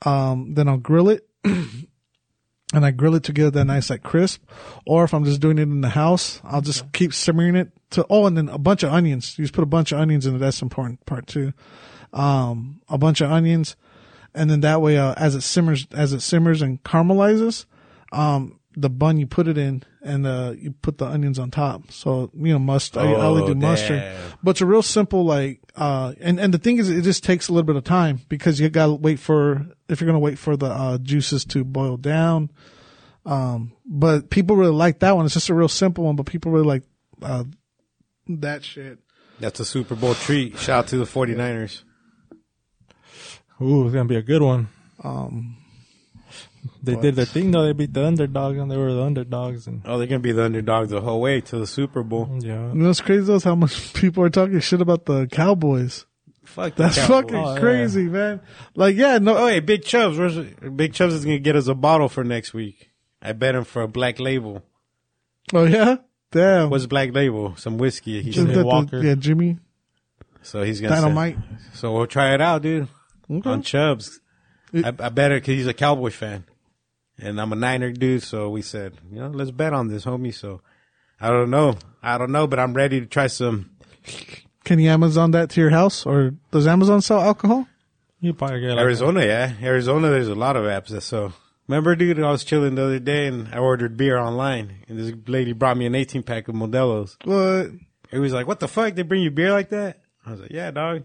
Um 0.03 0.53
then 0.53 0.67
I'll 0.67 0.77
grill 0.77 1.09
it 1.09 1.27
and 2.73 2.83
I 2.85 2.91
grill 2.91 3.15
it 3.15 3.23
to 3.25 3.33
get 3.33 3.53
that 3.53 3.65
nice 3.65 3.89
like 3.89 4.03
crisp. 4.03 4.43
Or 4.85 5.03
if 5.03 5.13
I'm 5.13 5.23
just 5.23 5.39
doing 5.39 5.59
it 5.59 5.63
in 5.63 5.81
the 5.81 5.89
house, 5.89 6.41
I'll 6.43 6.61
just 6.61 6.91
keep 6.91 7.13
simmering 7.13 7.55
it 7.55 7.69
to, 7.91 8.05
oh, 8.09 8.25
and 8.25 8.35
then 8.35 8.49
a 8.49 8.57
bunch 8.57 8.81
of 8.83 8.91
onions. 8.91 9.37
You 9.37 9.45
just 9.45 9.53
put 9.53 9.63
a 9.63 9.67
bunch 9.67 9.91
of 9.91 9.99
onions 9.99 10.25
in 10.25 10.35
it. 10.35 10.39
That's 10.39 10.61
important 10.61 11.05
part 11.05 11.27
too. 11.27 11.53
Um, 12.11 12.81
a 12.89 12.97
bunch 12.97 13.21
of 13.21 13.31
onions. 13.31 13.75
And 14.33 14.49
then 14.49 14.61
that 14.61 14.81
way, 14.81 14.97
uh, 14.97 15.13
as 15.15 15.35
it 15.35 15.41
simmers, 15.41 15.87
as 15.91 16.11
it 16.11 16.21
simmers 16.21 16.63
and 16.63 16.81
caramelizes, 16.83 17.65
um, 18.11 18.59
the 18.75 18.89
bun 18.89 19.17
you 19.17 19.27
put 19.27 19.47
it 19.47 19.57
in 19.57 19.83
and, 20.01 20.25
uh, 20.27 20.53
you 20.57 20.71
put 20.71 20.97
the 20.97 21.05
onions 21.05 21.37
on 21.39 21.51
top. 21.51 21.91
So, 21.91 22.31
you 22.35 22.53
know, 22.53 22.59
must, 22.59 22.97
I, 22.97 23.03
I 23.11 23.25
only 23.25 23.43
Oh, 23.43 23.47
do 23.47 23.55
mustard. 23.55 23.99
damn. 23.99 24.31
But 24.41 24.51
it's 24.51 24.61
a 24.61 24.65
real 24.65 24.81
simple, 24.81 25.23
like, 25.25 25.61
uh, 25.75 26.13
and, 26.19 26.39
and 26.39 26.53
the 26.53 26.57
thing 26.57 26.77
is, 26.79 26.89
it 26.89 27.03
just 27.03 27.23
takes 27.23 27.47
a 27.49 27.53
little 27.53 27.65
bit 27.65 27.75
of 27.75 27.83
time 27.83 28.21
because 28.29 28.59
you 28.59 28.69
gotta 28.69 28.93
wait 28.93 29.19
for, 29.19 29.65
if 29.89 30.01
you're 30.01 30.07
gonna 30.07 30.19
wait 30.19 30.37
for 30.39 30.57
the, 30.57 30.65
uh, 30.67 30.97
juices 30.97 31.45
to 31.45 31.63
boil 31.63 31.97
down. 31.97 32.49
Um, 33.25 33.71
but 33.85 34.29
people 34.29 34.55
really 34.55 34.73
like 34.73 34.99
that 34.99 35.15
one. 35.15 35.25
It's 35.25 35.33
just 35.35 35.49
a 35.49 35.53
real 35.53 35.69
simple 35.69 36.03
one, 36.05 36.15
but 36.15 36.25
people 36.25 36.51
really 36.51 36.65
like, 36.67 36.83
uh, 37.21 37.43
that 38.27 38.63
shit. 38.63 38.99
That's 39.39 39.59
a 39.59 39.65
Super 39.65 39.95
Bowl 39.95 40.13
treat. 40.15 40.57
Shout 40.57 40.79
out 40.79 40.87
to 40.87 40.97
the 40.97 41.05
49ers. 41.05 41.83
Ooh, 43.61 43.85
it's 43.85 43.93
gonna 43.93 44.05
be 44.09 44.15
a 44.15 44.21
good 44.21 44.41
one. 44.41 44.67
Um, 45.03 45.57
They 46.83 46.95
did 46.97 47.15
their 47.15 47.25
thing 47.25 47.51
though. 47.51 47.63
They 47.63 47.71
beat 47.73 47.93
the 47.93 48.05
underdog, 48.05 48.57
and 48.57 48.69
they 48.69 48.75
were 48.77 48.93
the 48.93 49.03
underdogs. 49.03 49.67
And 49.67 49.81
Oh, 49.85 49.97
they're 49.97 50.07
gonna 50.07 50.19
be 50.19 50.33
the 50.33 50.43
underdogs 50.43 50.89
the 50.89 50.99
whole 51.01 51.21
way 51.21 51.39
to 51.41 51.57
the 51.57 51.65
Super 51.65 52.03
Bowl. 52.03 52.29
yeah, 52.41 52.67
you 52.73 52.75
know 52.75 52.87
what's 52.87 52.99
crazy 53.01 53.23
though 53.25 53.35
is 53.35 53.43
how 53.45 53.55
much 53.55 53.93
people 53.95 54.23
are 54.23 54.29
talking 54.29 54.59
shit 54.59 54.81
about 54.81 55.05
the 55.05 55.27
Cowboys. 55.27 56.05
Fuck 56.43 56.75
the 56.75 56.83
That's 56.83 56.97
Cowboys. 56.97 57.07
fucking 57.31 57.35
Oh, 57.37 57.53
yeah. 57.53 57.59
crazy, 57.61 58.03
man. 58.03 58.41
Like, 58.75 58.97
yeah, 58.97 59.17
no, 59.17 59.37
Oh, 59.37 59.47
hey, 59.47 59.61
Big 59.61 59.85
Chubbs. 59.85 60.17
Where's 60.17 60.35
Big 60.75 60.93
Chubbs 60.93 61.13
is 61.13 61.23
gonna 61.23 61.39
get 61.39 61.55
us 61.55 61.67
a 61.67 61.73
bottle 61.73 62.09
for 62.09 62.25
next 62.25 62.53
week. 62.53 62.91
I 63.21 63.31
bet 63.31 63.55
him 63.55 63.63
for 63.63 63.81
a 63.81 63.87
black 63.87 64.19
label. 64.19 64.61
oh 65.53 65.63
yeah, 65.63 65.95
damn. 66.31 66.69
What's 66.69 66.85
black 66.85 67.13
label? 67.13 67.55
Some 67.55 67.77
whiskey. 67.77 68.21
He's 68.21 68.29
Is 68.29 68.35
Jimmy 68.35 68.53
said. 68.55 68.63
the- 68.63 68.65
Walker. 68.65 69.01
yeah, 69.01 69.15
Jimmy 69.15 69.57
So 70.41 70.63
he's 70.63 70.81
gonna. 70.81 70.95
Dynamite. 70.95 71.35
Send, 71.35 71.59
so 71.75 71.93
we'll 71.93 72.07
try 72.07 72.33
it 72.33 72.41
out, 72.41 72.61
dude. 72.61 72.89
Okay. 73.31 73.49
On 73.49 73.61
Chubbs. 73.61 74.19
I, 74.73 74.87
I 74.99 75.09
bet 75.09 75.31
it 75.31 75.41
because 75.43 75.55
he's 75.55 75.67
a 75.67 75.73
Cowboy 75.73 76.09
fan, 76.09 76.43
and 77.19 77.39
I'm 77.39 77.53
a 77.53 77.55
Niner 77.55 77.91
dude. 77.91 78.23
So 78.23 78.49
we 78.49 78.61
said, 78.61 78.93
you 79.11 79.19
know, 79.19 79.27
let's 79.27 79.51
bet 79.51 79.73
on 79.73 79.87
this, 79.87 80.05
homie. 80.05 80.33
So 80.33 80.61
I 81.19 81.29
don't 81.29 81.49
know, 81.49 81.75
I 82.01 82.17
don't 82.17 82.31
know, 82.31 82.47
but 82.47 82.59
I'm 82.59 82.73
ready 82.73 82.99
to 82.99 83.05
try 83.05 83.27
some. 83.27 83.71
Can 84.63 84.79
you 84.79 84.89
Amazon 84.89 85.31
that 85.31 85.49
to 85.51 85.61
your 85.61 85.69
house, 85.71 86.05
or 86.05 86.33
does 86.51 86.67
Amazon 86.67 87.01
sell 87.01 87.21
alcohol? 87.21 87.67
You 88.21 88.33
probably 88.33 88.61
get 88.61 88.69
like 88.69 88.79
Arizona, 88.79 89.25
yeah, 89.25 89.53
Arizona. 89.61 90.09
There's 90.09 90.29
a 90.29 90.35
lot 90.35 90.55
of 90.55 90.63
apps 90.63 90.87
that 90.87 91.01
so. 91.01 91.33
Remember, 91.67 91.95
dude, 91.95 92.19
I 92.19 92.29
was 92.29 92.43
chilling 92.43 92.75
the 92.75 92.83
other 92.83 92.99
day 92.99 93.27
and 93.27 93.47
I 93.53 93.57
ordered 93.57 93.95
beer 93.95 94.17
online, 94.17 94.83
and 94.87 94.99
this 94.99 95.13
lady 95.27 95.53
brought 95.53 95.77
me 95.77 95.85
an 95.85 95.95
18 95.95 96.23
pack 96.23 96.49
of 96.49 96.55
Modelo's. 96.55 97.17
What? 97.23 97.71
It 98.11 98.19
was 98.19 98.33
like, 98.33 98.47
what 98.47 98.59
the 98.59 98.67
fuck? 98.67 98.95
They 98.95 99.01
bring 99.01 99.23
you 99.23 99.31
beer 99.31 99.51
like 99.51 99.69
that? 99.69 100.01
I 100.25 100.31
was 100.31 100.41
like, 100.41 100.51
yeah, 100.51 100.71
dog. 100.71 101.03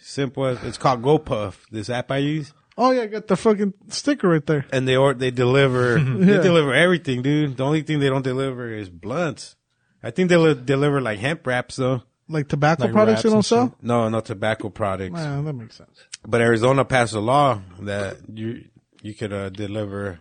Simple 0.00 0.44
as 0.44 0.62
it's 0.62 0.78
called 0.78 1.02
GoPuff. 1.02 1.56
This 1.70 1.90
app 1.90 2.12
I 2.12 2.18
use, 2.18 2.52
Oh 2.78 2.90
yeah, 2.90 3.02
I 3.02 3.06
got 3.06 3.26
the 3.26 3.36
fucking 3.36 3.74
sticker 3.88 4.28
right 4.28 4.44
there. 4.46 4.64
and 4.72 4.88
they 4.88 4.96
or 4.96 5.14
they 5.14 5.30
deliver 5.30 5.98
Yeah. 5.98 6.04
they 6.38 6.42
deliver 6.42 6.72
everything, 6.72 7.22
dude. 7.22 7.56
The 7.56 7.64
only 7.64 7.82
thing 7.82 8.00
they 8.00 8.08
don't 8.08 8.22
deliver 8.24 8.72
is 8.72 8.88
blunts. 8.88 9.56
I 10.02 10.10
think 10.10 10.30
they 10.30 10.36
li- 10.36 10.54
deliver 10.64 11.00
like 11.00 11.18
hemp 11.18 11.46
wraps 11.46 11.76
though. 11.76 12.02
Like 12.28 12.48
tobacco 12.48 12.84
Like 12.84 12.92
products 12.92 13.24
you 13.24 13.30
don't 13.30 13.42
sell. 13.42 13.76
No, 13.82 14.08
no 14.08 14.20
tobacco 14.20 14.70
products. 14.70 15.12
Man, 15.12 15.44
that 15.44 15.52
makes 15.52 15.76
sense. 15.76 16.02
But 16.26 16.40
Arizona 16.40 16.84
passed 16.84 17.12
a 17.14 17.20
law 17.20 17.60
that 17.80 18.16
you 18.32 18.64
you 19.02 19.12
could 19.14 19.32
uh, 19.32 19.50
deliver 19.50 20.20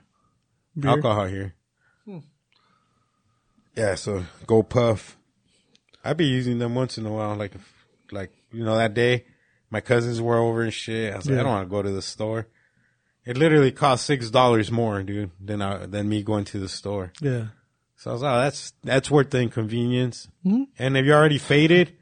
Beer? 0.78 0.92
alcohol 0.92 1.26
here. 1.28 1.54
Yeah, 3.76 3.96
so 3.96 4.26
go 4.48 4.64
puff. 4.64 5.18
I'd 6.04 6.18
be 6.18 6.26
using 6.26 6.60
them 6.60 6.76
once 6.76 6.98
in 6.98 7.06
a 7.06 7.12
while, 7.12 7.36
like 7.36 7.54
like 8.12 8.32
you 8.52 8.66
know 8.66 8.76
that 8.76 8.94
day 8.94 9.26
my 9.72 9.82
cousins 9.82 10.22
were 10.22 10.38
over 10.38 10.62
and 10.62 10.74
shit. 10.74 11.12
I 11.14 11.18
was 11.18 11.26
like, 11.26 11.34
Yeah. 11.36 11.40
I 11.40 11.44
don't 11.44 11.52
want 11.54 11.68
to 11.68 11.72
go 11.76 11.82
to 11.82 11.90
the 11.92 12.02
store. 12.04 12.48
It 13.26 13.38
literally 13.38 13.72
cost 13.72 14.06
six 14.06 14.30
dollars 14.30 14.72
more, 14.72 15.02
dude, 15.04 15.32
than 15.40 15.62
I, 15.62 15.86
than 15.88 16.08
me 16.10 16.22
going 16.24 16.46
to 16.46 16.60
the 16.60 16.70
store. 16.70 17.12
Yeah. 17.22 17.48
So 17.96 18.10
I 18.10 18.14
was 18.14 18.22
like, 18.24 18.34
oh, 18.36 18.42
that's 18.42 18.74
that's 18.84 19.12
worth 19.12 19.30
the 19.30 19.40
inconvenience. 19.42 20.28
Mhm. 20.46 20.68
And 20.80 20.98
if 20.98 21.06
you're 21.06 21.18
already 21.18 21.38
faded, 21.38 21.94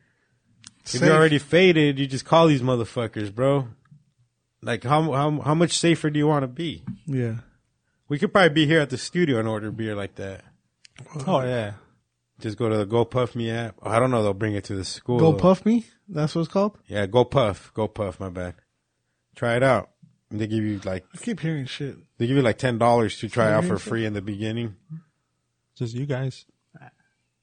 if 0.86 1.02
you're 1.02 1.12
already 1.16 1.38
faded, 1.40 2.00
you 2.00 2.08
just 2.08 2.26
call 2.26 2.48
these 2.48 2.62
motherfuckers, 2.62 3.34
bro. 3.36 3.68
Like 4.62 4.84
how 4.84 5.12
how 5.12 5.40
how 5.42 5.54
much 5.56 5.78
safer 5.78 6.10
do 6.10 6.18
you 6.20 6.28
want 6.28 6.44
to 6.44 6.48
be? 6.48 6.84
Yeah. 7.06 7.36
We 8.08 8.18
could 8.18 8.32
probably 8.34 8.50
be 8.50 8.66
here 8.66 8.80
at 8.80 8.90
the 8.90 8.98
studio 8.98 9.40
and 9.40 9.48
order 9.48 9.72
beer 9.72 9.94
like 9.96 10.16
that. 10.16 10.44
Oh 11.28 11.42
yeah. 11.42 11.74
Just 12.40 12.58
go 12.58 12.70
to 12.70 12.78
the 12.78 12.86
Go 12.86 13.06
Puff 13.06 13.36
Me 13.36 13.52
app. 13.52 13.76
Oh, 13.82 13.90
I 13.90 14.00
don't 14.00 14.12
know. 14.12 14.24
They'll 14.24 14.34
bring 14.34 14.56
it 14.56 14.64
to 14.66 14.76
the 14.76 14.86
school. 14.86 15.20
Go 15.20 15.34
puff 15.34 15.66
me. 15.66 15.86
That's 16.08 16.34
what 16.34 16.42
it's 16.42 16.52
called. 16.52 16.78
Yeah, 16.88 17.06
Go 17.06 17.26
Puff. 17.26 17.72
Go 17.74 17.88
Puff. 17.88 18.20
My 18.20 18.30
bad. 18.30 18.56
Try 19.36 19.58
it 19.58 19.64
out. 19.64 19.90
And 20.32 20.40
they 20.40 20.48
give 20.48 20.64
you 20.64 20.80
like 20.84 21.06
I 21.14 21.18
keep 21.18 21.40
hearing 21.40 21.66
shit. 21.66 21.98
they 22.18 22.28
give 22.28 22.38
you 22.38 22.44
like 22.44 22.58
ten 22.58 22.78
dollars 22.78 23.18
to 23.20 23.30
try 23.30 23.50
it 23.50 23.54
out 23.54 23.66
for 23.66 23.78
free 23.78 24.06
in 24.06 24.14
the 24.14 24.22
beginning. 24.22 24.76
Just 25.76 25.96
you 25.96 26.06
guys. 26.06 26.46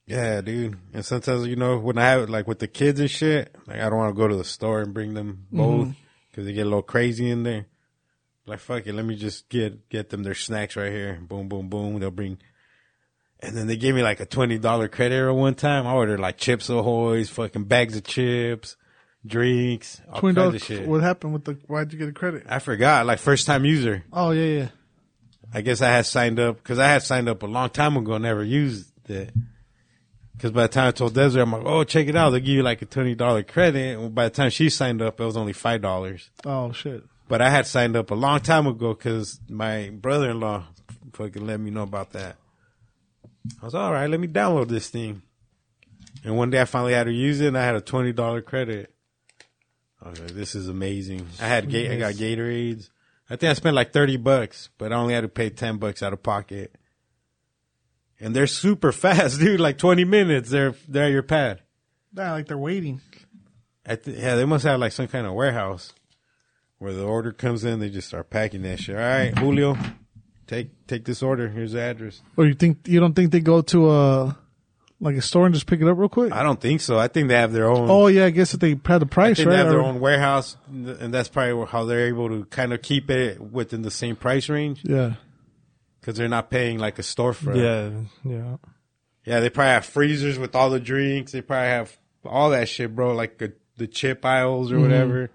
Yeah, 0.06 0.40
dude. 0.40 0.78
And 0.94 1.04
sometimes 1.04 1.48
you 1.48 1.56
know 1.56 1.78
when 1.78 1.98
I 1.98 2.10
have 2.10 2.30
like 2.30 2.46
with 2.46 2.60
the 2.60 2.68
kids 2.68 3.00
and 3.00 3.10
shit, 3.10 3.54
like 3.66 3.80
I 3.80 3.88
don't 3.88 3.98
want 3.98 4.14
to 4.14 4.20
go 4.20 4.28
to 4.28 4.36
the 4.36 4.44
store 4.44 4.80
and 4.80 4.94
bring 4.94 5.14
them 5.14 5.46
mm-hmm. 5.52 5.56
both 5.56 5.96
because 6.30 6.46
they 6.46 6.52
get 6.52 6.62
a 6.62 6.70
little 6.70 6.82
crazy 6.82 7.28
in 7.28 7.42
there. 7.42 7.66
Like 8.46 8.60
fuck 8.60 8.86
it, 8.86 8.94
let 8.94 9.04
me 9.04 9.16
just 9.16 9.48
get 9.48 9.88
get 9.88 10.10
them 10.10 10.22
their 10.22 10.34
snacks 10.34 10.76
right 10.76 10.92
here. 10.92 11.18
Boom, 11.20 11.48
boom, 11.48 11.68
boom. 11.68 11.98
They'll 11.98 12.12
bring. 12.12 12.38
And 13.40 13.56
then 13.56 13.66
they 13.66 13.76
gave 13.76 13.94
me 13.94 14.02
like 14.02 14.20
a 14.20 14.26
twenty 14.26 14.58
dollar 14.58 14.88
credit 14.88 15.26
at 15.28 15.34
one 15.34 15.54
time. 15.54 15.86
I 15.86 15.92
ordered 15.92 16.20
like 16.20 16.38
Chips 16.38 16.68
Ahoy's, 16.70 17.28
fucking 17.30 17.64
bags 17.64 17.96
of 17.96 18.04
chips, 18.04 18.76
drinks, 19.26 20.00
all 20.10 20.20
Twenty 20.20 20.34
kinds 20.36 20.44
dollars. 20.46 20.62
of 20.62 20.66
shit. 20.66 20.88
What 20.88 21.02
happened 21.02 21.32
with 21.34 21.44
the? 21.44 21.52
Why'd 21.66 21.92
you 21.92 21.98
get 21.98 22.08
a 22.08 22.12
credit? 22.12 22.44
I 22.48 22.58
forgot, 22.60 23.04
like 23.06 23.18
first 23.18 23.46
time 23.46 23.64
user. 23.64 24.04
Oh 24.12 24.30
yeah, 24.30 24.60
yeah. 24.60 24.68
I 25.52 25.60
guess 25.60 25.80
I 25.82 25.88
had 25.90 26.06
signed 26.06 26.40
up 26.40 26.56
because 26.56 26.78
I 26.78 26.88
had 26.88 27.02
signed 27.02 27.28
up 27.28 27.42
a 27.42 27.46
long 27.46 27.70
time 27.70 27.96
ago, 27.96 28.14
and 28.14 28.22
never 28.22 28.42
used 28.42 28.90
it. 29.10 29.32
Because 30.32 30.50
by 30.50 30.62
the 30.62 30.68
time 30.68 30.88
I 30.88 30.90
told 30.90 31.14
Desiree, 31.14 31.40
I'm 31.42 31.52
like, 31.52 31.62
oh, 31.64 31.84
check 31.84 32.08
it 32.08 32.16
out. 32.16 32.28
They'll 32.30 32.40
give 32.40 32.48
you 32.50 32.62
like 32.62 32.82
a 32.82 32.86
$20 32.86 33.48
credit. 33.48 33.98
And 33.98 34.14
by 34.14 34.24
the 34.24 34.30
time 34.30 34.50
she 34.50 34.68
signed 34.68 35.00
up, 35.00 35.18
it 35.18 35.24
was 35.24 35.34
only 35.36 35.54
$5. 35.54 36.28
Oh 36.44 36.72
shit. 36.72 37.04
But 37.26 37.40
I 37.40 37.48
had 37.48 37.66
signed 37.66 37.96
up 37.96 38.10
a 38.10 38.14
long 38.14 38.40
time 38.40 38.66
ago 38.66 38.92
because 38.92 39.40
my 39.48 39.88
brother 39.88 40.30
in 40.30 40.40
law 40.40 40.64
fucking 41.14 41.46
let 41.46 41.58
me 41.58 41.70
know 41.70 41.84
about 41.84 42.10
that. 42.12 42.36
I 43.60 43.64
was 43.64 43.74
all 43.74 43.92
right, 43.92 44.08
let 44.08 44.20
me 44.20 44.28
download 44.28 44.68
this 44.68 44.88
thing. 44.88 45.22
And 46.24 46.36
one 46.36 46.50
day 46.50 46.60
I 46.60 46.64
finally 46.64 46.92
had 46.92 47.04
to 47.04 47.12
use 47.12 47.40
it 47.40 47.48
and 47.48 47.58
I 47.58 47.64
had 47.64 47.74
a 47.76 47.80
$20 47.80 48.44
credit. 48.44 48.92
I 50.02 50.10
was 50.10 50.20
like, 50.20 50.32
this 50.32 50.54
is 50.54 50.68
amazing. 50.68 51.26
I 51.40 51.46
had, 51.46 51.70
Ga- 51.70 51.90
I 51.94 51.98
got 51.98 52.14
Gatorades. 52.14 52.90
I 53.30 53.36
think 53.36 53.50
I 53.50 53.54
spent 53.54 53.74
like 53.76 53.92
30 53.92 54.16
bucks, 54.18 54.68
but 54.78 54.92
I 54.92 54.96
only 54.96 55.14
had 55.14 55.22
to 55.22 55.28
pay 55.28 55.50
10 55.50 55.78
bucks 55.78 56.02
out 56.02 56.12
of 56.12 56.22
pocket. 56.22 56.74
And 58.20 58.34
they're 58.34 58.46
super 58.46 58.92
fast, 58.92 59.38
dude. 59.40 59.60
Like 59.60 59.78
20 59.78 60.04
minutes, 60.04 60.50
they're, 60.50 60.74
they're 60.88 61.06
at 61.06 61.12
your 61.12 61.22
pad. 61.22 61.62
Yeah, 62.16 62.32
like 62.32 62.46
they're 62.46 62.58
waiting. 62.58 63.00
Th- 63.86 64.00
yeah, 64.18 64.34
they 64.36 64.44
must 64.44 64.64
have 64.64 64.80
like 64.80 64.92
some 64.92 65.08
kind 65.08 65.26
of 65.26 65.34
warehouse 65.34 65.92
where 66.78 66.92
the 66.92 67.04
order 67.04 67.32
comes 67.32 67.64
in. 67.64 67.78
They 67.78 67.90
just 67.90 68.08
start 68.08 68.30
packing 68.30 68.62
that 68.62 68.80
shit. 68.80 68.96
All 68.96 69.02
right, 69.02 69.36
Julio, 69.38 69.76
take 70.46 70.86
take 70.86 71.04
this 71.04 71.22
order. 71.22 71.48
Here's 71.48 71.72
the 71.72 71.80
address. 71.80 72.22
Or 72.36 72.46
you 72.46 72.54
think 72.54 72.86
you 72.86 73.00
don't 73.00 73.14
think 73.14 73.32
they 73.32 73.40
go 73.40 73.62
to 73.62 73.90
a 73.90 74.38
like 75.00 75.16
a 75.16 75.22
store 75.22 75.46
and 75.46 75.54
just 75.54 75.66
pick 75.66 75.80
it 75.80 75.88
up 75.88 75.98
real 75.98 76.08
quick? 76.08 76.32
I 76.32 76.42
don't 76.42 76.60
think 76.60 76.80
so. 76.80 76.98
I 76.98 77.08
think 77.08 77.28
they 77.28 77.34
have 77.34 77.52
their 77.52 77.68
own. 77.68 77.90
Oh 77.90 78.06
yeah, 78.06 78.26
I 78.26 78.30
guess 78.30 78.54
if 78.54 78.60
they 78.60 78.70
had 78.70 79.00
the 79.00 79.06
I 79.06 79.08
price 79.08 79.36
think 79.36 79.48
right. 79.48 79.52
they 79.52 79.58
have 79.58 79.68
their 79.68 79.82
own 79.82 80.00
warehouse, 80.00 80.56
and 80.68 81.12
that's 81.12 81.28
probably 81.28 81.66
how 81.66 81.84
they're 81.84 82.08
able 82.08 82.28
to 82.28 82.44
kind 82.46 82.72
of 82.72 82.82
keep 82.82 83.10
it 83.10 83.40
within 83.40 83.82
the 83.82 83.90
same 83.90 84.16
price 84.16 84.48
range 84.48 84.82
Yeah. 84.84 85.14
because 86.00 86.16
they're 86.16 86.28
not 86.28 86.50
paying 86.50 86.78
like 86.78 86.98
a 86.98 87.02
storefront. 87.02 87.56
Yeah. 87.56 88.30
Yeah. 88.30 88.56
yeah. 89.24 89.40
They 89.40 89.50
probably 89.50 89.72
have 89.72 89.84
freezers 89.84 90.38
with 90.38 90.54
all 90.54 90.70
the 90.70 90.80
drinks. 90.80 91.32
They 91.32 91.42
probably 91.42 91.68
have 91.68 91.96
all 92.24 92.50
that 92.50 92.68
shit, 92.68 92.94
bro. 92.94 93.14
Like 93.14 93.38
the, 93.38 93.52
the 93.76 93.86
chip 93.86 94.24
aisles 94.24 94.72
or 94.72 94.76
mm-hmm. 94.76 94.84
whatever. 94.84 95.30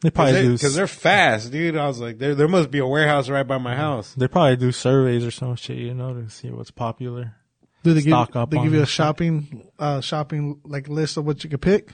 They 0.00 0.10
probably 0.10 0.42
do. 0.42 0.52
Because 0.52 0.74
they're 0.76 0.86
fast, 0.86 1.50
dude. 1.50 1.76
I 1.76 1.86
was 1.86 1.98
like, 2.00 2.18
there 2.18 2.34
there 2.34 2.46
must 2.48 2.70
be 2.70 2.78
a 2.78 2.86
warehouse 2.86 3.28
right 3.28 3.42
by 3.46 3.58
my 3.58 3.74
house. 3.74 4.14
They 4.16 4.28
probably 4.28 4.56
do 4.56 4.70
surveys 4.72 5.24
or 5.24 5.30
some 5.32 5.56
shit, 5.56 5.78
you 5.78 5.92
know, 5.94 6.14
to 6.14 6.30
see 6.30 6.50
what's 6.50 6.70
popular. 6.70 7.34
Do 7.82 7.94
they 7.94 8.00
give 8.02 8.10
Stock 8.10 8.36
up 8.36 8.50
they 8.50 8.58
on 8.58 8.64
give 8.64 8.74
you 8.74 8.82
a 8.82 8.86
shopping 8.86 9.68
uh 9.78 10.00
shopping 10.00 10.60
like 10.64 10.88
list 10.88 11.16
of 11.16 11.24
what 11.26 11.42
you 11.42 11.50
could 11.50 11.62
pick? 11.62 11.90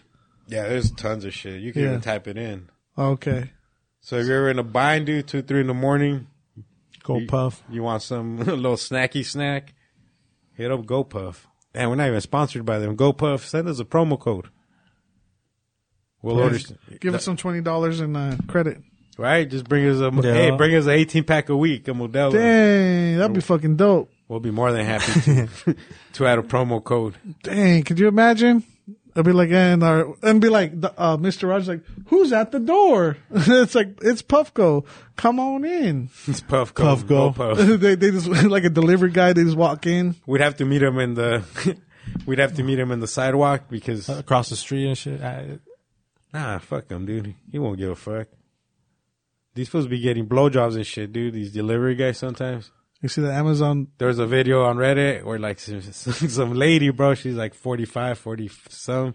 Yeah, 0.48 0.68
there's 0.68 0.90
tons 0.90 1.24
of 1.24 1.32
shit. 1.32 1.60
You 1.62 1.72
can 1.72 1.82
Yeah. 1.82 1.88
even 1.88 2.00
type 2.02 2.28
it 2.28 2.36
in. 2.36 2.68
Okay. 2.98 3.50
So 4.00 4.16
if 4.16 4.26
you're 4.26 4.36
ever 4.36 4.50
in 4.50 4.58
a 4.58 4.62
bind, 4.62 5.06
dude, 5.06 5.26
two, 5.26 5.40
three 5.40 5.60
in 5.62 5.66
the 5.66 5.74
morning, 5.74 6.26
Go 7.02 7.18
You- 7.18 7.26
puff. 7.26 7.62
you 7.70 7.82
want 7.82 8.02
some 8.02 8.38
a 8.40 8.44
little 8.54 8.76
snacky 8.76 9.24
snack, 9.24 9.72
hit 10.54 10.70
up 10.70 10.82
GoPuff. 10.84 11.46
And 11.74 11.90
we're 11.90 11.96
not 11.96 12.08
even 12.08 12.20
sponsored 12.20 12.64
by 12.66 12.78
them. 12.78 12.96
GoPuff, 12.96 13.40
send 13.40 13.66
us 13.68 13.78
a 13.80 13.84
promo 13.84 14.18
code. 14.20 14.48
We'll 16.24 16.40
order, 16.40 16.58
Give 17.00 17.14
us 17.14 17.24
some 17.24 17.36
twenty 17.36 17.60
dollars 17.60 18.00
in 18.00 18.16
uh, 18.16 18.36
credit. 18.48 18.78
right? 19.18 19.48
Just 19.48 19.68
bring 19.68 19.86
us 19.86 20.00
a, 20.00 20.10
Yeah. 20.26 20.32
hey, 20.34 20.50
bring 20.52 20.74
us 20.74 20.84
an 20.86 20.92
18 20.92 21.24
pack 21.24 21.48
a 21.50 21.56
week, 21.56 21.86
a 21.88 21.92
Modelo. 21.92 22.32
Dang, 22.32 23.18
that'd 23.18 23.34
be 23.34 23.40
fucking 23.42 23.76
dope. 23.76 24.10
We'll 24.26 24.40
be 24.40 24.50
more 24.50 24.72
than 24.72 24.86
happy 24.86 25.20
to, 25.20 25.76
to 26.14 26.26
add 26.26 26.38
a 26.38 26.42
promo 26.42 26.82
code. 26.82 27.14
Dang, 27.42 27.82
could 27.82 27.98
you 27.98 28.08
imagine? 28.08 28.64
It'd 29.14 29.26
be 29.26 29.32
like, 29.32 29.50
and 29.50 29.84
our, 29.84 30.14
and 30.22 30.40
be 30.40 30.48
like, 30.48 30.72
uh, 30.82 31.16
Mr. 31.18 31.48
Rogers, 31.48 31.68
like, 31.68 31.82
who's 32.06 32.32
at 32.32 32.50
the 32.50 32.58
door? 32.58 33.16
it's 33.30 33.74
like, 33.74 33.98
it's 34.02 34.22
Puffco. 34.22 34.84
Come 35.16 35.38
on 35.38 35.64
in. 35.64 36.08
It's 36.26 36.40
Puff 36.40 36.74
Go. 36.74 36.84
Puff 36.96 37.06
Go. 37.06 37.54
They, 37.54 37.94
they 37.94 38.10
just, 38.10 38.26
like 38.26 38.64
a 38.64 38.70
delivery 38.70 39.10
guy, 39.10 39.32
they 39.34 39.44
just 39.44 39.56
walk 39.56 39.86
in. 39.86 40.16
We'd 40.26 40.40
have 40.40 40.56
to 40.56 40.64
meet 40.64 40.82
him 40.82 40.98
in 40.98 41.14
the, 41.14 41.44
we'd 42.26 42.38
have 42.40 42.54
to 42.54 42.62
meet 42.64 42.78
him 42.78 42.90
in 42.90 42.98
the 43.00 43.06
sidewalk 43.06 43.64
because 43.68 44.08
Across 44.08 44.48
the 44.48 44.56
street 44.56 44.88
and 44.88 44.98
shit. 44.98 45.22
I, 45.22 45.58
Nah, 46.34 46.58
fuck 46.58 46.90
him, 46.90 47.06
dude. 47.06 47.34
He 47.50 47.58
won't 47.60 47.78
give 47.78 47.90
a 47.90 47.94
fuck. 47.94 48.26
These 49.54 49.68
supposed 49.68 49.86
to 49.86 49.90
be 49.90 50.00
getting 50.00 50.26
blowjobs 50.26 50.74
and 50.74 50.84
shit, 50.84 51.12
dude. 51.12 51.32
These 51.32 51.52
delivery 51.52 51.94
guys 51.94 52.18
sometimes. 52.18 52.72
You 53.00 53.08
see 53.08 53.20
the 53.20 53.32
Amazon, 53.32 53.88
There's 53.98 54.18
a 54.18 54.26
video 54.26 54.64
on 54.64 54.76
Reddit 54.76 55.22
where 55.24 55.38
like 55.38 55.60
some, 55.60 55.80
some 55.82 56.54
lady, 56.54 56.90
bro, 56.90 57.14
she's 57.14 57.34
like 57.34 57.54
45, 57.54 58.18
40 58.18 58.50
some. 58.68 59.14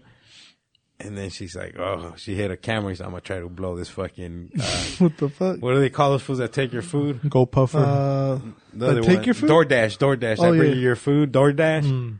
And 0.98 1.16
then 1.16 1.30
she's 1.30 1.56
like, 1.56 1.78
oh, 1.78 2.14
she 2.16 2.34
hit 2.34 2.50
a 2.50 2.56
camera. 2.56 2.92
She's 2.92 3.00
like, 3.00 3.06
I'm 3.06 3.12
going 3.12 3.22
to 3.22 3.26
try 3.26 3.40
to 3.40 3.48
blow 3.48 3.76
this 3.76 3.88
fucking, 3.88 4.52
uh, 4.60 4.62
what 4.98 5.16
the 5.18 5.28
fuck? 5.28 5.60
what 5.60 5.72
do 5.74 5.80
they 5.80 5.90
call 5.90 6.10
those 6.12 6.22
fools 6.22 6.38
that 6.38 6.52
take 6.52 6.72
your 6.72 6.82
food? 6.82 7.20
go 7.28 7.46
puffer. 7.46 7.78
Uh, 7.78 8.38
The 8.74 8.86
other 8.88 9.02
take 9.02 9.16
one. 9.16 9.24
your 9.24 9.34
food? 9.34 9.50
DoorDash, 9.50 9.98
DoorDash. 9.98 10.36
Oh, 10.38 10.44
I 10.52 10.56
bring 10.56 10.70
yeah. 10.70 10.76
you 10.76 10.80
your 10.82 10.96
food, 10.96 11.32
DoorDash. 11.32 11.84
Mm. 11.84 12.18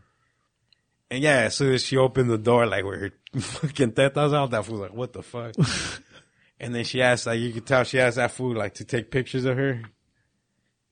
And 1.13 1.23
yeah, 1.23 1.41
as 1.41 1.57
soon 1.57 1.75
as 1.75 1.85
she 1.85 1.97
opened 1.97 2.31
the 2.31 2.39
door, 2.39 2.67
like 2.67 2.85
where 2.85 2.99
her 2.99 3.11
fucking 3.39 3.93
tetas 3.93 4.35
out, 4.35 4.51
that 4.51 4.65
fool 4.65 4.79
was 4.79 4.91
like, 4.91 4.97
what 4.97 5.13
the 5.13 5.23
fuck? 5.23 5.55
and 6.61 6.75
then 6.75 6.85
she 6.85 7.03
asked, 7.03 7.27
like, 7.27 7.41
you 7.41 7.53
could 7.53 7.67
tell 7.67 7.85
she 7.85 8.01
asked 8.01 8.17
that 8.17 8.33
fool, 8.33 8.57
like, 8.57 8.75
to 8.75 8.85
take 8.85 9.11
pictures 9.11 9.45
of 9.45 9.57
her. 9.57 9.83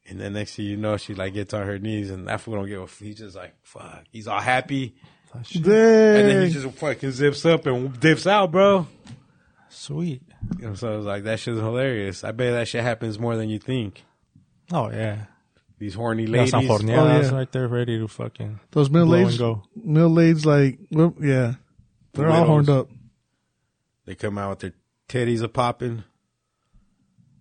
And 0.09 0.21
then 0.21 0.33
next 0.33 0.55
thing 0.55 0.65
you 0.65 0.77
know, 0.77 0.97
she 0.97 1.15
like 1.15 1.35
gets 1.35 1.53
on 1.53 1.67
her 1.67 1.79
knees 1.79 2.11
and 2.11 2.29
that 2.29 2.41
fool 2.41 2.55
don't 2.55 2.67
give 2.67 2.81
a 2.81 2.85
f- 2.85 2.99
He's 2.99 3.19
just 3.19 3.37
like, 3.37 3.55
fuck. 3.63 4.05
He's 4.11 4.27
all 4.27 4.41
happy. 4.41 4.95
That 5.35 5.47
shit. 5.47 5.67
And 5.67 5.67
then 5.67 6.47
he 6.47 6.53
just 6.53 6.67
fucking 6.79 7.11
zips 7.11 7.45
up 7.45 7.67
and 7.67 7.99
dips 8.01 8.27
out, 8.27 8.51
bro. 8.51 8.87
Sweet. 9.69 10.23
You 10.59 10.69
know, 10.69 10.75
so 10.75 10.93
I 10.95 10.97
was 10.97 11.05
like, 11.05 11.25
that 11.25 11.41
shit's 11.41 11.59
hilarious. 11.59 12.25
I 12.25 12.33
bet 12.33 12.55
that 12.55 12.69
shit 12.69 12.83
happens 12.83 13.19
more 13.19 13.37
than 13.37 13.51
you 13.51 13.59
think. 13.59 14.03
Oh 14.73 14.91
yeah. 14.91 15.27
These 15.79 15.95
horny 15.95 16.25
Got 16.25 16.33
ladies. 16.33 16.51
some 16.51 16.65
horneadas 16.65 16.99
oh, 16.99 17.21
yeah. 17.21 17.35
right 17.35 17.53
there 17.53 17.69
ready 17.69 17.99
to 17.99 18.09
fucking 18.09 18.61
Those 18.71 18.91
middle 18.91 19.09
blow 19.09 19.29
aged, 19.29 19.39
go. 19.39 19.63
middle 19.77 20.19
aged, 20.21 20.45
like, 20.45 20.79
well, 20.91 21.15
yeah, 21.21 21.55
they're 22.19 22.31
all 22.31 22.45
horned 22.47 22.69
up. 22.69 22.89
They 24.05 24.15
come 24.15 24.39
out 24.39 24.51
with 24.51 24.59
their 24.61 24.73
titties 25.09 25.43
a 25.43 25.49
popping, 25.49 26.05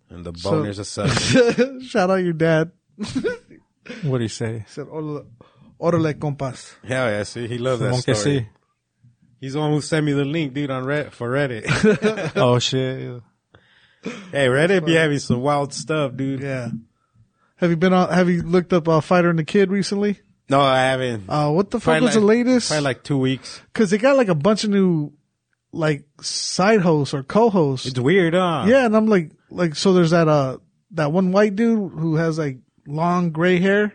and 0.10 0.26
the 0.26 0.34
So- 0.38 0.52
boners 0.64 0.80
a 0.80 0.86
sucking. 0.86 1.82
Shout 1.88 2.10
out 2.10 2.16
your 2.24 2.34
dad. 2.34 2.72
What 4.04 4.18
do 4.18 4.24
you 4.24 4.28
say? 4.30 4.66
Said, 4.68 4.88
"Órale, 4.88 5.26
órale, 5.80 6.20
compas." 6.20 6.76
Hell 6.84 7.10
yeah, 7.10 7.24
see, 7.24 7.48
he 7.48 7.58
loves 7.58 7.80
that 7.82 7.90
Como 7.92 8.02
story. 8.02 8.16
sí. 8.18 8.48
He's 9.40 9.54
the 9.54 9.60
one 9.60 9.72
who 9.72 9.82
sent 9.82 10.06
me 10.06 10.14
the 10.14 10.26
link, 10.26 10.54
dude, 10.54 10.72
on 10.72 10.84
Reddit 10.84 11.12
for 11.12 11.30
Reddit. 11.30 12.32
Oh 12.36 12.58
shit. 12.60 13.22
hey, 14.32 14.48
Reddit 14.48 14.86
be 14.86 14.96
having 14.96 15.20
some 15.20 15.42
wild 15.42 15.74
stuff, 15.74 16.16
dude. 16.16 16.42
Yeah. 16.42 16.70
Have 17.58 17.70
you 17.70 17.78
been 17.78 17.94
on? 17.94 18.10
Have 18.12 18.30
you 18.30 18.42
looked 18.44 18.74
up 18.74 18.88
uh, 18.88 19.00
Fighter 19.00 19.30
and 19.30 19.40
the 19.40 19.44
Kid 19.44 19.70
recently? 19.72 20.20
No, 20.50 20.62
I 20.62 20.78
haven't. 20.80 21.26
Uh, 21.30 21.50
what 21.52 21.72
the 21.72 21.80
fuck 21.80 21.86
Probably 22.00 22.06
was 22.06 22.16
the 22.16 22.22
latest? 22.22 22.70
Probably 22.70 22.84
like 22.84 23.04
two 23.04 23.18
weeks. 23.18 23.62
Because 23.74 23.90
they 23.90 23.98
got 23.98 24.16
like 24.16 24.30
a 24.30 24.36
bunch 24.36 24.64
of 24.64 24.70
new, 24.70 25.12
like 25.74 26.06
side 26.22 26.82
hosts 26.82 27.14
or 27.14 27.24
co-hosts. 27.24 27.86
It's 27.88 28.00
weird, 28.00 28.34
huh? 28.34 28.66
Yeah, 28.68 28.86
and 28.86 28.96
I'm 28.96 29.08
like, 29.08 29.32
like, 29.50 29.76
so 29.76 29.94
there's 29.94 30.12
that 30.12 30.28
uh 30.28 30.58
that 30.92 31.12
one 31.12 31.32
white 31.34 31.56
dude 31.56 31.92
who 31.92 32.16
has 32.16 32.38
like 32.38 32.60
long 32.88 33.32
gray 33.32 33.60
hair. 33.60 33.94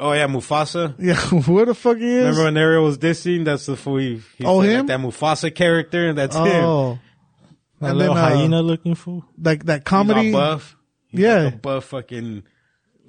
Oh 0.00 0.12
yeah, 0.12 0.26
Mufasa. 0.26 0.94
Yeah, 0.98 1.16
where 1.52 1.66
the 1.66 1.74
fuck 1.74 1.98
he 1.98 2.04
is? 2.06 2.20
Remember 2.24 2.44
when 2.44 2.56
Ariel 2.56 2.84
was 2.84 2.98
dissing? 2.98 3.44
That's 3.44 3.66
the 3.66 3.76
fool. 3.76 3.98
He, 3.98 4.22
he 4.38 4.44
Oh, 4.44 4.62
said, 4.62 4.70
him? 4.70 4.78
Like 4.78 4.86
that 4.86 5.00
Mufasa 5.00 5.54
character, 5.54 6.08
and 6.08 6.18
that's 6.18 6.34
him. 6.34 6.42
oh, 6.46 6.98
That 7.80 7.90
And 7.90 7.98
little 7.98 8.14
then, 8.14 8.24
uh, 8.24 8.28
hyena 8.36 8.62
looking 8.62 8.94
fool. 8.94 9.24
like 9.40 9.66
that 9.66 9.80
He's 9.80 9.84
comedy. 9.84 10.32
all 10.34 10.40
buff. 10.40 10.76
He's 11.08 11.20
Yeah. 11.20 11.42
like 11.44 11.54
a 11.54 11.58
buff 11.58 11.84
fucking 11.84 12.42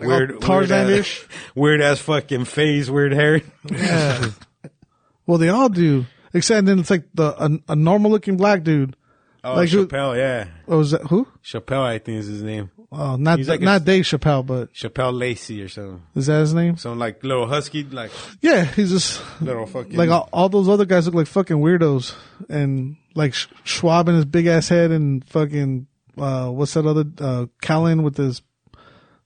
all 0.02 0.08
weird 0.08 0.42
Tarzan-ish. 0.42 1.26
weird 1.56 1.82
ass 1.82 2.00
fucking 2.00 2.46
face, 2.46 2.90
weird 2.90 3.14
hair. 3.14 3.42
Yeah. 3.70 4.30
well, 5.26 5.38
they 5.38 5.50
all 5.50 5.70
do. 5.70 6.06
Except 6.34 6.66
then 6.66 6.80
it's 6.80 6.90
like 6.90 7.06
the 7.14 7.34
a, 7.44 7.50
a 7.70 7.76
normal 7.76 8.12
looking 8.12 8.36
black 8.38 8.64
dude. 8.64 8.96
Oh, 9.44 9.56
Like 9.56 9.70
who- 9.70 9.88
Chappelle, 9.88 10.18
yeah, 10.18 10.48
Oh, 10.68 10.80
was 10.80 10.92
that 10.92 11.02
who? 11.04 11.28
Chappelle, 11.44 11.82
I 11.84 12.00
think 12.00 12.18
is 12.20 12.28
his 12.28 12.42
name. 12.42 12.72
Oh, 12.92 13.16
not 13.16 13.40
like 13.42 13.62
a- 13.62 13.64
not 13.64 13.86
Dave 13.86 14.04
Chappelle, 14.06 14.46
but 14.46 14.74
Chappelle 14.74 15.18
Lacey 15.18 15.62
or 15.62 15.70
something. 15.70 16.02
is 16.16 16.26
that 16.28 16.40
his 16.40 16.54
name? 16.54 16.78
Some 16.78 16.98
like 17.00 17.24
little 17.24 17.48
husky, 17.48 17.84
like 17.84 18.12
Yeah, 18.42 18.64
he's 18.66 18.90
just 18.92 19.22
little 19.42 19.66
fucking 19.66 19.96
like 19.96 20.10
all, 20.10 20.28
all 20.34 20.50
those 20.50 20.68
other 20.68 20.86
guys 20.86 21.06
look 21.06 21.16
like 21.16 21.28
fucking 21.28 21.58
weirdos, 21.58 22.16
and 22.50 22.96
like 23.16 23.34
Sch- 23.34 23.48
Schaub 23.64 24.08
and 24.08 24.16
his 24.16 24.26
big 24.26 24.48
ass 24.48 24.68
head, 24.70 24.92
and 24.92 25.24
fucking 25.26 25.88
uh, 26.18 26.50
what's 26.50 26.74
that 26.74 26.86
other 26.86 27.06
uh, 27.20 27.46
Callen 27.62 28.02
with 28.04 28.18
his 28.18 28.42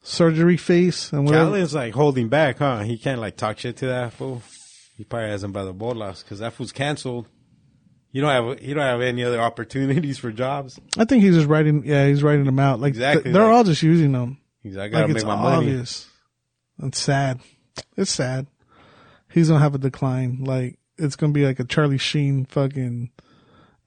surgery 0.01 0.57
face 0.57 1.11
and 1.11 1.25
whatever. 1.25 1.45
Callen's 1.51 1.73
like 1.73 1.93
holding 1.93 2.29
back, 2.29 2.59
huh? 2.59 2.79
He 2.79 2.97
can't 2.97 3.19
like 3.21 3.35
talk 3.37 3.59
shit 3.59 3.77
to 3.77 3.87
that 3.87 4.13
fool. 4.13 4.41
He 4.97 5.03
probably 5.03 5.29
has 5.29 5.43
him 5.43 5.51
by 5.51 5.63
the 5.63 5.73
bolas 5.73 6.23
because 6.23 6.39
that 6.39 6.53
fool's 6.53 6.71
canceled. 6.71 7.27
You 8.11 8.21
don't 8.21 8.31
have 8.31 8.61
you 8.61 8.73
don't 8.73 8.83
have 8.83 9.01
any 9.01 9.23
other 9.23 9.39
opportunities 9.39 10.17
for 10.17 10.31
jobs. 10.31 10.79
I 10.97 11.05
think 11.05 11.23
he's 11.23 11.35
just 11.35 11.47
writing. 11.47 11.83
Yeah, 11.85 12.07
he's 12.07 12.23
writing 12.23 12.45
them 12.45 12.59
out. 12.59 12.79
Like 12.79 12.89
Exactly, 12.89 13.23
th- 13.23 13.33
they're 13.33 13.43
like- 13.45 13.53
all 13.53 13.63
just 13.63 13.83
using 13.83 14.11
them. 14.11 14.39
He's 14.63 14.75
like, 14.75 14.87
I 14.89 15.01
gotta 15.01 15.05
Like 15.07 15.15
make 15.15 15.25
my 15.25 15.35
money. 15.35 15.67
obvious. 15.71 16.07
It's 16.83 16.99
sad. 16.99 17.39
It's 17.95 18.11
sad. 18.11 18.47
He's 19.31 19.47
gonna 19.49 19.59
have 19.61 19.75
a 19.75 19.79
decline. 19.79 20.43
Like 20.43 20.79
it's 20.97 21.15
gonna 21.15 21.33
be 21.33 21.45
like 21.45 21.59
a 21.59 21.63
Charlie 21.65 21.97
Sheen 21.97 22.45
fucking 22.45 23.11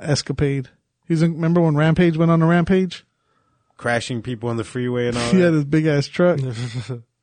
escapade. 0.00 0.68
He's 1.08 1.22
remember 1.22 1.60
when 1.60 1.74
Rampage 1.76 2.16
went 2.16 2.30
on 2.30 2.42
a 2.42 2.46
rampage? 2.46 3.04
Crashing 3.82 4.22
people 4.22 4.48
on 4.48 4.56
the 4.56 4.64
freeway 4.64 5.08
and 5.08 5.16
all 5.18 5.30
He 5.30 5.40
had 5.40 5.48
that. 5.52 5.56
his 5.56 5.64
big 5.64 5.86
ass 5.86 6.06
truck. 6.06 6.38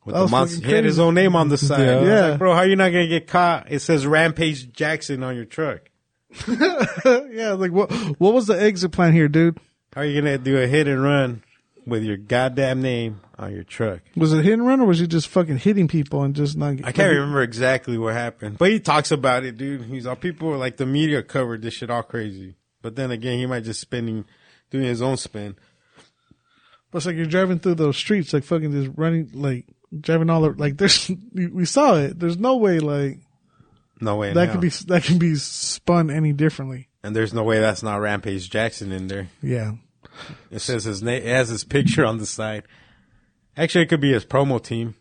With 0.05 0.13
that 0.15 0.19
the 0.21 0.21
was 0.23 0.31
monster, 0.31 0.65
he 0.67 0.73
had 0.73 0.83
his 0.85 0.99
own 0.99 1.13
name 1.13 1.35
on 1.35 1.49
the 1.49 1.57
side. 1.57 1.79
Yeah. 1.79 2.01
Yeah, 2.01 2.07
Yeah. 2.07 2.25
like, 2.31 2.39
bro, 2.39 2.53
how 2.53 2.61
you 2.63 2.75
not 2.75 2.89
gonna 2.91 3.07
get 3.07 3.27
caught? 3.27 3.71
It 3.71 3.79
says 3.79 4.05
Rampage 4.07 4.71
Jackson 4.73 5.23
on 5.23 5.35
your 5.35 5.45
truck. 5.45 5.81
yeah, 6.47 7.53
like 7.53 7.71
what? 7.71 7.91
What 8.19 8.33
was 8.33 8.47
the 8.47 8.61
exit 8.61 8.91
plan 8.91 9.13
here, 9.13 9.27
dude? 9.27 9.57
How 9.93 10.01
are 10.01 10.05
you 10.05 10.19
gonna 10.21 10.37
do 10.37 10.61
a 10.61 10.67
hit 10.67 10.87
and 10.87 11.01
run 11.03 11.43
with 11.85 12.03
your 12.03 12.17
goddamn 12.17 12.81
name 12.81 13.21
on 13.37 13.53
your 13.53 13.63
truck? 13.63 14.01
Was 14.15 14.33
it 14.33 14.43
hit 14.43 14.53
and 14.53 14.65
run 14.67 14.79
or 14.79 14.85
was 14.85 14.99
he 14.99 15.07
just 15.07 15.27
fucking 15.27 15.57
hitting 15.57 15.87
people 15.87 16.23
and 16.23 16.35
just 16.35 16.55
not? 16.57 16.75
I 16.83 16.91
can't 16.91 17.13
remember 17.13 17.41
exactly 17.41 17.97
what 17.97 18.13
happened, 18.13 18.57
but 18.57 18.69
he 18.71 18.79
talks 18.79 19.11
about 19.11 19.43
it, 19.43 19.57
dude. 19.57 19.83
He's 19.85 20.05
all 20.05 20.15
people 20.15 20.55
like 20.57 20.77
the 20.77 20.85
media 20.85 21.23
covered 21.23 21.61
this 21.61 21.73
shit 21.73 21.89
all 21.89 22.03
crazy, 22.03 22.55
but 22.81 22.95
then 22.95 23.11
again, 23.11 23.37
he 23.39 23.45
might 23.45 23.63
just 23.63 23.81
spending 23.81 24.25
doing 24.69 24.85
his 24.85 25.01
own 25.01 25.17
spin. 25.17 25.55
But 26.91 26.97
it's 26.97 27.05
like 27.05 27.15
you're 27.15 27.25
driving 27.25 27.59
through 27.59 27.75
those 27.75 27.97
streets, 27.97 28.33
like 28.33 28.43
fucking 28.43 28.71
just 28.71 28.97
running, 28.97 29.29
like 29.33 29.65
driving 29.99 30.29
all 30.29 30.41
the 30.41 30.49
like. 30.51 30.77
There's 30.77 31.09
we 31.33 31.65
saw 31.65 31.95
it. 31.95 32.19
There's 32.19 32.37
no 32.37 32.57
way 32.57 32.79
like 32.79 33.19
No 34.01 34.15
way 34.17 34.33
that 34.33 34.45
hell. 34.45 34.53
could 34.55 34.61
be 34.61 34.69
that 34.87 35.03
can 35.03 35.17
be 35.19 35.35
spun 35.35 36.09
any 36.09 36.33
differently. 36.33 36.87
and 37.03 37.15
there's 37.15 37.33
no 37.33 37.43
way 37.43 37.59
that's 37.59 37.83
not 37.83 37.97
Rampage 38.01 38.49
Jackson 38.49 38.91
in 38.91 39.07
there. 39.07 39.27
Yeah. 39.41 39.73
It 40.51 40.59
says 40.59 40.83
his 40.83 41.01
name. 41.03 41.21
It 41.23 41.27
has 41.33 41.49
his 41.49 41.63
picture 41.63 42.05
on 42.05 42.17
the 42.17 42.25
side. 42.25 42.63
Actually, 43.55 43.83
it 43.83 43.89
could 43.89 44.01
be 44.01 44.11
his 44.13 44.25
promo 44.25 44.61
team, 44.63 44.95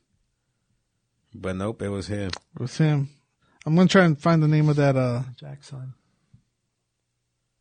but 1.34 1.56
nope, 1.56 1.80
it 1.82 1.88
was 1.88 2.06
him. 2.08 2.30
It 2.54 2.60
was 2.60 2.76
him. 2.76 3.08
I'm 3.66 3.74
gonna 3.74 3.88
try 3.88 4.04
and 4.04 4.20
find 4.20 4.42
the 4.42 4.48
name 4.48 4.68
of 4.68 4.76
that 4.76 4.94
uh 4.96 5.22
Jackson. 5.36 5.94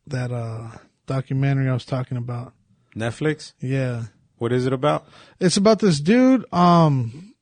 that 0.06 0.30
uh 0.32 0.70
documentary 1.06 1.68
I 1.68 1.72
was 1.74 1.84
talking 1.84 2.16
about. 2.18 2.52
Netflix. 2.96 3.52
Yeah. 3.60 4.04
What 4.38 4.52
is 4.52 4.66
it 4.66 4.72
about? 4.72 5.06
It's 5.40 5.56
about 5.56 5.78
this 5.80 6.00
dude, 6.00 6.44
um 6.52 7.34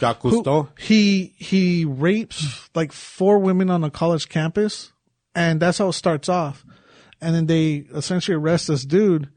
Jacques 0.00 0.20
Cousteau. 0.20 0.68
he 0.78 1.34
he 1.36 1.84
rapes 1.84 2.68
like 2.74 2.92
four 2.92 3.38
women 3.38 3.70
on 3.70 3.84
a 3.84 3.90
college 3.90 4.28
campus 4.28 4.92
and 5.34 5.60
that's 5.60 5.78
how 5.78 5.88
it 5.88 5.92
starts 5.94 6.28
off. 6.28 6.64
And 7.20 7.34
then 7.34 7.46
they 7.46 7.86
essentially 7.94 8.34
arrest 8.34 8.68
this 8.68 8.84
dude 8.84 9.28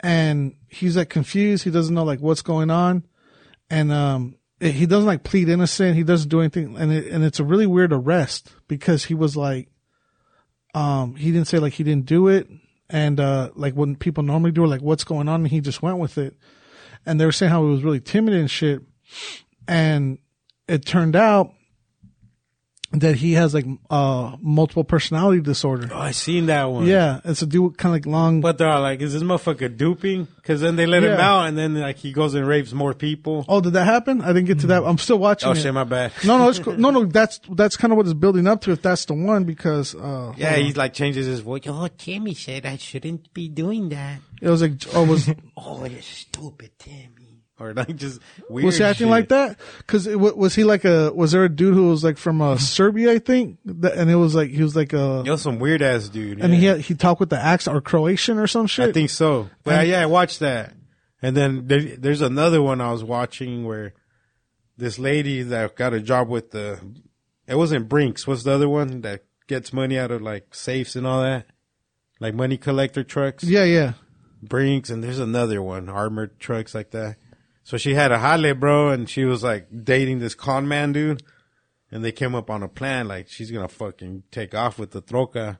and 0.00 0.54
he's 0.68 0.96
like 0.96 1.08
confused, 1.08 1.64
he 1.64 1.70
doesn't 1.70 1.94
know 1.94 2.04
like 2.04 2.20
what's 2.20 2.42
going 2.42 2.70
on. 2.70 3.04
And 3.70 3.90
um 3.92 4.36
it- 4.60 4.72
he 4.74 4.86
doesn't 4.86 5.06
like 5.06 5.22
plead 5.24 5.48
innocent, 5.48 5.96
he 5.96 6.04
doesn't 6.04 6.28
do 6.28 6.40
anything 6.40 6.76
and 6.76 6.92
it, 6.92 7.06
and 7.12 7.24
it's 7.24 7.40
a 7.40 7.44
really 7.44 7.66
weird 7.66 7.92
arrest 7.92 8.52
because 8.68 9.04
he 9.04 9.14
was 9.14 9.36
like 9.36 9.68
um 10.74 11.16
he 11.16 11.32
didn't 11.32 11.48
say 11.48 11.58
like 11.58 11.72
he 11.72 11.84
didn't 11.84 12.06
do 12.06 12.28
it 12.28 12.48
and 12.88 13.18
uh 13.18 13.50
like 13.54 13.74
when 13.74 13.96
people 13.96 14.22
normally 14.22 14.52
do 14.52 14.66
like 14.66 14.80
what's 14.80 15.04
going 15.04 15.28
on? 15.28 15.40
And 15.40 15.48
he 15.48 15.60
just 15.60 15.82
went 15.82 15.98
with 15.98 16.18
it. 16.18 16.36
And 17.04 17.20
they 17.20 17.24
were 17.26 17.32
saying 17.32 17.50
how 17.50 17.64
he 17.64 17.70
was 17.70 17.82
really 17.84 18.00
timid 18.00 18.34
and 18.34 18.50
shit. 18.50 18.82
And 19.68 20.18
it 20.68 20.84
turned 20.84 21.16
out 21.16 21.52
that 22.92 23.16
he 23.16 23.32
has 23.32 23.52
like 23.52 23.66
uh 23.90 24.36
multiple 24.40 24.84
personality 24.84 25.40
disorder 25.40 25.88
Oh, 25.92 25.98
I 25.98 26.12
seen 26.12 26.46
that 26.46 26.64
one. 26.66 26.86
yeah 26.86 27.20
it's 27.24 27.42
a 27.42 27.46
dude 27.46 27.76
kind 27.76 27.90
of 27.94 28.00
like 28.04 28.06
long 28.06 28.40
But 28.40 28.58
they're 28.58 28.68
all 28.68 28.80
like, 28.80 29.00
is 29.02 29.12
this 29.12 29.22
motherfucker 29.22 29.76
duping? 29.76 30.28
Because 30.36 30.60
then 30.60 30.76
they 30.76 30.86
let 30.86 31.02
him 31.02 31.18
out, 31.18 31.46
and 31.48 31.58
then 31.58 31.74
like 31.74 31.96
he 31.96 32.12
goes 32.12 32.34
and 32.34 32.46
rapes 32.46 32.72
more 32.72 32.94
people. 32.94 33.44
oh 33.48 33.60
did 33.60 33.72
that 33.72 33.84
happen 33.84 34.20
i 34.22 34.28
didn't 34.28 34.44
get 34.46 34.60
to 34.60 34.68
that 34.68 34.84
i'm 34.84 34.98
still 34.98 35.18
watching 35.18 35.48
Oh 35.48 35.52
it. 35.52 35.56
shit, 35.56 35.74
my 35.74 35.84
bad. 35.84 36.12
no 36.24 36.38
no 36.38 36.48
it's 36.48 36.60
cool. 36.60 36.74
no 36.76 36.90
no 36.90 37.04
that's 37.04 37.40
that's 37.50 37.76
kind 37.76 37.92
of 37.92 37.96
what 37.96 38.06
it's 38.06 38.14
building 38.14 38.46
up 38.46 38.60
to 38.62 38.70
if 38.72 38.82
that's 38.82 39.04
the 39.06 39.14
one 39.14 39.44
because 39.44 39.94
uh 39.94 40.32
Yeah, 40.36 40.46
hold 40.50 40.58
on. 40.60 40.64
he's 40.64 40.76
like 40.76 40.94
changes 40.94 41.26
his 41.26 41.40
voice. 41.40 41.62
Oh, 41.66 41.88
Timmy 41.98 42.34
said 42.34 42.64
I 42.66 42.76
shouldn't 42.76 43.34
be 43.34 43.48
doing 43.48 43.88
that. 43.90 44.20
it 44.40 44.48
was 44.48 44.62
like 44.62 44.72
oh 44.94 45.04
was 45.04 45.28
Oh, 45.56 45.84
you're 45.84 46.00
stupid, 46.02 46.70
Timmy. 46.78 47.08
Or 47.60 47.72
like 47.72 47.96
just 47.96 48.20
weird. 48.50 48.66
was 48.66 48.76
he 48.76 48.84
acting 48.84 49.06
shit. 49.06 49.10
like 49.10 49.28
that? 49.30 49.58
Because 49.78 50.06
was 50.14 50.54
he 50.54 50.64
like 50.64 50.84
a? 50.84 51.10
Was 51.14 51.32
there 51.32 51.42
a 51.44 51.48
dude 51.48 51.72
who 51.72 51.88
was 51.88 52.04
like 52.04 52.18
from 52.18 52.42
uh, 52.42 52.58
Serbia? 52.58 53.12
I 53.12 53.18
think, 53.18 53.58
that, 53.64 53.94
and 53.94 54.10
it 54.10 54.16
was 54.16 54.34
like 54.34 54.50
he 54.50 54.62
was 54.62 54.76
like 54.76 54.92
a, 54.92 55.22
Yo, 55.24 55.36
some 55.36 55.58
weird 55.58 55.80
ass 55.80 56.10
dude. 56.10 56.40
and 56.42 56.52
yeah. 56.52 56.58
he 56.60 56.64
had, 56.66 56.80
he 56.82 56.94
talked 56.94 57.18
with 57.18 57.30
the 57.30 57.38
accent 57.42 57.74
or 57.74 57.80
Croatian 57.80 58.36
or 58.38 58.46
some 58.46 58.66
shit. 58.66 58.90
I 58.90 58.92
think 58.92 59.08
so. 59.08 59.48
But 59.64 59.74
And- 59.80 59.88
yeah, 59.88 60.02
I 60.02 60.06
watched 60.06 60.40
that. 60.40 60.74
And 61.22 61.34
then 61.34 61.66
there, 61.66 61.80
there's 61.80 62.20
another 62.20 62.60
one 62.60 62.82
I 62.82 62.92
was 62.92 63.02
watching 63.02 63.64
where 63.64 63.94
this 64.76 64.98
lady 64.98 65.42
that 65.42 65.76
got 65.76 65.94
a 65.94 66.00
job 66.00 66.28
with 66.28 66.50
the, 66.50 66.78
it 67.46 67.54
wasn't 67.56 67.88
Brinks. 67.88 68.26
What's 68.26 68.42
the 68.42 68.52
other 68.52 68.68
one 68.68 69.00
that 69.00 69.24
gets 69.46 69.72
money 69.72 69.98
out 69.98 70.10
of 70.10 70.20
like 70.20 70.54
safes 70.54 70.94
and 70.94 71.06
all 71.06 71.22
that? 71.22 71.46
Like 72.20 72.34
money 72.34 72.58
collector 72.58 73.02
trucks? 73.02 73.44
Yeah, 73.44 73.64
yeah. 73.64 73.92
Brinks. 74.42 74.90
And 74.90 75.02
there's 75.02 75.18
another 75.18 75.62
one, 75.62 75.88
armored 75.88 76.38
trucks 76.38 76.74
like 76.74 76.90
that. 76.90 77.16
So 77.66 77.76
she 77.78 77.94
had 77.94 78.12
a 78.12 78.18
jale, 78.18 78.54
bro, 78.54 78.90
and 78.90 79.10
she 79.10 79.24
was 79.24 79.42
like 79.42 79.66
dating 79.82 80.20
this 80.20 80.36
con 80.36 80.68
man 80.68 80.92
dude. 80.92 81.24
And 81.90 82.04
they 82.04 82.12
came 82.12 82.32
up 82.32 82.48
on 82.48 82.62
a 82.62 82.68
plan, 82.68 83.08
like 83.08 83.28
she's 83.28 83.50
gonna 83.50 83.66
fucking 83.66 84.22
take 84.30 84.54
off 84.54 84.78
with 84.78 84.92
the 84.92 85.02
troca. 85.02 85.58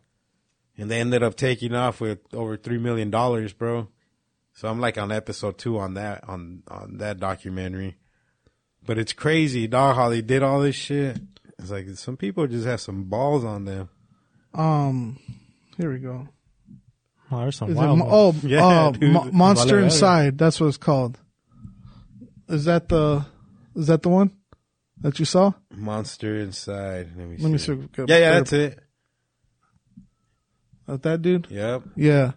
And 0.79 0.89
they 0.89 1.01
ended 1.01 1.25
up 1.25 1.35
taking 1.35 1.75
off 1.75 2.01
with 2.01 2.21
over 2.33 2.57
three 2.57 2.79
million 2.79 3.11
dollars, 3.11 3.53
bro. 3.53 3.89
So 4.53 4.69
I'm 4.69 4.79
like 4.79 4.97
on 4.99 5.11
episode 5.11 5.59
two 5.59 5.81
on 5.81 5.95
that 5.95 6.23
on 6.29 6.63
on 6.69 6.99
that 6.99 7.19
documentary. 7.19 7.97
But 8.87 8.99
it's 8.99 9.13
crazy, 9.13 9.67
dog, 9.67 9.97
how 9.97 10.09
they 10.09 10.23
did 10.23 10.45
all 10.45 10.61
this 10.61 10.77
shit. 10.77 11.19
It's 11.59 11.73
like 11.73 11.89
some 11.97 12.17
people 12.17 12.47
just 12.47 12.69
have 12.69 12.81
some 12.81 13.03
balls 13.05 13.45
on 13.45 13.65
them. 13.65 13.89
Um, 14.55 15.19
here 15.77 15.93
we 15.93 15.99
go. 15.99 16.29
Oh, 17.33 17.41
there's 17.41 17.57
some 17.57 17.71
Is 17.71 17.77
wild 17.77 17.99
Mo- 17.99 18.05
ones. 18.05 18.45
oh, 18.45 18.47
Yeah, 18.49 18.65
uh, 18.65 18.91
dude. 18.93 19.33
Monster 19.33 19.67
Vale, 19.67 19.77
vale. 19.79 19.85
Inside. 19.87 20.39
That's 20.39 20.61
what 20.61 20.69
it's 20.69 20.77
called. 20.77 21.19
Is 22.49 22.65
that 22.67 22.89
the? 22.89 23.25
Is 23.75 23.89
that 23.89 24.03
the 24.03 24.09
one 24.09 24.31
that 25.01 25.19
you 25.19 25.25
saw? 25.25 25.53
Monster 25.75 26.39
inside. 26.39 27.11
Let 27.17 27.29
me 27.29 27.37
see. 27.37 27.43
Let 27.43 27.53
me 27.53 27.59
see. 27.59 27.73
Yeah, 28.07 28.19
yeah, 28.19 28.31
that's 28.33 28.53
it. 28.53 28.79
Of 30.89 31.03
that 31.03 31.21
dude. 31.23 31.49
Yep. 31.51 31.83
Yeah. 31.97 32.33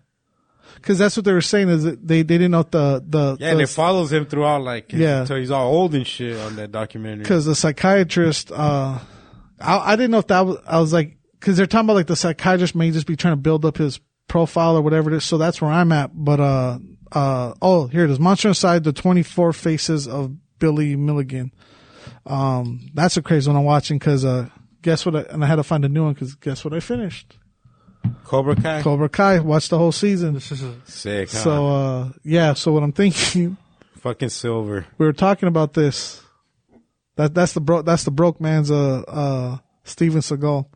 Because 0.76 0.98
that's 0.98 1.16
what 1.18 1.26
they 1.26 1.34
were 1.34 1.42
saying 1.42 1.70
is 1.70 1.84
that 1.84 2.06
they, 2.08 2.18
they 2.24 2.38
didn't 2.38 2.52
know 2.52 2.64
the 2.64 3.04
the 3.08 3.38
Yeah, 3.40 3.52
and 3.52 3.62
it 3.62 3.70
follows 3.70 4.12
him 4.12 4.26
throughout, 4.26 4.62
like, 4.64 4.92
Yeah. 4.92 5.22
until 5.22 5.38
he's 5.38 5.52
all 5.52 5.72
old 5.72 5.94
and 5.96 6.06
shit 6.06 6.38
on 6.38 6.56
that 6.58 6.72
documentary. 6.72 7.24
because 7.24 7.46
the 7.46 7.56
psychiatrist, 7.56 8.52
uh, 8.52 9.00
I, 9.60 9.78
I 9.94 9.96
didn't 9.96 10.12
know 10.12 10.20
if 10.20 10.28
that 10.28 10.42
was, 10.46 10.58
I 10.66 10.80
was 10.80 10.94
like, 10.94 11.18
cause 11.40 11.58
they're 11.58 11.66
talking 11.66 11.86
about 11.88 11.94
like 11.96 12.08
the 12.08 12.16
psychiatrist 12.16 12.76
may 12.76 12.92
just 12.92 13.08
be 13.08 13.16
trying 13.16 13.34
to 13.34 13.38
build 13.42 13.66
up 13.66 13.78
his 13.78 14.00
profile 14.28 14.76
or 14.78 14.82
whatever 14.82 15.12
it 15.12 15.18
is. 15.18 15.24
So 15.26 15.38
that's 15.38 15.62
where 15.62 15.72
I'm 15.72 15.92
at. 15.92 16.12
But, 16.14 16.40
uh, 16.40 16.80
uh, 17.12 17.54
oh, 17.62 17.88
here 17.88 18.06
it 18.06 18.10
is. 18.10 18.20
Monster 18.20 18.50
Inside, 18.50 18.84
the 18.84 18.94
24 18.94 19.54
faces 19.54 20.08
of 20.08 20.36
Billy 20.60 20.96
Milligan. 20.96 21.52
Um, 22.26 22.90
that's 22.94 23.18
a 23.18 23.22
crazy 23.22 23.50
one 23.50 23.58
I'm 23.58 23.64
watching 23.64 24.00
cause, 24.00 24.26
uh, 24.26 24.50
guess 24.82 25.06
what? 25.06 25.16
I, 25.16 25.22
and 25.34 25.44
I 25.44 25.48
had 25.48 25.56
to 25.56 25.64
find 25.64 25.84
a 25.86 25.90
new 25.90 26.04
one 26.04 26.16
cause 26.16 26.36
guess 26.36 26.64
what 26.64 26.74
I 26.74 26.80
finished? 26.80 27.38
Cobra 28.24 28.56
Kai. 28.56 28.82
Cobra 28.82 29.10
Kai. 29.10 29.40
Watched 29.40 29.70
the 29.72 29.78
whole 29.78 29.92
season. 29.92 30.34
This 30.34 30.52
is 30.54 30.64
Sick, 30.86 31.32
huh? 31.32 31.38
So, 31.38 31.68
uh, 31.68 32.10
yeah. 32.24 32.54
So 32.54 32.72
what 32.72 32.84
I'm 32.84 32.92
thinking, 32.92 33.58
Fucking 33.98 34.30
silver. 34.30 34.86
we 34.98 35.06
were 35.06 35.14
talking 35.14 35.48
about 35.48 35.74
this. 35.74 36.22
That 37.18 37.34
that's 37.34 37.52
the 37.52 37.60
bro 37.60 37.82
that's 37.82 38.06
the 38.06 38.12
broke 38.12 38.40
man's 38.40 38.72
uh 38.72 39.02
uh 39.02 39.58
Steven 39.84 40.22
Seagal. 40.22 40.68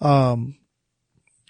Um, 0.00 0.56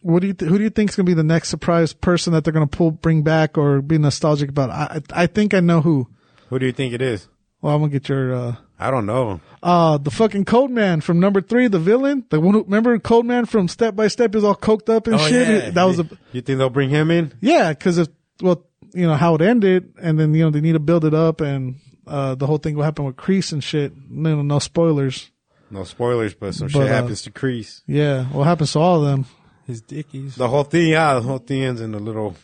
what 0.07 0.21
do 0.23 0.29
you 0.29 0.35
th- 0.35 0.49
who 0.51 0.59
do 0.59 0.65
you 0.65 0.71
think 0.71 0.91
is 0.91 0.97
gonna 0.97 1.05
be 1.07 1.15
the 1.15 1.23
next 1.25 1.49
surprise 1.49 1.93
person 1.93 2.33
that 2.33 2.45
they're 2.45 2.53
gonna 2.53 2.67
pull 2.67 2.91
bring 2.91 3.23
back 3.23 3.59
or 3.59 3.83
be 3.83 3.99
nostalgic 3.99 4.49
about? 4.51 4.71
I 4.71 5.01
I 5.13 5.27
think 5.27 5.53
I 5.55 5.61
know 5.61 5.81
who. 5.81 6.09
Who 6.49 6.59
do 6.59 6.67
you 6.67 6.73
think 6.73 6.95
it 6.95 7.03
is? 7.03 7.29
Well, 7.61 7.75
I'm 7.75 7.81
gonna 7.81 7.93
get 7.93 8.09
your 8.09 8.35
uh 8.35 8.57
I 8.79 8.91
don't 8.91 9.07
know. 9.07 9.41
uh 9.63 9.99
the 9.99 10.11
fucking 10.11 10.45
Code 10.45 10.71
Man 10.71 11.01
from 11.01 11.19
number 11.19 11.41
three, 11.41 11.67
the 11.67 11.79
villain, 11.79 12.25
the 12.31 12.41
one 12.41 12.55
who 12.55 12.63
remember 12.65 12.99
Code 12.99 13.25
Man 13.27 13.47
from 13.47 13.69
Step 13.69 13.97
by 13.97 14.09
Step 14.09 14.35
is 14.35 14.45
all 14.45 14.55
coked 14.55 14.89
up 14.95 15.07
and 15.07 15.19
shit. 15.21 15.49
yeah. 15.65 15.71
That 15.71 15.85
was 15.85 15.99
a 15.99 16.09
You 16.33 16.41
think 16.43 16.59
they'll 16.59 16.71
bring 16.71 16.91
him 16.91 17.11
in? 17.11 17.33
yeah, 17.41 17.71
because 17.73 17.99
if 17.99 18.09
well, 18.43 18.65
you 18.95 19.07
know 19.07 19.15
how 19.15 19.35
it 19.35 19.41
ended, 19.43 19.95
and 20.01 20.19
then 20.21 20.35
you 20.35 20.45
know 20.45 20.51
they 20.51 20.61
need 20.61 20.73
to 20.75 20.79
build 20.79 21.05
it 21.05 21.15
up, 21.15 21.41
and 21.41 21.77
uh 22.07 22.35
the 22.37 22.47
whole 22.47 22.59
thing 22.59 22.77
will 22.77 22.85
happen 22.85 23.05
with 23.07 23.17
Kreese 23.17 23.53
and 23.53 23.65
shit. 23.65 23.93
No, 24.09 24.43
no 24.43 24.59
spoilers. 24.61 25.31
No 25.69 25.83
spoilers, 25.83 26.33
but 26.35 26.55
some 26.55 26.69
But, 26.69 26.73
shit 26.75 26.83
uh, 26.83 26.87
happens 26.95 27.23
to 27.23 27.31
Kreese. 27.33 27.81
Yeah, 27.89 28.25
what 28.27 28.45
happens 28.45 28.73
to 28.75 28.79
all 28.79 29.03
of 29.03 29.07
them? 29.11 29.25
His 29.67 29.81
dickies. 29.81 30.37
The 30.37 30.49
whole 30.49 30.65
thing, 30.65 30.89
yeah, 30.89 31.15
the 31.15 31.23
whole 31.23 31.39
thing 31.39 31.63
ends 31.63 31.81
in 31.81 31.93
the 31.93 31.99
little, 31.99 32.37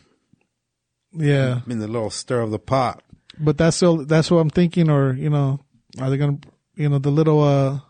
Yeah, 1.13 1.61
in 1.69 1.79
the 1.79 1.87
little 1.89 2.11
stir 2.11 2.41
of 2.41 2.51
the 2.51 2.59
pot. 2.59 3.03
but 3.39 3.57
that's 3.59 3.77
still 3.77 4.05
that's 4.05 4.31
what 4.31 4.39
I'm 4.39 4.51
thinking. 4.51 4.89
Or 4.91 5.13
you 5.13 5.31
know, 5.31 5.61
are 6.01 6.11
they 6.11 6.17
gonna 6.17 6.39
you 6.75 6.89
know 6.89 6.99
the 6.99 7.11
little 7.11 7.43
uh 7.43 7.81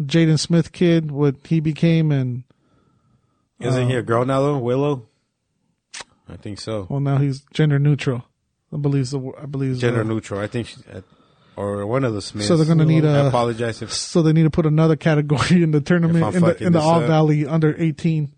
Jaden 0.00 0.38
Smith 0.38 0.72
kid 0.72 1.10
what 1.10 1.36
he 1.44 1.60
became 1.60 2.10
and 2.12 2.44
Isn't 3.60 3.84
Uh, 3.84 3.88
he 3.88 3.94
a 3.96 4.02
girl 4.02 4.24
now 4.24 4.40
though? 4.40 4.58
Willow? 4.58 5.06
I 6.28 6.36
think 6.36 6.60
so. 6.60 6.86
well 6.88 7.00
now 7.00 7.18
he's 7.18 7.40
gender 7.52 7.78
neutral. 7.78 8.24
I 8.72 8.76
believe 8.76 9.10
the 9.10 9.32
I 9.42 9.46
believe 9.46 9.78
Gender 9.78 10.04
the, 10.04 10.08
neutral. 10.14 10.38
I 10.40 10.46
think, 10.46 10.68
she, 10.68 10.76
uh, 10.92 11.00
or 11.56 11.84
one 11.86 12.04
of 12.04 12.14
the 12.14 12.22
Smiths. 12.22 12.46
So 12.46 12.56
they're 12.56 12.66
gonna 12.66 12.84
need 12.84 13.04
I 13.04 13.18
a- 13.24 13.28
apologize 13.28 13.82
if 13.82 13.92
So 13.92 14.22
they 14.22 14.32
need 14.32 14.44
to 14.44 14.50
put 14.50 14.64
another 14.64 14.94
category 14.96 15.62
in 15.64 15.72
the 15.72 15.80
tournament 15.80 16.36
in 16.36 16.42
the 16.42 16.64
in 16.66 16.72
the 16.72 16.78
All. 16.80 17.00
Valley 17.00 17.46
under 17.46 17.74
18. 17.76 18.30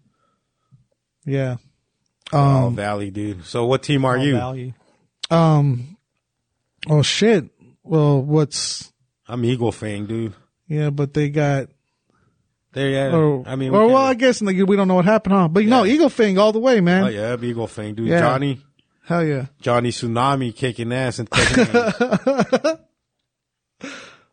Yeah. 1.25 1.57
All 2.33 2.67
Um. 2.69 2.77
Valley, 2.77 3.11
dude. 3.11 3.45
So 3.45 3.67
what 3.67 3.83
team 3.83 4.05
are 4.05 4.17
All 4.19 4.25
you? 4.25 4.33
Valley. 4.35 4.75
Um. 5.31 5.97
Oh 6.89 7.03
shit. 7.03 7.45
Well, 7.85 8.23
what's 8.23 8.93
I'm 9.29 9.45
Eagle 9.45 9.73
Fang, 9.73 10.07
dude. 10.07 10.35
yeah? 10.69 10.91
But 10.91 11.15
they 11.15 11.29
got 11.31 11.69
There, 12.73 12.89
yeah. 12.89 13.15
Or, 13.15 13.45
I 13.47 13.57
mean, 13.57 13.73
we 13.73 13.79
or 13.79 13.87
well, 13.89 13.97
I 13.97 14.15
guess 14.15 14.41
like, 14.43 14.57
we 14.57 14.77
don't 14.77 14.89
know 14.89 14.95
what 14.95 15.05
happened, 15.05 15.35
huh? 15.35 15.49
But 15.49 15.65
no, 15.67 15.83
Yeah. 15.85 15.95
Eagle 15.95 16.09
Fang 16.09 16.39
all 16.39 16.53
the 16.53 16.59
way, 16.61 16.81
man. 16.81 17.05
oh 17.05 17.09
yeah, 17.09 17.37
Eagle 17.41 17.67
Fang, 17.67 17.95
dude. 17.95 18.09
Yeah. 18.09 18.21
Johnny, 18.21 18.61
Hell 19.05 19.25
yeah. 19.25 19.47
Johnny 19.61 19.91
Tsunami 19.91 20.55
kicking 20.55 20.93
ass 20.93 21.19
and. 21.19 21.29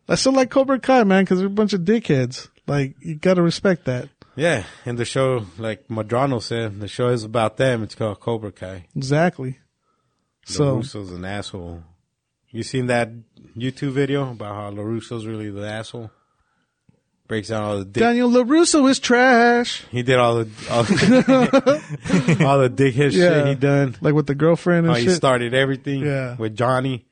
I 0.08 0.14
still 0.16 0.32
like 0.32 0.50
Cobra 0.50 0.78
Kai, 0.80 1.04
man, 1.04 1.22
because 1.24 1.38
they're 1.38 1.46
a 1.46 1.50
bunch 1.50 1.72
of 1.72 1.82
dickheads. 1.82 2.48
Like 2.66 2.96
you 3.00 3.14
gotta 3.16 3.42
respect 3.42 3.84
that. 3.86 4.08
Yeah, 4.40 4.64
and 4.86 4.96
the 4.96 5.04
show, 5.04 5.44
like 5.58 5.88
Madrano 5.88 6.40
said, 6.40 6.80
the 6.80 6.88
show 6.88 7.08
is 7.08 7.24
about 7.24 7.58
them. 7.58 7.82
It's 7.82 7.94
called 7.94 8.20
Cobra 8.20 8.50
Kai. 8.52 8.86
Exactly. 8.96 9.58
The 10.46 10.52
So 10.54 10.76
Russo's 10.78 11.10
an 11.12 11.26
asshole. 11.26 11.82
You 12.50 12.62
seen 12.62 12.86
that 12.86 13.10
YouTube 13.54 13.92
video 13.92 14.30
about 14.30 14.54
how 14.54 14.70
LaRusso's 14.70 15.26
really 15.26 15.50
the 15.50 15.68
asshole? 15.68 16.10
Breaks 17.28 17.48
down 17.48 17.62
all 17.64 17.78
the 17.80 17.84
dick. 17.84 18.00
Daniel 18.00 18.30
Larusso 18.30 18.88
is 18.90 18.98
trash. 18.98 19.84
He 19.90 20.02
did 20.02 20.16
all 20.18 20.36
the 20.42 20.50
all, 20.70 20.82
the- 20.84 22.44
all 22.46 22.58
the 22.60 22.70
dickhead 22.70 23.12
Yeah. 23.12 23.28
shit 23.34 23.46
he 23.48 23.54
done. 23.56 23.94
Like 24.00 24.14
with 24.14 24.26
the 24.26 24.34
girlfriend 24.34 24.86
and 24.86 24.96
How 24.96 25.00
he 25.02 25.10
started 25.10 25.52
everything 25.54 26.00
Yeah. 26.00 26.36
with 26.36 26.56
Johnny. 26.56 27.06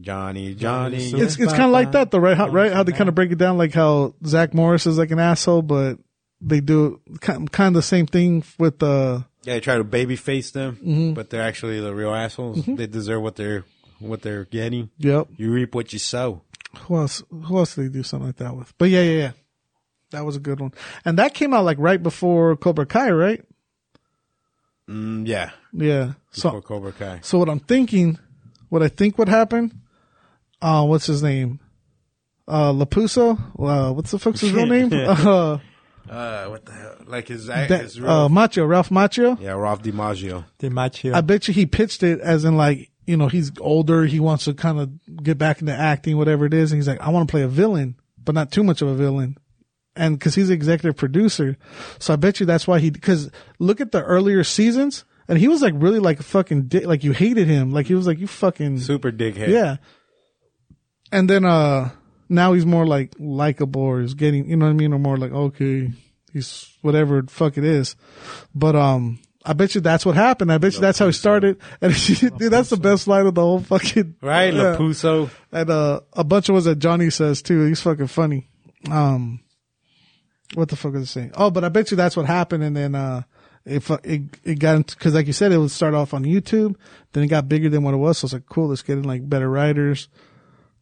Johnny, 0.00 0.54
Johnny. 0.54 0.96
it's 1.10 1.38
it's 1.38 1.52
kind 1.52 1.64
of 1.64 1.70
like 1.70 1.92
that 1.92 2.10
though, 2.10 2.18
right? 2.18 2.36
How, 2.36 2.48
right? 2.48 2.72
How 2.72 2.82
they 2.82 2.92
kind 2.92 3.08
of 3.08 3.14
break 3.14 3.30
it 3.30 3.38
down, 3.38 3.56
like 3.56 3.72
how 3.72 4.14
Zach 4.26 4.52
Morris 4.52 4.86
is 4.86 4.98
like 4.98 5.10
an 5.10 5.18
asshole, 5.18 5.62
but 5.62 5.98
they 6.40 6.60
do 6.60 7.00
kind 7.20 7.50
kind 7.50 7.68
of 7.68 7.74
the 7.74 7.82
same 7.82 8.06
thing 8.06 8.44
with 8.58 8.82
uh 8.82 9.20
Yeah, 9.44 9.54
they 9.54 9.60
try 9.60 9.76
to 9.76 9.84
baby 9.84 10.16
face 10.16 10.50
them, 10.50 10.76
Mm-hmm. 10.76 11.14
but 11.14 11.30
they're 11.30 11.42
actually 11.42 11.80
the 11.80 11.94
real 11.94 12.14
assholes. 12.14 12.64
They 12.66 12.86
deserve 12.86 13.22
what 13.22 13.36
they're 13.36 13.64
what 13.98 14.22
they're 14.22 14.44
getting. 14.44 14.90
Yep. 14.98 15.28
You 15.38 15.50
reap 15.52 15.74
what 15.74 15.92
you 15.92 15.98
sow. 15.98 16.42
Who 16.80 16.96
else? 16.96 17.22
Who 17.30 17.56
else 17.58 17.74
did 17.74 17.84
they 17.86 17.88
do 17.98 18.02
something 18.02 18.26
like 18.26 18.36
that 18.36 18.54
with? 18.54 18.72
But 18.76 18.90
yeah, 18.90 19.02
yeah, 19.02 19.18
yeah. 19.18 19.30
That 20.10 20.24
was 20.24 20.36
a 20.36 20.40
good 20.40 20.60
one, 20.60 20.72
and 21.04 21.18
that 21.18 21.34
came 21.34 21.52
out 21.54 21.64
like 21.64 21.78
right 21.80 22.00
before 22.02 22.54
Cobra 22.56 22.86
Kai, 22.86 23.10
right? 23.10 23.42
Mm, 24.88 25.26
yeah, 25.26 25.50
Yeah. 25.72 26.12
before 26.32 26.52
So, 26.52 26.60
Cobra 26.60 26.92
Kai. 26.92 27.18
so 27.22 27.38
what 27.38 27.48
I'm 27.48 27.58
thinking, 27.58 28.18
what 28.68 28.82
I 28.82 28.88
think 28.88 29.18
would 29.18 29.28
happen, 29.28 29.80
uh, 30.62 30.84
what's 30.86 31.06
his 31.06 31.22
name? 31.24 31.58
Uh, 32.46 32.72
Lapuso? 32.72 33.36
Uh, 33.58 33.92
what's 33.92 34.12
the 34.12 34.18
fuck's 34.20 34.40
his 34.42 34.52
real 34.52 34.66
name? 34.76 34.90
Uh, 34.92 35.58
Uh, 36.08 36.46
what 36.46 36.64
the 36.64 36.72
hell? 36.72 36.96
Like 37.06 37.28
his, 37.28 37.46
that, 37.46 37.68
his 37.68 38.00
real, 38.00 38.10
uh, 38.10 38.28
Macchio, 38.28 38.68
Ralph 38.68 38.90
Macchio. 38.90 39.40
yeah, 39.40 39.52
Ralph 39.52 39.82
DiMaggio. 39.82 40.44
They 40.58 40.68
match 40.68 41.00
here. 41.00 41.14
I 41.14 41.20
bet 41.20 41.48
you 41.48 41.54
he 41.54 41.66
pitched 41.66 42.02
it 42.02 42.20
as 42.20 42.44
in 42.44 42.56
like, 42.56 42.90
you 43.06 43.16
know, 43.16 43.28
he's 43.28 43.52
older. 43.60 44.04
He 44.04 44.20
wants 44.20 44.44
to 44.46 44.54
kind 44.54 44.80
of 44.80 45.22
get 45.22 45.38
back 45.38 45.60
into 45.60 45.72
acting, 45.72 46.16
whatever 46.16 46.44
it 46.46 46.54
is. 46.54 46.72
And 46.72 46.78
he's 46.78 46.88
like, 46.88 47.00
I 47.00 47.10
want 47.10 47.28
to 47.28 47.30
play 47.30 47.42
a 47.42 47.48
villain, 47.48 47.96
but 48.22 48.34
not 48.34 48.50
too 48.50 48.62
much 48.64 48.82
of 48.82 48.88
a 48.88 48.94
villain. 48.94 49.36
And 49.94 50.20
cause 50.20 50.34
he's 50.34 50.48
the 50.48 50.54
executive 50.54 50.96
producer. 50.96 51.56
So 51.98 52.12
I 52.12 52.16
bet 52.16 52.38
you 52.40 52.46
that's 52.46 52.66
why 52.66 52.80
he, 52.80 52.90
cause 52.90 53.30
look 53.58 53.80
at 53.80 53.92
the 53.92 54.02
earlier 54.02 54.44
seasons 54.44 55.04
and 55.28 55.38
he 55.38 55.48
was 55.48 55.62
like 55.62 55.72
really 55.76 56.00
like 56.00 56.20
fucking 56.20 56.64
dick. 56.68 56.84
Like 56.86 57.02
you 57.02 57.12
hated 57.12 57.48
him. 57.48 57.72
Like 57.72 57.86
he 57.86 57.94
was 57.94 58.06
like, 58.06 58.18
you 58.18 58.26
fucking, 58.26 58.80
Super 58.80 59.10
dickhead. 59.10 59.48
yeah. 59.48 59.76
And 61.12 61.30
then, 61.30 61.44
uh, 61.44 61.90
now 62.28 62.52
he's 62.52 62.66
more 62.66 62.86
like 62.86 63.14
likable 63.18 63.82
or 63.82 64.00
he's 64.00 64.14
getting, 64.14 64.48
you 64.48 64.56
know 64.56 64.66
what 64.66 64.70
I 64.70 64.74
mean? 64.74 64.92
Or 64.92 64.98
more 64.98 65.16
like, 65.16 65.32
okay, 65.32 65.92
he's 66.32 66.68
whatever 66.82 67.22
the 67.22 67.30
fuck 67.30 67.56
it 67.58 67.64
is. 67.64 67.96
But, 68.54 68.76
um, 68.76 69.18
I 69.44 69.52
bet 69.52 69.74
you 69.76 69.80
that's 69.80 70.04
what 70.04 70.16
happened. 70.16 70.52
I 70.52 70.58
bet 70.58 70.74
you 70.74 70.80
that's 70.80 70.98
how 70.98 71.06
he 71.06 71.12
started. 71.12 71.58
And 71.80 71.94
dude, 71.94 72.50
that's 72.50 72.70
the 72.70 72.76
best 72.76 73.06
line 73.06 73.26
of 73.26 73.34
the 73.34 73.42
whole 73.42 73.60
fucking, 73.60 74.16
Right? 74.20 74.52
Yeah. 74.52 74.76
Lapuso. 74.76 75.30
And, 75.52 75.70
uh, 75.70 76.00
a 76.12 76.24
bunch 76.24 76.48
of 76.48 76.54
ones 76.54 76.64
that 76.64 76.80
Johnny 76.80 77.10
says 77.10 77.42
too. 77.42 77.64
He's 77.64 77.80
fucking 77.80 78.08
funny. 78.08 78.48
Um, 78.90 79.40
what 80.54 80.68
the 80.68 80.76
fuck 80.76 80.94
is 80.94 81.02
it 81.02 81.06
saying? 81.06 81.32
Oh, 81.34 81.50
but 81.50 81.64
I 81.64 81.68
bet 81.68 81.90
you 81.90 81.96
that's 81.96 82.16
what 82.16 82.26
happened. 82.26 82.64
And 82.64 82.76
then, 82.76 82.94
uh, 82.94 83.22
if 83.64 83.90
it, 83.90 84.22
it 84.44 84.58
got 84.58 84.76
into, 84.76 84.96
cause 84.96 85.14
like 85.14 85.26
you 85.26 85.32
said, 85.32 85.52
it 85.52 85.58
would 85.58 85.72
start 85.72 85.92
off 85.94 86.14
on 86.14 86.24
YouTube. 86.24 86.76
Then 87.12 87.24
it 87.24 87.28
got 87.28 87.48
bigger 87.48 87.68
than 87.68 87.82
what 87.82 87.94
it 87.94 87.98
was. 87.98 88.18
So 88.18 88.26
it's 88.26 88.32
like, 88.32 88.46
cool, 88.46 88.68
let's 88.68 88.82
get 88.82 88.98
in 88.98 89.04
like 89.04 89.28
better 89.28 89.50
writers. 89.50 90.08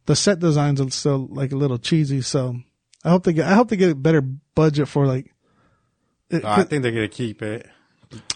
The 0.05 0.15
set 0.15 0.39
designs 0.39 0.79
are 0.81 0.89
still 0.91 1.27
like 1.31 1.51
a 1.51 1.55
little 1.55 1.77
cheesy. 1.77 2.21
So 2.21 2.55
I 3.03 3.09
hope 3.09 3.23
they 3.23 3.33
get, 3.33 3.47
I 3.47 3.53
hope 3.55 3.69
they 3.69 3.77
get 3.77 3.91
a 3.91 3.95
better 3.95 4.21
budget 4.21 4.87
for 4.87 5.05
like, 5.07 5.33
it, 6.29 6.43
Oh, 6.43 6.47
I 6.49 6.63
think 6.63 6.83
they're 6.83 6.91
gonna 6.91 7.07
keep 7.07 7.41
it. 7.41 7.67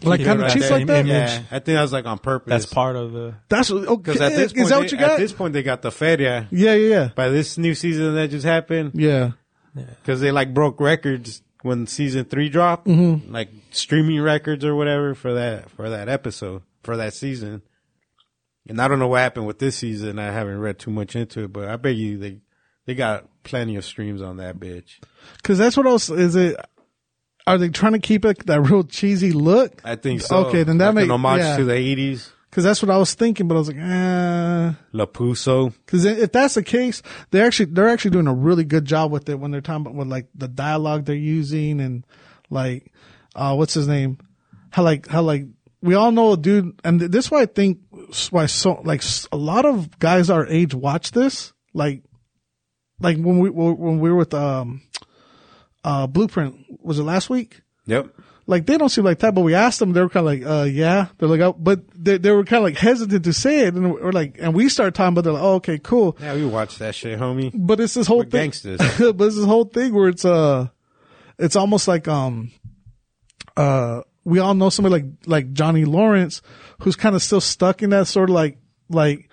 like 0.03 0.23
kind 0.23 0.39
of 0.39 0.45
right 0.47 0.51
cheap 0.53 0.69
like 0.69 0.87
that. 0.87 1.05
image. 1.05 1.07
Yeah, 1.31 1.41
I 1.51 1.59
think 1.59 1.75
that 1.75 1.81
was 1.81 1.93
like 1.93 2.05
on 2.05 2.17
purpose. 2.17 2.49
That's 2.49 2.65
part 2.73 2.95
of 2.95 3.11
the. 3.13 3.35
That's 3.49 3.69
okay. 3.71 3.95
Because 3.95 4.21
at 4.21 4.35
this 4.35 4.51
point, 4.53 4.63
is 4.63 4.69
that 4.69 4.77
what 4.79 4.89
they- 4.89 4.95
you 4.95 4.99
got? 5.01 5.11
at 5.11 5.19
this 5.19 5.31
point, 5.33 5.53
they 5.53 5.63
got 5.63 5.81
the 5.81 5.91
feria. 5.91 6.47
yeah, 6.51 6.73
yeah, 6.73 6.87
yeah. 6.95 7.09
By 7.15 7.29
this 7.29 7.57
new 7.57 7.75
season 7.75 8.15
that 8.15 8.29
just 8.29 8.45
happened, 8.45 8.91
Yeah. 8.95 9.31
because 9.75 10.21
they 10.21 10.31
like 10.31 10.53
broke 10.53 10.79
records 10.81 11.41
when 11.61 11.85
season 11.87 12.25
three 12.25 12.49
dropped, 12.49 12.87
Mm-hmm. 12.87 13.31
like 13.31 13.49
streaming 13.71 14.21
records 14.21 14.65
or 14.65 14.75
whatever 14.75 15.13
for 15.13 15.33
that 15.35 15.69
for 15.69 15.89
that 15.89 16.09
episode 16.09 16.63
for 16.83 16.97
that 16.97 17.13
season. 17.13 17.61
And 18.69 18.79
I 18.79 18.87
don't 18.87 18.99
know 18.99 19.07
what 19.07 19.19
happened 19.19 19.47
with 19.47 19.59
this 19.59 19.75
season. 19.75 20.19
I 20.19 20.31
haven't 20.31 20.59
read 20.59 20.77
too 20.77 20.91
much 20.91 21.15
into 21.15 21.43
it, 21.43 21.51
but 21.51 21.67
I 21.67 21.75
bet 21.75 21.95
you 21.95 22.17
they 22.19 22.39
they 22.85 22.95
got 22.95 23.25
plenty 23.43 23.75
of 23.75 23.83
streams 23.83 24.21
on 24.21 24.37
that 24.37 24.57
bitch. 24.57 24.99
Cause 25.43 25.57
that's 25.57 25.75
what 25.75 25.87
else 25.87 26.09
is 26.09 26.35
it. 26.35 26.55
are 27.47 27.57
they 27.57 27.69
trying 27.69 27.93
to 27.93 27.99
keep 27.99 28.25
it 28.25 28.45
that 28.45 28.61
real 28.61 28.83
cheesy 28.83 29.31
look? 29.31 29.81
I 29.83 29.95
think 29.95 30.21
so. 30.21 30.45
Okay, 30.45 30.63
then 30.63 30.77
that 30.77 30.87
like 30.87 30.95
make- 30.95 31.05
an 31.05 31.11
homage 31.11 31.41
yeah. 31.41 31.57
to 31.57 31.65
the 31.65 31.73
eighties. 31.73 32.31
Because 32.49 32.63
that's 32.63 32.81
what 32.81 32.89
I 32.89 32.97
was 32.97 33.13
thinking, 33.13 33.47
but 33.47 33.53
I 33.53 33.57
was 33.59 33.67
like, 33.67 33.77
eh. 33.77 34.73
La 34.91 35.05
Puso. 35.05 35.71
Because 35.85 36.03
if 36.05 36.31
that's 36.31 36.55
the 36.55 36.63
case, 36.63 37.03
they 37.29 37.41
actually 37.41 37.65
they're 37.65 37.89
actually 37.89 38.11
doing 38.11 38.25
a 38.25 38.33
really 38.33 38.63
good 38.63 38.85
job 38.85 39.11
with 39.11 39.29
it 39.29 39.39
when 39.39 39.51
they're 39.51 39.61
talking 39.61 39.81
about 39.81 39.93
with 39.93 40.07
like 40.07 40.29
the 40.33 40.47
dialogue 40.47 41.05
they're 41.05 41.15
using 41.15 41.79
and 41.79 42.05
like 42.49 42.91
uh 43.35 43.53
what's 43.53 43.75
his 43.75 43.87
name? 43.87 44.17
How 44.71 44.81
like 44.83 45.07
how 45.07 45.21
like 45.21 45.45
we 45.81 45.93
all 45.93 46.11
know 46.11 46.33
a 46.33 46.37
dude, 46.37 46.79
and 46.83 46.99
this 46.99 47.25
is 47.25 47.31
why 47.31 47.41
I 47.41 47.45
think 47.45 47.79
why 48.31 48.45
so 48.45 48.81
like 48.83 49.03
a 49.31 49.37
lot 49.37 49.65
of 49.65 49.99
guys 49.99 50.29
our 50.29 50.45
age 50.47 50.73
watch 50.73 51.11
this 51.11 51.53
like 51.73 52.03
like 52.99 53.17
when 53.17 53.39
we 53.39 53.49
when 53.49 53.99
we 53.99 54.09
were 54.09 54.17
with 54.17 54.33
um 54.33 54.81
uh 55.83 56.07
Blueprint 56.07 56.55
was 56.81 56.99
it 56.99 57.03
last 57.03 57.29
week? 57.29 57.61
Yep. 57.85 58.07
like 58.45 58.65
they 58.65 58.77
don't 58.77 58.89
seem 58.89 59.03
like 59.03 59.19
that, 59.19 59.33
but 59.33 59.41
we 59.41 59.55
asked 59.55 59.79
them, 59.79 59.93
they 59.93 60.01
were 60.01 60.09
kind 60.09 60.27
of 60.27 60.33
like, 60.33 60.45
uh, 60.45 60.63
yeah, 60.63 61.07
they're 61.17 61.29
like, 61.29 61.39
oh, 61.41 61.53
but 61.53 61.81
they, 61.95 62.17
they 62.17 62.31
were 62.31 62.43
kind 62.43 62.57
of 62.59 62.63
like 62.63 62.77
hesitant 62.77 63.23
to 63.25 63.33
say 63.33 63.61
it. 63.61 63.73
And 63.73 63.93
we're 63.93 64.11
like, 64.11 64.37
and 64.39 64.53
we 64.53 64.69
start 64.69 64.93
talking, 64.95 65.15
but 65.15 65.21
they're 65.23 65.33
like, 65.33 65.41
oh, 65.41 65.55
okay, 65.55 65.79
cool. 65.79 66.17
Yeah, 66.19 66.35
we 66.35 66.45
watched 66.45 66.79
that 66.79 66.93
shit, 66.95 67.19
homie. 67.19 67.51
But 67.53 67.79
it's 67.79 67.93
this 67.95 68.05
whole 68.07 68.19
We're 68.19 68.23
thing, 68.25 68.51
gangsters. 68.51 68.79
but 68.99 69.25
it's 69.25 69.35
this 69.35 69.45
whole 69.45 69.65
thing 69.65 69.93
where 69.93 70.09
it's, 70.09 70.25
uh, 70.25 70.67
it's 71.39 71.55
almost 71.55 71.87
like, 71.87 72.07
um, 72.07 72.51
uh, 73.57 74.01
we 74.23 74.39
all 74.39 74.53
know 74.53 74.69
somebody 74.69 74.93
like, 74.93 75.05
like 75.25 75.53
Johnny 75.53 75.85
Lawrence, 75.85 76.41
who's 76.79 76.95
kind 76.95 77.15
of 77.15 77.21
still 77.21 77.41
stuck 77.41 77.81
in 77.83 77.89
that 77.91 78.07
sort 78.07 78.29
of 78.29 78.33
like, 78.35 78.57
like, 78.89 79.29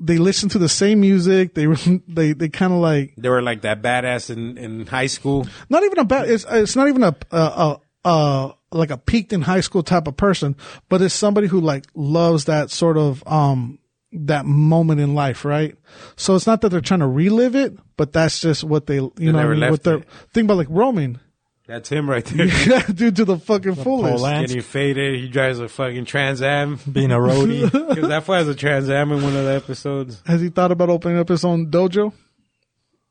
they 0.00 0.18
listen 0.18 0.48
to 0.50 0.58
the 0.58 0.68
same 0.68 1.00
music. 1.00 1.54
They, 1.54 1.66
they, 2.08 2.32
they 2.32 2.48
kind 2.48 2.72
of 2.72 2.80
like, 2.80 3.14
They 3.16 3.28
were 3.28 3.42
like 3.42 3.62
that 3.62 3.80
badass 3.82 4.30
in, 4.30 4.58
in 4.58 4.86
high 4.86 5.06
school. 5.06 5.46
not 5.68 5.82
even 5.84 5.98
a 5.98 6.04
bad. 6.04 6.28
It's 6.28 6.44
it's 6.50 6.74
not 6.76 6.88
even 6.88 7.02
a 7.04 7.14
a 7.30 7.36
a, 7.36 7.80
a 8.04 8.54
like 8.72 8.90
a 8.90 8.98
peaked 8.98 9.32
in 9.32 9.42
high 9.42 9.60
school 9.60 9.82
type 9.84 10.08
of 10.08 10.16
person, 10.16 10.56
but 10.88 11.00
it's 11.00 11.14
somebody 11.14 11.46
who 11.46 11.60
like 11.60 11.86
loves 11.94 12.46
that 12.46 12.70
sort 12.70 12.98
of 12.98 13.22
um 13.26 13.78
that 14.12 14.46
moment 14.46 15.00
in 15.00 15.14
life, 15.14 15.44
right? 15.44 15.76
So 16.16 16.34
it's 16.34 16.46
not 16.46 16.60
that 16.62 16.70
they're 16.70 16.80
trying 16.80 17.00
to 17.00 17.06
relive 17.06 17.54
it, 17.54 17.76
but 17.96 18.12
that's 18.12 18.40
just 18.40 18.64
what 18.64 18.86
they 18.86 18.96
you 18.96 19.10
know 19.18 19.32
what 19.32 19.36
I 19.36 19.42
never 19.42 19.50
mean, 19.52 19.60
left 19.60 19.70
what 19.70 19.82
they're 19.84 19.98
it. 19.98 20.08
think 20.32 20.46
about 20.46 20.56
like 20.56 20.68
roaming, 20.70 21.20
That's 21.66 21.88
him 21.88 22.10
right 22.10 22.24
there. 22.24 22.46
dude 22.94 23.16
to 23.16 23.24
the 23.24 23.38
fucking 23.38 23.76
fullest. 23.76 24.16
Poland. 24.22 24.48
Getting 24.48 24.62
faded. 24.62 25.18
He 25.18 25.28
drives 25.28 25.60
a 25.60 25.68
fucking 25.68 26.04
Trans 26.04 26.42
Am. 26.42 26.78
Being 26.90 27.10
a 27.10 27.16
roadie. 27.16 27.62
Because 27.94 28.08
that 28.08 28.24
fool 28.24 28.34
has 28.34 28.48
a 28.48 28.54
Trans 28.54 28.90
Am 28.90 29.10
in 29.12 29.22
one 29.22 29.34
of 29.34 29.44
the 29.44 29.54
episodes. 29.54 30.20
Has 30.26 30.40
he 30.42 30.50
thought 30.50 30.72
about 30.72 30.90
opening 30.90 31.18
up 31.18 31.28
his 31.28 31.42
own 31.44 31.70
dojo? 31.70 32.12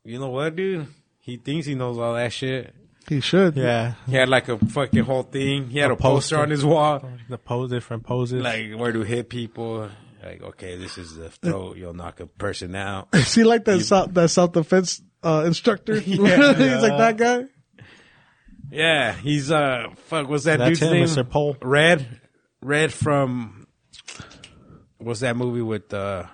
You 0.04 0.20
know 0.20 0.28
what, 0.28 0.54
dude? 0.54 0.86
He 1.18 1.36
thinks 1.36 1.66
he 1.66 1.74
knows 1.74 1.98
all 1.98 2.14
that 2.14 2.32
shit. 2.32 2.74
He 3.08 3.20
should. 3.20 3.56
yeah. 3.56 3.94
He 4.06 4.14
had 4.14 4.28
like 4.28 4.48
a 4.48 4.58
fucking 4.58 5.04
whole 5.04 5.24
thing. 5.24 5.68
He 5.70 5.78
had 5.78 5.90
a, 5.90 5.94
A 5.94 5.96
poster. 5.96 6.36
poster. 6.36 6.38
on 6.38 6.50
his 6.50 6.64
wall. 6.64 7.02
The 7.28 7.38
pose, 7.38 7.70
different 7.70 8.04
poses. 8.04 8.42
Like 8.42 8.72
where 8.76 8.92
to 8.92 9.00
hit 9.02 9.28
people. 9.28 9.90
Like, 10.22 10.42
okay, 10.42 10.76
this 10.78 10.96
is 10.96 11.16
the 11.16 11.28
throat. 11.28 11.76
You'll 11.76 11.92
knock 11.92 12.20
a 12.20 12.26
person 12.26 12.74
out. 12.74 13.08
Is 13.12 13.34
he 13.34 13.44
like 13.44 13.64
that 13.66 13.80
South 13.80 14.14
that 14.14 14.28
self 14.30 14.52
defense 14.52 15.02
uh, 15.22 15.42
instructor? 15.46 15.98
He's 16.00 16.18
like 16.18 16.36
that 16.38 17.16
guy. 17.18 17.44
Yeah, 18.70 19.12
he's 19.12 19.50
uh 19.50 19.88
fuck 20.06 20.28
what's 20.28 20.44
that 20.44 20.58
That's 20.58 20.78
dude's 20.78 20.82
him, 20.82 20.92
name? 20.92 21.04
Mr. 21.04 21.28
Pole. 21.28 21.56
Red. 21.62 22.20
Red 22.62 22.92
from 22.92 23.66
what's 24.98 25.20
that 25.20 25.36
movie 25.36 25.62
with 25.62 25.92
uh 25.92 26.24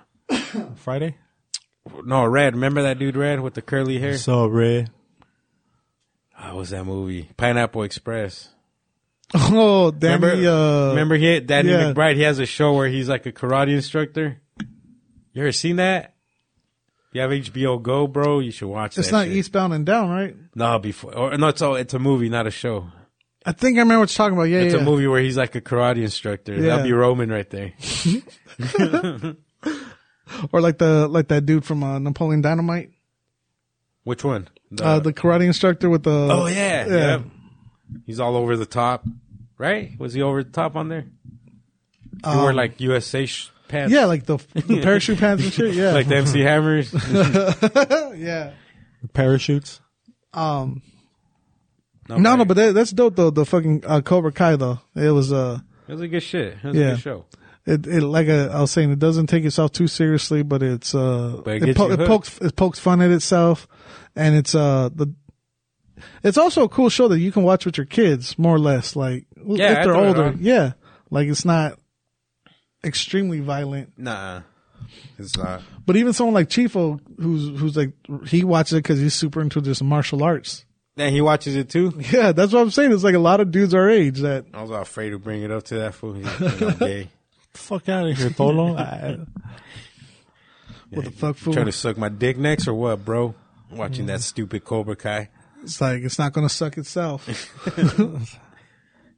Friday. 0.75 1.17
no 2.05 2.25
Red, 2.25 2.55
remember 2.55 2.83
that 2.83 2.99
dude 2.99 3.15
Red 3.15 3.41
with 3.41 3.53
the 3.53 3.61
curly 3.61 3.99
hair? 3.99 4.17
So 4.17 4.47
red. 4.47 4.89
Oh, 6.43 6.55
what's 6.57 6.71
that 6.71 6.85
movie? 6.85 7.29
Pineapple 7.37 7.83
Express. 7.83 8.49
Oh, 9.33 9.91
Danny. 9.91 10.25
Remember, 10.25 10.49
uh, 10.49 10.89
remember 10.89 11.15
he 11.15 11.39
Danny 11.39 11.69
yeah. 11.69 11.93
McBride, 11.93 12.15
he 12.15 12.23
has 12.23 12.39
a 12.39 12.45
show 12.45 12.73
where 12.73 12.89
he's 12.89 13.07
like 13.07 13.25
a 13.25 13.31
karate 13.31 13.73
instructor. 13.73 14.41
You 15.33 15.43
ever 15.43 15.53
seen 15.53 15.77
that? 15.77 16.10
You 17.13 17.21
have 17.21 17.31
HBO 17.31 17.81
Go, 17.81 18.07
bro, 18.07 18.39
you 18.39 18.51
should 18.51 18.69
watch 18.69 18.97
It's 18.97 19.09
that 19.09 19.13
not 19.13 19.25
shit. 19.27 19.35
Eastbound 19.37 19.73
and 19.73 19.85
Down, 19.85 20.09
right? 20.09 20.35
No, 20.55 20.79
before 20.79 21.13
or 21.15 21.37
no, 21.37 21.49
it's 21.49 21.61
all 21.61 21.75
it's 21.75 21.93
a 21.93 21.99
movie, 21.99 22.29
not 22.29 22.47
a 22.47 22.51
show. 22.51 22.87
I 23.45 23.51
think 23.53 23.77
I 23.77 23.81
remember 23.81 24.01
what 24.01 24.11
you're 24.11 24.17
talking 24.17 24.37
about. 24.37 24.43
Yeah, 24.49 24.59
It's 24.59 24.73
yeah. 24.75 24.81
a 24.81 24.83
movie 24.83 25.07
where 25.07 25.19
he's 25.21 25.35
like 25.35 25.55
a 25.55 25.61
karate 25.61 26.03
instructor. 26.03 26.53
Yeah. 26.53 26.61
That'll 26.61 26.83
be 26.85 26.93
Roman 26.93 27.29
right 27.31 27.49
there. 27.49 27.73
Or 30.53 30.61
like 30.61 30.77
the 30.77 31.07
like 31.09 31.27
that 31.27 31.45
dude 31.45 31.65
from 31.65 31.83
uh, 31.83 31.99
Napoleon 31.99 32.39
Dynamite, 32.41 32.91
Which 34.05 34.23
one? 34.23 34.47
The- 34.71 34.83
uh, 34.85 34.99
the 34.99 35.11
karate 35.11 35.43
instructor 35.45 35.89
with 35.89 36.03
the. 36.03 36.29
oh 36.31 36.47
yeah, 36.47 36.87
yeah. 36.87 36.95
yeah. 36.95 37.19
He's 38.05 38.21
all 38.21 38.37
over 38.37 38.55
the 38.55 38.65
top, 38.65 39.05
right? 39.57 39.91
Was 39.99 40.13
he 40.13 40.21
over 40.21 40.41
the 40.43 40.49
top 40.49 40.77
on 40.77 40.87
there? 40.87 41.05
He 42.25 42.35
wore 42.37 42.53
like 42.53 42.79
USA 42.79 43.25
sh- 43.25 43.49
pants. 43.71 43.93
Yeah, 43.93 44.05
like 44.05 44.25
the 44.25 44.37
the 44.53 44.81
parachute 44.83 45.17
pants 45.19 45.43
and 45.43 45.53
shit. 45.53 45.73
Yeah, 45.73 45.91
like 45.93 46.07
the 46.07 46.17
MC 46.17 46.41
Hammers. 46.41 46.93
yeah. 48.17 48.51
Parachutes. 49.13 49.81
Um, 50.33 50.81
no, 52.09 52.35
no, 52.35 52.45
but 52.45 52.55
that, 52.55 52.73
that's 52.73 52.91
dope 52.91 53.15
though. 53.15 53.29
The 53.29 53.45
fucking 53.45 53.83
uh, 53.87 54.01
Cobra 54.01 54.31
Kai 54.31 54.55
though. 54.57 54.79
It 54.95 55.09
was 55.11 55.31
uh, 55.31 55.59
it 55.87 55.91
was 55.93 56.01
a 56.01 56.07
good 56.07 56.23
shit. 56.23 56.53
It 56.55 56.63
was 56.63 56.75
Yeah. 56.75 56.85
a 56.87 56.91
good 56.91 56.99
show. 57.01 57.25
it 57.65 57.87
it 57.87 58.01
like 58.01 58.27
I, 58.27 58.47
I 58.47 58.61
was 58.61 58.71
saying, 58.71 58.91
it 58.91 58.99
doesn't 58.99 59.27
take 59.27 59.45
itself 59.45 59.71
too 59.71 59.87
seriously, 59.87 60.43
but 60.43 60.61
it's 60.61 60.93
uh, 60.93 61.41
But 61.43 61.55
it 61.57 61.69
it, 61.69 61.77
po- 61.77 61.91
it 61.91 61.99
pokes 62.07 62.37
it 62.39 62.55
pokes 62.55 62.79
fun 62.79 63.01
at 63.01 63.11
itself, 63.11 63.67
and 64.15 64.35
it's 64.35 64.53
uh 64.55 64.89
the. 64.93 65.13
It's 66.23 66.37
also 66.37 66.63
a 66.63 66.69
cool 66.69 66.89
show 66.89 67.07
that 67.09 67.19
you 67.19 67.31
can 67.31 67.43
watch 67.43 67.65
with 67.65 67.77
your 67.77 67.85
kids, 67.85 68.37
more 68.39 68.55
or 68.55 68.59
less. 68.59 68.95
Like 68.95 69.25
Yeah, 69.45 69.79
if 69.79 69.85
they're 69.85 69.95
older, 69.95 70.35
yeah. 70.39 70.73
Like 71.11 71.27
it's 71.27 71.45
not 71.45 71.77
extremely 72.83 73.39
violent. 73.39 73.97
Nah, 73.97 74.41
it's 75.17 75.37
not. 75.37 75.61
But 75.85 75.95
even 75.95 76.13
someone 76.13 76.33
like 76.33 76.49
Chifo, 76.49 76.99
who's 77.17 77.59
who's 77.59 77.77
like 77.77 77.93
he 78.27 78.43
watches 78.43 78.73
it 78.73 78.83
because 78.83 78.99
he's 78.99 79.13
super 79.13 79.41
into 79.41 79.61
this 79.61 79.81
martial 79.81 80.23
arts. 80.23 80.65
And 80.97 81.13
he 81.15 81.21
watches 81.21 81.55
it 81.55 81.69
too. 81.69 81.93
Yeah, 82.11 82.31
that's 82.31 82.51
what 82.53 82.61
I'm 82.61 82.71
saying. 82.71 82.91
It's 82.91 83.03
like 83.03 83.15
a 83.15 83.19
lot 83.19 83.39
of 83.39 83.51
dudes 83.51 83.73
our 83.73 83.89
age 83.89 84.19
that 84.19 84.45
I 84.53 84.61
was 84.61 84.71
afraid 84.71 85.11
to 85.11 85.19
bring 85.19 85.41
it 85.41 85.51
up 85.51 85.63
to 85.65 85.75
that 85.75 85.93
fool. 85.95 86.13
He's 86.13 86.73
gay. 86.75 87.09
Fuck 87.53 87.89
out 87.89 88.07
of 88.07 88.17
here, 88.17 88.29
Tolo. 88.29 88.77
I, 88.77 89.19
what 90.89 91.05
the 91.05 91.11
fuck 91.11 91.35
fool. 91.35 91.53
Trying 91.53 91.65
to 91.65 91.71
suck 91.71 91.97
my 91.97 92.07
dick 92.09 92.37
next 92.37 92.67
or 92.67 92.73
what, 92.73 93.03
bro? 93.03 93.35
Watching 93.71 94.05
that 94.07 94.21
stupid 94.21 94.63
Cobra 94.63 94.95
Kai. 94.95 95.29
It's 95.63 95.79
like 95.81 96.01
it's 96.01 96.17
not 96.17 96.31
gonna 96.33 96.49
suck 96.49 96.77
itself. 96.77 97.27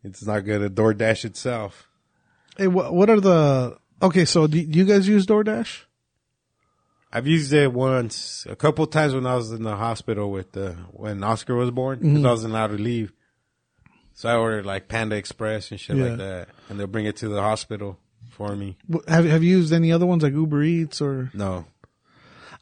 It's 0.03 0.25
not 0.25 0.41
good 0.41 0.61
at 0.61 0.75
DoorDash 0.75 1.25
itself. 1.25 1.89
Hey, 2.57 2.67
what 2.67 2.93
what 2.93 3.09
are 3.09 3.19
the 3.19 3.77
okay? 4.01 4.25
So 4.25 4.47
do, 4.47 4.63
do 4.65 4.79
you 4.79 4.85
guys 4.85 5.07
use 5.07 5.25
DoorDash? 5.25 5.81
I've 7.15 7.27
used 7.27 7.53
it 7.53 7.71
once, 7.71 8.47
a 8.49 8.55
couple 8.55 8.87
times 8.87 9.13
when 9.13 9.27
I 9.27 9.35
was 9.35 9.51
in 9.51 9.61
the 9.61 9.75
hospital 9.75 10.31
with 10.31 10.51
the 10.53 10.71
when 10.91 11.23
Oscar 11.23 11.55
was 11.55 11.69
born 11.71 11.99
because 11.99 12.13
Mm-hmm. 12.17 12.25
I 12.25 12.29
wasn't 12.31 12.53
allowed 12.53 12.67
to 12.67 12.77
leave. 12.77 13.13
So 14.15 14.29
I 14.29 14.35
ordered 14.35 14.65
like 14.65 14.87
Panda 14.87 15.15
Express 15.15 15.71
and 15.71 15.79
shit 15.79 15.95
Yeah. 15.97 16.05
like 16.09 16.17
that, 16.17 16.47
and 16.69 16.79
they'll 16.79 16.87
bring 16.87 17.05
it 17.05 17.17
to 17.17 17.29
the 17.29 17.41
hospital 17.41 17.99
for 18.31 18.55
me. 18.55 18.77
Have 19.07 19.25
Have 19.25 19.43
you 19.43 19.57
used 19.57 19.73
any 19.73 19.91
other 19.91 20.05
ones 20.07 20.23
like 20.23 20.33
Uber 20.33 20.63
Eats 20.63 21.01
or? 21.01 21.29
No, 21.35 21.65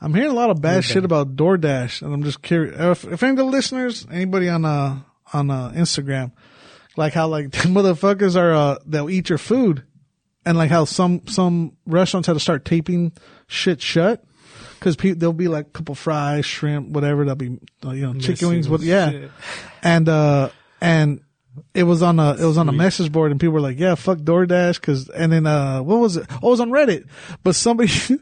I'm 0.01 0.13
hearing 0.13 0.31
a 0.31 0.35
lot 0.35 0.49
of 0.49 0.61
bad 0.61 0.83
shit 0.83 1.05
about 1.05 1.35
DoorDash, 1.37 2.01
and 2.01 2.13
I'm 2.13 2.23
just 2.23 2.41
curious 2.41 2.75
if, 2.77 3.05
if 3.13 3.23
any 3.23 3.31
of 3.31 3.37
the 3.37 3.43
listeners, 3.45 4.05
anybody 4.11 4.49
on 4.49 4.65
uh 4.65 4.99
on 5.33 5.49
uh, 5.49 5.71
Instagram, 5.75 6.33
like 6.97 7.13
how 7.13 7.27
like 7.27 7.51
the 7.51 7.69
motherfuckers 7.69 8.35
are 8.35 8.53
uh 8.53 8.77
they'll 8.85 9.09
eat 9.09 9.29
your 9.29 9.37
food, 9.37 9.83
and 10.45 10.57
like 10.57 10.69
how 10.69 10.85
some 10.85 11.27
some 11.27 11.77
restaurants 11.85 12.27
had 12.27 12.33
to 12.33 12.39
start 12.39 12.65
taping 12.65 13.13
shit 13.47 13.81
shut. 13.81 14.23
Cause 14.79 14.95
pe- 14.95 15.11
there'll 15.11 15.31
be 15.33 15.47
like 15.47 15.67
a 15.67 15.69
couple 15.69 15.93
fries, 15.93 16.43
shrimp, 16.43 16.89
whatever. 16.89 17.23
There'll 17.23 17.35
be, 17.35 17.59
uh, 17.85 17.91
you 17.91 18.11
know, 18.11 18.19
chicken 18.19 18.49
wings, 18.49 18.67
what, 18.67 18.81
yeah. 18.81 19.27
And, 19.83 20.09
uh, 20.09 20.49
and 20.81 21.21
it 21.75 21.83
was 21.83 22.01
on 22.01 22.19
a, 22.19 22.33
it 22.33 22.43
was 22.43 22.57
on 22.57 22.67
a 22.67 22.71
message 22.71 23.11
board 23.11 23.29
and 23.29 23.39
people 23.39 23.53
were 23.53 23.61
like, 23.61 23.77
yeah, 23.77 23.93
fuck 23.93 24.17
DoorDash. 24.17 24.81
Cause, 24.81 25.07
and 25.09 25.31
then, 25.31 25.45
uh, 25.45 25.83
what 25.83 25.99
was 25.99 26.17
it? 26.17 26.25
Oh, 26.41 26.47
it 26.47 26.49
was 26.49 26.59
on 26.61 26.71
Reddit, 26.71 27.07
but 27.43 27.53
somebody, 27.53 27.91
it 28.09 28.19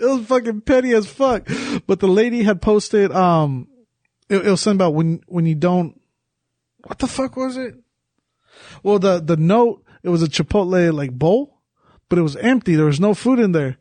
was 0.00 0.26
fucking 0.26 0.60
petty 0.60 0.92
as 0.92 1.08
fuck. 1.08 1.48
But 1.88 1.98
the 1.98 2.06
lady 2.08 2.44
had 2.44 2.62
posted, 2.62 3.10
um, 3.10 3.66
it, 4.28 4.46
it 4.46 4.50
was 4.50 4.60
something 4.60 4.76
about 4.76 4.94
when, 4.94 5.22
when 5.26 5.44
you 5.44 5.56
don't, 5.56 5.97
what 6.84 6.98
the 6.98 7.06
fuck 7.06 7.36
was 7.36 7.56
it? 7.56 7.74
Well, 8.82 8.98
the, 8.98 9.20
the 9.20 9.36
note, 9.36 9.84
it 10.02 10.08
was 10.08 10.22
a 10.22 10.28
Chipotle 10.28 10.92
like 10.92 11.12
bowl, 11.12 11.60
but 12.08 12.18
it 12.18 12.22
was 12.22 12.36
empty. 12.36 12.74
There 12.74 12.86
was 12.86 13.00
no 13.00 13.14
food 13.14 13.38
in 13.38 13.52
there. 13.52 13.76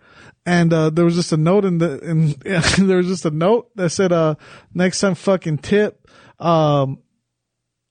And, 0.45 0.72
uh, 0.72 0.89
there 0.89 1.06
was 1.06 1.16
just 1.16 1.34
a 1.34 1.38
note 1.38 1.66
in 1.66 1.80
the, 1.80 2.00
and 2.02 2.30
there 2.89 2.98
was 2.98 3.08
just 3.08 3.26
a 3.26 3.32
note 3.32 3.70
that 3.76 3.89
said, 3.89 4.12
uh, 4.12 4.36
next 4.74 5.02
time 5.02 5.16
fucking 5.16 5.60
tip, 5.60 6.08
um, 6.39 7.00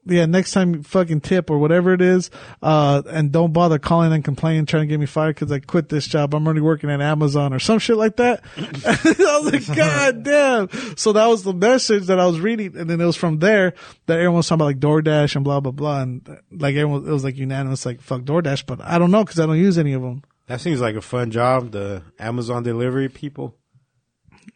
yeah, 0.07 0.27
next 0.27 0.53
time 0.53 0.75
you 0.75 0.83
fucking 0.83 1.21
tip 1.21 1.51
or 1.51 1.59
whatever 1.59 1.93
it 1.93 2.01
is, 2.01 2.31
uh, 2.63 3.03
and 3.09 3.33
don't 3.33 3.53
bother 3.53 3.79
calling 3.79 4.13
and 4.13 4.25
complaining, 4.25 4.67
trying 4.67 4.85
to 4.85 4.87
get 4.87 5.01
me 5.01 5.07
fired 5.07 5.35
because 5.35 5.51
I 5.53 5.59
quit 5.59 5.89
this 5.89 6.07
job. 6.07 6.35
I'm 6.35 6.47
already 6.47 6.61
working 6.61 6.91
at 6.91 7.01
Amazon 7.01 7.53
or 7.53 7.59
some 7.59 7.79
shit 7.79 7.97
like 7.97 8.17
that. 8.17 8.43
I 8.57 9.41
was 9.41 9.53
like, 9.53 9.77
God 9.77 10.23
damn. 10.23 10.97
So 10.97 11.13
that 11.13 11.27
was 11.27 11.43
the 11.43 11.53
message 11.55 12.07
that 12.07 12.21
I 12.21 12.27
was 12.27 12.41
reading. 12.41 12.77
And 12.77 12.89
then 12.89 13.01
it 13.01 13.07
was 13.07 13.17
from 13.17 13.39
there 13.39 13.75
that 14.07 14.15
everyone 14.15 14.37
was 14.37 14.49
talking 14.49 14.63
about 14.63 14.67
like 14.67 14.79
DoorDash 14.81 15.35
and 15.35 15.45
blah, 15.45 15.61
blah, 15.61 15.73
blah. 15.73 16.03
And 16.03 16.27
like 16.51 16.77
everyone, 16.77 17.07
it 17.07 17.13
was 17.13 17.25
like 17.25 17.37
unanimous, 17.37 17.85
like 17.85 18.01
fuck 18.01 18.23
DoorDash, 18.23 18.67
but 18.67 18.81
I 18.81 18.99
don't 18.99 19.11
know 19.11 19.25
because 19.25 19.41
I 19.41 19.47
don't 19.47 19.59
use 19.59 19.79
any 19.79 19.93
of 19.93 20.03
them. 20.03 20.23
That 20.47 20.61
seems 20.61 20.81
like 20.81 20.95
a 20.95 21.01
fun 21.01 21.33
job. 21.33 21.73
The 21.73 22.03
Amazon 22.19 22.63
delivery 22.63 23.09
people 23.09 23.57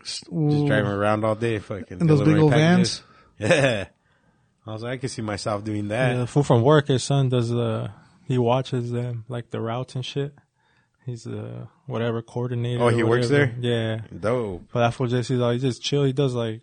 just 0.04 0.24
driving 0.30 0.86
around 0.90 1.24
all 1.24 1.34
day, 1.34 1.58
fucking 1.58 2.00
In 2.00 2.06
those 2.06 2.22
big 2.22 2.36
old 2.38 2.52
packages. 2.52 3.02
Yeah, 3.38 3.86
I 4.66 4.72
was 4.72 4.82
like, 4.82 4.92
I 4.92 4.96
can 4.98 5.08
see 5.08 5.22
myself 5.22 5.64
doing 5.64 5.88
that. 5.88 6.12
Yeah, 6.12 6.18
the 6.18 6.26
fool 6.26 6.42
from 6.44 6.62
work, 6.62 6.88
his 6.88 7.02
son 7.02 7.28
does 7.28 7.48
the, 7.48 7.90
he 8.26 8.38
watches 8.38 8.90
them, 8.90 9.24
like 9.28 9.50
the 9.50 9.60
routes 9.60 9.94
and 9.94 10.04
shit. 10.04 10.34
He's 11.06 11.24
the 11.24 11.66
whatever 11.86 12.22
coordinator. 12.22 12.84
Oh, 12.84 12.88
he 12.88 13.02
works 13.02 13.28
there? 13.30 13.54
Yeah. 13.58 14.02
Dope. 14.18 14.64
But 14.72 14.80
that 14.80 14.94
fool 14.94 15.06
just, 15.06 15.28
he's 15.30 15.38
like, 15.38 15.54
he 15.54 15.58
just 15.60 15.82
chill. 15.82 16.04
He 16.04 16.12
does 16.12 16.34
like 16.34 16.60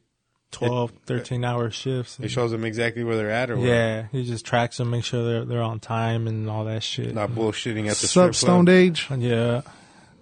12, 0.51 0.91
uh, 0.91 0.95
13 1.05 1.43
hour 1.43 1.69
shifts. 1.71 2.19
It 2.19 2.29
shows 2.29 2.51
them 2.51 2.63
exactly 2.63 3.03
where 3.03 3.17
they're 3.17 3.31
at, 3.31 3.49
or 3.49 3.57
what? 3.57 3.65
yeah. 3.65 4.07
He 4.11 4.23
just 4.23 4.45
tracks 4.45 4.77
them, 4.77 4.91
make 4.91 5.03
sure 5.03 5.25
they're, 5.25 5.45
they're 5.45 5.61
on 5.63 5.79
time 5.79 6.27
and 6.27 6.49
all 6.49 6.65
that 6.65 6.83
shit. 6.83 7.13
not 7.15 7.31
bullshitting 7.31 7.85
at 7.87 7.97
the 7.97 8.07
Sup, 8.07 8.33
strip 8.33 8.35
Stoned 8.35 8.67
club. 8.67 8.75
Age? 8.75 9.07
And 9.09 9.23
yeah. 9.23 9.61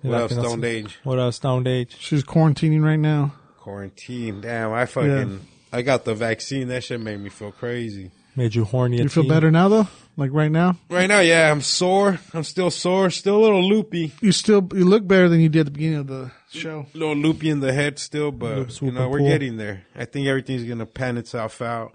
What 0.01 0.11
Like, 0.11 0.21
else, 0.21 0.31
you 0.31 0.39
Stoned 0.41 0.65
Age? 0.65 0.99
What 1.03 1.19
else, 1.19 1.35
Stoned 1.35 1.67
Age? 1.67 1.95
She's 1.99 2.23
quarantining 2.23 2.83
right 2.83 2.95
now. 2.99 3.33
Quarantine. 3.59 4.41
Damn, 4.41 4.71
I 4.71 4.85
fucking, 4.85 5.41
I 5.75 5.81
got 5.81 6.05
the 6.05 6.15
vaccine. 6.15 6.69
That 6.69 6.85
shit 6.85 7.01
made 7.01 7.19
me 7.19 7.29
feel 7.29 7.51
crazy. 7.51 8.11
Made 8.37 8.55
you 8.55 8.63
horny. 8.63 8.97
You 8.97 9.03
at 9.03 9.11
feel 9.11 9.23
teen? 9.23 9.29
better 9.29 9.51
now 9.51 9.67
though? 9.67 9.87
Like 10.15 10.31
right 10.31 10.51
now? 10.51 10.77
Right 10.89 11.07
now, 11.07 11.19
yeah, 11.19 11.51
I'm 11.51 11.59
sore. 11.59 12.17
I'm 12.33 12.45
still 12.45 12.71
sore. 12.71 13.09
Still 13.09 13.35
a 13.35 13.43
little 13.43 13.67
loopy. 13.67 14.13
You 14.21 14.31
still, 14.31 14.65
you 14.73 14.85
look 14.85 15.05
better 15.05 15.27
than 15.27 15.41
you 15.41 15.49
did 15.49 15.59
at 15.61 15.65
the 15.65 15.71
beginning 15.71 15.99
of 15.99 16.07
the 16.07 16.31
show. 16.49 16.85
A 16.95 16.97
little 16.97 17.15
loopy 17.15 17.49
in 17.49 17.59
the 17.59 17.73
head 17.73 17.99
still, 17.99 18.31
but 18.31 18.81
you 18.81 18.91
know 18.91 19.09
we're 19.09 19.19
pull. 19.19 19.27
getting 19.27 19.57
there. 19.57 19.85
I 19.93 20.05
think 20.05 20.27
everything's 20.27 20.63
gonna 20.63 20.85
pan 20.85 21.17
itself 21.17 21.61
out. 21.61 21.91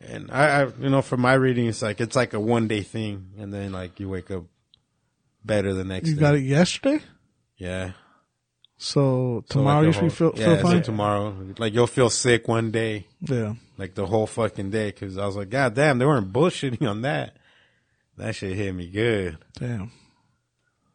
And 0.00 0.28
I, 0.32 0.62
I, 0.62 0.64
you 0.80 0.90
know, 0.90 1.00
from 1.00 1.20
my 1.20 1.34
reading, 1.34 1.66
it's 1.66 1.80
like 1.80 2.00
it's 2.00 2.16
like 2.16 2.34
a 2.34 2.40
one 2.40 2.66
day 2.66 2.82
thing, 2.82 3.34
and 3.38 3.54
then 3.54 3.70
like 3.70 4.00
you 4.00 4.08
wake 4.08 4.32
up 4.32 4.46
better 5.44 5.74
the 5.74 5.84
next. 5.84 6.06
Day. 6.06 6.10
You 6.10 6.16
day. 6.16 6.20
got 6.20 6.34
it 6.34 6.42
yesterday? 6.42 7.04
Yeah. 7.56 7.92
So 8.84 9.44
So, 9.48 9.58
tomorrow 9.60 9.78
like, 9.78 9.86
you 9.86 9.92
the 10.02 10.10
should 10.10 10.18
whole- 10.18 10.32
feel, 10.32 10.40
yeah, 10.40 10.46
feel 10.46 10.56
so 10.56 10.62
fine? 10.72 10.82
tomorrow, 10.82 11.36
like 11.58 11.72
you'll 11.72 11.86
feel 11.86 12.10
sick 12.10 12.48
one 12.48 12.72
day, 12.72 13.06
Yeah. 13.20 13.54
like 13.78 13.94
the 13.94 14.06
whole 14.06 14.26
fucking 14.26 14.70
day, 14.70 14.88
because 14.90 15.16
I 15.18 15.24
was 15.24 15.36
like, 15.36 15.50
God 15.50 15.74
damn, 15.74 15.98
they 15.98 16.04
weren't 16.06 16.32
bullshitting 16.32 16.88
on 16.88 17.02
that. 17.02 17.36
That 18.16 18.34
shit 18.34 18.56
hit 18.56 18.74
me 18.74 18.88
good. 18.90 19.38
Damn. 19.58 19.92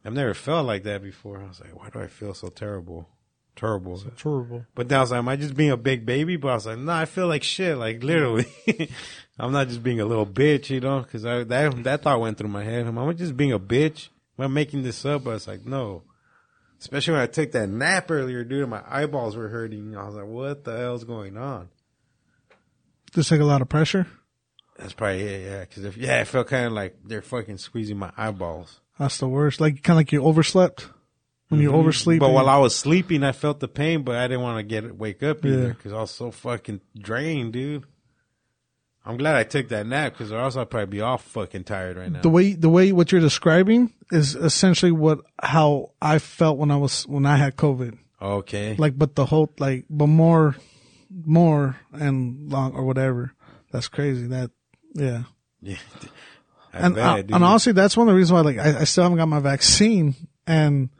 I've 0.04 0.12
never 0.12 0.34
felt 0.34 0.66
like 0.66 0.82
that 0.84 1.02
before. 1.02 1.40
I 1.42 1.48
was 1.48 1.60
like, 1.60 1.74
why 1.78 1.88
do 1.88 2.00
I 2.00 2.06
feel 2.08 2.34
so 2.34 2.48
terrible? 2.48 3.08
Terrible. 3.56 3.98
Terrible. 4.16 4.66
But 4.74 4.88
then 4.90 4.98
I 4.98 5.00
was 5.00 5.10
like, 5.10 5.18
am 5.18 5.28
I 5.28 5.36
just 5.36 5.56
being 5.56 5.70
a 5.70 5.76
big 5.76 6.04
baby? 6.06 6.36
But 6.36 6.48
I 6.48 6.54
was 6.54 6.66
like, 6.66 6.78
no, 6.78 6.92
I 6.92 7.06
feel 7.06 7.26
like 7.26 7.42
shit. 7.42 7.76
Like 7.78 8.02
literally, 8.04 8.46
I'm 9.38 9.50
not 9.52 9.66
just 9.68 9.82
being 9.82 9.98
a 10.00 10.04
little 10.04 10.26
bitch, 10.26 10.68
you 10.70 10.80
know? 10.80 11.00
Because 11.00 11.22
that 11.22 11.48
that 11.84 12.02
thought 12.02 12.20
went 12.20 12.36
through 12.38 12.50
my 12.50 12.62
head. 12.64 12.86
Am 12.86 12.98
I 12.98 13.12
just 13.14 13.36
being 13.36 13.52
a 13.52 13.58
bitch? 13.58 14.10
Am 14.38 14.44
I 14.44 14.48
making 14.48 14.82
this 14.82 15.04
up? 15.06 15.24
But 15.24 15.30
was 15.32 15.48
like, 15.48 15.64
no. 15.64 16.02
Especially 16.80 17.14
when 17.14 17.22
I 17.22 17.26
took 17.26 17.52
that 17.52 17.68
nap 17.68 18.10
earlier, 18.10 18.44
dude. 18.44 18.62
and 18.62 18.70
My 18.70 18.82
eyeballs 18.88 19.36
were 19.36 19.48
hurting. 19.48 19.96
I 19.96 20.06
was 20.06 20.14
like, 20.14 20.26
what 20.26 20.64
the 20.64 20.76
hell's 20.76 21.04
going 21.04 21.36
on? 21.36 21.68
Just 23.12 23.30
take 23.30 23.40
a 23.40 23.44
lot 23.44 23.62
of 23.62 23.68
pressure. 23.68 24.06
That's 24.78 24.92
probably 24.92 25.22
it, 25.22 25.50
yeah. 25.50 25.60
Because 25.60 25.84
if 25.84 25.96
yeah, 25.96 26.20
it 26.20 26.26
felt 26.26 26.46
kind 26.46 26.66
of 26.66 26.72
like 26.72 26.96
they're 27.04 27.22
fucking 27.22 27.58
squeezing 27.58 27.98
my 27.98 28.12
eyeballs. 28.16 28.80
That's 28.98 29.18
the 29.18 29.28
worst. 29.28 29.60
Like 29.60 29.82
kind 29.82 29.96
of 29.96 30.00
like 30.00 30.12
you 30.12 30.22
overslept 30.22 30.88
when 31.48 31.60
you 31.60 31.70
mm-hmm. 31.70 31.78
oversleep. 31.78 32.20
But 32.20 32.30
while 32.30 32.48
I 32.48 32.58
was 32.58 32.76
sleeping, 32.76 33.24
I 33.24 33.32
felt 33.32 33.58
the 33.58 33.68
pain, 33.68 34.02
but 34.02 34.16
I 34.16 34.28
didn't 34.28 34.42
want 34.42 34.58
to 34.58 34.62
get 34.62 34.96
wake 34.96 35.22
up 35.22 35.44
either 35.44 35.62
Yeah. 35.62 35.68
because 35.68 35.92
I 35.92 36.00
was 36.00 36.10
so 36.12 36.30
fucking 36.30 36.80
drained, 36.96 37.54
dude. 37.54 37.84
I'm 39.08 39.16
glad 39.16 39.36
I 39.36 39.44
took 39.44 39.68
that 39.68 39.86
nap 39.86 40.12
because 40.12 40.30
or 40.30 40.38
else 40.38 40.54
I'd 40.56 40.68
probably 40.68 40.98
be 40.98 41.00
all 41.00 41.16
fucking 41.16 41.64
tired 41.64 41.96
right 41.96 42.12
now. 42.12 42.20
the 42.20 42.28
way 42.28 42.52
the 42.52 42.68
way 42.68 42.92
what 42.92 43.10
you're 43.10 43.22
describing 43.22 43.90
is 44.12 44.34
essentially 44.34 44.92
what 44.92 45.20
how 45.42 45.92
I 46.02 46.18
felt 46.18 46.58
when 46.58 46.70
I 46.70 46.76
was 46.76 47.06
when 47.06 47.24
I 47.24 47.36
had 47.36 47.56
COVID. 47.56 47.96
okay, 48.20 48.76
Like, 48.76 48.98
but 48.98 49.14
the 49.14 49.24
whole 49.24 49.50
like, 49.58 49.86
but 49.88 50.08
more, 50.08 50.56
more 51.24 51.76
and 51.92 52.52
long 52.52 52.74
or 52.74 52.84
whatever. 52.84 53.32
That's 53.72 53.88
crazy. 53.88 54.26
That 54.26 54.50
yeah. 54.92 55.22
yeah, 55.62 55.76
I 56.74 56.78
and 56.80 56.94
bet, 56.94 57.04
uh, 57.04 57.34
and 57.34 57.44
honestly, 57.44 57.72
that's 57.72 57.96
one 57.96 58.08
of 58.08 58.12
the 58.12 58.16
reasons 58.16 58.32
why 58.34 58.40
like 58.42 58.58
I, 58.58 58.80
I 58.80 58.84
still 58.84 59.04
haven't 59.04 59.16
got 59.18 59.28
my 59.28 59.40
vaccine 59.40 60.14
and 60.46 60.90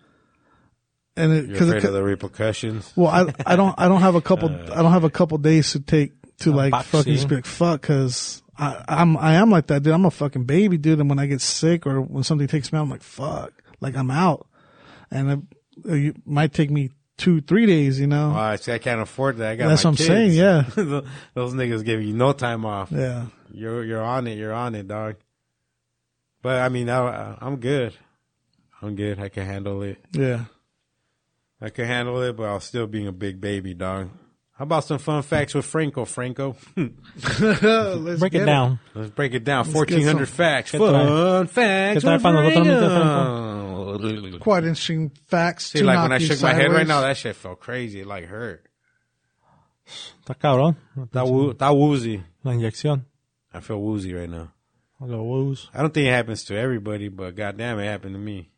and 1.15 1.33
it 1.33 1.45
you're 1.45 1.53
because 1.53 1.69
afraid 1.69 1.85
of 1.85 1.93
the 1.93 2.03
repercussions. 2.03 2.91
well 2.97 3.09
I 3.09 3.35
I 3.45 3.57
don't 3.57 3.75
I 3.77 3.89
don't 3.89 4.01
have 4.01 4.15
a 4.15 4.21
couple 4.23 4.49
I 4.73 4.83
don't 4.83 4.93
have 4.93 5.05
a 5.05 5.11
couple 5.11 5.37
days 5.39 5.73
to 5.73 5.81
take 5.81 6.13
to 6.41 6.53
like 6.53 6.75
fucking 6.85 7.15
just 7.15 7.29
be 7.29 7.37
like 7.37 7.47
fuck 7.47 7.81
because 7.81 8.43
I 8.59 8.85
I'm 8.89 9.17
I 9.17 9.35
am 9.35 9.51
like 9.51 9.67
that 9.69 9.83
dude 9.83 9.93
I'm 9.93 10.05
a 10.05 10.11
fucking 10.11 10.45
baby 10.45 10.79
dude 10.79 11.01
and 11.01 11.09
when 11.09 11.19
I 11.19 11.27
get 11.27 11.41
sick 11.41 11.87
or 11.87 12.01
when 12.01 12.23
something 12.25 12.47
takes 12.47 12.73
me 12.73 12.79
out 12.79 12.83
I'm 12.83 12.91
like 12.91 13.03
fuck 13.03 13.53
like 13.81 13.97
I'm 13.97 14.11
out 14.11 14.47
and 15.11 15.31
it, 15.31 15.39
uh, 15.89 15.95
it 15.95 16.17
might 16.27 16.53
take 16.53 16.71
me 16.71 16.91
two 17.17 17.41
three 17.41 17.67
days 17.67 17.99
you 17.99 18.07
know 18.07 18.33
I 18.33 18.57
see, 18.57 18.73
I 18.73 18.79
can't 18.79 19.01
afford 19.01 19.39
that. 19.39 19.51
I 19.53 19.57
got 19.57 19.69
That's 19.69 19.83
what 19.85 19.91
I'm 19.91 19.97
kids. 19.97 20.09
saying, 20.09 20.33
yeah. 20.33 20.63
those 21.35 21.55
niggas 21.55 21.85
give 21.85 22.03
you 22.03 22.13
no 22.13 22.33
time 22.33 22.65
off. 22.65 22.93
yeah 22.93 23.27
You're 23.51 23.85
you're 23.85 24.03
on 24.05 24.27
it. 24.29 24.39
You're 24.39 24.53
on 24.53 24.75
it, 24.75 24.87
dog. 24.87 25.17
But 26.43 26.61
I 26.61 26.69
mean, 26.69 26.89
I, 26.89 27.37
I'm 27.41 27.57
good. 27.57 27.95
I'm 28.81 28.95
good. 28.95 29.19
I 29.19 29.29
can 29.29 29.45
handle 29.45 29.83
it. 29.83 29.99
yeah 30.13 30.45
I 31.61 31.71
can 31.71 31.87
handle 31.87 32.23
it, 32.23 32.37
but 32.37 32.45
I'll 32.45 32.61
still 32.61 32.87
being 32.87 33.09
a 33.09 33.13
big 33.13 33.41
baby, 33.41 33.75
dog. 33.75 34.11
How 34.59 34.65
about 34.65 34.83
some 34.83 34.99
fun 34.99 35.23
facts 35.23 35.55
with 35.55 35.65
Franco? 35.65 36.05
Franco, 36.05 36.57
Let's 36.77 38.19
Break 38.19 38.33
get 38.33 38.43
it 38.43 38.47
down. 38.47 38.81
let's 38.93 39.11
break 39.11 39.33
it 39.33 39.45
down. 39.45 39.65
Fourteen 39.65 40.03
hundred 40.03 40.29
facts. 40.29 40.73
Fun 40.73 41.47
facts 41.47 42.05
with 42.05 42.23
para. 42.23 42.51
Franco? 42.51 44.39
quite 44.41 44.65
interesting 44.65 45.13
facts 45.27 45.67
See, 45.67 45.79
to 45.79 45.85
like 45.85 45.95
knock 45.95 46.03
when 46.07 46.13
I 46.13 46.17
you 46.17 46.27
shook 46.27 46.43
my 46.43 46.55
head 46.55 46.73
right 46.73 46.87
now, 46.89 47.03
that 47.03 47.17
shit 47.17 47.37
felt 47.37 47.61
crazy. 47.61 48.01
It 48.01 48.09
like 48.09 48.25
hurt. 48.25 48.65
Está 49.87 50.35
cabrón. 50.35 50.75
That 51.13 51.29
woo, 51.29 51.53
that 51.55 51.71
woozy. 51.77 52.25
La 52.43 52.53
inyección. 52.53 53.05
I 53.55 53.61
feel 53.61 53.81
woozy 53.81 54.13
right 54.13 54.29
now. 54.29 54.53
Los 55.01 55.21
woos. 55.21 55.71
I 55.73 55.83
don't 55.83 55.95
think 55.95 56.09
it 56.09 56.13
happens 56.13 56.43
to 56.47 56.57
everybody, 56.59 57.07
but 57.09 57.37
goddamn, 57.37 57.79
it 57.79 57.87
happened 57.87 58.15
to 58.17 58.19
me. 58.19 58.51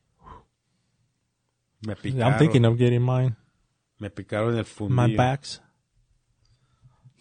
Me 1.86 1.92
picaron. 1.94 2.16
Yeah, 2.18 2.26
I'm 2.26 2.38
thinking 2.38 2.64
of 2.64 2.78
getting 2.78 3.03
mine. 3.03 3.36
Me 4.01 4.09
picaron 4.09 4.57
el 4.57 4.64
fundillo. 4.64 4.90
My 4.94 5.14
backs. 5.14 5.61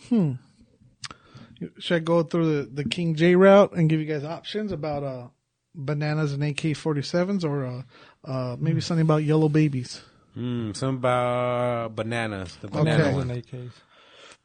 Should 0.08 1.96
I 1.96 2.00
go 2.00 2.24
through 2.24 2.64
the, 2.64 2.70
the 2.84 2.84
King 2.90 3.16
J 3.16 3.36
route 3.36 3.74
and 3.74 3.90
give 3.90 4.00
you 4.00 4.06
guys 4.06 4.24
options 4.24 4.72
about 4.72 5.04
uh 5.04 5.28
bananas 5.76 6.34
and 6.34 6.44
AK 6.44 6.56
47s 6.58 7.44
or 7.44 7.66
uh, 7.66 7.82
uh 8.24 8.56
maybe 8.60 8.82
something 8.82 9.02
about 9.06 9.24
yellow 9.24 9.50
babies? 9.50 10.02
Mm, 10.38 10.76
something 10.76 10.98
about 11.00 11.96
bananas. 11.96 12.58
The 12.62 12.68
banana 12.70 13.04
Okay. 13.06 13.14
one. 13.14 13.30
AKs. 13.30 13.72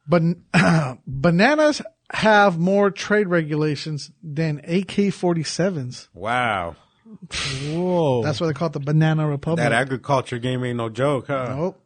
But 0.07 0.99
bananas 1.07 1.83
have 2.13 2.59
more 2.59 2.91
trade 2.91 3.29
regulations 3.29 4.11
than 4.23 4.59
AK 4.59 5.13
47s. 5.15 6.09
Wow. 6.15 6.77
Whoa. 7.71 8.23
That's 8.23 8.41
why 8.41 8.49
they 8.49 8.53
call 8.53 8.67
it 8.69 8.73
the 8.73 8.81
Banana 8.81 9.27
Republic. 9.29 9.63
That 9.63 9.73
agriculture 9.73 10.39
game 10.39 10.65
ain't 10.65 10.77
no 10.77 10.89
joke, 10.89 11.29
huh? 11.29 11.55
Nope. 11.57 11.81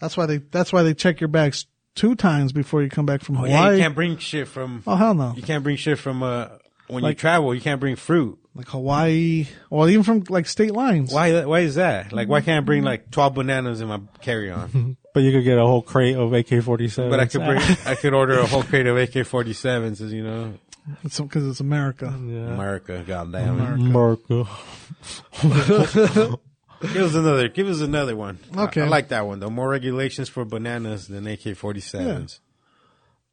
That's 0.00 0.16
why 0.16 0.26
they 0.26 0.38
that's 0.38 0.72
why 0.72 0.82
they 0.82 0.92
check 0.92 1.20
your 1.20 1.28
bags 1.28 1.66
two 1.96 2.14
times 2.14 2.52
before 2.52 2.82
you 2.82 2.88
come 2.88 3.04
back 3.06 3.22
from 3.22 3.36
Oh, 3.38 3.44
yeah, 3.44 3.56
Hawaii. 3.58 3.76
you 3.76 3.82
can't 3.82 3.94
bring 3.96 4.16
shit 4.18 4.46
from. 4.46 4.84
oh 4.86 4.94
hell 4.94 5.14
no. 5.14 5.32
You 5.34 5.42
can't 5.42 5.64
bring 5.64 5.76
shit 5.76 5.98
from. 5.98 6.22
Uh, 6.22 6.46
when 6.86 7.02
you 7.02 7.14
travel, 7.14 7.52
you 7.52 7.60
can't 7.60 7.80
bring 7.80 7.96
fruit. 7.96 8.38
Like 8.54 8.68
Hawaii 8.68 9.46
or 9.68 9.88
even 9.90 10.02
from 10.04 10.22
like 10.28 10.46
state 10.46 10.70
lines. 10.72 11.12
Why? 11.12 11.44
Why 11.44 11.60
is 11.60 11.74
that? 11.74 12.12
Like, 12.12 12.28
why 12.28 12.40
can't 12.40 12.62
I 12.62 12.64
bring 12.64 12.84
like 12.84 13.10
twelve 13.10 13.34
bananas 13.34 13.80
in 13.80 13.88
my 13.88 14.00
carry 14.22 14.50
on? 14.52 14.96
but 15.12 15.24
you 15.24 15.32
could 15.32 15.42
get 15.44 15.58
a 15.58 15.66
whole 15.66 15.82
crate 15.82 16.16
of 16.16 16.32
AK-47. 16.32 17.10
but 17.10 17.18
I 17.20 17.26
could 17.26 17.42
bring. 17.44 17.58
I 17.86 17.96
could 17.96 18.14
order 18.14 18.38
a 18.38 18.46
whole 18.46 18.62
crate 18.62 18.86
of 18.86 18.96
AK 18.96 19.26
forty 19.26 19.52
sevens. 19.52 20.00
as 20.00 20.10
You 20.12 20.22
know, 20.22 20.54
It's 21.02 21.18
because 21.20 21.46
it's 21.46 21.60
America. 21.60 22.06
Yeah. 22.06 22.52
America. 22.54 23.04
Goddamn. 23.06 23.60
it. 23.60 23.74
America. 23.90 24.46
Give 26.80 26.96
us 27.04 27.14
another. 27.14 27.48
Give 27.48 27.68
us 27.68 27.80
another 27.80 28.16
one. 28.16 28.38
Okay. 28.56 28.82
I, 28.82 28.88
like 28.88 29.08
that 29.08 29.26
one. 29.26 29.40
though. 29.40 29.50
more 29.50 29.68
regulations 29.68 30.28
for 30.28 30.44
bananas 30.44 31.08
than 31.08 31.26
AK 31.26 31.56
forty 31.56 31.80
sevens. 31.80 32.40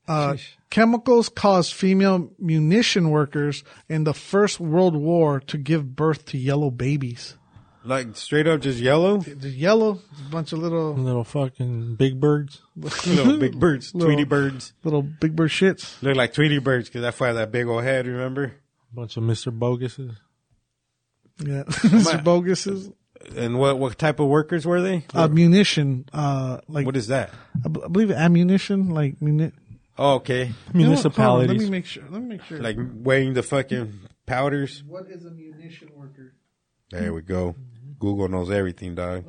Uh, 0.08 0.36
chemicals 0.70 1.30
caused 1.30 1.74
female 1.74 2.30
munition 2.38 3.10
workers 3.10 3.64
in 3.88 4.04
the 4.04 4.14
First 4.14 4.60
World 4.60 4.96
War 4.98 5.40
to 5.42 5.58
give 5.58 5.96
birth 5.96 6.26
to 6.28 6.38
yellow 6.38 6.70
babies. 6.72 7.38
Like 7.86 8.16
straight 8.16 8.48
up 8.48 8.62
just 8.62 8.80
yellow? 8.80 9.18
The 9.18 9.50
yellow, 9.50 10.00
a 10.28 10.30
bunch 10.32 10.54
of 10.54 10.60
little 10.60 10.94
Little 10.94 11.24
fucking 11.26 11.96
big 11.96 12.20
birds. 12.20 12.62
Little 12.76 13.38
big 13.38 13.60
birds, 13.60 13.94
Little- 13.94 14.08
Tweety 14.10 14.24
birds. 14.24 14.74
little 14.84 15.02
big 15.04 15.36
bird 15.36 15.50
shits. 15.52 16.02
Look 16.02 16.16
like 16.16 16.34
Tweety 16.34 16.60
birds 16.60 16.88
because 16.90 17.02
that 17.02 17.14
fire 17.14 17.34
that 17.34 17.52
big 17.52 17.68
old 17.68 17.84
head, 17.84 18.08
remember? 18.08 18.56
A 18.92 18.96
bunch 18.96 19.18
of 19.18 19.24
Mr. 19.24 19.58
Boguses. 19.58 20.16
Yeah, 21.40 21.64
Mr. 21.68 22.24
Bogus's 22.24 22.90
And 23.36 23.58
what 23.60 23.80
what 23.80 23.98
type 23.98 24.20
of 24.20 24.28
workers 24.28 24.66
were 24.66 24.82
they? 24.82 25.06
uh, 25.14 25.28
munition. 25.28 26.06
Uh, 26.14 26.60
like 26.68 26.86
what 26.86 26.96
is 26.98 27.08
that? 27.08 27.32
I 27.66 27.68
b- 27.70 27.82
I 27.84 27.88
believe 27.88 28.12
ammunition, 28.12 28.90
like 28.90 29.22
muni- 29.22 29.52
Oh, 29.98 30.16
okay. 30.16 30.46
You 30.46 30.50
know 30.50 30.54
on, 30.72 30.78
Municipalities. 30.78 31.50
let 31.50 31.60
me 31.64 31.70
make 31.70 31.86
sure. 31.86 32.04
Let 32.10 32.22
me 32.22 32.28
make 32.30 32.44
sure. 32.44 32.60
Like 32.60 32.78
weighing 32.80 33.34
the 33.34 33.44
fucking 33.44 33.94
powders. 34.26 34.84
what 34.88 35.06
is 35.10 35.24
a 35.26 35.32
munition 35.32 35.90
worker? 35.96 36.34
There 36.92 37.14
we 37.14 37.22
go. 37.22 37.56
Google 38.00 38.28
knows 38.28 38.50
everything, 38.52 38.96
dog. 38.96 39.26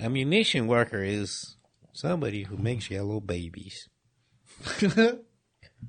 A 0.00 0.08
munition 0.08 0.66
worker 0.66 1.02
is 1.02 1.56
somebody 1.92 2.44
who 2.44 2.56
makes 2.56 2.90
yellow 2.90 3.20
babies. 3.20 3.88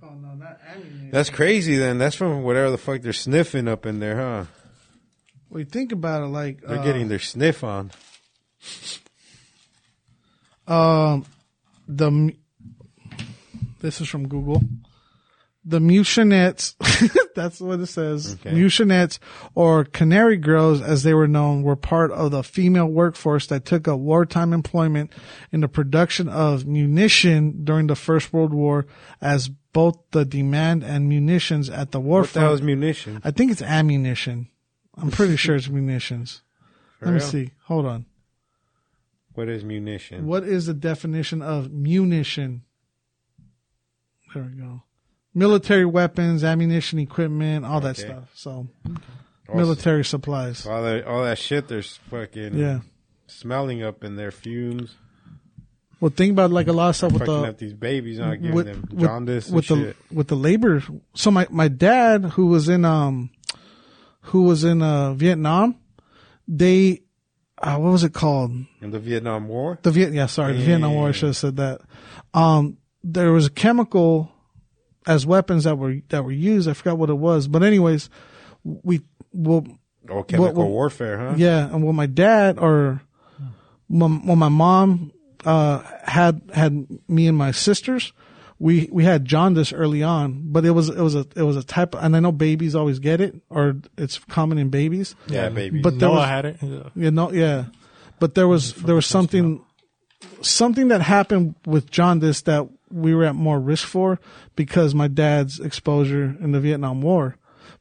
Oh 0.04 0.10
no, 0.14 0.36
not 0.36 0.60
ammunition. 0.72 1.10
That's 1.12 1.32
crazy 1.32 1.76
then. 1.76 1.98
That's 1.98 2.16
from 2.16 2.44
whatever 2.44 2.70
the 2.70 2.78
fuck 2.78 3.02
they're 3.02 3.12
sniffing 3.12 3.68
up 3.68 3.88
in 3.88 4.00
there, 4.00 4.16
huh? 4.18 4.46
Well, 5.50 5.64
think 5.70 5.92
about 5.92 6.24
it, 6.24 6.28
like 6.28 6.62
They're 6.62 6.80
uh, 6.80 6.84
getting 6.84 7.08
their 7.08 7.20
sniff 7.20 7.64
on. 7.64 7.92
Um, 10.68 11.26
the 11.88 12.34
this 13.82 14.02
is 14.02 14.08
from 14.08 14.28
Google. 14.28 14.62
The 15.66 15.80
Mucinettes, 15.80 16.76
that's 17.36 17.60
what 17.60 17.80
it 17.80 17.86
says. 17.88 18.36
Okay. 18.36 18.52
Mucinettes 18.56 19.20
or 19.56 19.84
canary 19.84 20.38
girls, 20.38 20.82
as 20.82 21.04
they 21.04 21.14
were 21.14 21.28
known, 21.28 21.64
were 21.64 21.76
part 21.76 22.12
of 22.12 22.32
the 22.32 22.44
female 22.44 22.88
workforce 22.88 23.46
that 23.48 23.66
took 23.66 23.88
up 23.88 24.00
wartime 24.00 24.54
employment 24.54 25.12
in 25.52 25.62
the 25.62 25.68
production 25.68 26.28
of 26.30 26.66
munition 26.66 27.64
during 27.66 27.88
the 27.88 27.96
First 27.96 28.32
World 28.34 28.54
War, 28.54 28.88
as 29.22 29.50
both 29.50 30.00
the 30.12 30.26
demand 30.26 30.84
and 30.84 31.08
munitions 31.10 31.70
at 31.70 31.92
the 31.92 32.00
war 32.00 32.22
What 32.22 32.34
the 32.34 32.40
hell 32.40 32.54
is 32.54 32.60
front. 32.62 32.66
munition? 32.68 33.22
I 33.24 33.32
think 33.32 33.52
it's 33.52 33.62
ammunition. 33.62 34.48
I'm 34.98 35.12
pretty 35.12 35.36
sure 35.36 35.56
it's 35.56 35.70
munitions. 35.70 36.42
Let 37.02 37.14
me 37.14 37.20
see. 37.20 37.52
Hold 37.66 37.86
on. 37.86 38.06
What 39.34 39.48
is 39.48 39.64
munition? 39.64 40.26
What 40.28 40.44
is 40.44 40.66
the 40.66 40.74
definition 40.74 41.42
of 41.42 41.72
munition? 41.72 42.64
There 44.34 44.44
we 44.44 44.62
go. 44.62 44.84
Military 45.34 45.86
weapons, 45.86 46.44
ammunition, 46.44 47.00
equipment, 47.00 47.66
all 47.66 47.80
that 47.82 47.98
Okay. 48.00 48.08
stuff. 48.10 48.32
So, 48.34 48.68
military 49.54 50.04
supplies. 50.04 50.66
All 50.66 50.84
that, 50.84 51.06
all 51.06 51.24
that 51.24 51.38
shit 51.38 51.68
there's 51.68 51.98
fucking 52.10 52.58
Yeah. 52.58 52.82
smelling 53.28 53.82
up 53.82 54.04
in 54.04 54.16
their 54.18 54.32
fumes. 54.32 54.96
Well, 56.02 56.12
think 56.12 56.32
about 56.32 56.52
like 56.52 56.68
a 56.68 56.74
lot 56.74 56.90
of 56.90 56.96
stuff 56.96 57.12
with 57.14 57.22
fucking 57.22 57.42
the 57.42 57.48
up 57.50 57.58
these 57.58 57.74
babies, 57.74 58.20
not 58.20 58.36
giving 58.42 58.54
with, 58.54 58.66
them 58.68 58.88
jaundice 58.98 59.48
and 59.48 59.56
with 59.56 59.68
the 59.68 59.96
with 60.12 60.28
the 60.30 60.36
labor. 60.36 60.82
So 61.14 61.30
my 61.30 61.46
my 61.50 61.68
dad, 61.68 62.24
who 62.26 62.48
was 62.48 62.70
in 62.70 62.86
um, 62.86 63.32
who 64.30 64.44
was 64.44 64.64
in 64.64 64.82
uh 64.82 65.14
Vietnam, 65.14 65.76
they, 66.48 67.02
uh, 67.62 67.78
what 67.78 67.92
was 67.92 68.04
it 68.04 68.14
called? 68.14 68.52
In 68.82 68.92
the 68.92 69.00
Vietnam 69.00 69.48
War? 69.48 69.78
The 69.82 69.92
Viet, 69.92 70.14
yeah, 70.14 70.26
sorry, 70.28 70.54
the 70.54 70.64
Vietnam 70.64 70.94
War. 70.94 71.10
I 71.10 71.12
should 71.12 71.28
have 71.28 71.38
said 71.38 71.58
that. 71.58 71.82
Um, 72.34 72.78
there 73.04 73.32
was 73.32 73.48
a 73.48 73.52
chemical 73.52 74.32
as 75.08 75.26
weapons 75.26 75.64
that 75.64 75.78
were 75.78 75.98
that 76.10 76.24
were 76.24 76.32
used. 76.32 76.68
I 76.70 76.74
forgot 76.74 76.98
what 76.98 77.10
it 77.10 77.18
was, 77.18 77.48
but 77.48 77.64
anyways, 77.64 78.10
we 78.64 79.02
well, 79.32 79.66
Oh, 80.10 80.24
chemical 80.24 80.64
well- 80.64 80.70
warfare, 80.72 81.18
huh? 81.20 81.34
yeah, 81.38 81.66
and 81.74 81.84
when 81.86 81.96
my 81.96 82.08
dad 82.08 82.58
or 82.60 83.02
when, 83.88 84.26
when 84.26 84.38
my 84.40 84.50
mom 84.50 85.12
uh 85.46 85.82
had 86.04 86.42
had 86.54 86.88
me 87.08 87.28
and 87.28 87.38
my 87.38 87.52
sisters, 87.52 88.12
we 88.60 88.90
we 88.92 89.06
had 89.06 89.26
jaundice 89.26 89.72
early 89.72 90.04
on, 90.04 90.44
but 90.52 90.66
it 90.66 90.72
was 90.72 90.90
it 90.90 91.02
was 91.02 91.16
a 91.16 91.26
it 91.36 91.44
was 91.44 91.56
a 91.56 91.64
type, 91.64 91.96
and 91.96 92.16
I 92.16 92.20
know 92.20 92.34
babies 92.34 92.76
always 92.76 93.00
get 93.00 93.22
it, 93.22 93.36
or 93.50 93.78
it's 93.98 94.20
common 94.20 94.58
in 94.58 94.70
babies. 94.70 95.16
Yeah, 95.28 95.50
baby. 95.50 95.82
But 95.82 95.98
there 95.98 96.10
Noah 96.10 96.18
was 96.18 96.28
had 96.28 96.46
it. 96.46 96.58
Yeah. 96.62 96.90
you 96.96 97.12
know, 97.12 97.32
yeah. 97.32 97.66
But 98.20 98.36
there 98.36 98.48
was 98.48 98.74
there 98.76 98.96
was 98.96 99.06
something 99.06 99.64
something 100.42 100.90
that 100.90 101.02
happened 101.02 101.56
with 101.66 101.90
jaundice 101.90 102.42
that 102.42 102.68
we 102.92 103.16
were 103.16 103.24
at 103.24 103.36
more 103.36 103.60
risk 103.60 103.88
for 103.88 104.20
because 104.56 104.94
my 104.94 105.08
dad's 105.08 105.60
exposure 105.60 106.36
in 106.42 106.52
the 106.52 106.60
Vietnam 106.60 107.02
War. 107.02 107.38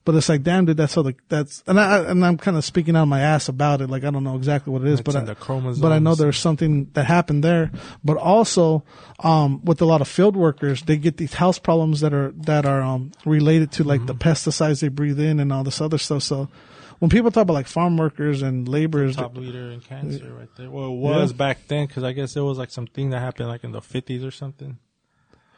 But 0.08 0.14
it's 0.14 0.30
like, 0.30 0.42
damn, 0.42 0.64
dude, 0.64 0.78
that's 0.78 0.96
all 0.96 1.02
the 1.02 1.14
that's 1.28 1.62
and 1.66 1.78
I 1.78 1.98
and 1.98 2.24
I'm 2.24 2.38
kind 2.38 2.56
of 2.56 2.64
speaking 2.64 2.96
out 2.96 3.02
of 3.02 3.08
my 3.08 3.20
ass 3.20 3.50
about 3.50 3.82
it. 3.82 3.90
Like 3.90 4.04
I 4.04 4.10
don't 4.10 4.24
know 4.24 4.36
exactly 4.36 4.72
what 4.72 4.80
it 4.80 4.88
is, 4.88 5.00
It's 5.00 5.02
but 5.02 5.16
I, 5.16 5.20
the 5.20 5.78
but 5.82 5.92
I 5.92 5.98
know 5.98 6.14
there's 6.14 6.38
something 6.38 6.88
that 6.94 7.04
happened 7.04 7.44
there. 7.44 7.70
But 8.02 8.16
also, 8.16 8.84
um, 9.20 9.62
with 9.66 9.82
a 9.82 9.84
lot 9.84 10.00
of 10.00 10.08
field 10.08 10.34
workers, 10.34 10.80
they 10.80 10.96
get 10.96 11.18
these 11.18 11.34
health 11.34 11.62
problems 11.62 12.00
that 12.00 12.14
are 12.14 12.32
that 12.38 12.64
are 12.64 12.80
um 12.80 13.12
related 13.26 13.70
to 13.72 13.84
like 13.84 14.06
the 14.06 14.14
Mm-hmm. 14.14 14.30
pesticides 14.30 14.80
they 14.80 14.88
breathe 14.88 15.20
in 15.20 15.40
and 15.40 15.52
all 15.52 15.62
this 15.62 15.78
other 15.82 15.98
stuff. 15.98 16.22
So 16.22 16.48
when 17.00 17.10
people 17.10 17.30
talk 17.30 17.42
about 17.42 17.52
like 17.52 17.66
farm 17.66 17.98
workers 17.98 18.40
and 18.40 18.66
laborers, 18.66 19.14
top 19.14 19.36
leader 19.36 19.70
in 19.72 19.82
cancer 19.82 20.32
right 20.32 20.48
there. 20.56 20.70
Well, 20.70 20.88
it 20.90 21.20
was 21.20 21.34
back 21.34 21.68
then 21.68 21.86
because 21.86 22.02
I 22.02 22.12
guess 22.12 22.34
it 22.34 22.40
was 22.40 22.56
like 22.56 22.70
something 22.70 23.10
that 23.10 23.20
happened 23.20 23.50
like 23.50 23.62
in 23.62 23.72
the 23.72 23.82
50s 23.82 24.26
or 24.26 24.30
something 24.30 24.78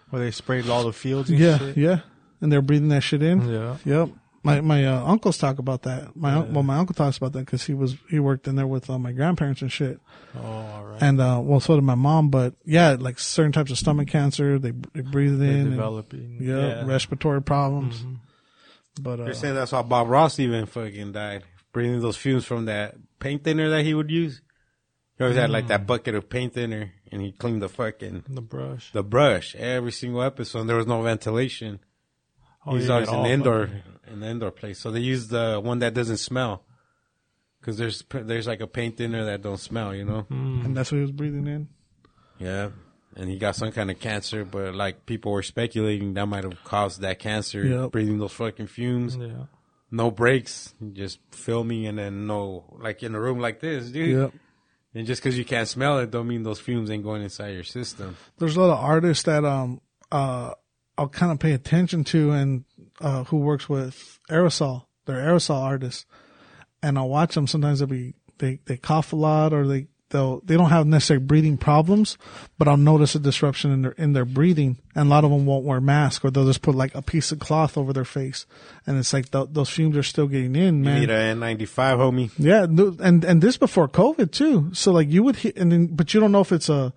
where 0.09 0.21
they 0.21 0.33
sprayed 0.33 0.69
all 0.69 0.83
the 0.83 0.93
fields 0.93 1.31
and 1.31 1.39
yeah, 1.39 1.59
shit. 1.59 1.77
yeah, 1.77 2.01
and 2.41 2.51
they're 2.51 2.61
breathing 2.63 2.89
that 2.89 3.03
shit 3.03 3.23
in. 3.23 3.49
Yeah. 3.49 3.77
Yep. 3.85 4.09
My 4.43 4.61
my 4.63 4.87
uh, 4.87 5.05
uncles 5.05 5.37
talk 5.37 5.59
about 5.59 5.83
that. 5.83 6.17
My 6.17 6.33
un- 6.35 6.55
well, 6.55 6.63
my 6.63 6.79
uncle 6.79 6.95
talks 6.95 7.19
about 7.19 7.33
that 7.35 7.41
because 7.41 7.65
he 7.65 7.75
was 7.75 7.97
he 8.09 8.19
worked 8.19 8.49
in 8.49 8.57
there 8.57 8.67
with 8.67 8.89
uh, 8.89 8.99
my 8.99 9.13
grandparents 9.13 9.61
and 9.61 9.71
shit. 9.71 10.01
Oh, 10.35 10.41
all 10.43 10.85
right. 10.87 11.03
And 11.03 11.21
uh, 11.21 11.41
well, 11.43 11.61
so 11.61 11.75
did 11.75 11.85
my 11.85 11.95
mom. 11.95 12.31
But 12.31 12.55
yeah, 12.65 12.97
like 12.99 13.19
certain 13.19 13.53
types 13.53 13.71
of 13.71 13.77
stomach 13.79 14.09
cancer, 14.09 14.59
they 14.59 14.71
they 14.95 15.03
breathe 15.03 15.35
it 15.35 15.39
They're 15.39 15.51
in. 15.51 15.57
and- 15.61 15.71
developing. 15.73 16.39
yeah, 16.41 16.55
yeah. 16.57 16.75
Mm-hmm. 16.77 16.89
respiratory 16.89 17.43
problems. 17.43 18.03
But 19.01 19.21
uh, 19.21 19.25
They're 19.25 19.35
saying 19.35 19.55
that's 19.57 19.71
how 19.73 19.83
Bob 19.83 20.09
Ross 20.09 20.39
even 20.39 20.65
fucking 20.67 21.13
died. 21.13 21.45
Breathing 21.73 22.01
those 22.01 22.17
fumes 22.17 22.45
from 22.47 22.65
that 22.65 22.97
paint 23.19 23.45
thinner 23.45 23.69
that 23.71 23.85
he 23.85 23.93
would 23.95 24.11
use. 24.11 24.41
He 25.19 25.25
always 25.25 25.37
had 25.37 25.51
like 25.51 25.67
Mm. 25.67 25.69
that 25.69 25.87
bucket 25.87 26.15
of 26.15 26.31
paint 26.31 26.55
thinner 26.55 26.93
and 27.13 27.21
he 27.21 27.31
cleaned 27.33 27.61
the 27.61 27.69
fucking 27.69 28.25
the 28.27 28.41
brush. 28.41 28.91
the 28.93 29.03
brush 29.05 29.55
every 29.57 29.93
single 29.93 30.23
episode. 30.23 30.65
There 30.65 30.77
was 30.77 30.87
no 30.87 31.03
ventilation. 31.03 31.81
Oh, 32.67 32.75
He's 32.77 32.89
yeah, 32.89 32.95
always 32.95 33.09
it 33.11 33.15
in 33.15 33.27
indoor 33.27 33.67
fucking- 33.67 33.83
in 34.11 34.21
the 34.21 34.27
indoor 34.29 34.51
place. 34.51 34.79
So 34.79 34.91
they 34.91 35.01
use 35.01 35.29
the 35.29 35.61
one 35.63 35.79
that 35.81 35.95
doesn't 35.95 36.19
smell. 36.19 36.65
Cause 37.63 37.77
there's 37.77 38.03
there's 38.11 38.47
like 38.47 38.61
a 38.63 38.67
paint 38.67 38.97
thinner 38.97 39.27
that 39.27 39.43
don't 39.43 39.59
smell, 39.61 39.95
you 39.95 40.05
know. 40.05 40.27
Mm. 40.31 40.65
and 40.65 40.77
that's 40.77 40.91
what 40.91 40.97
he 40.97 41.03
was 41.03 41.13
breathing 41.13 41.47
in. 41.47 41.69
Yeah. 42.39 42.71
And 43.17 43.29
he 43.29 43.37
got 43.39 43.55
some 43.55 43.71
kind 43.71 43.91
of 43.91 44.01
cancer, 44.01 44.47
but 44.47 44.75
like 44.75 45.05
people 45.05 45.33
were 45.33 45.43
speculating 45.43 46.15
that 46.15 46.25
might 46.27 46.45
have 46.45 46.63
caused 46.65 47.03
that 47.03 47.19
cancer, 47.19 47.63
Yep. 47.67 47.91
breathing 47.93 48.19
those 48.19 48.33
fucking 48.33 48.69
fumes. 48.69 49.17
Yeah. 49.17 49.45
No 49.91 50.11
breaks, 50.11 50.73
just 50.95 51.19
filming 51.33 51.87
and 51.87 51.99
then 51.99 52.27
no, 52.27 52.65
like 52.81 53.03
in 53.03 53.15
a 53.15 53.21
room 53.21 53.41
like 53.41 53.61
this, 53.61 53.91
dude. 53.91 54.17
Yep. 54.17 54.33
And 54.95 55.07
just 55.07 55.23
because 55.23 55.37
you 55.37 55.45
can't 55.45 55.69
smell 55.69 55.99
it, 55.99 56.11
don't 56.11 56.29
mean 56.29 56.43
those 56.45 56.61
fumes 56.61 56.91
ain't 56.91 57.05
going 57.05 57.23
inside 57.23 57.51
your 57.51 57.63
system. 57.65 58.17
There's 58.39 58.57
a 58.57 58.61
lot 58.63 58.73
of 58.73 58.83
artists 58.83 59.25
that 59.25 59.45
um 59.45 59.83
uh 60.11 60.55
I'll 60.97 61.09
kind 61.09 61.31
of 61.33 61.39
pay 61.41 61.53
attention 61.53 62.05
to 62.05 62.31
and 62.33 62.65
uh 63.01 63.25
who 63.25 63.39
works 63.39 63.69
with 63.69 64.19
aerosol. 64.29 64.85
They're 65.07 65.17
aerosol 65.17 65.57
artists, 65.63 66.07
and 66.83 66.99
I'll 66.99 67.09
watch 67.09 67.35
them. 67.35 67.47
Sometimes 67.47 67.79
they'll 67.81 67.89
be 67.89 68.15
they 68.39 68.61
they 68.67 68.77
cough 68.77 69.13
a 69.13 69.17
lot 69.17 69.53
or 69.53 69.67
they 69.67 69.87
they'll 70.11 70.41
they 70.41 70.57
don't 70.57 70.71
have 70.71 70.87
necessarily 70.87 71.25
breathing 71.25 71.57
problems, 71.57 72.19
but 72.59 72.67
I'll 72.69 72.77
notice 72.77 73.15
a 73.15 73.19
disruption 73.19 73.71
in 73.71 73.83
their 73.83 73.93
in 73.93 74.13
their 74.13 74.25
breathing, 74.25 74.77
and 74.95 75.07
a 75.07 75.11
lot 75.11 75.25
of 75.25 75.31
them 75.31 75.47
won't 75.47 75.65
wear 75.65 75.81
masks 75.81 76.25
or 76.25 76.31
they'll 76.31 76.47
just 76.47 76.63
put 76.63 76.75
like 76.75 76.95
a 76.95 77.03
piece 77.03 77.33
of 77.33 77.39
cloth 77.39 77.77
over 77.79 77.93
their 77.93 78.05
face, 78.05 78.45
and 78.87 78.99
it's 78.99 79.13
like 79.13 79.31
th- 79.31 79.49
those 79.53 79.71
fumes 79.71 79.97
are 79.97 80.03
still 80.03 80.27
getting 80.27 80.57
in, 80.57 80.79
You 80.79 80.85
man. 80.85 81.01
need 81.01 81.11
a 81.11 81.35
N95, 81.35 81.69
homie. 81.97 82.31
Yeah, 82.39 82.65
and 83.05 83.25
and 83.25 83.41
this 83.43 83.57
before 83.57 83.89
COVID 83.89 84.31
too. 84.33 84.71
So 84.75 84.93
like 84.93 85.09
you 85.09 85.23
would 85.23 85.37
hit, 85.37 85.57
and 85.57 85.71
then 85.73 85.87
but 85.87 86.13
you 86.13 86.21
don't 86.21 86.33
know 86.33 86.41
if 86.43 86.53
it's 86.53 86.69
a 86.69 86.93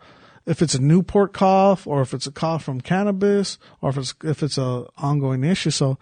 if 0.46 0.62
it's 0.62 0.76
a 0.76 0.82
Newport 0.82 1.34
cough 1.34 1.88
or 1.88 2.02
if 2.02 2.14
it's 2.14 2.28
a 2.28 2.32
cough 2.32 2.64
from 2.64 2.82
cannabis 2.82 3.58
or 3.82 3.89
if 3.89 3.98
it's 3.98 4.14
if 4.24 4.44
it's 4.44 4.58
a 4.58 4.86
ongoing 4.98 5.44
issue. 5.44 5.70
So 5.70 5.98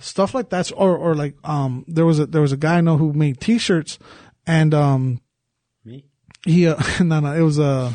stuff 0.00 0.34
like 0.34 0.48
that's 0.48 0.70
or 0.72 0.96
or 0.96 1.14
like 1.14 1.36
um 1.44 1.84
there 1.86 2.06
was 2.06 2.18
a 2.18 2.26
there 2.26 2.42
was 2.42 2.52
a 2.52 2.56
guy 2.56 2.78
I 2.78 2.80
know 2.80 2.96
who 2.96 3.12
made 3.12 3.40
T-shirts 3.40 3.98
and 4.46 4.74
um 4.74 5.20
Me? 5.84 6.04
he 6.44 6.66
uh, 6.66 6.80
no 7.00 7.20
no 7.20 7.34
it 7.34 7.42
was 7.42 7.58
a 7.58 7.94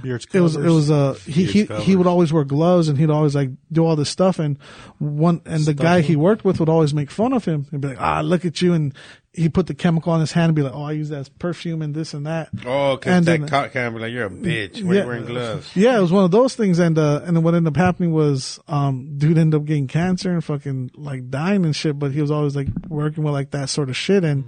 Beards 0.00 0.26
it 0.32 0.40
was 0.40 0.56
it 0.56 0.70
was 0.70 0.90
uh 0.90 1.14
he 1.26 1.44
he, 1.44 1.64
Beards 1.64 1.84
he 1.84 1.96
would 1.96 2.06
always 2.06 2.32
wear 2.32 2.44
gloves 2.44 2.88
and 2.88 2.96
he'd 2.96 3.10
always 3.10 3.34
like 3.34 3.50
do 3.70 3.84
all 3.84 3.96
this 3.96 4.08
stuff 4.08 4.38
and 4.38 4.58
one 4.98 5.42
and 5.44 5.64
the 5.64 5.74
guy 5.74 6.00
he 6.00 6.16
worked 6.16 6.44
with 6.44 6.60
would 6.60 6.68
always 6.68 6.94
make 6.94 7.10
fun 7.10 7.32
of 7.32 7.44
him 7.44 7.66
and 7.72 7.80
be 7.82 7.88
like 7.88 8.00
ah 8.00 8.20
look 8.20 8.44
at 8.44 8.62
you 8.62 8.72
and 8.72 8.94
he 9.34 9.48
put 9.48 9.66
the 9.66 9.74
chemical 9.74 10.12
on 10.12 10.20
his 10.20 10.32
hand 10.32 10.50
and 10.50 10.54
be 10.56 10.60
like 10.62 10.74
oh 10.74 10.82
I 10.84 10.92
use 10.92 11.08
that 11.08 11.20
as 11.20 11.28
perfume 11.30 11.80
and 11.80 11.94
this 11.94 12.12
and 12.12 12.26
that 12.26 12.50
Oh, 12.66 12.96
because 12.96 13.12
And 13.12 13.26
that 13.26 13.40
then- 13.40 13.48
cop 13.48 13.72
can 13.72 13.94
be 13.94 14.00
like, 14.00 14.12
you're 14.12 14.26
a 14.26 14.30
bitch. 14.30 14.82
Why 14.82 14.90
are 14.90 14.94
you 15.00 15.06
wearing 15.06 15.24
gloves? 15.26 15.74
yeah, 15.74 15.96
it 15.96 16.00
was 16.02 16.12
one 16.12 16.24
of 16.24 16.30
those 16.30 16.54
things, 16.54 16.78
and 16.78 16.98
uh, 16.98 17.22
and 17.24 17.36
then 17.36 17.42
what 17.42 17.54
ended 17.54 17.72
up 17.72 17.76
happening 17.78 18.12
was, 18.12 18.60
um, 18.68 19.16
dude 19.16 19.38
ended 19.38 19.58
up 19.60 19.64
getting 19.66 19.88
cancer 19.88 20.30
and 20.30 20.44
fucking 20.44 20.90
like 20.94 21.30
dying 21.30 21.64
and 21.64 21.74
shit. 21.74 21.98
But 21.98 22.12
he 22.12 22.20
was 22.20 22.30
always 22.30 22.54
like 22.54 22.68
working 22.88 23.24
with 23.24 23.32
like 23.32 23.52
that 23.52 23.70
sort 23.70 23.88
of 23.88 23.96
shit, 23.96 24.22
and 24.22 24.44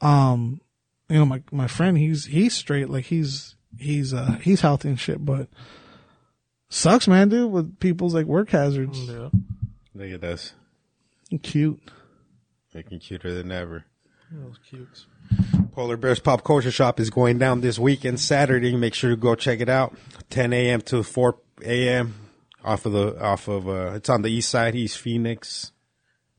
um, 0.00 0.60
you 1.08 1.18
know, 1.18 1.26
my 1.26 1.42
my 1.50 1.66
friend, 1.66 1.98
he's 1.98 2.26
he's 2.26 2.54
straight, 2.54 2.88
like 2.90 3.06
he's 3.06 3.56
he's 3.76 4.14
uh 4.14 4.38
he's 4.42 4.60
healthy 4.60 4.88
and 4.90 5.00
shit, 5.00 5.24
but 5.24 5.48
sucks, 6.68 7.08
man, 7.08 7.28
dude, 7.28 7.50
with 7.50 7.80
people's 7.80 8.14
like 8.14 8.26
work 8.26 8.50
hazards. 8.50 9.00
Yeah. 9.00 9.30
Look 9.94 10.10
at 10.12 10.22
us. 10.24 10.52
Cute. 11.42 11.80
Looking 12.74 13.00
cuter 13.00 13.34
than 13.34 13.50
ever. 13.50 13.84
Those 14.30 14.58
cutes. 14.68 15.06
Polar 15.72 15.96
Bears 15.96 16.20
Pop 16.20 16.44
Culture 16.44 16.70
Shop 16.70 17.00
is 17.00 17.08
going 17.10 17.38
down 17.38 17.60
this 17.60 17.78
weekend, 17.78 18.20
Saturday. 18.20 18.76
Make 18.76 18.94
sure 18.94 19.10
to 19.10 19.16
go 19.16 19.34
check 19.34 19.60
it 19.60 19.68
out. 19.68 19.96
10 20.30 20.52
a.m. 20.52 20.80
to 20.82 21.02
4 21.02 21.38
a.m. 21.64 22.14
off 22.64 22.84
of 22.84 22.92
the 22.92 23.20
off 23.22 23.48
of 23.48 23.68
uh, 23.68 23.92
it's 23.94 24.08
on 24.08 24.22
the 24.22 24.28
east 24.28 24.50
side, 24.50 24.74
East 24.74 24.98
Phoenix. 24.98 25.72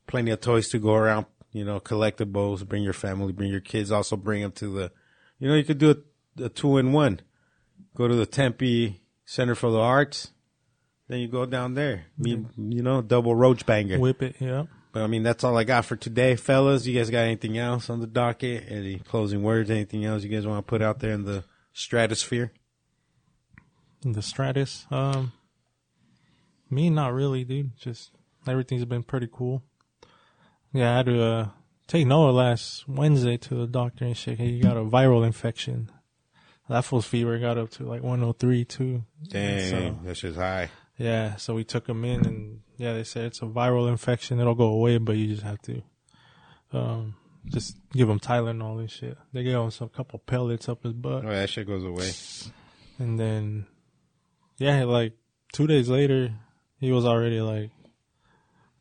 Plenty 0.06 0.30
of 0.30 0.40
toys 0.40 0.68
to 0.68 0.78
go 0.78 0.94
around. 0.94 1.26
You 1.52 1.64
know, 1.64 1.80
collectibles. 1.80 2.66
Bring 2.66 2.82
your 2.84 2.92
family, 2.92 3.32
bring 3.32 3.50
your 3.50 3.60
kids. 3.60 3.90
Also 3.90 4.16
bring 4.16 4.42
them 4.42 4.52
to 4.52 4.72
the. 4.72 4.92
You 5.38 5.48
know, 5.48 5.54
you 5.54 5.64
could 5.64 5.78
do 5.78 5.90
a, 6.38 6.44
a 6.44 6.48
two 6.48 6.76
in 6.78 6.92
one. 6.92 7.20
Go 7.96 8.06
to 8.06 8.14
the 8.14 8.26
Tempe 8.26 9.00
Center 9.24 9.54
for 9.54 9.70
the 9.70 9.80
Arts. 9.80 10.30
Then 11.08 11.18
you 11.18 11.28
go 11.28 11.44
down 11.44 11.74
there. 11.74 12.06
Me, 12.16 12.44
you 12.56 12.82
know, 12.82 13.02
double 13.02 13.34
roach 13.34 13.66
banger. 13.66 13.98
Whip 13.98 14.22
it. 14.22 14.36
Yeah. 14.38 14.64
But 14.92 15.02
I 15.02 15.06
mean, 15.06 15.22
that's 15.22 15.44
all 15.44 15.56
I 15.56 15.64
got 15.64 15.84
for 15.84 15.94
today, 15.96 16.34
fellas. 16.36 16.86
You 16.86 16.98
guys 16.98 17.10
got 17.10 17.20
anything 17.20 17.56
else 17.58 17.88
on 17.90 18.00
the 18.00 18.06
docket? 18.08 18.64
Any 18.68 18.98
closing 18.98 19.42
words? 19.42 19.70
Anything 19.70 20.04
else 20.04 20.22
you 20.24 20.28
guys 20.28 20.46
want 20.46 20.66
to 20.66 20.68
put 20.68 20.82
out 20.82 20.98
there 20.98 21.12
in 21.12 21.24
the 21.24 21.44
stratosphere? 21.72 22.52
The 24.02 24.22
Stratus. 24.22 24.86
Um, 24.90 25.32
me, 26.70 26.90
not 26.90 27.12
really, 27.12 27.44
dude. 27.44 27.76
Just 27.76 28.10
everything's 28.48 28.84
been 28.84 29.02
pretty 29.02 29.28
cool. 29.30 29.62
Yeah, 30.72 30.92
I 30.92 30.96
had 30.98 31.06
to 31.06 31.22
uh, 31.22 31.48
take 31.86 32.06
Noah 32.06 32.30
last 32.30 32.88
Wednesday 32.88 33.36
to 33.36 33.54
the 33.54 33.66
doctor 33.66 34.04
and 34.06 34.16
shit. 34.16 34.38
He 34.38 34.60
got 34.60 34.76
a 34.76 34.80
viral 34.84 35.24
infection. 35.26 35.90
That 36.68 36.84
fool's 36.84 37.04
fever 37.06 37.38
got 37.38 37.58
up 37.58 37.70
to 37.72 37.82
like 37.84 38.02
103 38.02 38.64
too. 38.64 39.04
Dang, 39.28 39.70
So- 39.70 39.98
that's 40.04 40.20
just 40.20 40.38
high. 40.38 40.70
Yeah, 40.96 41.36
so 41.36 41.54
we 41.54 41.64
took 41.64 41.88
him 41.88 42.04
in, 42.04 42.26
and 42.26 42.60
yeah, 42.80 42.94
they 42.94 43.04
said 43.04 43.26
it's 43.26 43.42
a 43.42 43.46
viral 43.46 43.88
infection. 43.88 44.40
It'll 44.40 44.54
go 44.54 44.68
away, 44.68 44.96
but 44.98 45.16
you 45.16 45.26
just 45.26 45.42
have 45.42 45.60
to, 45.62 45.82
um, 46.72 47.14
just 47.46 47.76
give 47.92 48.08
him 48.08 48.18
Tylenol 48.20 48.50
and 48.50 48.62
all 48.62 48.76
this 48.76 48.90
shit. 48.92 49.18
They 49.32 49.42
gave 49.42 49.56
him 49.56 49.70
some 49.70 49.88
couple 49.90 50.18
pellets 50.20 50.68
up 50.68 50.82
his 50.82 50.92
butt, 50.94 51.24
Oh, 51.24 51.28
that 51.28 51.50
shit 51.50 51.66
goes 51.66 51.84
away. 51.84 52.10
and 52.98 53.18
then, 53.20 53.66
yeah, 54.58 54.84
like 54.84 55.12
two 55.52 55.66
days 55.66 55.88
later, 55.88 56.32
he 56.78 56.90
was 56.92 57.04
already 57.04 57.40
like 57.40 57.70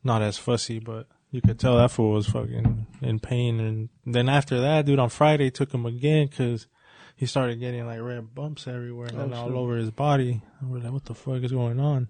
not 0.03 0.21
as 0.21 0.37
fussy, 0.37 0.79
but 0.79 1.07
you 1.31 1.41
could 1.41 1.59
tell 1.59 1.77
that 1.77 1.91
fool 1.91 2.13
was 2.13 2.27
fucking 2.27 2.87
in 3.01 3.19
pain. 3.19 3.59
And 3.59 3.89
then 4.05 4.29
after 4.29 4.59
that, 4.61 4.85
dude, 4.85 4.99
on 4.99 5.09
Friday 5.09 5.49
took 5.51 5.73
him 5.73 5.85
again 5.85 6.27
because 6.27 6.67
he 7.15 7.25
started 7.25 7.59
getting 7.59 7.85
like 7.85 7.99
red 8.01 8.33
bumps 8.33 8.65
everywhere 8.67 9.07
and 9.07 9.19
then 9.19 9.33
all 9.33 9.57
over 9.57 9.75
his 9.75 9.91
body. 9.91 10.41
And 10.61 10.71
we're 10.71 10.79
like, 10.79 10.93
what 10.93 11.05
the 11.05 11.13
fuck 11.15 11.43
is 11.43 11.51
going 11.51 11.79
on? 11.79 12.07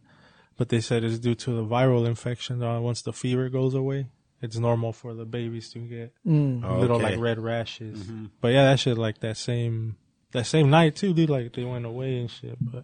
But 0.59 0.67
they 0.67 0.81
said 0.81 1.05
it's 1.05 1.17
due 1.19 1.35
to 1.35 1.51
the 1.55 1.63
viral 1.63 2.05
infection. 2.05 2.61
Uh, 2.61 2.81
once 2.81 3.01
the 3.01 3.13
fever 3.13 3.47
goes 3.47 3.73
away, 3.73 4.07
it's 4.41 4.57
normal 4.57 4.91
for 4.91 5.13
the 5.13 5.23
babies 5.23 5.71
to 5.71 5.79
get 5.79 6.13
little 6.25 6.97
okay. 6.97 7.11
like 7.11 7.19
red 7.19 7.39
rashes. 7.39 8.03
But 8.41 8.49
yeah, 8.49 8.65
that 8.65 8.79
shit 8.79 8.97
like 8.97 9.19
that 9.21 9.37
same 9.37 9.95
that 10.33 10.45
same 10.45 10.69
night 10.69 10.97
too, 10.97 11.13
dude. 11.13 11.29
Like 11.29 11.53
they 11.53 11.63
went 11.63 11.85
away 11.85 12.19
and 12.19 12.29
shit. 12.29 12.57
But 12.59 12.83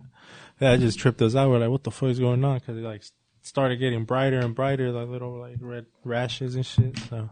yeah, 0.62 0.72
it 0.72 0.78
just 0.78 0.98
tripped 1.00 1.22
us 1.22 1.36
out. 1.36 1.50
We're 1.50 1.60
like, 1.60 1.70
what 1.70 1.84
the 1.84 1.92
fuck 1.92 2.10
is 2.10 2.20
going 2.20 2.46
on? 2.46 2.60
Because 2.60 2.78
it 2.78 2.82
like 2.82 3.04
started 3.42 3.76
getting 3.76 4.06
brighter 4.06 4.40
and 4.40 4.56
brighter, 4.56 4.92
like 4.92 5.10
little 5.10 5.38
like 5.38 5.58
red 5.60 5.86
rashes 6.06 6.56
and 6.56 6.66
shit. 6.66 6.98
So, 7.10 7.30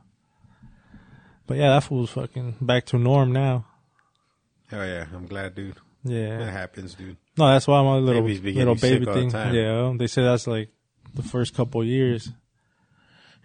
but 1.47 1.55
yeah, 1.55 1.69
that 1.69 1.85
fool's 1.85 2.09
fucking 2.09 2.57
back 2.59 2.85
to 2.87 2.99
norm 2.99 3.31
now. 3.31 3.65
Hell 4.67 4.85
yeah, 4.85 5.05
I'm 5.13 5.25
glad, 5.25 5.55
dude. 5.55 5.75
That 6.03 6.11
Yeah. 6.11 6.51
happens, 6.51 6.95
dude. 6.95 7.15
No, 7.37 7.47
that's 7.47 7.67
why 7.67 7.81
my 7.81 7.95
little 7.95 8.21
Babies 8.21 8.39
be 8.39 8.53
little 8.53 8.75
baby 8.75 9.05
sick 9.05 9.07
all 9.07 9.13
the 9.13 9.21
thing. 9.21 9.31
time. 9.31 9.55
Yeah, 9.55 9.93
they 9.97 10.07
say 10.07 10.23
that's 10.23 10.45
like 10.45 10.69
the 11.13 11.23
first 11.23 11.55
couple 11.55 11.83
years. 11.83 12.29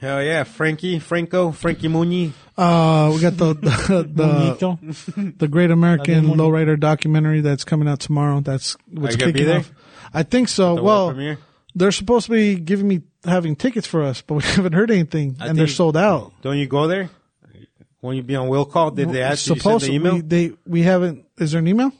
Hell 0.00 0.22
yeah, 0.22 0.44
Frankie, 0.44 1.00
Franco, 1.00 1.50
Frankie 1.50 1.88
Muni. 1.88 2.32
Uh, 2.56 3.10
we 3.12 3.20
got 3.20 3.36
the 3.36 3.54
the 3.54 4.02
the, 4.04 5.34
the 5.38 5.48
Great 5.48 5.72
American 5.72 6.26
Lowrider 6.26 6.78
documentary 6.78 7.40
that's 7.40 7.64
coming 7.64 7.88
out 7.88 7.98
tomorrow. 7.98 8.40
That's 8.40 8.76
what's 8.90 9.14
you 9.14 9.20
gonna 9.20 9.32
be 9.32 9.40
kicking 9.40 9.46
there? 9.48 9.58
off. 9.60 9.72
I 10.14 10.22
think 10.22 10.48
so. 10.48 10.76
The 10.76 10.82
well, 10.82 11.36
they're 11.74 11.90
supposed 11.90 12.26
to 12.26 12.32
be 12.32 12.54
giving 12.56 12.86
me 12.86 13.02
having 13.24 13.56
tickets 13.56 13.88
for 13.88 14.04
us, 14.04 14.22
but 14.22 14.34
we 14.34 14.42
haven't 14.44 14.74
heard 14.74 14.90
anything, 14.92 15.36
I 15.40 15.48
and 15.48 15.58
they're 15.58 15.66
sold 15.66 15.96
out. 15.96 16.32
Don't 16.42 16.58
you 16.58 16.66
go 16.66 16.86
there? 16.86 17.10
When 18.00 18.16
you 18.16 18.22
be 18.22 18.36
on 18.36 18.46
will 18.46 18.66
call, 18.66 18.92
did 18.92 19.10
they 19.10 19.22
ask 19.22 19.48
you 19.48 19.56
to 19.56 19.60
send 19.60 19.80
the 19.80 19.92
email? 19.92 20.14
We, 20.14 20.20
they 20.20 20.52
we 20.64 20.82
haven't. 20.82 21.26
Is 21.38 21.50
there 21.50 21.58
an 21.58 21.66
email? 21.66 21.92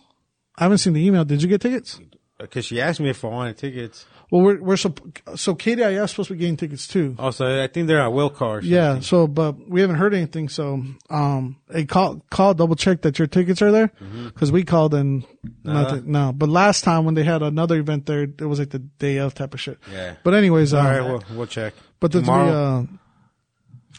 I 0.58 0.64
haven't 0.64 0.78
seen 0.78 0.92
the 0.92 1.06
email. 1.06 1.24
Did 1.24 1.42
you 1.42 1.48
get 1.48 1.60
tickets? 1.60 2.00
Because 2.38 2.64
she 2.66 2.80
asked 2.80 3.00
me 3.00 3.10
if 3.10 3.24
I 3.24 3.28
wanted 3.28 3.56
tickets. 3.56 4.06
Well, 4.30 4.42
we're 4.42 4.60
we're 4.60 4.74
supp- 4.74 5.38
so 5.38 5.54
KDIF 5.54 6.04
is 6.04 6.10
supposed 6.10 6.28
to 6.28 6.34
be 6.34 6.40
getting 6.40 6.56
tickets 6.58 6.86
too. 6.86 7.16
Also, 7.18 7.62
I 7.62 7.66
think 7.66 7.88
they're 7.88 8.02
on 8.02 8.12
will. 8.12 8.32
Or 8.40 8.60
Yeah. 8.60 9.00
So, 9.00 9.26
but 9.26 9.68
we 9.68 9.80
haven't 9.80 9.96
heard 9.96 10.12
anything. 10.14 10.48
So, 10.50 10.82
um, 11.08 11.56
hey, 11.72 11.86
call 11.86 12.22
call 12.30 12.52
double 12.54 12.76
check 12.76 13.02
that 13.02 13.18
your 13.18 13.26
tickets 13.26 13.62
are 13.62 13.72
there 13.72 13.90
because 14.26 14.52
we 14.52 14.64
called 14.64 14.92
and 14.94 15.24
nothing. 15.64 16.12
No, 16.12 16.32
but 16.32 16.48
last 16.50 16.84
time 16.84 17.06
when 17.06 17.14
they 17.14 17.24
had 17.24 17.42
another 17.42 17.78
event 17.78 18.04
there, 18.06 18.24
it 18.24 18.40
was 18.42 18.58
like 18.58 18.70
the 18.70 18.80
day 18.80 19.16
of 19.16 19.34
type 19.34 19.54
of 19.54 19.60
shit. 19.60 19.78
Yeah. 19.90 20.16
But 20.22 20.34
anyways, 20.34 20.74
uh, 20.74 20.78
All 20.78 20.84
right, 20.84 21.00
we'll, 21.00 21.22
we'll 21.34 21.46
check. 21.46 21.72
but 21.98 22.12
tomorrow, 22.12 22.50
uh, 22.80 22.82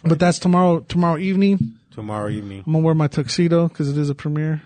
but 0.03 0.20
that's 0.20 0.38
tomorrow. 0.39 0.82
Tomorrow 0.82 1.18
evening, 1.18 1.80
tomorrow 1.91 2.30
evening. 2.30 2.64
I'm 2.68 2.74
gonna 2.74 2.86
wear 2.86 2.93
my 2.95 3.07
tuxedo 3.07 3.68
because 3.68 3.89
it 3.89 3.97
is 3.97 4.10
a 4.12 4.16
premiere. 4.16 4.62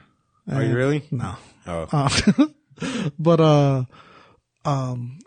Are 0.52 0.62
you 0.62 0.76
really? 0.76 1.04
No. 1.10 1.36
Oh, 1.68 1.88
Uh, 1.92 2.10
but 3.20 3.40
uh, 3.40 3.84
um, 4.66 5.20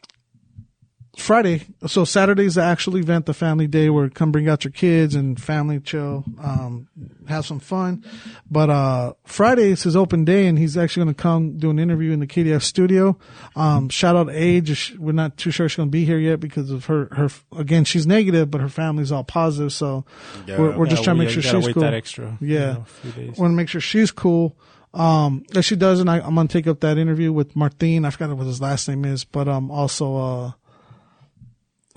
Friday. 1.17 1.63
So 1.87 2.05
Saturday's 2.05 2.57
the 2.57 2.63
actual 2.63 2.99
event, 2.99 3.25
the 3.25 3.33
family 3.33 3.67
day 3.67 3.89
where 3.89 4.11
come 4.11 4.33
bring 4.33 4.49
out 4.51 4.65
your 4.65 4.71
kids 4.73 5.15
and 5.15 5.41
family 5.41 5.81
chill, 5.81 6.25
um, 6.39 6.89
have 7.27 7.47
some 7.47 7.59
fun. 7.59 8.05
But 8.51 8.69
uh, 8.69 9.15
Friday 9.25 9.71
is 9.71 9.83
his 9.83 9.97
open 9.97 10.27
day, 10.27 10.47
and 10.47 10.59
he's 10.59 10.77
actually 10.77 11.05
going 11.05 11.15
to 11.15 11.23
come 11.23 11.57
do 11.57 11.71
an 11.71 11.79
interview 11.79 12.13
in 12.13 12.21
the 12.21 12.27
KDF 12.27 12.63
studio. 12.63 13.17
Um, 13.55 13.89
shout 13.89 14.15
out 14.15 14.29
Age. 14.31 14.95
We're 14.99 15.13
not 15.13 15.39
too 15.39 15.51
sure 15.51 15.71
she's 15.71 15.77
going 15.77 15.89
to 15.89 15.93
be 15.93 16.05
here 16.05 16.19
yet 16.19 16.39
because 16.39 16.71
of 16.71 16.85
her. 16.85 17.09
Her 17.13 17.31
again, 17.57 17.85
she's 17.85 18.07
negative, 18.07 18.51
but 18.51 18.61
her 18.61 18.69
family's 18.69 19.11
all 19.11 19.25
positive. 19.25 19.73
So 19.73 20.05
Yeah. 20.47 20.59
we're, 20.59 20.77
we're 20.77 20.87
just 20.87 21.03
trying 21.03 21.17
to 21.17 21.21
we- 21.21 21.25
make 21.27 21.33
sure 21.33 21.43
she's 21.43 21.73
cool. 21.73 21.83
that 21.83 21.95
extra. 21.95 22.37
you 22.43 22.55
Yeah. 22.59 22.73
know, 22.75 22.85
few 22.85 23.27
want 23.39 23.53
to 23.53 23.57
make 23.57 23.71
sure 23.71 23.81
she's 23.81 24.11
cool. 24.11 24.55
Um, 24.97 25.45
if 25.55 25.65
she 25.65 25.77
doesn't, 25.77 26.09
I, 26.09 26.21
I'm 26.21 26.35
gonna 26.35 26.49
take 26.49 26.67
up 26.67 26.81
that 26.81 26.97
interview 26.97 27.33
with 27.33 27.55
Martin. 27.55 28.05
I 28.05 28.11
forgot 28.11 28.35
what 28.37 28.47
his 28.47 28.61
last 28.61 28.89
name 28.89 29.05
is, 29.05 29.25
but 29.25 29.47
um, 29.47 29.71
also 29.71 30.17
uh, 30.17 30.53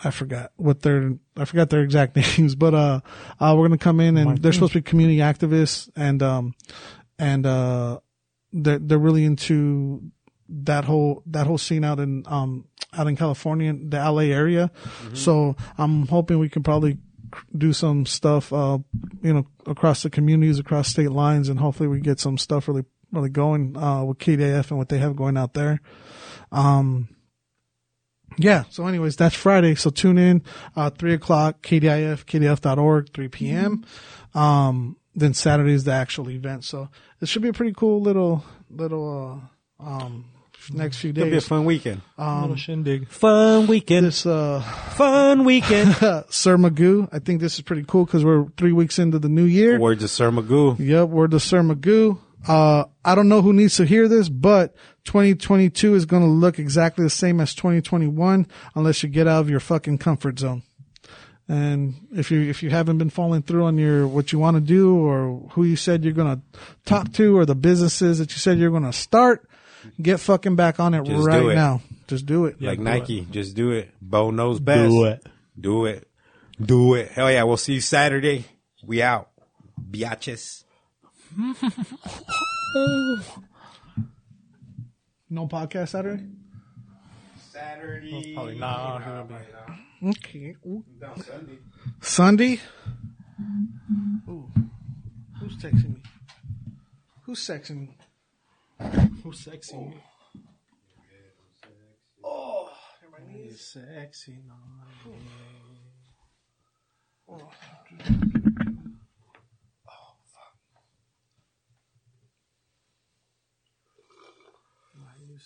I 0.03 0.11
forgot 0.11 0.51
what 0.57 0.81
their 0.81 1.13
I 1.37 1.45
forgot 1.45 1.69
their 1.69 1.81
exact 1.81 2.15
names. 2.37 2.55
But 2.55 2.73
uh, 2.73 2.99
uh, 3.39 3.55
we're 3.57 3.67
gonna 3.67 3.77
come 3.77 3.99
in 4.01 4.17
and 4.17 4.37
they're 4.37 4.51
supposed 4.53 4.73
to 4.73 4.79
be 4.79 4.83
community 4.83 5.19
activists 5.19 5.89
and 5.95 6.21
um, 6.21 6.55
and 7.17 7.45
uh, 7.45 7.99
they're 8.51 8.79
they're 8.79 8.97
really 8.97 9.23
into 9.23 10.01
that 10.49 10.83
whole 10.83 11.23
that 11.27 11.47
whole 11.47 11.57
scene 11.57 11.85
out 11.85 11.99
in 11.99 12.23
um 12.27 12.65
out 12.93 13.07
in 13.07 13.15
California, 13.15 13.71
the 13.73 13.97
LA 13.97 14.23
area. 14.23 14.71
So 15.13 15.55
I'm 15.77 16.07
hoping 16.07 16.37
we 16.39 16.49
can 16.49 16.63
probably 16.63 16.97
do 17.57 17.73
some 17.73 18.05
stuff, 18.05 18.51
uh, 18.53 18.79
you 19.21 19.33
know, 19.33 19.47
across 19.65 20.03
the 20.03 20.09
communities, 20.09 20.59
across 20.59 20.87
state 20.89 21.11
lines, 21.11 21.49
and 21.49 21.59
hopefully 21.59 21.87
we 21.89 21.99
get 21.99 22.19
some 22.19 22.37
stuff 22.37 22.67
really, 22.67 22.85
really 23.11 23.29
going, 23.29 23.75
uh, 23.77 24.03
with 24.03 24.17
KDF 24.17 24.69
and 24.69 24.77
what 24.77 24.89
they 24.89 24.97
have 24.97 25.15
going 25.15 25.37
out 25.37 25.53
there. 25.53 25.81
Um, 26.51 27.09
yeah. 28.37 28.63
So 28.69 28.87
anyways, 28.87 29.15
that's 29.15 29.35
Friday. 29.35 29.75
So 29.75 29.89
tune 29.89 30.17
in, 30.17 30.43
uh, 30.75 30.89
three 30.89 31.13
o'clock, 31.13 31.61
KDIF, 31.61 32.25
KDF.org, 32.25 33.13
3 33.13 33.27
p.m. 33.27 33.85
Um, 34.33 34.97
then 35.15 35.33
Saturday 35.33 35.73
is 35.73 35.83
the 35.83 35.91
actual 35.91 36.29
event. 36.29 36.63
So 36.63 36.89
it 37.21 37.27
should 37.27 37.41
be 37.41 37.49
a 37.49 37.53
pretty 37.53 37.73
cool 37.73 38.01
little, 38.01 38.43
little, 38.69 39.49
uh, 39.79 39.83
um, 39.83 40.25
next 40.71 40.97
few 40.97 41.11
days. 41.11 41.23
it'll 41.23 41.31
be 41.31 41.37
a 41.37 41.41
fun 41.41 41.65
weekend. 41.65 42.01
Little 42.17 42.55
shindig. 42.55 43.07
Fun 43.07 43.67
weekend. 43.67 44.05
This, 44.05 44.25
uh, 44.25 44.61
Fun 44.95 45.43
weekend. 45.45 45.95
Sir 46.29 46.57
Magoo. 46.57 47.09
I 47.11 47.19
think 47.19 47.41
this 47.41 47.55
is 47.55 47.61
pretty 47.61 47.83
cool 47.87 48.05
because 48.05 48.23
we're 48.25 48.45
three 48.57 48.71
weeks 48.71 48.99
into 48.99 49.19
the 49.19 49.29
new 49.29 49.45
year. 49.45 49.79
Words 49.79 50.03
of 50.03 50.09
Sir 50.09 50.31
Magoo. 50.31 50.77
Yep, 50.79 51.09
we're 51.09 51.27
the 51.27 51.39
Sir 51.39 51.61
Magoo. 51.61 52.19
Uh, 52.47 52.85
I 53.03 53.15
don't 53.15 53.27
know 53.27 53.41
who 53.41 53.51
needs 53.51 53.75
to 53.77 53.85
hear 53.85 54.07
this, 54.07 54.29
but 54.29 54.73
2022 55.05 55.95
is 55.95 56.05
going 56.05 56.23
to 56.23 56.29
look 56.29 56.57
exactly 56.57 57.03
the 57.03 57.09
same 57.09 57.41
as 57.41 57.53
2021 57.53 58.47
unless 58.75 59.03
you 59.03 59.09
get 59.09 59.27
out 59.27 59.41
of 59.41 59.49
your 59.49 59.59
fucking 59.59 59.97
comfort 59.97 60.39
zone. 60.39 60.63
And 61.49 61.95
if 62.13 62.29
you, 62.29 62.41
if 62.41 62.61
you 62.61 62.69
haven't 62.69 62.99
been 62.99 63.09
following 63.09 63.41
through 63.41 63.65
on 63.65 63.77
your, 63.77 64.07
what 64.07 64.31
you 64.31 64.37
want 64.39 64.55
to 64.55 64.61
do 64.61 64.95
or 64.97 65.49
who 65.51 65.63
you 65.63 65.75
said 65.75 66.03
you're 66.03 66.13
going 66.13 66.37
to 66.37 66.59
talk 66.85 67.11
to 67.13 67.35
or 67.37 67.45
the 67.45 67.55
businesses 67.55 68.19
that 68.19 68.31
you 68.31 68.37
said 68.37 68.59
you're 68.59 68.69
going 68.69 68.83
to 68.83 68.93
start, 68.93 69.48
get 70.01 70.19
fucking 70.19 70.55
back 70.55 70.79
on 70.79 70.93
it 70.93 71.05
Just 71.05 71.25
right 71.27 71.39
do 71.41 71.49
it. 71.49 71.55
now. 71.55 71.81
Just 72.07 72.25
do 72.25 72.45
it. 72.45 72.61
like 72.61 72.79
Nike. 72.79 73.21
Just 73.29 73.55
do 73.55 73.71
it. 73.71 73.91
Bo 74.01 74.31
knows 74.31 74.59
best. 74.59 74.89
Do 74.89 75.03
it. 75.05 75.25
Do 75.59 75.85
it. 75.85 76.07
Do 76.61 76.93
it. 76.95 77.09
Hell 77.11 77.31
yeah. 77.31 77.43
We'll 77.43 77.57
see 77.57 77.75
you 77.75 77.81
Saturday. 77.81 78.45
We 78.83 79.01
out. 79.01 79.29
Biatches. 79.79 80.63
No 85.29 85.47
podcast 85.47 85.89
Saturday. 85.89 86.23
Saturday. 87.51 88.33
Probably 88.33 88.57
not. 88.57 88.99
Nah, 89.05 89.13
It'll 89.13 89.23
be- 89.25 89.33
probably 89.35 89.75
not. 90.01 90.15
Okay. 90.17 90.55
Ooh. 90.65 90.83
Down 90.99 91.21
Sunday. 91.21 91.59
Sunday. 92.01 92.59
Ooh. 94.27 94.49
Who's 95.39 95.55
texting 95.57 95.95
me? 95.95 96.01
Who's 97.23 97.47
texting 97.47 97.81
me? 97.81 97.97
Who's 99.23 99.39
sexy? 99.43 99.93
Oh, 102.23 102.69
hear 103.01 103.09
my 103.11 103.33
knees. 103.33 103.59
Sexy. 103.73 104.37
No. 104.47 104.55
Oh. 107.29 107.51
Why 114.93 115.11
you? 115.27 115.37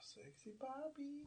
Sexy 0.00 0.52
Bobby. 0.60 1.22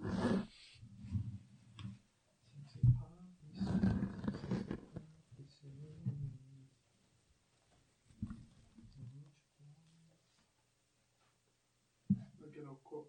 Look 12.42 12.54
at 12.58 12.64
him, 12.64 12.78
co- 12.90 13.08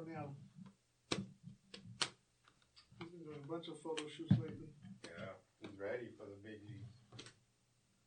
Coronel. 0.00 0.32
He's 1.12 3.12
been 3.12 3.20
doing 3.20 3.44
a 3.44 3.48
bunch 3.48 3.68
of 3.68 3.76
photo 3.80 4.08
shoots 4.08 4.32
lately. 4.32 4.72
Yeah, 5.04 5.36
he's 5.60 5.76
ready 5.76 6.08
for 6.16 6.24
the 6.24 6.40
big 6.40 6.64
league. 6.64 6.88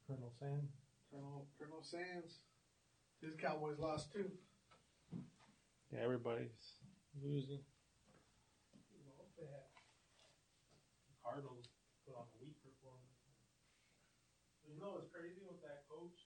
Colonel 0.07 0.34
Sand. 0.40 0.70
Colonel, 1.11 1.45
Colonel 1.60 1.84
Sands. 1.84 2.41
His 3.22 3.36
Cowboys 3.38 3.78
lost 3.78 4.11
too. 4.11 4.32
Yeah, 5.94 6.02
everybody's 6.02 6.82
losing. 7.22 7.61
Cardinals 11.22 11.70
put 12.06 12.18
on 12.18 12.26
a 12.26 12.38
weak 12.41 12.57
performance. 12.65 13.22
You 14.65 14.82
know 14.82 14.98
what's 14.98 15.14
crazy 15.14 15.45
with 15.45 15.61
that 15.61 15.86
coach? 15.88 16.23